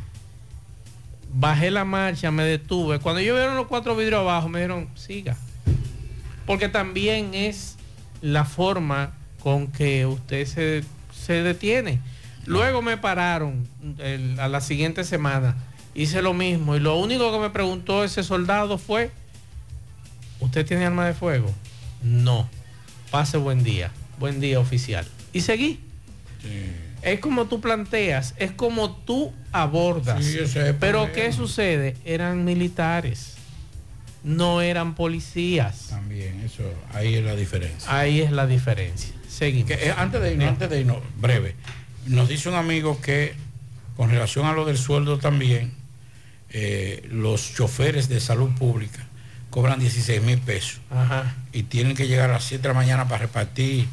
Bajé 1.31 1.71
la 1.71 1.85
marcha, 1.85 2.31
me 2.31 2.43
detuve. 2.43 2.99
Cuando 2.99 3.21
yo 3.21 3.35
vieron 3.35 3.55
los 3.55 3.67
cuatro 3.67 3.95
vidrios 3.95 4.19
abajo, 4.19 4.49
me 4.49 4.59
dijeron, 4.59 4.89
siga. 4.95 5.37
Porque 6.45 6.67
también 6.67 7.33
es 7.33 7.77
la 8.21 8.43
forma 8.43 9.13
con 9.41 9.67
que 9.67 10.05
usted 10.05 10.45
se, 10.45 10.83
se 11.13 11.43
detiene. 11.43 12.01
Luego 12.45 12.81
me 12.81 12.97
pararon 12.97 13.67
a 14.39 14.47
la 14.47 14.59
siguiente 14.59 15.03
semana. 15.03 15.55
Hice 15.93 16.21
lo 16.21 16.33
mismo. 16.33 16.75
Y 16.75 16.79
lo 16.79 16.97
único 16.97 17.31
que 17.31 17.39
me 17.39 17.51
preguntó 17.51 18.03
ese 18.03 18.23
soldado 18.23 18.77
fue, 18.79 19.11
¿usted 20.39 20.65
tiene 20.65 20.85
arma 20.85 21.05
de 21.05 21.13
fuego? 21.13 21.53
No. 22.01 22.49
Pase 23.11 23.37
buen 23.37 23.63
día. 23.63 23.91
Buen 24.19 24.39
día 24.39 24.59
oficial. 24.59 25.05
Y 25.33 25.41
seguí. 25.41 25.79
Es 27.01 27.19
como 27.19 27.45
tú 27.45 27.61
planteas, 27.61 28.35
es 28.37 28.51
como 28.51 28.91
tú 28.91 29.33
abordas. 29.51 30.23
Sí, 30.23 30.33
ese 30.33 30.43
es 30.43 30.55
el 30.55 30.75
Pero 30.75 31.03
problema. 31.05 31.13
¿qué 31.13 31.31
sucede? 31.31 31.95
Eran 32.03 32.43
militares, 32.43 33.35
no 34.23 34.61
eran 34.61 34.95
policías. 34.95 35.87
También, 35.89 36.41
eso, 36.41 36.63
ahí 36.93 37.15
es 37.15 37.23
la 37.23 37.35
diferencia. 37.35 37.97
Ahí 37.97 38.21
es 38.21 38.31
la 38.31 38.47
diferencia. 38.47 39.13
Seguimos. 39.29 39.67
Que, 39.69 39.87
eh, 39.87 39.93
antes 39.95 40.21
de 40.21 40.33
irnos, 40.33 40.49
antes 40.49 40.69
de 40.69 40.81
irnos, 40.81 40.97
breve, 41.17 41.55
nos 42.05 42.27
dice 42.27 42.49
un 42.49 42.55
amigo 42.55 42.99
que 43.01 43.33
con 43.95 44.09
relación 44.09 44.45
a 44.45 44.53
lo 44.53 44.65
del 44.65 44.77
sueldo 44.77 45.19
también, 45.19 45.73
eh, 46.49 47.07
los 47.11 47.53
choferes 47.53 48.09
de 48.09 48.19
salud 48.19 48.49
pública 48.57 49.08
cobran 49.49 49.79
16 49.79 50.21
mil 50.21 50.37
pesos 50.39 50.79
Ajá. 50.91 51.35
y 51.53 51.63
tienen 51.63 51.95
que 51.95 52.07
llegar 52.07 52.29
a 52.29 52.33
las 52.33 52.43
7 52.43 52.61
de 52.61 52.67
la 52.69 52.73
mañana 52.73 53.07
para 53.07 53.19
repartir 53.23 53.87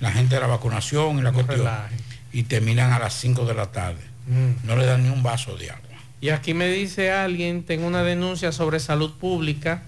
la 0.00 0.10
gente 0.12 0.34
de 0.34 0.40
la 0.40 0.46
vacunación 0.46 1.18
y 1.18 1.22
la 1.22 1.32
cuestión 1.32 1.58
relaje. 1.58 1.96
y 2.32 2.44
terminan 2.44 2.92
a 2.92 2.98
las 2.98 3.14
5 3.14 3.44
de 3.44 3.54
la 3.54 3.70
tarde. 3.72 4.00
Mm. 4.26 4.66
No 4.66 4.76
le 4.76 4.86
dan 4.86 5.02
ni 5.02 5.08
un 5.10 5.22
vaso 5.22 5.56
de 5.56 5.70
agua. 5.70 5.82
Y 6.20 6.30
aquí 6.30 6.54
me 6.54 6.68
dice 6.68 7.10
alguien, 7.10 7.62
tengo 7.64 7.86
una 7.86 8.02
denuncia 8.02 8.52
sobre 8.52 8.78
salud 8.80 9.12
pública. 9.18 9.82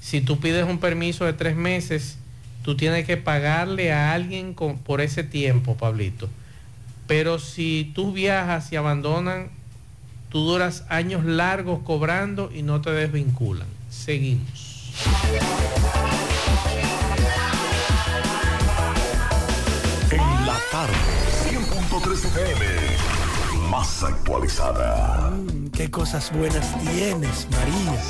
Si 0.00 0.20
tú 0.20 0.38
pides 0.40 0.64
un 0.64 0.78
permiso 0.78 1.24
de 1.24 1.32
tres 1.32 1.56
meses, 1.56 2.16
tú 2.62 2.76
tienes 2.76 3.04
que 3.06 3.16
pagarle 3.16 3.92
a 3.92 4.12
alguien 4.12 4.54
con- 4.54 4.78
por 4.78 5.00
ese 5.00 5.24
tiempo, 5.24 5.76
Pablito. 5.76 6.28
Pero 7.06 7.38
si 7.38 7.92
tú 7.94 8.12
viajas 8.12 8.72
y 8.72 8.76
abandonan, 8.76 9.50
tú 10.30 10.40
duras 10.46 10.84
años 10.88 11.24
largos 11.24 11.80
cobrando 11.84 12.50
y 12.54 12.62
no 12.62 12.80
te 12.80 12.90
desvinculan. 12.90 13.66
Seguimos. 14.02 14.92
En 20.10 20.46
la 20.46 20.58
tarde, 20.70 20.92
100.3 21.48 22.12
FM, 22.12 23.70
más 23.70 24.02
actualizada. 24.02 25.32
Qué 25.72 25.90
cosas 25.90 26.30
buenas 26.32 26.78
tienes, 26.80 27.46
María. 27.50 28.02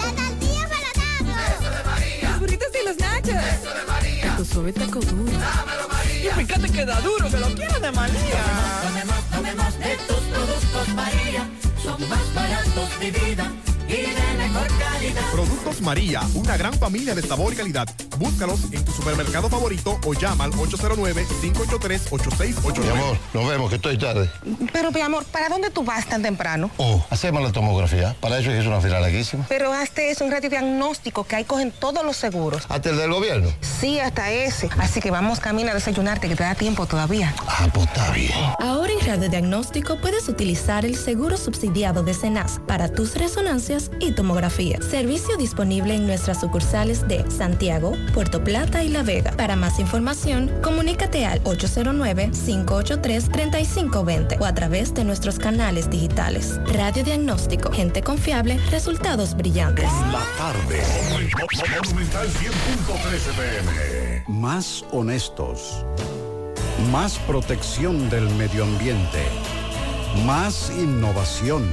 Los 2.22 2.40
burritos 2.40 2.68
y 2.80 2.88
los 2.88 2.96
nachos. 2.98 3.34
Eso 3.34 3.74
de 3.74 3.84
María. 3.86 4.36
Tu 4.36 4.44
suave 4.44 4.72
taco 4.72 4.98
duro. 4.98 5.30
Dámelo, 5.30 5.88
María. 5.92 6.32
Y 6.32 6.44
fíjate 6.44 6.72
que 6.72 6.84
da 6.84 7.00
duro, 7.02 7.30
que 7.30 7.36
lo 7.36 7.54
quiero 7.54 7.78
de 7.78 7.92
María. 7.92 8.44
Tomemos, 8.82 9.24
tomemos 9.30 9.78
de 9.78 9.96
tus 10.08 10.20
productos 10.32 10.88
María. 10.96 11.48
Son 11.80 12.08
más 12.08 12.34
baratos 12.34 12.98
de 12.98 13.10
vida 13.12 13.52
y 13.94 14.14
de 14.14 14.34
mejor 14.36 14.66
calidad. 14.78 15.22
Productos 15.30 15.80
María, 15.80 16.20
una 16.34 16.56
gran 16.56 16.74
familia 16.74 17.14
de 17.14 17.22
sabor 17.22 17.52
y 17.52 17.56
calidad. 17.56 17.88
Búscalos 18.18 18.72
en 18.72 18.84
tu 18.84 18.90
supermercado 18.92 19.48
favorito 19.48 19.98
o 20.04 20.14
llama 20.14 20.44
al 20.44 20.52
809-583-8689. 20.52 22.80
Mi 22.80 22.88
amor, 22.88 23.18
nos 23.32 23.48
vemos, 23.48 23.70
que 23.70 23.76
estoy 23.76 23.96
tarde. 23.98 24.30
Pero, 24.72 24.90
mi 24.92 25.00
amor, 25.00 25.24
¿para 25.26 25.48
dónde 25.48 25.70
tú 25.70 25.84
vas 25.84 26.06
tan 26.06 26.22
temprano? 26.22 26.70
Oh, 26.76 27.04
hacemos 27.10 27.42
la 27.42 27.52
tomografía. 27.52 28.16
Para 28.20 28.38
eso 28.38 28.50
es 28.50 28.66
una 28.66 28.80
fila 28.80 29.00
larguísima. 29.00 29.44
Pero 29.48 29.72
hazte 29.72 30.10
eso, 30.10 30.24
un 30.24 30.30
radiodiagnóstico 30.30 31.24
que 31.24 31.36
ahí 31.36 31.44
cogen 31.44 31.72
todos 31.72 32.04
los 32.04 32.16
seguros. 32.16 32.64
¿Hasta 32.68 32.90
el 32.90 32.96
del 32.96 33.12
gobierno? 33.12 33.52
Sí, 33.60 34.00
hasta 34.00 34.30
ese. 34.30 34.68
Así 34.78 35.00
que 35.00 35.10
vamos 35.10 35.40
camino 35.40 35.70
a 35.70 35.74
desayunarte, 35.74 36.28
que 36.28 36.36
te 36.36 36.44
da 36.44 36.54
tiempo 36.54 36.86
todavía. 36.86 37.34
Ah, 37.46 37.68
pues 37.72 37.86
está 37.86 38.10
bien. 38.12 38.32
Ahora 38.60 38.92
en 38.92 39.00
radiodiagnóstico 39.06 40.00
puedes 40.00 40.28
utilizar 40.28 40.84
el 40.84 40.96
seguro 40.96 41.36
subsidiado 41.36 42.02
de 42.02 42.14
CENAS 42.14 42.60
para 42.66 42.90
tus 42.90 43.14
resonancias 43.16 43.83
y 44.00 44.12
tomografía. 44.12 44.80
Servicio 44.80 45.36
disponible 45.36 45.94
en 45.94 46.06
nuestras 46.06 46.40
sucursales 46.40 47.06
de 47.08 47.30
Santiago, 47.30 47.92
Puerto 48.12 48.42
Plata 48.42 48.82
y 48.82 48.88
La 48.88 49.02
Vega. 49.02 49.32
Para 49.32 49.56
más 49.56 49.78
información, 49.78 50.50
comunícate 50.62 51.26
al 51.26 51.42
809-583-3520 51.44 54.40
o 54.40 54.44
a 54.44 54.54
través 54.54 54.94
de 54.94 55.04
nuestros 55.04 55.38
canales 55.38 55.90
digitales. 55.90 56.58
Radiodiagnóstico, 56.72 57.70
gente 57.72 58.02
confiable, 58.02 58.58
resultados 58.70 59.34
brillantes. 59.34 59.90
La 60.12 60.22
tarde. 60.36 60.82
Monumental 61.82 62.28
100.3 62.28 63.14
FM. 63.14 64.24
Más 64.28 64.84
honestos. 64.90 65.84
Más 66.90 67.18
protección 67.20 68.10
del 68.10 68.28
medio 68.30 68.64
ambiente. 68.64 69.22
Más 70.24 70.72
innovación. 70.76 71.72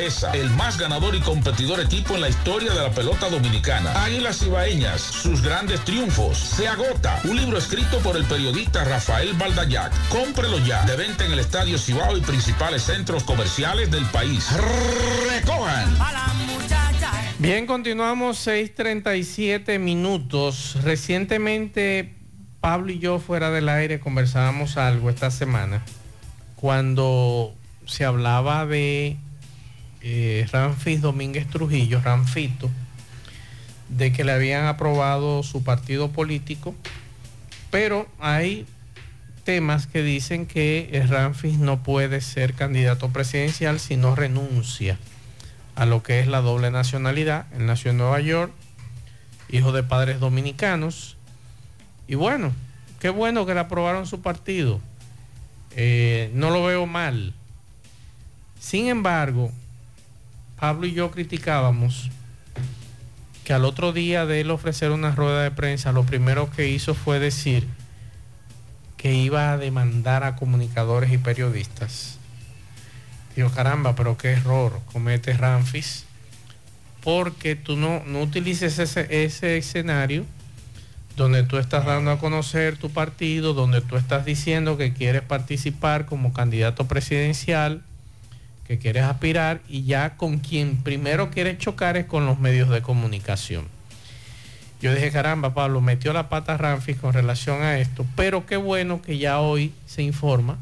grandeza, 0.00 0.32
el 0.32 0.48
más 0.50 0.78
ganador 0.78 1.14
y 1.14 1.20
competidor 1.20 1.80
equipo 1.80 2.14
en 2.14 2.22
la 2.22 2.28
historia 2.28 2.72
de 2.72 2.80
la 2.80 2.90
pelota 2.90 3.28
dominicana. 3.28 4.02
Águilas 4.02 4.42
Ibaeñas, 4.42 5.00
sus 5.00 5.42
grandes 5.42 5.84
triunfos. 5.84 6.38
Se 6.38 6.66
agota. 6.66 7.20
Un 7.24 7.36
libro 7.36 7.58
escrito 7.58 7.98
por 7.98 8.16
el 8.16 8.24
periodista 8.24 8.84
Rafael 8.84 9.34
Baldayac. 9.34 9.92
Cómprelo 10.08 10.58
ya. 10.60 10.84
De 10.86 10.96
venta 10.96 11.26
en 11.26 11.32
el 11.32 11.38
Estadio 11.38 11.76
Cibao 11.76 12.16
y 12.16 12.22
principales 12.22 12.82
centros 12.82 13.24
comerciales 13.24 13.90
del 13.90 14.04
país. 14.06 14.48
Recojan. 15.28 15.98
Bien, 17.38 17.66
continuamos 17.66 18.46
6:37 18.46 19.78
minutos. 19.78 20.78
Recientemente 20.82 22.14
Pablo 22.60 22.92
y 22.92 22.98
yo 22.98 23.18
fuera 23.18 23.50
del 23.50 23.68
aire 23.68 24.00
conversábamos 24.00 24.76
algo 24.76 25.10
esta 25.10 25.30
semana 25.30 25.82
cuando 26.56 27.54
se 27.86 28.04
hablaba 28.04 28.66
de 28.66 29.16
eh, 30.02 30.46
Ramfis 30.50 31.00
Domínguez 31.00 31.46
Trujillo, 31.48 32.00
Ramfito, 32.00 32.70
de 33.88 34.12
que 34.12 34.24
le 34.24 34.32
habían 34.32 34.66
aprobado 34.66 35.42
su 35.42 35.62
partido 35.64 36.10
político, 36.10 36.74
pero 37.70 38.08
hay 38.18 38.66
temas 39.44 39.86
que 39.86 40.02
dicen 40.02 40.46
que 40.46 40.90
eh, 40.92 41.06
Ramfis 41.06 41.58
no 41.58 41.82
puede 41.82 42.20
ser 42.20 42.54
candidato 42.54 43.10
presidencial 43.10 43.80
si 43.80 43.96
no 43.96 44.14
renuncia 44.14 44.98
a 45.74 45.86
lo 45.86 46.02
que 46.02 46.20
es 46.20 46.26
la 46.26 46.40
doble 46.40 46.70
nacionalidad. 46.70 47.46
Él 47.56 47.66
nació 47.66 47.90
en 47.90 47.98
Nueva 47.98 48.20
York, 48.20 48.52
hijo 49.48 49.72
de 49.72 49.82
padres 49.82 50.20
dominicanos, 50.20 51.16
y 52.06 52.16
bueno, 52.16 52.52
qué 52.98 53.08
bueno 53.08 53.46
que 53.46 53.54
le 53.54 53.60
aprobaron 53.60 54.06
su 54.06 54.20
partido. 54.20 54.80
Eh, 55.76 56.30
no 56.34 56.50
lo 56.50 56.64
veo 56.64 56.86
mal. 56.86 57.32
Sin 58.58 58.88
embargo, 58.88 59.52
Pablo 60.60 60.86
y 60.86 60.92
yo 60.92 61.10
criticábamos 61.10 62.10
que 63.44 63.54
al 63.54 63.64
otro 63.64 63.94
día 63.94 64.26
de 64.26 64.42
él 64.42 64.50
ofrecer 64.50 64.90
una 64.90 65.10
rueda 65.10 65.42
de 65.42 65.50
prensa, 65.50 65.90
lo 65.90 66.04
primero 66.04 66.50
que 66.50 66.68
hizo 66.68 66.94
fue 66.94 67.18
decir 67.18 67.66
que 68.98 69.14
iba 69.14 69.52
a 69.52 69.56
demandar 69.56 70.22
a 70.22 70.36
comunicadores 70.36 71.10
y 71.10 71.18
periodistas. 71.18 72.18
Digo, 73.34 73.48
caramba, 73.50 73.94
pero 73.94 74.18
qué 74.18 74.32
error 74.32 74.78
comete 74.92 75.32
Ramfis, 75.32 76.04
porque 77.02 77.56
tú 77.56 77.76
no, 77.76 78.02
no 78.04 78.20
utilices 78.20 78.78
ese, 78.78 79.24
ese 79.24 79.56
escenario 79.56 80.26
donde 81.16 81.42
tú 81.42 81.56
estás 81.56 81.86
dando 81.86 82.10
a 82.10 82.18
conocer 82.18 82.76
tu 82.76 82.90
partido, 82.90 83.54
donde 83.54 83.80
tú 83.80 83.96
estás 83.96 84.26
diciendo 84.26 84.76
que 84.76 84.92
quieres 84.92 85.22
participar 85.22 86.04
como 86.04 86.34
candidato 86.34 86.86
presidencial, 86.86 87.82
que 88.70 88.78
quieres 88.78 89.02
aspirar 89.02 89.62
y 89.68 89.82
ya 89.82 90.16
con 90.16 90.38
quien 90.38 90.76
primero 90.76 91.32
quieres 91.32 91.58
chocar 91.58 91.96
es 91.96 92.06
con 92.06 92.24
los 92.24 92.38
medios 92.38 92.68
de 92.68 92.82
comunicación. 92.82 93.66
Yo 94.80 94.94
dije, 94.94 95.10
caramba, 95.10 95.54
Pablo, 95.54 95.80
metió 95.80 96.12
la 96.12 96.28
pata 96.28 96.56
Ramfis 96.56 96.96
con 96.96 97.12
relación 97.12 97.62
a 97.62 97.80
esto, 97.80 98.06
pero 98.14 98.46
qué 98.46 98.56
bueno 98.56 99.02
que 99.02 99.18
ya 99.18 99.40
hoy 99.40 99.72
se 99.86 100.04
informa 100.04 100.56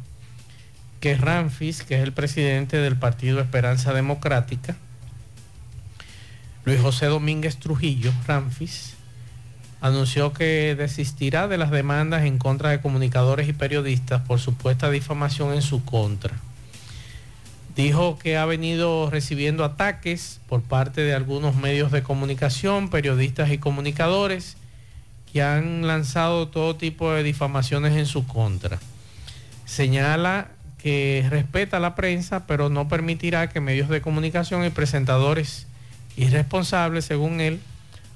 que 1.01 1.16
Ramfis, 1.16 1.82
que 1.82 1.97
es 1.97 2.02
el 2.02 2.14
presidente 2.14 2.78
del 2.78 2.97
Partido 2.97 3.40
Esperanza 3.40 3.93
Democrática, 3.93 4.74
Luis 6.64 6.80
José 6.80 7.06
Domínguez 7.09 7.59
Trujillo, 7.59 8.10
Ramfis, 8.26 8.94
anunció 9.82 10.32
que 10.32 10.74
desistirá 10.78 11.47
de 11.47 11.59
las 11.59 11.70
demandas 11.70 12.24
en 12.24 12.39
contra 12.39 12.70
de 12.70 12.80
comunicadores 12.80 13.51
y 13.51 13.52
periodistas 13.52 14.22
por 14.22 14.39
supuesta 14.39 14.89
difamación 14.89 15.52
en 15.52 15.60
su 15.60 15.85
contra. 15.85 16.47
Dijo 17.78 18.18
que 18.18 18.36
ha 18.36 18.44
venido 18.44 19.09
recibiendo 19.09 19.62
ataques 19.62 20.40
por 20.48 20.62
parte 20.62 21.02
de 21.02 21.14
algunos 21.14 21.55
medios 21.55 21.92
de 21.92 22.02
comunicación, 22.02 22.90
periodistas 22.90 23.52
y 23.52 23.59
comunicadores 23.59 24.56
que 25.32 25.44
han 25.44 25.86
lanzado 25.86 26.48
todo 26.48 26.74
tipo 26.74 27.12
de 27.12 27.22
difamaciones 27.22 27.96
en 27.96 28.06
su 28.06 28.26
contra. 28.26 28.80
Señala 29.64 30.48
que 30.82 31.24
respeta 31.30 31.76
a 31.76 31.80
la 31.80 31.94
prensa, 31.94 32.48
pero 32.48 32.68
no 32.68 32.88
permitirá 32.88 33.48
que 33.48 33.60
medios 33.60 33.88
de 33.88 34.00
comunicación 34.00 34.64
y 34.64 34.70
presentadores 34.70 35.68
irresponsables, 36.16 37.05
según 37.05 37.40
él, 37.40 37.60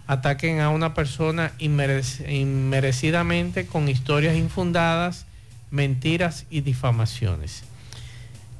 ataquen 0.08 0.58
a 0.58 0.70
una 0.70 0.92
persona 0.92 1.52
inmerec- 1.60 2.28
inmerecidamente 2.28 3.66
con 3.66 3.88
historias 3.88 4.36
infundadas, 4.36 5.24
mentiras 5.70 6.46
y 6.50 6.62
difamaciones. 6.62 7.62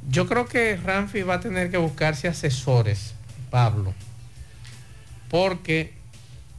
Yo 0.09 0.27
creo 0.27 0.47
que 0.47 0.77
Ramfi 0.77 1.23
va 1.23 1.35
a 1.35 1.41
tener 1.41 1.71
que 1.71 1.77
buscarse 1.77 2.29
asesores, 2.29 3.15
Pablo, 3.51 3.95
porque 5.29 5.95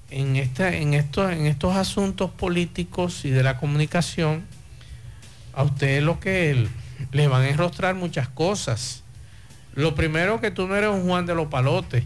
en, 0.09 0.35
esta, 0.35 0.73
en, 0.75 0.93
estos, 0.93 1.31
en 1.31 1.45
estos 1.45 1.75
asuntos 1.75 2.31
políticos 2.31 3.25
y 3.25 3.29
de 3.29 3.43
la 3.43 3.57
comunicación, 3.57 4.45
a 5.53 5.63
usted 5.63 6.01
lo 6.01 6.19
que 6.19 6.67
le 7.11 7.27
van 7.27 7.43
a 7.43 7.49
enrostrar 7.49 7.95
muchas 7.95 8.27
cosas. 8.27 9.03
Lo 9.75 9.95
primero 9.95 10.39
que 10.39 10.51
tú 10.51 10.67
no 10.67 10.75
eres 10.75 10.89
un 10.89 11.07
Juan 11.07 11.25
de 11.25 11.35
los 11.35 11.47
Palotes, 11.47 12.03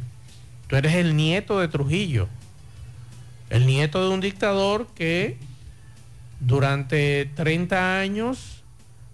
tú 0.67 0.75
eres 0.75 0.95
el 0.95 1.15
nieto 1.15 1.59
de 1.59 1.67
Trujillo, 1.67 2.27
el 3.49 3.65
nieto 3.65 4.07
de 4.07 4.13
un 4.13 4.21
dictador 4.21 4.87
que 4.95 5.37
durante 6.39 7.25
30 7.35 7.99
años 7.99 8.63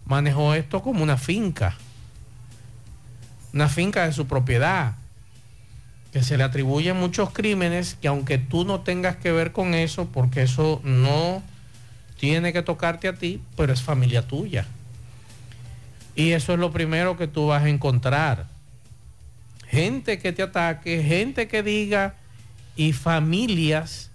manejó 0.06 0.54
esto 0.54 0.82
como 0.82 1.04
una 1.04 1.18
finca, 1.18 1.78
una 3.54 3.70
finca 3.70 4.06
de 4.06 4.14
su 4.14 4.28
propiedad, 4.28 4.96
que 6.12 6.24
se 6.24 6.38
le 6.38 6.44
atribuyen 6.44 6.98
muchos 6.98 7.32
crímenes 7.32 7.98
que 8.00 8.08
aunque 8.08 8.38
tú 8.38 8.66
no 8.66 8.82
tengas 8.82 9.16
que 9.16 9.32
ver 9.32 9.52
con 9.52 9.74
eso, 9.74 10.06
porque 10.06 10.44
eso 10.44 10.80
no 10.84 11.42
tiene 12.20 12.54
que 12.54 12.62
tocarte 12.62 13.08
a 13.08 13.14
ti, 13.14 13.42
pero 13.58 13.74
es 13.74 13.82
familia 13.82 14.28
tuya. 14.28 14.66
Y 16.16 16.32
eso 16.32 16.54
es 16.54 16.60
lo 16.60 16.72
primero 16.72 17.18
que 17.18 17.28
tú 17.28 17.48
vas 17.48 17.64
a 17.64 17.70
encontrar. 17.70 18.46
Gente 19.68 20.20
que 20.20 20.32
te 20.32 20.44
ataque, 20.44 21.04
gente 21.04 21.48
que 21.48 21.64
diga 21.64 22.14
y 22.76 22.94
familias 22.94 24.12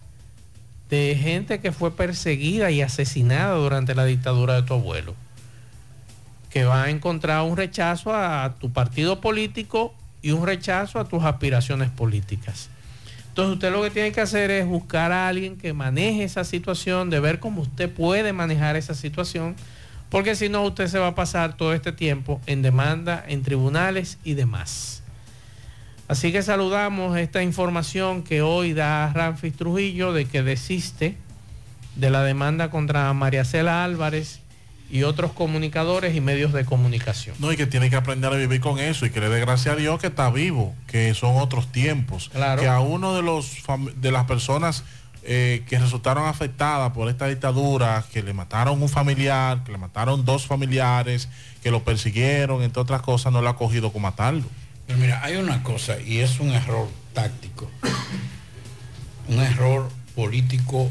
de 0.89 1.19
gente 1.21 1.61
que 1.61 1.73
fue 1.73 1.95
perseguida 1.95 2.71
y 2.71 2.81
asesinada 2.81 3.57
durante 3.57 3.95
la 3.95 4.05
dictadura 4.05 4.55
de 4.55 4.63
tu 4.63 4.75
abuelo. 4.75 5.15
Que 6.51 6.65
va 6.65 6.85
a 6.85 6.91
encontrar 6.91 7.43
un 7.43 7.57
rechazo 7.57 8.15
a 8.15 8.55
tu 8.59 8.73
partido 8.73 9.21
político 9.21 9.95
y 10.23 10.31
un 10.33 10.47
rechazo 10.47 10.99
a 10.99 11.05
tus 11.05 11.25
aspiraciones 11.25 11.91
políticas. 11.91 12.71
Entonces 13.29 13.55
usted 13.55 13.71
lo 13.71 13.83
que 13.83 13.91
tiene 13.91 14.11
que 14.11 14.21
hacer 14.21 14.51
es 14.51 14.67
buscar 14.67 15.13
a 15.13 15.29
alguien 15.29 15.57
que 15.57 15.73
maneje 15.73 16.25
esa 16.25 16.43
situación, 16.43 17.09
de 17.09 17.21
ver 17.21 17.39
cómo 17.39 17.63
usted 17.63 17.89
puede 17.89 18.33
manejar 18.33 18.75
esa 18.75 18.95
situación, 18.95 19.55
porque 20.09 20.35
si 20.35 20.49
no 20.49 20.65
usted 20.65 20.89
se 20.89 20.99
va 20.99 21.09
a 21.09 21.15
pasar 21.15 21.57
todo 21.57 21.73
este 21.73 21.93
tiempo 21.93 22.41
en 22.47 22.63
demanda, 22.63 23.25
en 23.29 23.43
tribunales 23.43 24.19
y 24.25 24.35
demás. 24.35 25.03
Así 26.09 26.33
que 26.33 26.43
saludamos 26.43 27.17
esta 27.17 27.43
información 27.43 28.25
que 28.25 28.43
hoy 28.43 28.73
da 28.73 29.13
Ramfis 29.13 29.55
Trujillo 29.55 30.13
de 30.13 30.25
que 30.25 30.43
desiste 30.43 31.17
de 31.95 32.11
la 32.11 32.25
demanda 32.25 32.71
contra 32.71 33.13
María 33.13 33.45
Cela 33.45 33.85
Álvarez 33.85 34.41
y 34.91 35.03
otros 35.03 35.33
comunicadores 35.33 36.15
y 36.15 36.21
medios 36.21 36.53
de 36.53 36.65
comunicación. 36.65 37.37
No, 37.39 37.53
y 37.53 37.57
que 37.57 37.67
tiene 37.67 37.91
que 37.91 37.97
aprender 37.97 38.33
a 38.33 38.37
vivir 38.37 38.61
con 38.61 38.79
eso 38.79 39.05
y 39.05 39.11
que 39.11 39.21
le 39.21 39.29
dé 39.29 39.41
gracias 39.41 39.75
a 39.75 39.77
Dios 39.77 40.01
que 40.01 40.07
está 40.07 40.31
vivo, 40.31 40.75
que 40.87 41.13
son 41.15 41.37
otros 41.37 41.71
tiempos. 41.71 42.31
Claro. 42.31 42.61
Que 42.61 42.69
a 42.69 42.81
uno 42.81 43.15
de 43.15 43.23
los 43.23 43.59
de 43.97 44.11
las 44.11 44.25
personas 44.25 44.85
eh, 45.23 45.65
que 45.69 45.79
resultaron 45.79 46.27
afectadas 46.27 46.93
por 46.93 47.11
esta 47.11 47.27
dictadura, 47.27 48.05
que 48.13 48.23
le 48.23 48.33
mataron 48.33 48.81
un 48.81 48.89
familiar, 48.89 49.63
que 49.63 49.73
le 49.73 49.79
mataron 49.79 50.25
dos 50.25 50.47
familiares, 50.47 51.29
que 51.63 51.71
lo 51.71 51.85
persiguieron, 51.85 52.63
entre 52.63 52.81
otras 52.81 53.03
cosas, 53.03 53.33
no 53.33 53.43
lo 53.43 53.49
ha 53.51 53.57
cogido 53.57 53.93
con 53.93 54.03
matarlo. 54.03 54.45
Pero 54.87 54.99
mira, 54.99 55.23
hay 55.23 55.37
una 55.37 55.63
cosa 55.63 56.01
y 56.01 56.21
es 56.21 56.41
un 56.41 56.49
error 56.49 56.89
táctico, 57.13 57.71
un 59.29 59.41
error 59.41 59.91
político. 60.15 60.91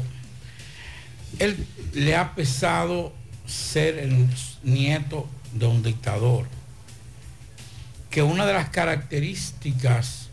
Él 1.40 1.66
le 1.94 2.14
ha 2.14 2.36
pesado 2.36 3.12
ser 3.48 3.98
el 3.98 4.28
nieto 4.62 5.26
de 5.52 5.66
un 5.66 5.82
dictador, 5.82 6.46
que 8.10 8.22
una 8.22 8.46
de 8.46 8.52
las 8.52 8.68
características 8.68 10.28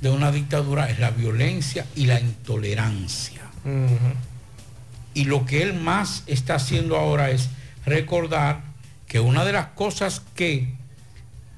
de 0.00 0.10
una 0.10 0.30
dictadura 0.32 0.90
es 0.90 0.98
la 0.98 1.10
violencia 1.10 1.86
y 1.94 2.06
la 2.06 2.20
intolerancia. 2.20 3.42
Y 5.14 5.24
lo 5.24 5.46
que 5.46 5.62
él 5.62 5.74
más 5.74 6.22
está 6.26 6.56
haciendo 6.56 6.96
ahora 6.96 7.30
es 7.30 7.48
recordar 7.84 8.60
que 9.08 9.20
una 9.20 9.44
de 9.44 9.52
las 9.52 9.68
cosas 9.68 10.22
que 10.34 10.74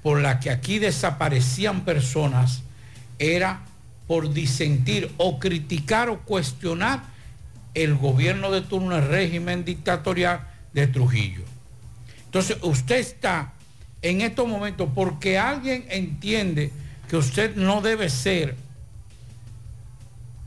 por 0.03 0.21
la 0.21 0.41
que 0.41 0.51
aquí 0.51 0.79
desaparecían 0.79 1.85
personas 1.85 2.63
era 3.19 3.63
por 4.07 4.33
disentir 4.33 5.13
o 5.17 5.39
criticar 5.39 6.09
o 6.09 6.21
cuestionar 6.21 7.03
el 7.75 7.95
gobierno 7.95 8.51
de 8.51 8.63
turno, 8.63 8.97
el 8.97 9.07
régimen 9.07 9.65
dictatorial 9.65 10.48
de 10.73 10.87
Trujillo. 10.87 11.43
Entonces 12.25 12.59
usted 12.63 12.97
está 12.97 13.53
en 14.03 14.21
estos 14.21 14.47
momentos 14.47 14.89
porque 14.95 15.39
alguien 15.39 15.87
entiende 15.89 16.71
que 17.09 17.17
usted 17.17 17.57
no 17.57 17.81
debe 17.81 18.11
ser 18.11 18.55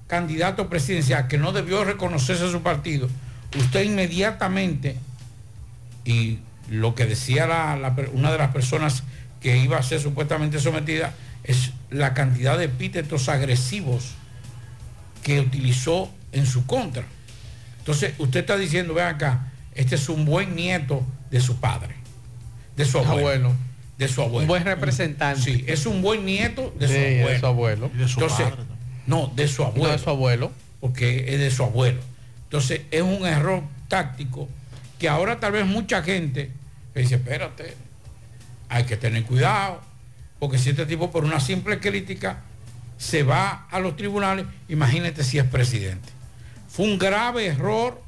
candidato 0.07 0.69
presidencial, 0.69 1.27
que 1.27 1.37
no 1.37 1.51
debió 1.51 1.83
reconocerse 1.83 2.49
su 2.51 2.61
partido, 2.61 3.09
usted 3.57 3.83
inmediatamente, 3.83 4.97
y 6.05 6.39
lo 6.69 6.95
que 6.95 7.05
decía 7.05 7.47
la- 7.47 7.95
una 8.13 8.31
de 8.31 8.37
las 8.37 8.51
personas 8.51 9.03
que 9.41 9.57
iba 9.57 9.77
a 9.77 9.83
ser 9.83 9.99
supuestamente 10.01 10.59
sometida, 10.59 11.13
es 11.43 11.71
la 11.89 12.13
cantidad 12.13 12.57
de 12.57 12.65
epítetos 12.65 13.27
agresivos 13.29 14.11
que 15.23 15.39
utilizó 15.39 16.11
en 16.31 16.45
su 16.45 16.65
contra. 16.65 17.03
Entonces, 17.79 18.13
usted 18.19 18.41
está 18.41 18.57
diciendo, 18.57 18.93
vean 18.93 19.15
acá, 19.15 19.50
este 19.75 19.95
es 19.95 20.09
un 20.09 20.25
buen 20.25 20.55
nieto 20.55 21.03
de 21.29 21.39
su 21.39 21.59
padre, 21.59 21.95
de 22.75 22.85
su 22.85 22.97
abuelo. 22.99 23.19
Abuelo. 23.19 23.53
De 23.97 24.07
su 24.07 24.21
abuelo. 24.21 24.41
Un 24.41 24.47
buen 24.47 24.63
representante. 24.65 25.41
Sí, 25.41 25.63
es 25.67 25.85
un 25.85 26.01
buen 26.01 26.25
nieto 26.25 26.73
de 26.79 26.87
su 26.87 26.93
Sí, 26.93 26.99
de 26.99 27.21
abuelo. 27.21 27.39
su 27.39 27.45
abuelo. 27.45 27.91
Y 27.93 27.97
de 27.97 28.07
su 28.07 28.19
Entonces, 28.19 28.47
padre 28.49 28.63
no, 29.07 29.31
de 29.35 29.47
su 29.47 29.63
abuelo. 29.63 29.87
No, 29.87 29.91
de 29.93 29.99
su 29.99 30.09
abuelo. 30.09 30.51
Porque 30.79 31.33
es 31.33 31.39
de 31.39 31.51
su 31.51 31.63
abuelo. 31.63 31.99
Entonces, 32.45 32.81
es 32.91 33.01
un 33.01 33.25
error 33.25 33.63
táctico 33.87 34.49
que 34.99 35.07
ahora 35.09 35.39
tal 35.39 35.51
vez 35.53 35.65
mucha 35.65 36.01
gente 36.03 36.51
le 36.93 37.01
dice, 37.01 37.15
espérate, 37.15 37.75
hay 38.69 38.83
que 38.85 38.97
tener 38.97 39.23
cuidado, 39.23 39.81
porque 40.39 40.57
si 40.57 40.71
este 40.71 40.85
tipo 40.85 41.11
por 41.11 41.23
una 41.23 41.39
simple 41.39 41.79
crítica 41.79 42.41
se 42.97 43.23
va 43.23 43.67
a 43.71 43.79
los 43.79 43.95
tribunales, 43.95 44.45
imagínate 44.69 45.23
si 45.23 45.37
es 45.39 45.45
presidente. 45.45 46.09
Fue 46.69 46.85
un 46.85 46.97
grave 46.97 47.47
error, 47.47 48.01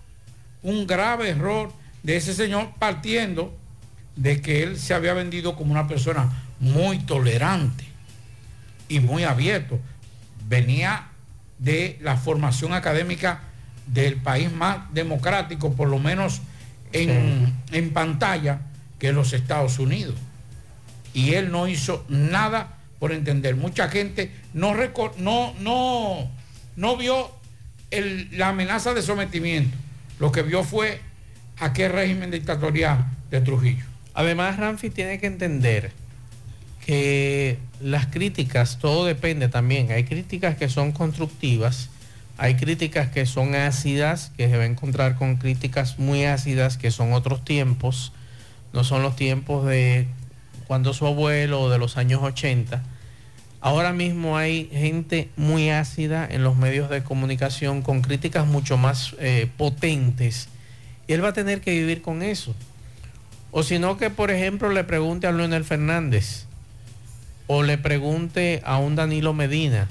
un 0.63 0.87
grave 0.87 1.29
error 1.29 1.71
de 2.03 2.17
ese 2.17 2.33
señor 2.33 2.71
partiendo 2.79 3.55
de 4.15 4.41
que 4.41 4.63
él 4.63 4.77
se 4.79 4.93
había 4.93 5.13
vendido 5.13 5.55
como 5.55 5.71
una 5.71 5.87
persona 5.87 6.31
muy 6.59 6.99
tolerante 6.99 7.85
y 8.89 8.99
muy 8.99 9.23
abierto. 9.23 9.79
Venía 10.47 11.07
de 11.59 11.97
la 12.01 12.17
formación 12.17 12.73
académica 12.73 13.41
del 13.87 14.15
país 14.17 14.51
más 14.51 14.91
democrático, 14.93 15.73
por 15.73 15.87
lo 15.89 15.99
menos 15.99 16.41
en, 16.91 17.53
en 17.71 17.89
pantalla, 17.91 18.61
que 18.99 19.09
es 19.09 19.13
los 19.13 19.33
Estados 19.33 19.79
Unidos. 19.79 20.15
Y 21.13 21.33
él 21.33 21.51
no 21.51 21.67
hizo 21.67 22.05
nada 22.09 22.77
por 22.99 23.11
entender. 23.11 23.55
Mucha 23.55 23.89
gente 23.89 24.31
no, 24.53 24.73
no, 25.17 25.53
no, 25.59 26.29
no 26.75 26.97
vio 26.97 27.31
el- 27.91 28.29
la 28.37 28.49
amenaza 28.49 28.93
de 28.93 29.01
sometimiento. 29.01 29.75
Lo 30.23 30.31
que 30.31 30.41
vio 30.41 30.63
fue 30.63 31.01
aquel 31.59 31.91
régimen 31.91 32.31
dictatorial 32.31 33.07
de 33.29 33.41
Trujillo. 33.41 33.83
Además, 34.13 34.55
Ramfi 34.55 34.89
tiene 34.89 35.19
que 35.19 35.27
entender 35.27 35.91
que 36.85 37.57
las 37.81 38.05
críticas, 38.05 38.79
todo 38.79 39.03
depende 39.03 39.49
también. 39.49 39.91
Hay 39.91 40.05
críticas 40.05 40.55
que 40.55 40.69
son 40.69 40.93
constructivas, 40.93 41.89
hay 42.37 42.55
críticas 42.55 43.09
que 43.09 43.25
son 43.25 43.53
ácidas, 43.53 44.31
que 44.37 44.47
se 44.47 44.55
va 44.55 44.63
a 44.63 44.65
encontrar 44.65 45.17
con 45.17 45.35
críticas 45.35 45.99
muy 45.99 46.23
ácidas, 46.23 46.77
que 46.77 46.89
son 46.89 47.11
otros 47.11 47.43
tiempos, 47.43 48.13
no 48.71 48.85
son 48.85 49.01
los 49.01 49.17
tiempos 49.17 49.65
de 49.65 50.07
cuando 50.67 50.93
su 50.93 51.05
abuelo 51.05 51.63
o 51.63 51.69
de 51.69 51.79
los 51.79 51.97
años 51.97 52.21
80. 52.23 52.81
Ahora 53.63 53.93
mismo 53.93 54.35
hay 54.35 54.69
gente 54.73 55.29
muy 55.37 55.69
ácida 55.69 56.27
en 56.29 56.43
los 56.43 56.57
medios 56.57 56.89
de 56.89 57.01
comunicación 57.01 57.81
con 57.81 58.01
críticas 58.01 58.45
mucho 58.45 58.75
más 58.75 59.15
eh, 59.19 59.49
potentes. 59.55 60.49
Y 61.07 61.13
él 61.13 61.23
va 61.23 61.29
a 61.29 61.33
tener 61.33 61.61
que 61.61 61.71
vivir 61.71 62.01
con 62.01 62.23
eso. 62.23 62.53
O 63.51 63.63
si 63.63 63.79
no 63.79 63.97
que, 63.97 64.09
por 64.09 64.31
ejemplo, 64.31 64.69
le 64.69 64.83
pregunte 64.83 65.27
a 65.27 65.31
Leonel 65.31 65.63
Fernández 65.63 66.45
o 67.47 67.63
le 67.63 67.77
pregunte 67.77 68.61
a 68.65 68.79
un 68.79 68.97
Danilo 68.97 69.33
Medina. 69.33 69.87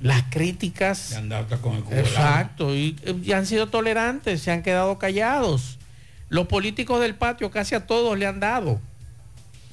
Las 0.00 0.22
críticas... 0.30 1.14
con 1.60 1.74
el 1.74 1.98
Exacto, 1.98 2.76
y, 2.76 2.94
y 3.24 3.32
han 3.32 3.46
sido 3.46 3.70
tolerantes, 3.70 4.40
se 4.40 4.52
han 4.52 4.62
quedado 4.62 5.00
callados. 5.00 5.80
Los 6.28 6.46
políticos 6.46 7.00
del 7.00 7.16
patio 7.16 7.50
casi 7.50 7.74
a 7.74 7.88
todos 7.88 8.16
le 8.16 8.24
han 8.24 8.38
dado. 8.38 8.80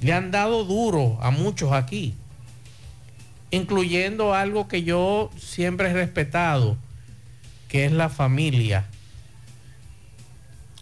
Le 0.02 0.12
han 0.12 0.32
dado 0.32 0.64
duro 0.64 1.20
a 1.22 1.30
muchos 1.30 1.72
aquí. 1.72 2.16
Incluyendo 3.52 4.34
algo 4.34 4.68
que 4.68 4.84
yo 4.84 5.32
siempre 5.38 5.90
he 5.90 5.94
respetado, 5.94 6.78
que 7.68 7.86
es 7.86 7.92
la 7.92 8.10
familia. 8.10 8.86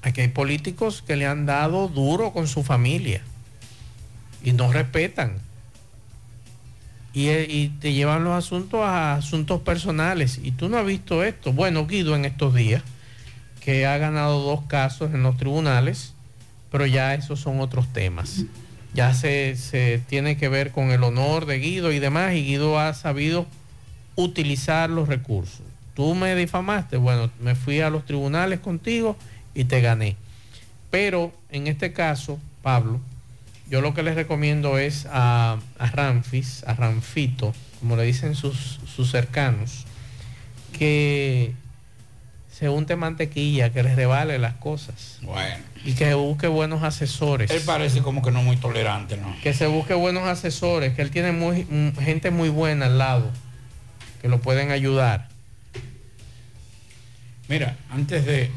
Aquí 0.01 0.21
hay 0.21 0.27
políticos 0.29 1.03
que 1.05 1.15
le 1.15 1.25
han 1.25 1.45
dado 1.45 1.87
duro 1.87 2.31
con 2.31 2.47
su 2.47 2.63
familia 2.63 3.21
y 4.43 4.53
no 4.53 4.71
respetan. 4.71 5.37
Y, 7.13 7.27
eh, 7.27 7.47
y 7.49 7.69
te 7.69 7.93
llevan 7.93 8.23
los 8.23 8.33
asuntos 8.33 8.81
a 8.81 9.15
asuntos 9.15 9.61
personales. 9.61 10.39
Y 10.43 10.51
tú 10.51 10.69
no 10.69 10.77
has 10.77 10.85
visto 10.85 11.23
esto. 11.23 11.51
Bueno, 11.51 11.87
Guido 11.87 12.15
en 12.15 12.25
estos 12.25 12.53
días, 12.53 12.83
que 13.59 13.85
ha 13.85 13.97
ganado 13.97 14.41
dos 14.43 14.61
casos 14.67 15.13
en 15.13 15.23
los 15.23 15.35
tribunales, 15.35 16.13
pero 16.71 16.85
ya 16.85 17.13
esos 17.15 17.39
son 17.39 17.59
otros 17.59 17.91
temas. 17.91 18.45
Ya 18.97 19.13
se, 19.13 19.55
se 19.57 20.01
tiene 20.07 20.37
que 20.37 20.49
ver 20.49 20.71
con 20.71 20.89
el 20.89 21.03
honor 21.03 21.45
de 21.45 21.59
Guido 21.59 21.91
y 21.91 21.99
demás, 21.99 22.33
y 22.33 22.43
Guido 22.43 22.79
ha 22.79 22.95
sabido 22.95 23.45
utilizar 24.15 24.89
los 24.89 25.07
recursos. 25.07 25.61
Tú 25.93 26.15
me 26.15 26.35
difamaste, 26.35 26.97
bueno, 26.97 27.29
me 27.39 27.53
fui 27.53 27.79
a 27.81 27.91
los 27.91 28.07
tribunales 28.07 28.59
contigo 28.59 29.15
y 29.53 29.65
te 29.65 29.81
gané. 29.81 30.15
Pero 30.89 31.31
en 31.51 31.67
este 31.67 31.93
caso, 31.93 32.39
Pablo, 32.63 32.99
yo 33.69 33.81
lo 33.81 33.93
que 33.93 34.01
les 34.01 34.15
recomiendo 34.15 34.79
es 34.79 35.05
a, 35.11 35.59
a 35.77 35.85
Ramfis, 35.91 36.63
a 36.63 36.73
Ramfito, 36.73 37.53
como 37.79 37.97
le 37.97 38.03
dicen 38.03 38.33
sus, 38.33 38.79
sus 38.87 39.11
cercanos, 39.11 39.85
que 40.75 41.53
se 42.57 42.69
unte 42.69 42.95
mantequilla, 42.95 43.71
que 43.71 43.83
les 43.83 43.95
revale 43.95 44.39
las 44.39 44.55
cosas. 44.55 45.19
Bueno. 45.21 45.63
Y 45.85 45.93
que 45.93 46.11
busque 46.15 46.47
buenos 46.47 46.81
asesores. 46.81 47.51
Él 47.51 47.61
parece 47.63 48.01
como 48.01 48.23
que 48.23 48.31
no 48.31 48.41
muy 48.41 48.57
tolerante, 48.57 49.15
¿no? 49.15 49.35
Que 49.43 49.53
se 49.53 49.67
busque 49.67 49.93
buenos 49.93 50.23
asesores, 50.23 50.95
que 50.95 51.03
él 51.03 51.11
tiene 51.11 51.33
muy, 51.33 51.67
gente 51.99 52.31
muy 52.31 52.49
buena 52.49 52.87
al 52.87 52.97
lado, 52.97 53.29
que 54.23 54.27
lo 54.27 54.41
pueden 54.41 54.71
ayudar. 54.71 55.27
Mira, 57.47 57.77
antes 57.91 58.25
de, 58.25 58.49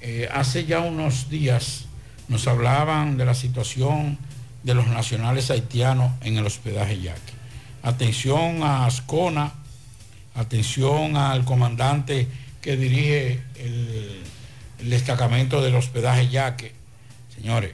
eh, 0.00 0.28
hace 0.32 0.64
ya 0.64 0.80
unos 0.80 1.30
días 1.30 1.84
nos 2.26 2.48
hablaban 2.48 3.16
de 3.18 3.24
la 3.24 3.34
situación 3.34 4.18
de 4.64 4.74
los 4.74 4.88
nacionales 4.88 5.48
haitianos 5.52 6.10
en 6.22 6.38
el 6.38 6.46
hospedaje 6.46 7.00
Yaque. 7.00 7.32
Atención 7.84 8.64
a 8.64 8.84
Ascona, 8.84 9.52
atención 10.34 11.16
al 11.16 11.44
comandante 11.44 12.28
que 12.62 12.76
dirige 12.76 13.40
el, 13.56 14.22
el 14.78 14.90
destacamento 14.90 15.60
del 15.60 15.74
hospedaje 15.74 16.28
Yaque. 16.28 16.72
Señores, 17.34 17.72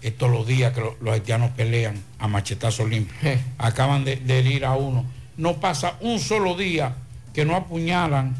estos 0.00 0.30
los 0.30 0.46
días 0.46 0.72
que 0.72 0.80
lo- 0.80 0.96
los 1.00 1.14
haitianos 1.14 1.50
pelean 1.52 2.02
a 2.18 2.26
machetazo 2.26 2.86
limpio. 2.88 3.14
Acaban 3.58 4.04
de, 4.04 4.16
de 4.16 4.38
herir 4.40 4.64
a 4.64 4.74
uno. 4.74 5.04
No 5.36 5.60
pasa 5.60 5.94
un 6.00 6.18
solo 6.18 6.56
día 6.56 6.94
que 7.32 7.44
no 7.44 7.54
apuñalan 7.54 8.34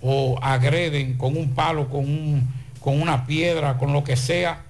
o 0.00 0.38
agreden 0.40 1.18
con 1.18 1.36
un 1.36 1.50
palo, 1.54 1.90
con, 1.90 2.04
un- 2.04 2.48
con 2.80 3.02
una 3.02 3.26
piedra, 3.26 3.76
con 3.78 3.92
lo 3.92 4.04
que 4.04 4.16
sea, 4.16 4.62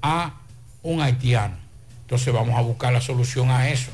a 0.00 0.34
un 0.82 1.00
haitiano. 1.02 1.56
Entonces 2.02 2.32
vamos 2.32 2.56
a 2.56 2.60
buscar 2.62 2.92
la 2.92 3.00
solución 3.00 3.50
a 3.50 3.68
eso, 3.68 3.90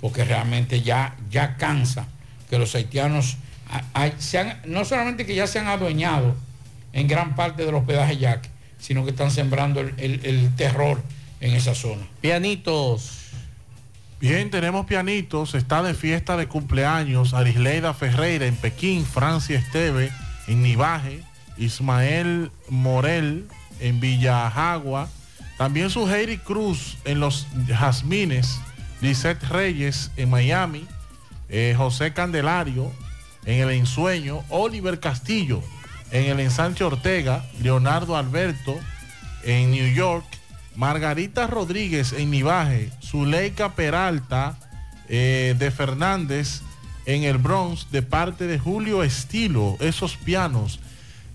porque 0.00 0.24
realmente 0.24 0.80
ya, 0.80 1.16
ya 1.28 1.56
cansa 1.56 2.06
que 2.48 2.56
los 2.58 2.72
haitianos 2.76 3.36
se 4.18 4.38
han- 4.38 4.60
no 4.66 4.84
solamente 4.84 5.26
que 5.26 5.34
ya 5.34 5.46
se 5.46 5.58
han 5.58 5.66
adueñado 5.68 6.34
en 6.92 7.06
gran 7.08 7.34
parte 7.34 7.64
del 7.64 7.74
hospedaje 7.74 8.16
Yaque, 8.16 8.48
sino 8.78 9.04
que 9.04 9.10
están 9.10 9.30
sembrando 9.30 9.80
el, 9.80 9.94
el- 9.98 10.24
el 10.24 10.54
terror 10.56 11.02
en 11.40 11.54
esa 11.54 11.74
zona. 11.74 12.02
Pianitos. 12.20 13.14
Bien, 14.20 14.50
tenemos 14.50 14.86
pianitos. 14.86 15.54
Está 15.54 15.82
de 15.82 15.94
fiesta 15.94 16.36
de 16.36 16.48
cumpleaños 16.48 17.34
Arisleida 17.34 17.94
Ferreira 17.94 18.46
en 18.46 18.56
Pekín, 18.56 19.04
Francia 19.06 19.58
Esteve 19.58 20.10
en 20.48 20.62
Nivaje, 20.62 21.22
Ismael 21.56 22.50
Morel 22.68 23.46
en 23.80 24.00
Villajagua, 24.00 25.08
también 25.56 25.90
su 25.90 26.08
Heidi 26.12 26.38
Cruz 26.38 26.96
en 27.04 27.20
Los 27.20 27.46
Jazmines, 27.68 28.58
Lisette 29.00 29.42
Reyes 29.44 30.10
en 30.16 30.30
Miami, 30.30 30.84
eh, 31.48 31.74
José 31.76 32.12
Candelario 32.12 32.90
en 33.48 33.60
El 33.60 33.70
Ensueño, 33.70 34.44
Oliver 34.50 35.00
Castillo 35.00 35.62
en 36.10 36.26
El 36.26 36.38
Ensanche 36.38 36.84
Ortega, 36.84 37.44
Leonardo 37.62 38.16
Alberto 38.16 38.78
en 39.42 39.70
New 39.70 39.92
York, 39.94 40.26
Margarita 40.76 41.46
Rodríguez 41.46 42.12
en 42.12 42.30
Nivaje, 42.30 42.90
Zuleika 43.02 43.70
Peralta 43.74 44.58
eh, 45.08 45.54
de 45.58 45.70
Fernández 45.70 46.60
en 47.06 47.24
el 47.24 47.38
Bronx 47.38 47.90
de 47.90 48.02
parte 48.02 48.46
de 48.46 48.58
Julio 48.58 49.02
Estilo, 49.02 49.78
esos 49.80 50.16
pianos. 50.18 50.78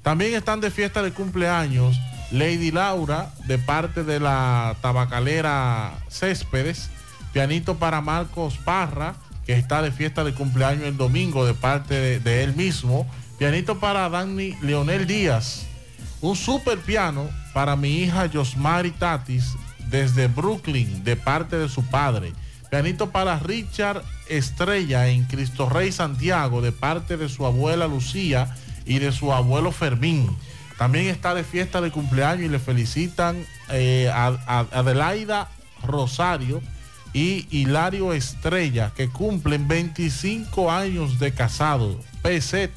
También 0.03 0.35
están 0.35 0.61
de 0.61 0.69
fiesta 0.69 1.01
de 1.01 1.13
cumpleaños 1.13 1.99
Lady 2.29 2.69
Laura 2.69 3.33
de 3.47 3.57
parte 3.57 4.03
de 4.03 4.19
la 4.19 4.75
tabacalera 4.81 5.93
Céspedes, 6.09 6.91
pianito 7.31 7.75
para 7.75 8.01
Marcos 8.01 8.59
Parra, 8.63 9.15
que 9.45 9.53
está 9.53 9.81
de 9.81 9.91
fiesta 9.91 10.23
de 10.23 10.33
cumpleaños 10.33 10.83
el 10.85 10.97
domingo 10.97 11.45
de 11.45 11.53
parte 11.53 12.19
de, 12.19 12.43
él 12.43 12.55
mismo, 12.55 13.07
pianito 13.37 13.79
para 13.79 14.09
Dani 14.09 14.55
Leonel 14.61 15.05
Díaz, 15.05 15.65
un 16.21 16.35
super 16.35 16.77
piano 16.79 17.29
para 17.53 17.75
mi 17.75 17.99
hija 17.99 18.25
Yosmari 18.25 18.91
Tatis 18.91 19.55
desde 19.89 20.27
Brooklyn 20.27 21.03
de 21.03 21.15
parte 21.15 21.57
de 21.57 21.69
su 21.69 21.83
padre. 21.83 22.33
Pianito 22.69 23.11
para 23.11 23.37
Richard 23.37 24.01
Estrella 24.29 25.07
en 25.07 25.25
Cristo 25.25 25.69
Rey 25.69 25.91
Santiago 25.91 26.61
de 26.61 26.71
parte 26.71 27.17
de 27.17 27.29
su 27.29 27.45
abuela 27.45 27.87
Lucía 27.87 28.55
y 28.85 28.97
de 28.99 29.11
su 29.11 29.31
abuelo 29.31 29.71
Fermín. 29.71 30.27
También 30.77 31.05
está 31.05 31.35
de 31.35 31.43
fiesta 31.43 31.81
de 31.81 31.91
cumpleaños 31.91 32.45
y 32.45 32.49
le 32.49 32.57
felicitan 32.57 33.45
eh, 33.69 34.09
a, 34.11 34.37
a 34.47 34.59
Adelaida 34.71 35.51
Rosario 35.83 36.61
y 37.13 37.47
Hilario 37.51 38.13
Estrella 38.13 38.91
que 38.95 39.07
cumplen 39.09 39.67
25 39.67 40.71
años 40.71 41.19
de 41.19 41.31
casado. 41.31 41.99
PZ. 42.23 42.69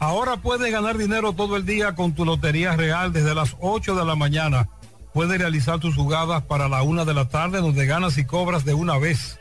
Ahora 0.00 0.36
puedes 0.38 0.72
ganar 0.72 0.98
dinero 0.98 1.34
todo 1.34 1.56
el 1.56 1.64
día 1.66 1.94
con 1.94 2.14
tu 2.14 2.24
Lotería 2.24 2.74
Real 2.74 3.12
desde 3.12 3.32
las 3.34 3.54
8 3.60 3.94
de 3.94 4.04
la 4.04 4.16
mañana. 4.16 4.68
Puedes 5.12 5.38
realizar 5.38 5.78
tus 5.78 5.94
jugadas 5.94 6.42
para 6.42 6.68
la 6.68 6.82
una 6.82 7.04
de 7.04 7.14
la 7.14 7.28
tarde 7.28 7.60
donde 7.60 7.86
ganas 7.86 8.18
y 8.18 8.24
cobras 8.24 8.64
de 8.64 8.74
una 8.74 8.98
vez. 8.98 9.38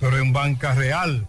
Pero 0.00 0.18
en 0.18 0.32
Banca 0.32 0.74
Real, 0.74 1.28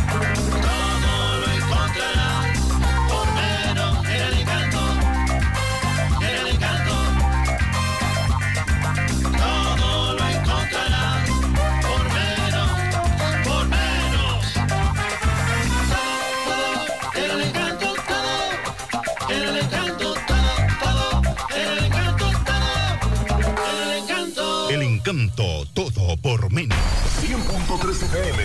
Por 26.21 26.51
menos. 26.51 26.77
100.3 27.21 28.03
FM. 28.03 28.43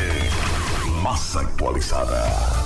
Más 1.03 1.37
actualizada. 1.37 2.66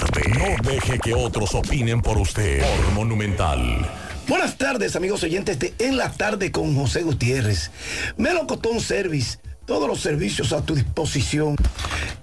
No 0.11 0.69
deje 0.69 0.99
que 0.99 1.13
otros 1.13 1.55
opinen 1.55 2.01
por 2.01 2.17
usted. 2.17 2.61
Monumental. 2.93 3.89
Buenas 4.27 4.57
tardes, 4.57 4.97
amigos 4.97 5.23
oyentes 5.23 5.57
de 5.57 5.73
En 5.79 5.95
la 5.95 6.11
Tarde 6.11 6.51
con 6.51 6.75
José 6.75 7.03
Gutiérrez. 7.03 7.71
Melocotón 8.17 8.81
Service, 8.81 9.39
todos 9.65 9.87
los 9.87 10.01
servicios 10.01 10.51
a 10.51 10.65
tu 10.65 10.75
disposición. 10.75 11.55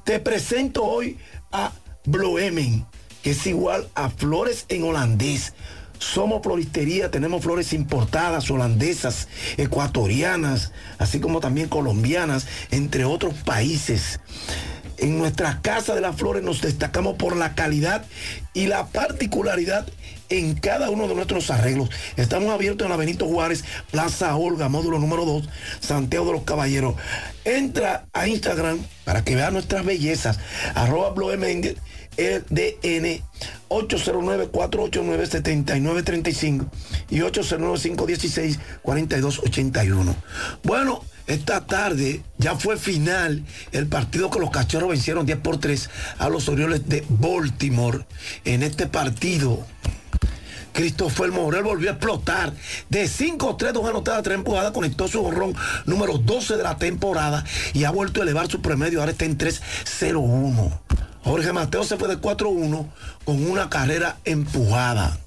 Te 0.03 0.19
presento 0.19 0.84
hoy 0.84 1.18
a 1.52 1.72
Bloemen, 2.06 2.86
que 3.22 3.31
es 3.31 3.45
igual 3.48 3.90
a 3.95 4.10
flores 4.10 4.65
en 4.69 4.84
holandés. 4.84 5.53
Somos 5.99 6.41
floristería, 6.41 7.11
tenemos 7.11 7.44
flores 7.44 7.73
importadas, 7.73 8.49
holandesas, 8.49 9.27
ecuatorianas, 9.57 10.72
así 10.98 11.19
como 11.19 11.41
también 11.41 11.68
colombianas, 11.68 12.48
entre 12.72 13.03
otros 13.03 13.34
países. 13.34 14.22
En 14.98 15.18
nuestra 15.18 15.61
Casa 15.61 15.95
de 15.95 16.02
las 16.02 16.15
Flores 16.15 16.44
nos 16.44 16.61
destacamos 16.61 17.15
por 17.15 17.36
la 17.36 17.56
calidad 17.56 18.06
y 18.53 18.68
la 18.68 18.88
particularidad 18.88 19.86
en 20.30 20.56
cada 20.56 20.89
uno 20.89 21.07
de 21.07 21.15
nuestros 21.15 21.49
arreglos. 21.51 21.89
Estamos 22.18 22.51
abiertos 22.51 22.85
en 22.85 22.91
la 22.91 22.97
Juárez, 23.26 23.64
Plaza 23.91 24.35
Olga, 24.35 24.68
módulo 24.69 24.99
número 24.99 25.26
2, 25.26 25.49
Santiago 25.80 26.27
de 26.27 26.34
los 26.34 26.43
Caballeros. 26.43 26.95
Entra 27.45 28.06
a 28.14 28.27
Instagram 28.27 28.80
para 29.06 29.23
que 29.23 29.35
vea 29.35 29.49
nuestras 29.51 29.85
bellezas. 29.85 30.39
Arroba 30.76 31.11
Bloemen, 31.11 31.77
LDN 32.18 33.23
809-489-7935 33.69 36.68
y 37.10 37.19
809-516-4281. 37.19 40.15
Bueno, 40.64 41.03
esta 41.27 41.65
tarde 41.65 42.22
ya 42.39 42.56
fue 42.56 42.76
final 42.77 43.45
el 43.72 43.88
partido 43.88 44.31
que 44.31 44.39
los 44.39 44.49
cachorros 44.49 44.89
vencieron 44.89 45.27
10 45.27 45.38
por 45.39 45.60
3 45.60 45.89
a 46.18 46.27
los 46.27 46.49
Orioles 46.49 46.89
de 46.89 47.06
Baltimore. 47.07 48.07
En 48.45 48.64
este 48.64 48.88
partido, 48.88 49.64
Christopher 50.73 51.31
Morel 51.31 51.63
volvió 51.63 51.89
a 51.89 51.93
explotar. 51.93 52.53
De 52.89 53.05
5-3, 53.05 53.71
dos 53.71 53.87
anotadas, 53.87 54.23
tres 54.23 54.37
empujadas, 54.37 54.71
conectó 54.71 55.07
su 55.07 55.21
borrón 55.21 55.55
número 55.85 56.17
12 56.17 56.57
de 56.57 56.63
la 56.63 56.77
temporada 56.77 57.43
y 57.73 57.83
ha 57.83 57.91
vuelto 57.91 58.21
a 58.21 58.23
elevar 58.23 58.49
su 58.49 58.61
promedio. 58.61 58.99
Ahora 58.99 59.11
está 59.11 59.25
en 59.25 59.37
3-0-1. 59.37 60.71
Jorge 61.23 61.53
Mateo 61.53 61.83
se 61.83 61.97
fue 61.97 62.07
de 62.07 62.19
4-1 62.19 62.87
con 63.25 63.45
una 63.49 63.69
carrera 63.69 64.17
empujada. 64.25 65.17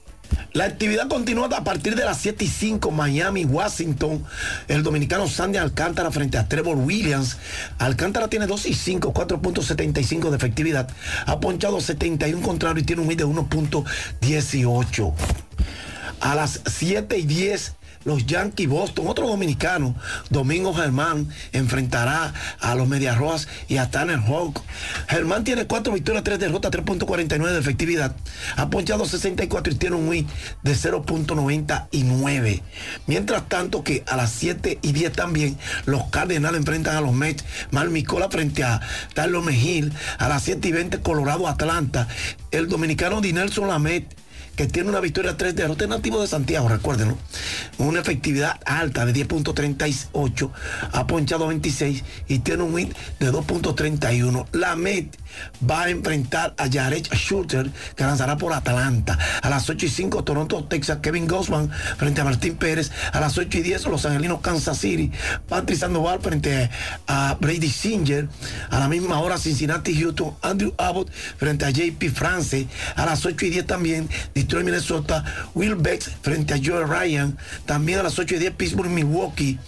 La 0.53 0.65
actividad 0.65 1.09
continúa 1.09 1.47
a 1.47 1.65
partir 1.65 1.97
de 1.97 2.05
las 2.05 2.19
7 2.19 2.45
y 2.45 2.49
5, 2.49 2.91
Miami, 2.91 3.45
Washington. 3.45 4.23
El 4.69 4.83
dominicano 4.83 5.27
Sandy 5.27 5.59
Alcántara 5.59 6.11
frente 6.11 6.37
a 6.37 6.47
Trevor 6.47 6.77
Williams. 6.77 7.39
Alcántara 7.79 8.29
tiene 8.29 8.47
2 8.47 8.67
y 8.67 8.75
5, 8.75 9.15
4.75 9.15 10.29
de 10.31 10.37
efectividad. 10.37 10.91
Ha 11.27 11.41
ponchado 11.41 11.81
71 11.81 12.43
contrarios 12.43 12.83
y 12.83 12.87
tiene 12.87 13.03
un 13.03 13.09
hit 13.09 13.19
de 13.19 13.27
1.18. 13.27 15.15
A 16.21 16.35
las 16.35 16.61
7 16.67 17.19
y 17.19 17.23
10 17.23 17.75
los 18.05 18.27
Yankees 18.27 18.69
Boston, 18.69 19.07
otro 19.09 19.27
dominicano, 19.29 19.95
Domingo 20.31 20.75
Germán, 20.75 21.29
enfrentará 21.53 22.33
a 22.61 22.75
los 22.75 22.89
Medias 22.89 23.19
Rojas 23.19 23.49
y 23.69 23.77
a 23.77 23.91
Tanner 23.91 24.19
Hawk. 24.19 24.61
Germán 25.09 25.45
tiene 25.45 25.67
4 25.67 25.93
victorias, 25.93 26.25
3 26.25 26.39
derrotas, 26.39 26.71
3.49 26.71 27.51
de 27.51 27.59
efectividad. 27.59 28.17
Ha 28.57 28.71
ponchado 28.71 29.05
64 29.05 29.73
y 29.73 29.77
tiene 29.77 29.97
un 29.97 30.09
WIN 30.09 30.27
de 30.63 30.73
0.99. 30.73 32.63
Mientras 33.07 33.49
tanto 33.49 33.85
que 33.85 34.05
a 34.07 34.17
las 34.17 34.33
7 34.33 34.79
y 34.83 34.93
10 34.93 35.13
también 35.13 35.59
los 35.87 36.05
Cardenales 36.05 36.59
enfrentan 36.59 36.97
a 36.97 37.01
los 37.01 37.13
Mets. 37.13 37.45
Malmicola 37.71 38.29
frente 38.29 38.65
a 38.65 38.81
Tarlo 39.15 39.43
Mejil. 39.43 39.93
A 40.19 40.29
las 40.29 40.43
7 40.43 40.69
y 40.69 40.73
20 40.73 41.01
Colorado 41.01 41.49
Atlanta. 41.49 42.09
El 42.51 42.69
dominicano 42.69 43.21
Dinelson 43.21 43.69
Lamet 43.69 44.22
tiene 44.67 44.91
una 44.91 45.01
victoria 45.01 45.37
3 45.37 45.55
derrotas, 45.55 45.89
nativo 45.89 46.21
de 46.21 46.27
Santiago, 46.27 46.69
recuérdenlo. 46.69 47.17
Una 47.79 48.01
efectividad 48.01 48.61
alta 48.65 49.05
de 49.05 49.13
10.38, 49.13 50.51
ha 50.93 51.07
ponchado 51.07 51.47
26 51.49 52.05
y 52.29 52.39
tiene 52.41 52.63
un 52.63 52.75
win 52.75 52.95
de 53.19 53.33
2.31. 53.33 54.47
La 54.53 54.77
Met 54.77 55.17
va 55.69 55.83
a 55.83 55.91
enfrentar 55.91 56.55
a 56.59 56.69
Jared 56.71 57.07
Shooter, 57.13 57.71
que 57.97 58.05
lanzará 58.05 58.37
por 58.37 58.53
Atlanta. 58.53 59.19
A 59.43 59.51
las 59.51 59.69
8 59.69 59.87
y 59.87 59.89
5, 59.89 60.25
Toronto, 60.25 60.65
Texas, 60.65 60.99
Kevin 61.03 61.27
Gossman 61.27 61.71
frente 61.97 62.21
a 62.21 62.25
Martín 62.25 62.57
Pérez. 62.57 62.91
A 63.13 63.21
las 63.21 63.39
8 63.39 63.59
y 63.59 63.63
10, 63.63 63.87
Los 63.87 64.07
Angelinos, 64.07 64.41
Kansas 64.41 64.79
City, 64.79 65.11
Patrick 65.49 65.79
Sandoval 65.79 66.21
frente 66.21 66.71
a 67.07 67.37
Brady 67.41 67.69
Singer. 67.69 68.29
A 68.71 68.79
la 68.79 68.89
misma 68.89 69.21
hora, 69.21 69.39
Cincinnati, 69.39 69.95
Houston, 69.95 70.35
Andrew 70.43 70.73
Abbott 70.79 71.11
frente 71.37 71.65
a 71.65 71.71
JP 71.71 72.11
France. 72.13 72.67
A 72.97 73.07
las 73.07 73.25
8 73.25 73.47
y 73.47 73.51
10 73.51 73.67
también, 73.67 74.09
Detroit, 74.53 74.67
Minnesota, 74.67 75.25
Will 75.55 75.77
Bex 75.77 76.11
frente 76.21 76.53
a 76.53 76.61
Joe 76.63 76.85
Ryan. 76.85 77.39
También 77.65 78.01
a 78.01 78.03
las 78.03 78.19
8 78.19 78.35
y 78.35 78.39
10, 78.39 78.53
Pittsburgh, 78.53 78.91
Milwaukee. 78.91 79.59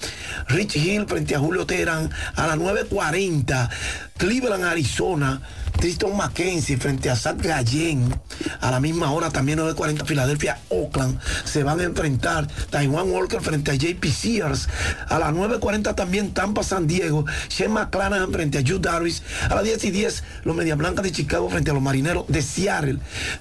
Rich 0.49 0.77
Hill 0.77 1.07
frente 1.07 1.35
a 1.35 1.39
Julio 1.39 1.65
Teherán. 1.65 2.11
A 2.37 2.47
las 2.47 2.59
9.40, 2.59 3.71
Cleveland, 4.19 4.65
Arizona. 4.65 5.41
Tristan 5.79 6.17
McKenzie 6.17 6.77
frente 6.77 7.11
a 7.11 7.17
Zach 7.17 7.37
Gallen. 7.41 8.13
A 8.61 8.71
la 8.71 8.81
misma 8.81 9.11
hora 9.13 9.31
también 9.31 9.59
9.40 9.59 10.07
Filadelfia, 10.07 10.59
Oakland. 10.71 11.21
Se 11.45 11.63
van 11.63 11.81
a 11.81 11.85
enfrentar 11.85 12.47
Taiwan 12.71 13.11
Walker 13.11 13.41
frente 13.41 13.71
a 13.71 13.75
JP 13.75 14.05
Sears. 14.07 14.69
A 15.09 15.19
las 15.19 15.33
9.40 15.33 15.95
también 15.95 16.33
Tampa 16.33 16.63
San 16.63 16.87
Diego. 16.87 17.25
Shane 17.49 17.73
McClanahan 17.73 18.33
frente 18.33 18.59
a 18.59 18.61
Hugh 18.63 18.81
Darvis. 18.81 19.23
A 19.51 19.55
las 19.55 19.65
10 19.65 19.85
y 19.85 19.91
10 19.91 20.25
los 20.45 20.57
Media 20.57 20.75
Blancas 20.75 21.05
de 21.05 21.13
Chicago 21.13 21.49
frente 21.51 21.71
a 21.71 21.75
los 21.75 21.83
Marineros 21.83 22.27
de 22.29 22.43
Seattle. 22.43 22.99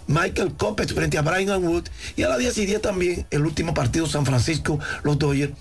Michael 0.08 0.54
Coppets 0.58 0.94
frente 0.94 1.18
a 1.18 1.22
Brian 1.22 1.64
Wood. 1.64 1.86
Y 2.16 2.24
a 2.24 2.30
las 2.30 2.40
10 2.40 2.58
y 2.58 2.66
10 2.66 2.82
también 2.82 3.26
el 3.32 3.46
último 3.46 3.74
partido 3.74 4.06
San 4.06 4.26
Francisco, 4.26 4.80
los 5.04 5.18
Dodgers. 5.18 5.54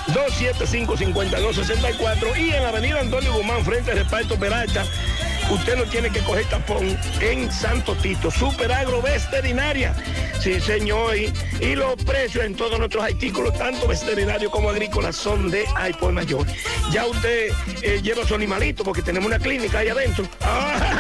275-5264 0.08 2.38
y 2.38 2.52
en 2.52 2.62
la 2.62 2.68
avenida 2.70 3.00
Antonio 3.00 3.34
Guzmán 3.34 3.64
frente 3.64 3.92
al 3.92 4.00
reparto 4.00 4.38
Peralta 4.38 4.84
usted 5.50 5.78
no 5.78 5.86
tiene 5.86 6.10
que 6.10 6.20
coger 6.22 6.46
tapón 6.46 6.98
en 7.22 7.52
Santo 7.52 7.96
Tito, 7.96 8.32
Super 8.32 8.72
Agro 8.72 9.02
Veterinaria. 9.02 9.94
Sí, 10.44 10.60
señor, 10.60 11.16
y, 11.16 11.32
los 11.74 11.96
precios 12.04 12.44
en 12.44 12.54
todos 12.54 12.78
nuestros 12.78 13.02
artículos, 13.02 13.58
tanto 13.58 13.88
veterinarios 13.88 14.52
como 14.52 14.72
agrícolas, 14.72 15.16
son 15.16 15.50
de 15.50 15.64
ay 15.74 15.96
mayor. 16.12 16.46
Ya 16.92 17.06
usted 17.06 17.54
eh, 17.82 18.02
lleva 18.04 18.28
su 18.28 18.36
animalito 18.36 18.84
porque 18.84 19.02
tenemos 19.02 19.28
una 19.28 19.40
clínica 19.40 19.80
ahí 19.80 19.88
adentro. 19.88 20.28
¡Ah! 20.42 21.00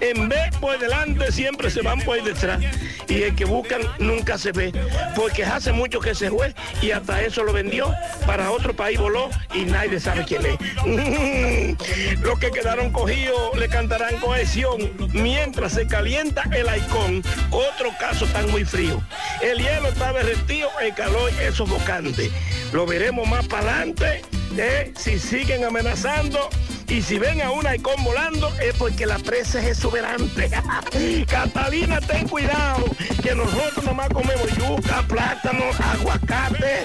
En 0.00 0.28
vez 0.28 0.56
por 0.60 0.78
delante, 0.78 1.30
siempre 1.32 1.70
se 1.70 1.82
van 1.82 2.00
por 2.00 2.22
detrás. 2.22 2.60
Y 3.08 3.22
el 3.22 3.34
que 3.34 3.44
buscan 3.44 3.82
nunca 3.98 4.38
se 4.38 4.52
ve. 4.52 4.72
Porque 5.14 5.44
hace 5.44 5.72
mucho 5.72 6.00
que 6.00 6.14
se 6.14 6.30
fue 6.30 6.54
y 6.80 6.90
hasta 6.90 7.22
eso 7.22 7.42
lo 7.42 7.52
vendió. 7.52 7.92
Para 8.26 8.50
otro 8.50 8.74
país 8.74 8.98
voló 8.98 9.30
y 9.54 9.64
nadie 9.64 9.98
sabe 10.00 10.24
quién 10.24 10.42
es. 10.46 10.58
Los 12.20 12.38
que 12.38 12.50
quedaron 12.50 12.90
cogidos 12.92 13.58
le 13.58 13.68
cantarán 13.68 14.16
cohesión. 14.18 14.90
Mientras 15.12 15.72
se 15.72 15.86
calienta 15.86 16.44
el 16.52 16.68
halcón, 16.68 17.22
otro 17.50 17.90
caso 17.98 18.26
tan 18.26 18.50
muy 18.50 18.64
frío. 18.64 19.02
El 19.42 19.58
hielo 19.58 19.88
está 19.88 20.12
derretido, 20.12 20.68
el 20.80 20.94
calor 20.94 21.30
es 21.40 21.54
sofocante. 21.54 22.30
Lo 22.72 22.86
veremos 22.86 23.26
más 23.26 23.46
para 23.46 23.67
adelante. 23.68 24.22
¿eh? 24.56 24.92
Si 24.96 25.18
siguen 25.18 25.64
amenazando 25.64 26.48
y 26.88 27.02
si 27.02 27.18
ven 27.18 27.42
a 27.42 27.50
un 27.50 27.66
halcón 27.66 28.02
volando 28.02 28.52
es 28.60 28.74
porque 28.74 29.06
la 29.06 29.18
presa 29.18 29.60
es 29.60 29.66
exuberante. 29.66 30.50
Catalina, 31.26 32.00
ten 32.00 32.26
cuidado, 32.28 32.84
que 33.22 33.34
nosotros 33.34 33.84
nomás 33.84 34.08
comemos 34.08 34.48
yuca, 34.56 35.02
plátano, 35.06 35.64
aguacate 35.78 36.82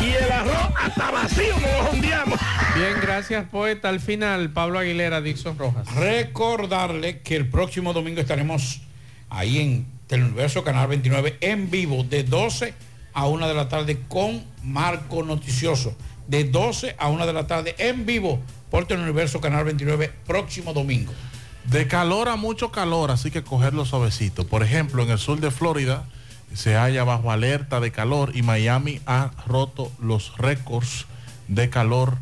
y 0.00 0.10
el 0.10 0.32
arroz 0.32 0.74
hasta 0.80 1.10
vacío 1.10 1.54
nos 1.60 1.84
lo 1.84 1.90
hundiamos. 1.92 2.38
Bien, 2.74 2.94
gracias 3.00 3.46
poeta. 3.48 3.88
Al 3.88 4.00
final, 4.00 4.50
Pablo 4.50 4.78
Aguilera, 4.78 5.20
Dixon 5.20 5.56
Rojas. 5.56 5.92
Recordarle 5.94 7.20
que 7.20 7.36
el 7.36 7.48
próximo 7.48 7.92
domingo 7.92 8.20
estaremos 8.20 8.82
ahí 9.30 9.60
en 9.60 9.86
Teleuniverso 10.08 10.64
Canal 10.64 10.88
29 10.88 11.38
en 11.40 11.70
vivo 11.70 12.04
de 12.04 12.24
12 12.24 12.74
a 13.14 13.26
1 13.28 13.48
de 13.48 13.54
la 13.54 13.68
tarde 13.68 14.00
con 14.08 14.44
Marco 14.62 15.22
Noticioso. 15.22 15.96
De 16.26 16.44
12 16.44 16.96
a 16.98 17.08
1 17.08 17.26
de 17.26 17.32
la 17.32 17.46
tarde 17.46 17.74
en 17.78 18.06
vivo 18.06 18.40
por 18.70 18.86
Teleuniverso 18.86 19.40
Canal 19.40 19.64
29 19.64 20.12
próximo 20.26 20.72
domingo. 20.72 21.12
De 21.64 21.86
calor 21.88 22.28
a 22.28 22.36
mucho 22.36 22.70
calor, 22.70 23.10
así 23.10 23.30
que 23.30 23.42
cogerlo 23.42 23.84
suavecito. 23.84 24.46
Por 24.46 24.62
ejemplo, 24.62 25.02
en 25.02 25.10
el 25.10 25.18
sur 25.18 25.40
de 25.40 25.50
Florida 25.50 26.04
se 26.54 26.74
halla 26.74 27.04
bajo 27.04 27.30
alerta 27.30 27.80
de 27.80 27.90
calor 27.90 28.32
y 28.34 28.42
Miami 28.42 29.00
ha 29.06 29.30
roto 29.46 29.90
los 29.98 30.36
récords 30.36 31.06
de 31.48 31.70
calor 31.70 32.16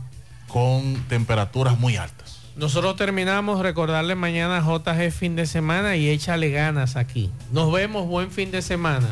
con 0.48 0.94
temperaturas 1.08 1.78
muy 1.78 1.96
altas. 1.96 2.40
Nosotros 2.56 2.96
terminamos, 2.96 3.60
recordarle 3.60 4.14
mañana 4.14 4.60
JG 4.60 5.10
fin 5.10 5.36
de 5.36 5.46
semana 5.46 5.96
y 5.96 6.08
échale 6.08 6.50
ganas 6.50 6.96
aquí. 6.96 7.30
Nos 7.50 7.72
vemos, 7.72 8.06
buen 8.06 8.30
fin 8.30 8.50
de 8.50 8.60
semana. 8.60 9.08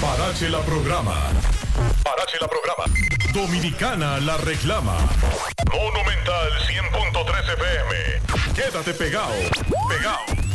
Parache 0.00 0.48
la 0.48 0.60
programa. 0.60 1.14
Parache 2.02 2.38
la 2.40 2.48
programa. 2.48 2.84
Dominicana 3.32 4.18
la 4.20 4.36
reclama. 4.38 4.96
Monumental 5.72 6.52
100.13 6.66 7.52
FM. 7.54 8.54
Quédate 8.54 8.94
pegado. 8.94 9.34
Pegado. 9.88 10.46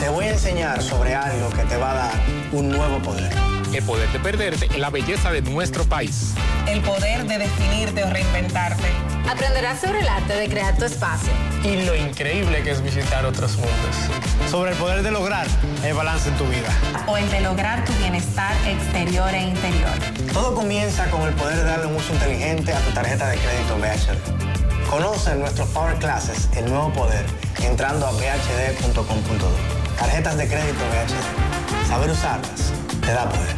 Te 0.00 0.08
voy 0.08 0.24
a 0.26 0.30
enseñar 0.30 0.82
sobre 0.82 1.14
algo 1.14 1.50
que 1.50 1.62
te 1.64 1.76
va 1.76 1.90
a 1.90 1.94
dar 1.94 2.12
un 2.52 2.68
nuevo 2.70 2.98
poder. 3.00 3.57
El 3.72 3.84
poder 3.84 4.10
de 4.10 4.18
perderte 4.18 4.66
en 4.74 4.80
la 4.80 4.88
belleza 4.88 5.30
de 5.30 5.42
nuestro 5.42 5.84
país. 5.84 6.32
El 6.66 6.80
poder 6.80 7.26
de 7.26 7.38
definirte 7.38 8.02
o 8.02 8.10
reinventarte. 8.10 8.88
Aprenderás 9.30 9.80
sobre 9.80 10.00
el 10.00 10.08
arte 10.08 10.34
de 10.34 10.48
crear 10.48 10.76
tu 10.76 10.86
espacio. 10.86 11.30
Y 11.62 11.82
lo 11.82 11.94
increíble 11.94 12.62
que 12.62 12.70
es 12.70 12.82
visitar 12.82 13.26
otros 13.26 13.56
mundos. 13.56 14.50
Sobre 14.50 14.70
el 14.70 14.76
poder 14.78 15.02
de 15.02 15.10
lograr 15.10 15.46
el 15.84 15.94
balance 15.94 16.30
en 16.30 16.36
tu 16.36 16.44
vida. 16.46 16.68
O 17.06 17.18
el 17.18 17.30
de 17.30 17.42
lograr 17.42 17.84
tu 17.84 17.92
bienestar 17.94 18.54
exterior 18.66 19.34
e 19.34 19.42
interior. 19.42 19.92
Todo 20.32 20.54
comienza 20.54 21.10
con 21.10 21.22
el 21.22 21.34
poder 21.34 21.56
de 21.56 21.64
darle 21.64 21.86
un 21.86 21.96
uso 21.96 22.14
inteligente 22.14 22.72
a 22.72 22.80
tu 22.80 22.90
tarjeta 22.92 23.28
de 23.28 23.36
crédito 23.36 23.76
BHD. 23.76 24.88
Conoce 24.88 25.34
nuestros 25.34 25.68
Power 25.68 25.96
Classes, 25.96 26.48
el 26.56 26.70
nuevo 26.70 26.90
poder, 26.94 27.26
entrando 27.62 28.06
a 28.06 28.12
bhd.com.do. 28.12 29.50
Tarjetas 29.98 30.38
de 30.38 30.48
crédito 30.48 30.78
BHD. 30.78 31.47
Saber 31.86 32.10
usarlas 32.10 32.72
te 33.00 33.12
da 33.12 33.28
poder. 33.28 33.56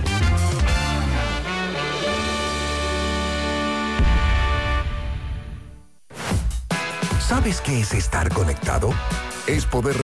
¿Sabes 7.20 7.60
qué 7.60 7.80
es 7.80 7.94
estar 7.94 8.28
conectado? 8.32 8.92
Es 9.46 9.64
poder 9.64 9.96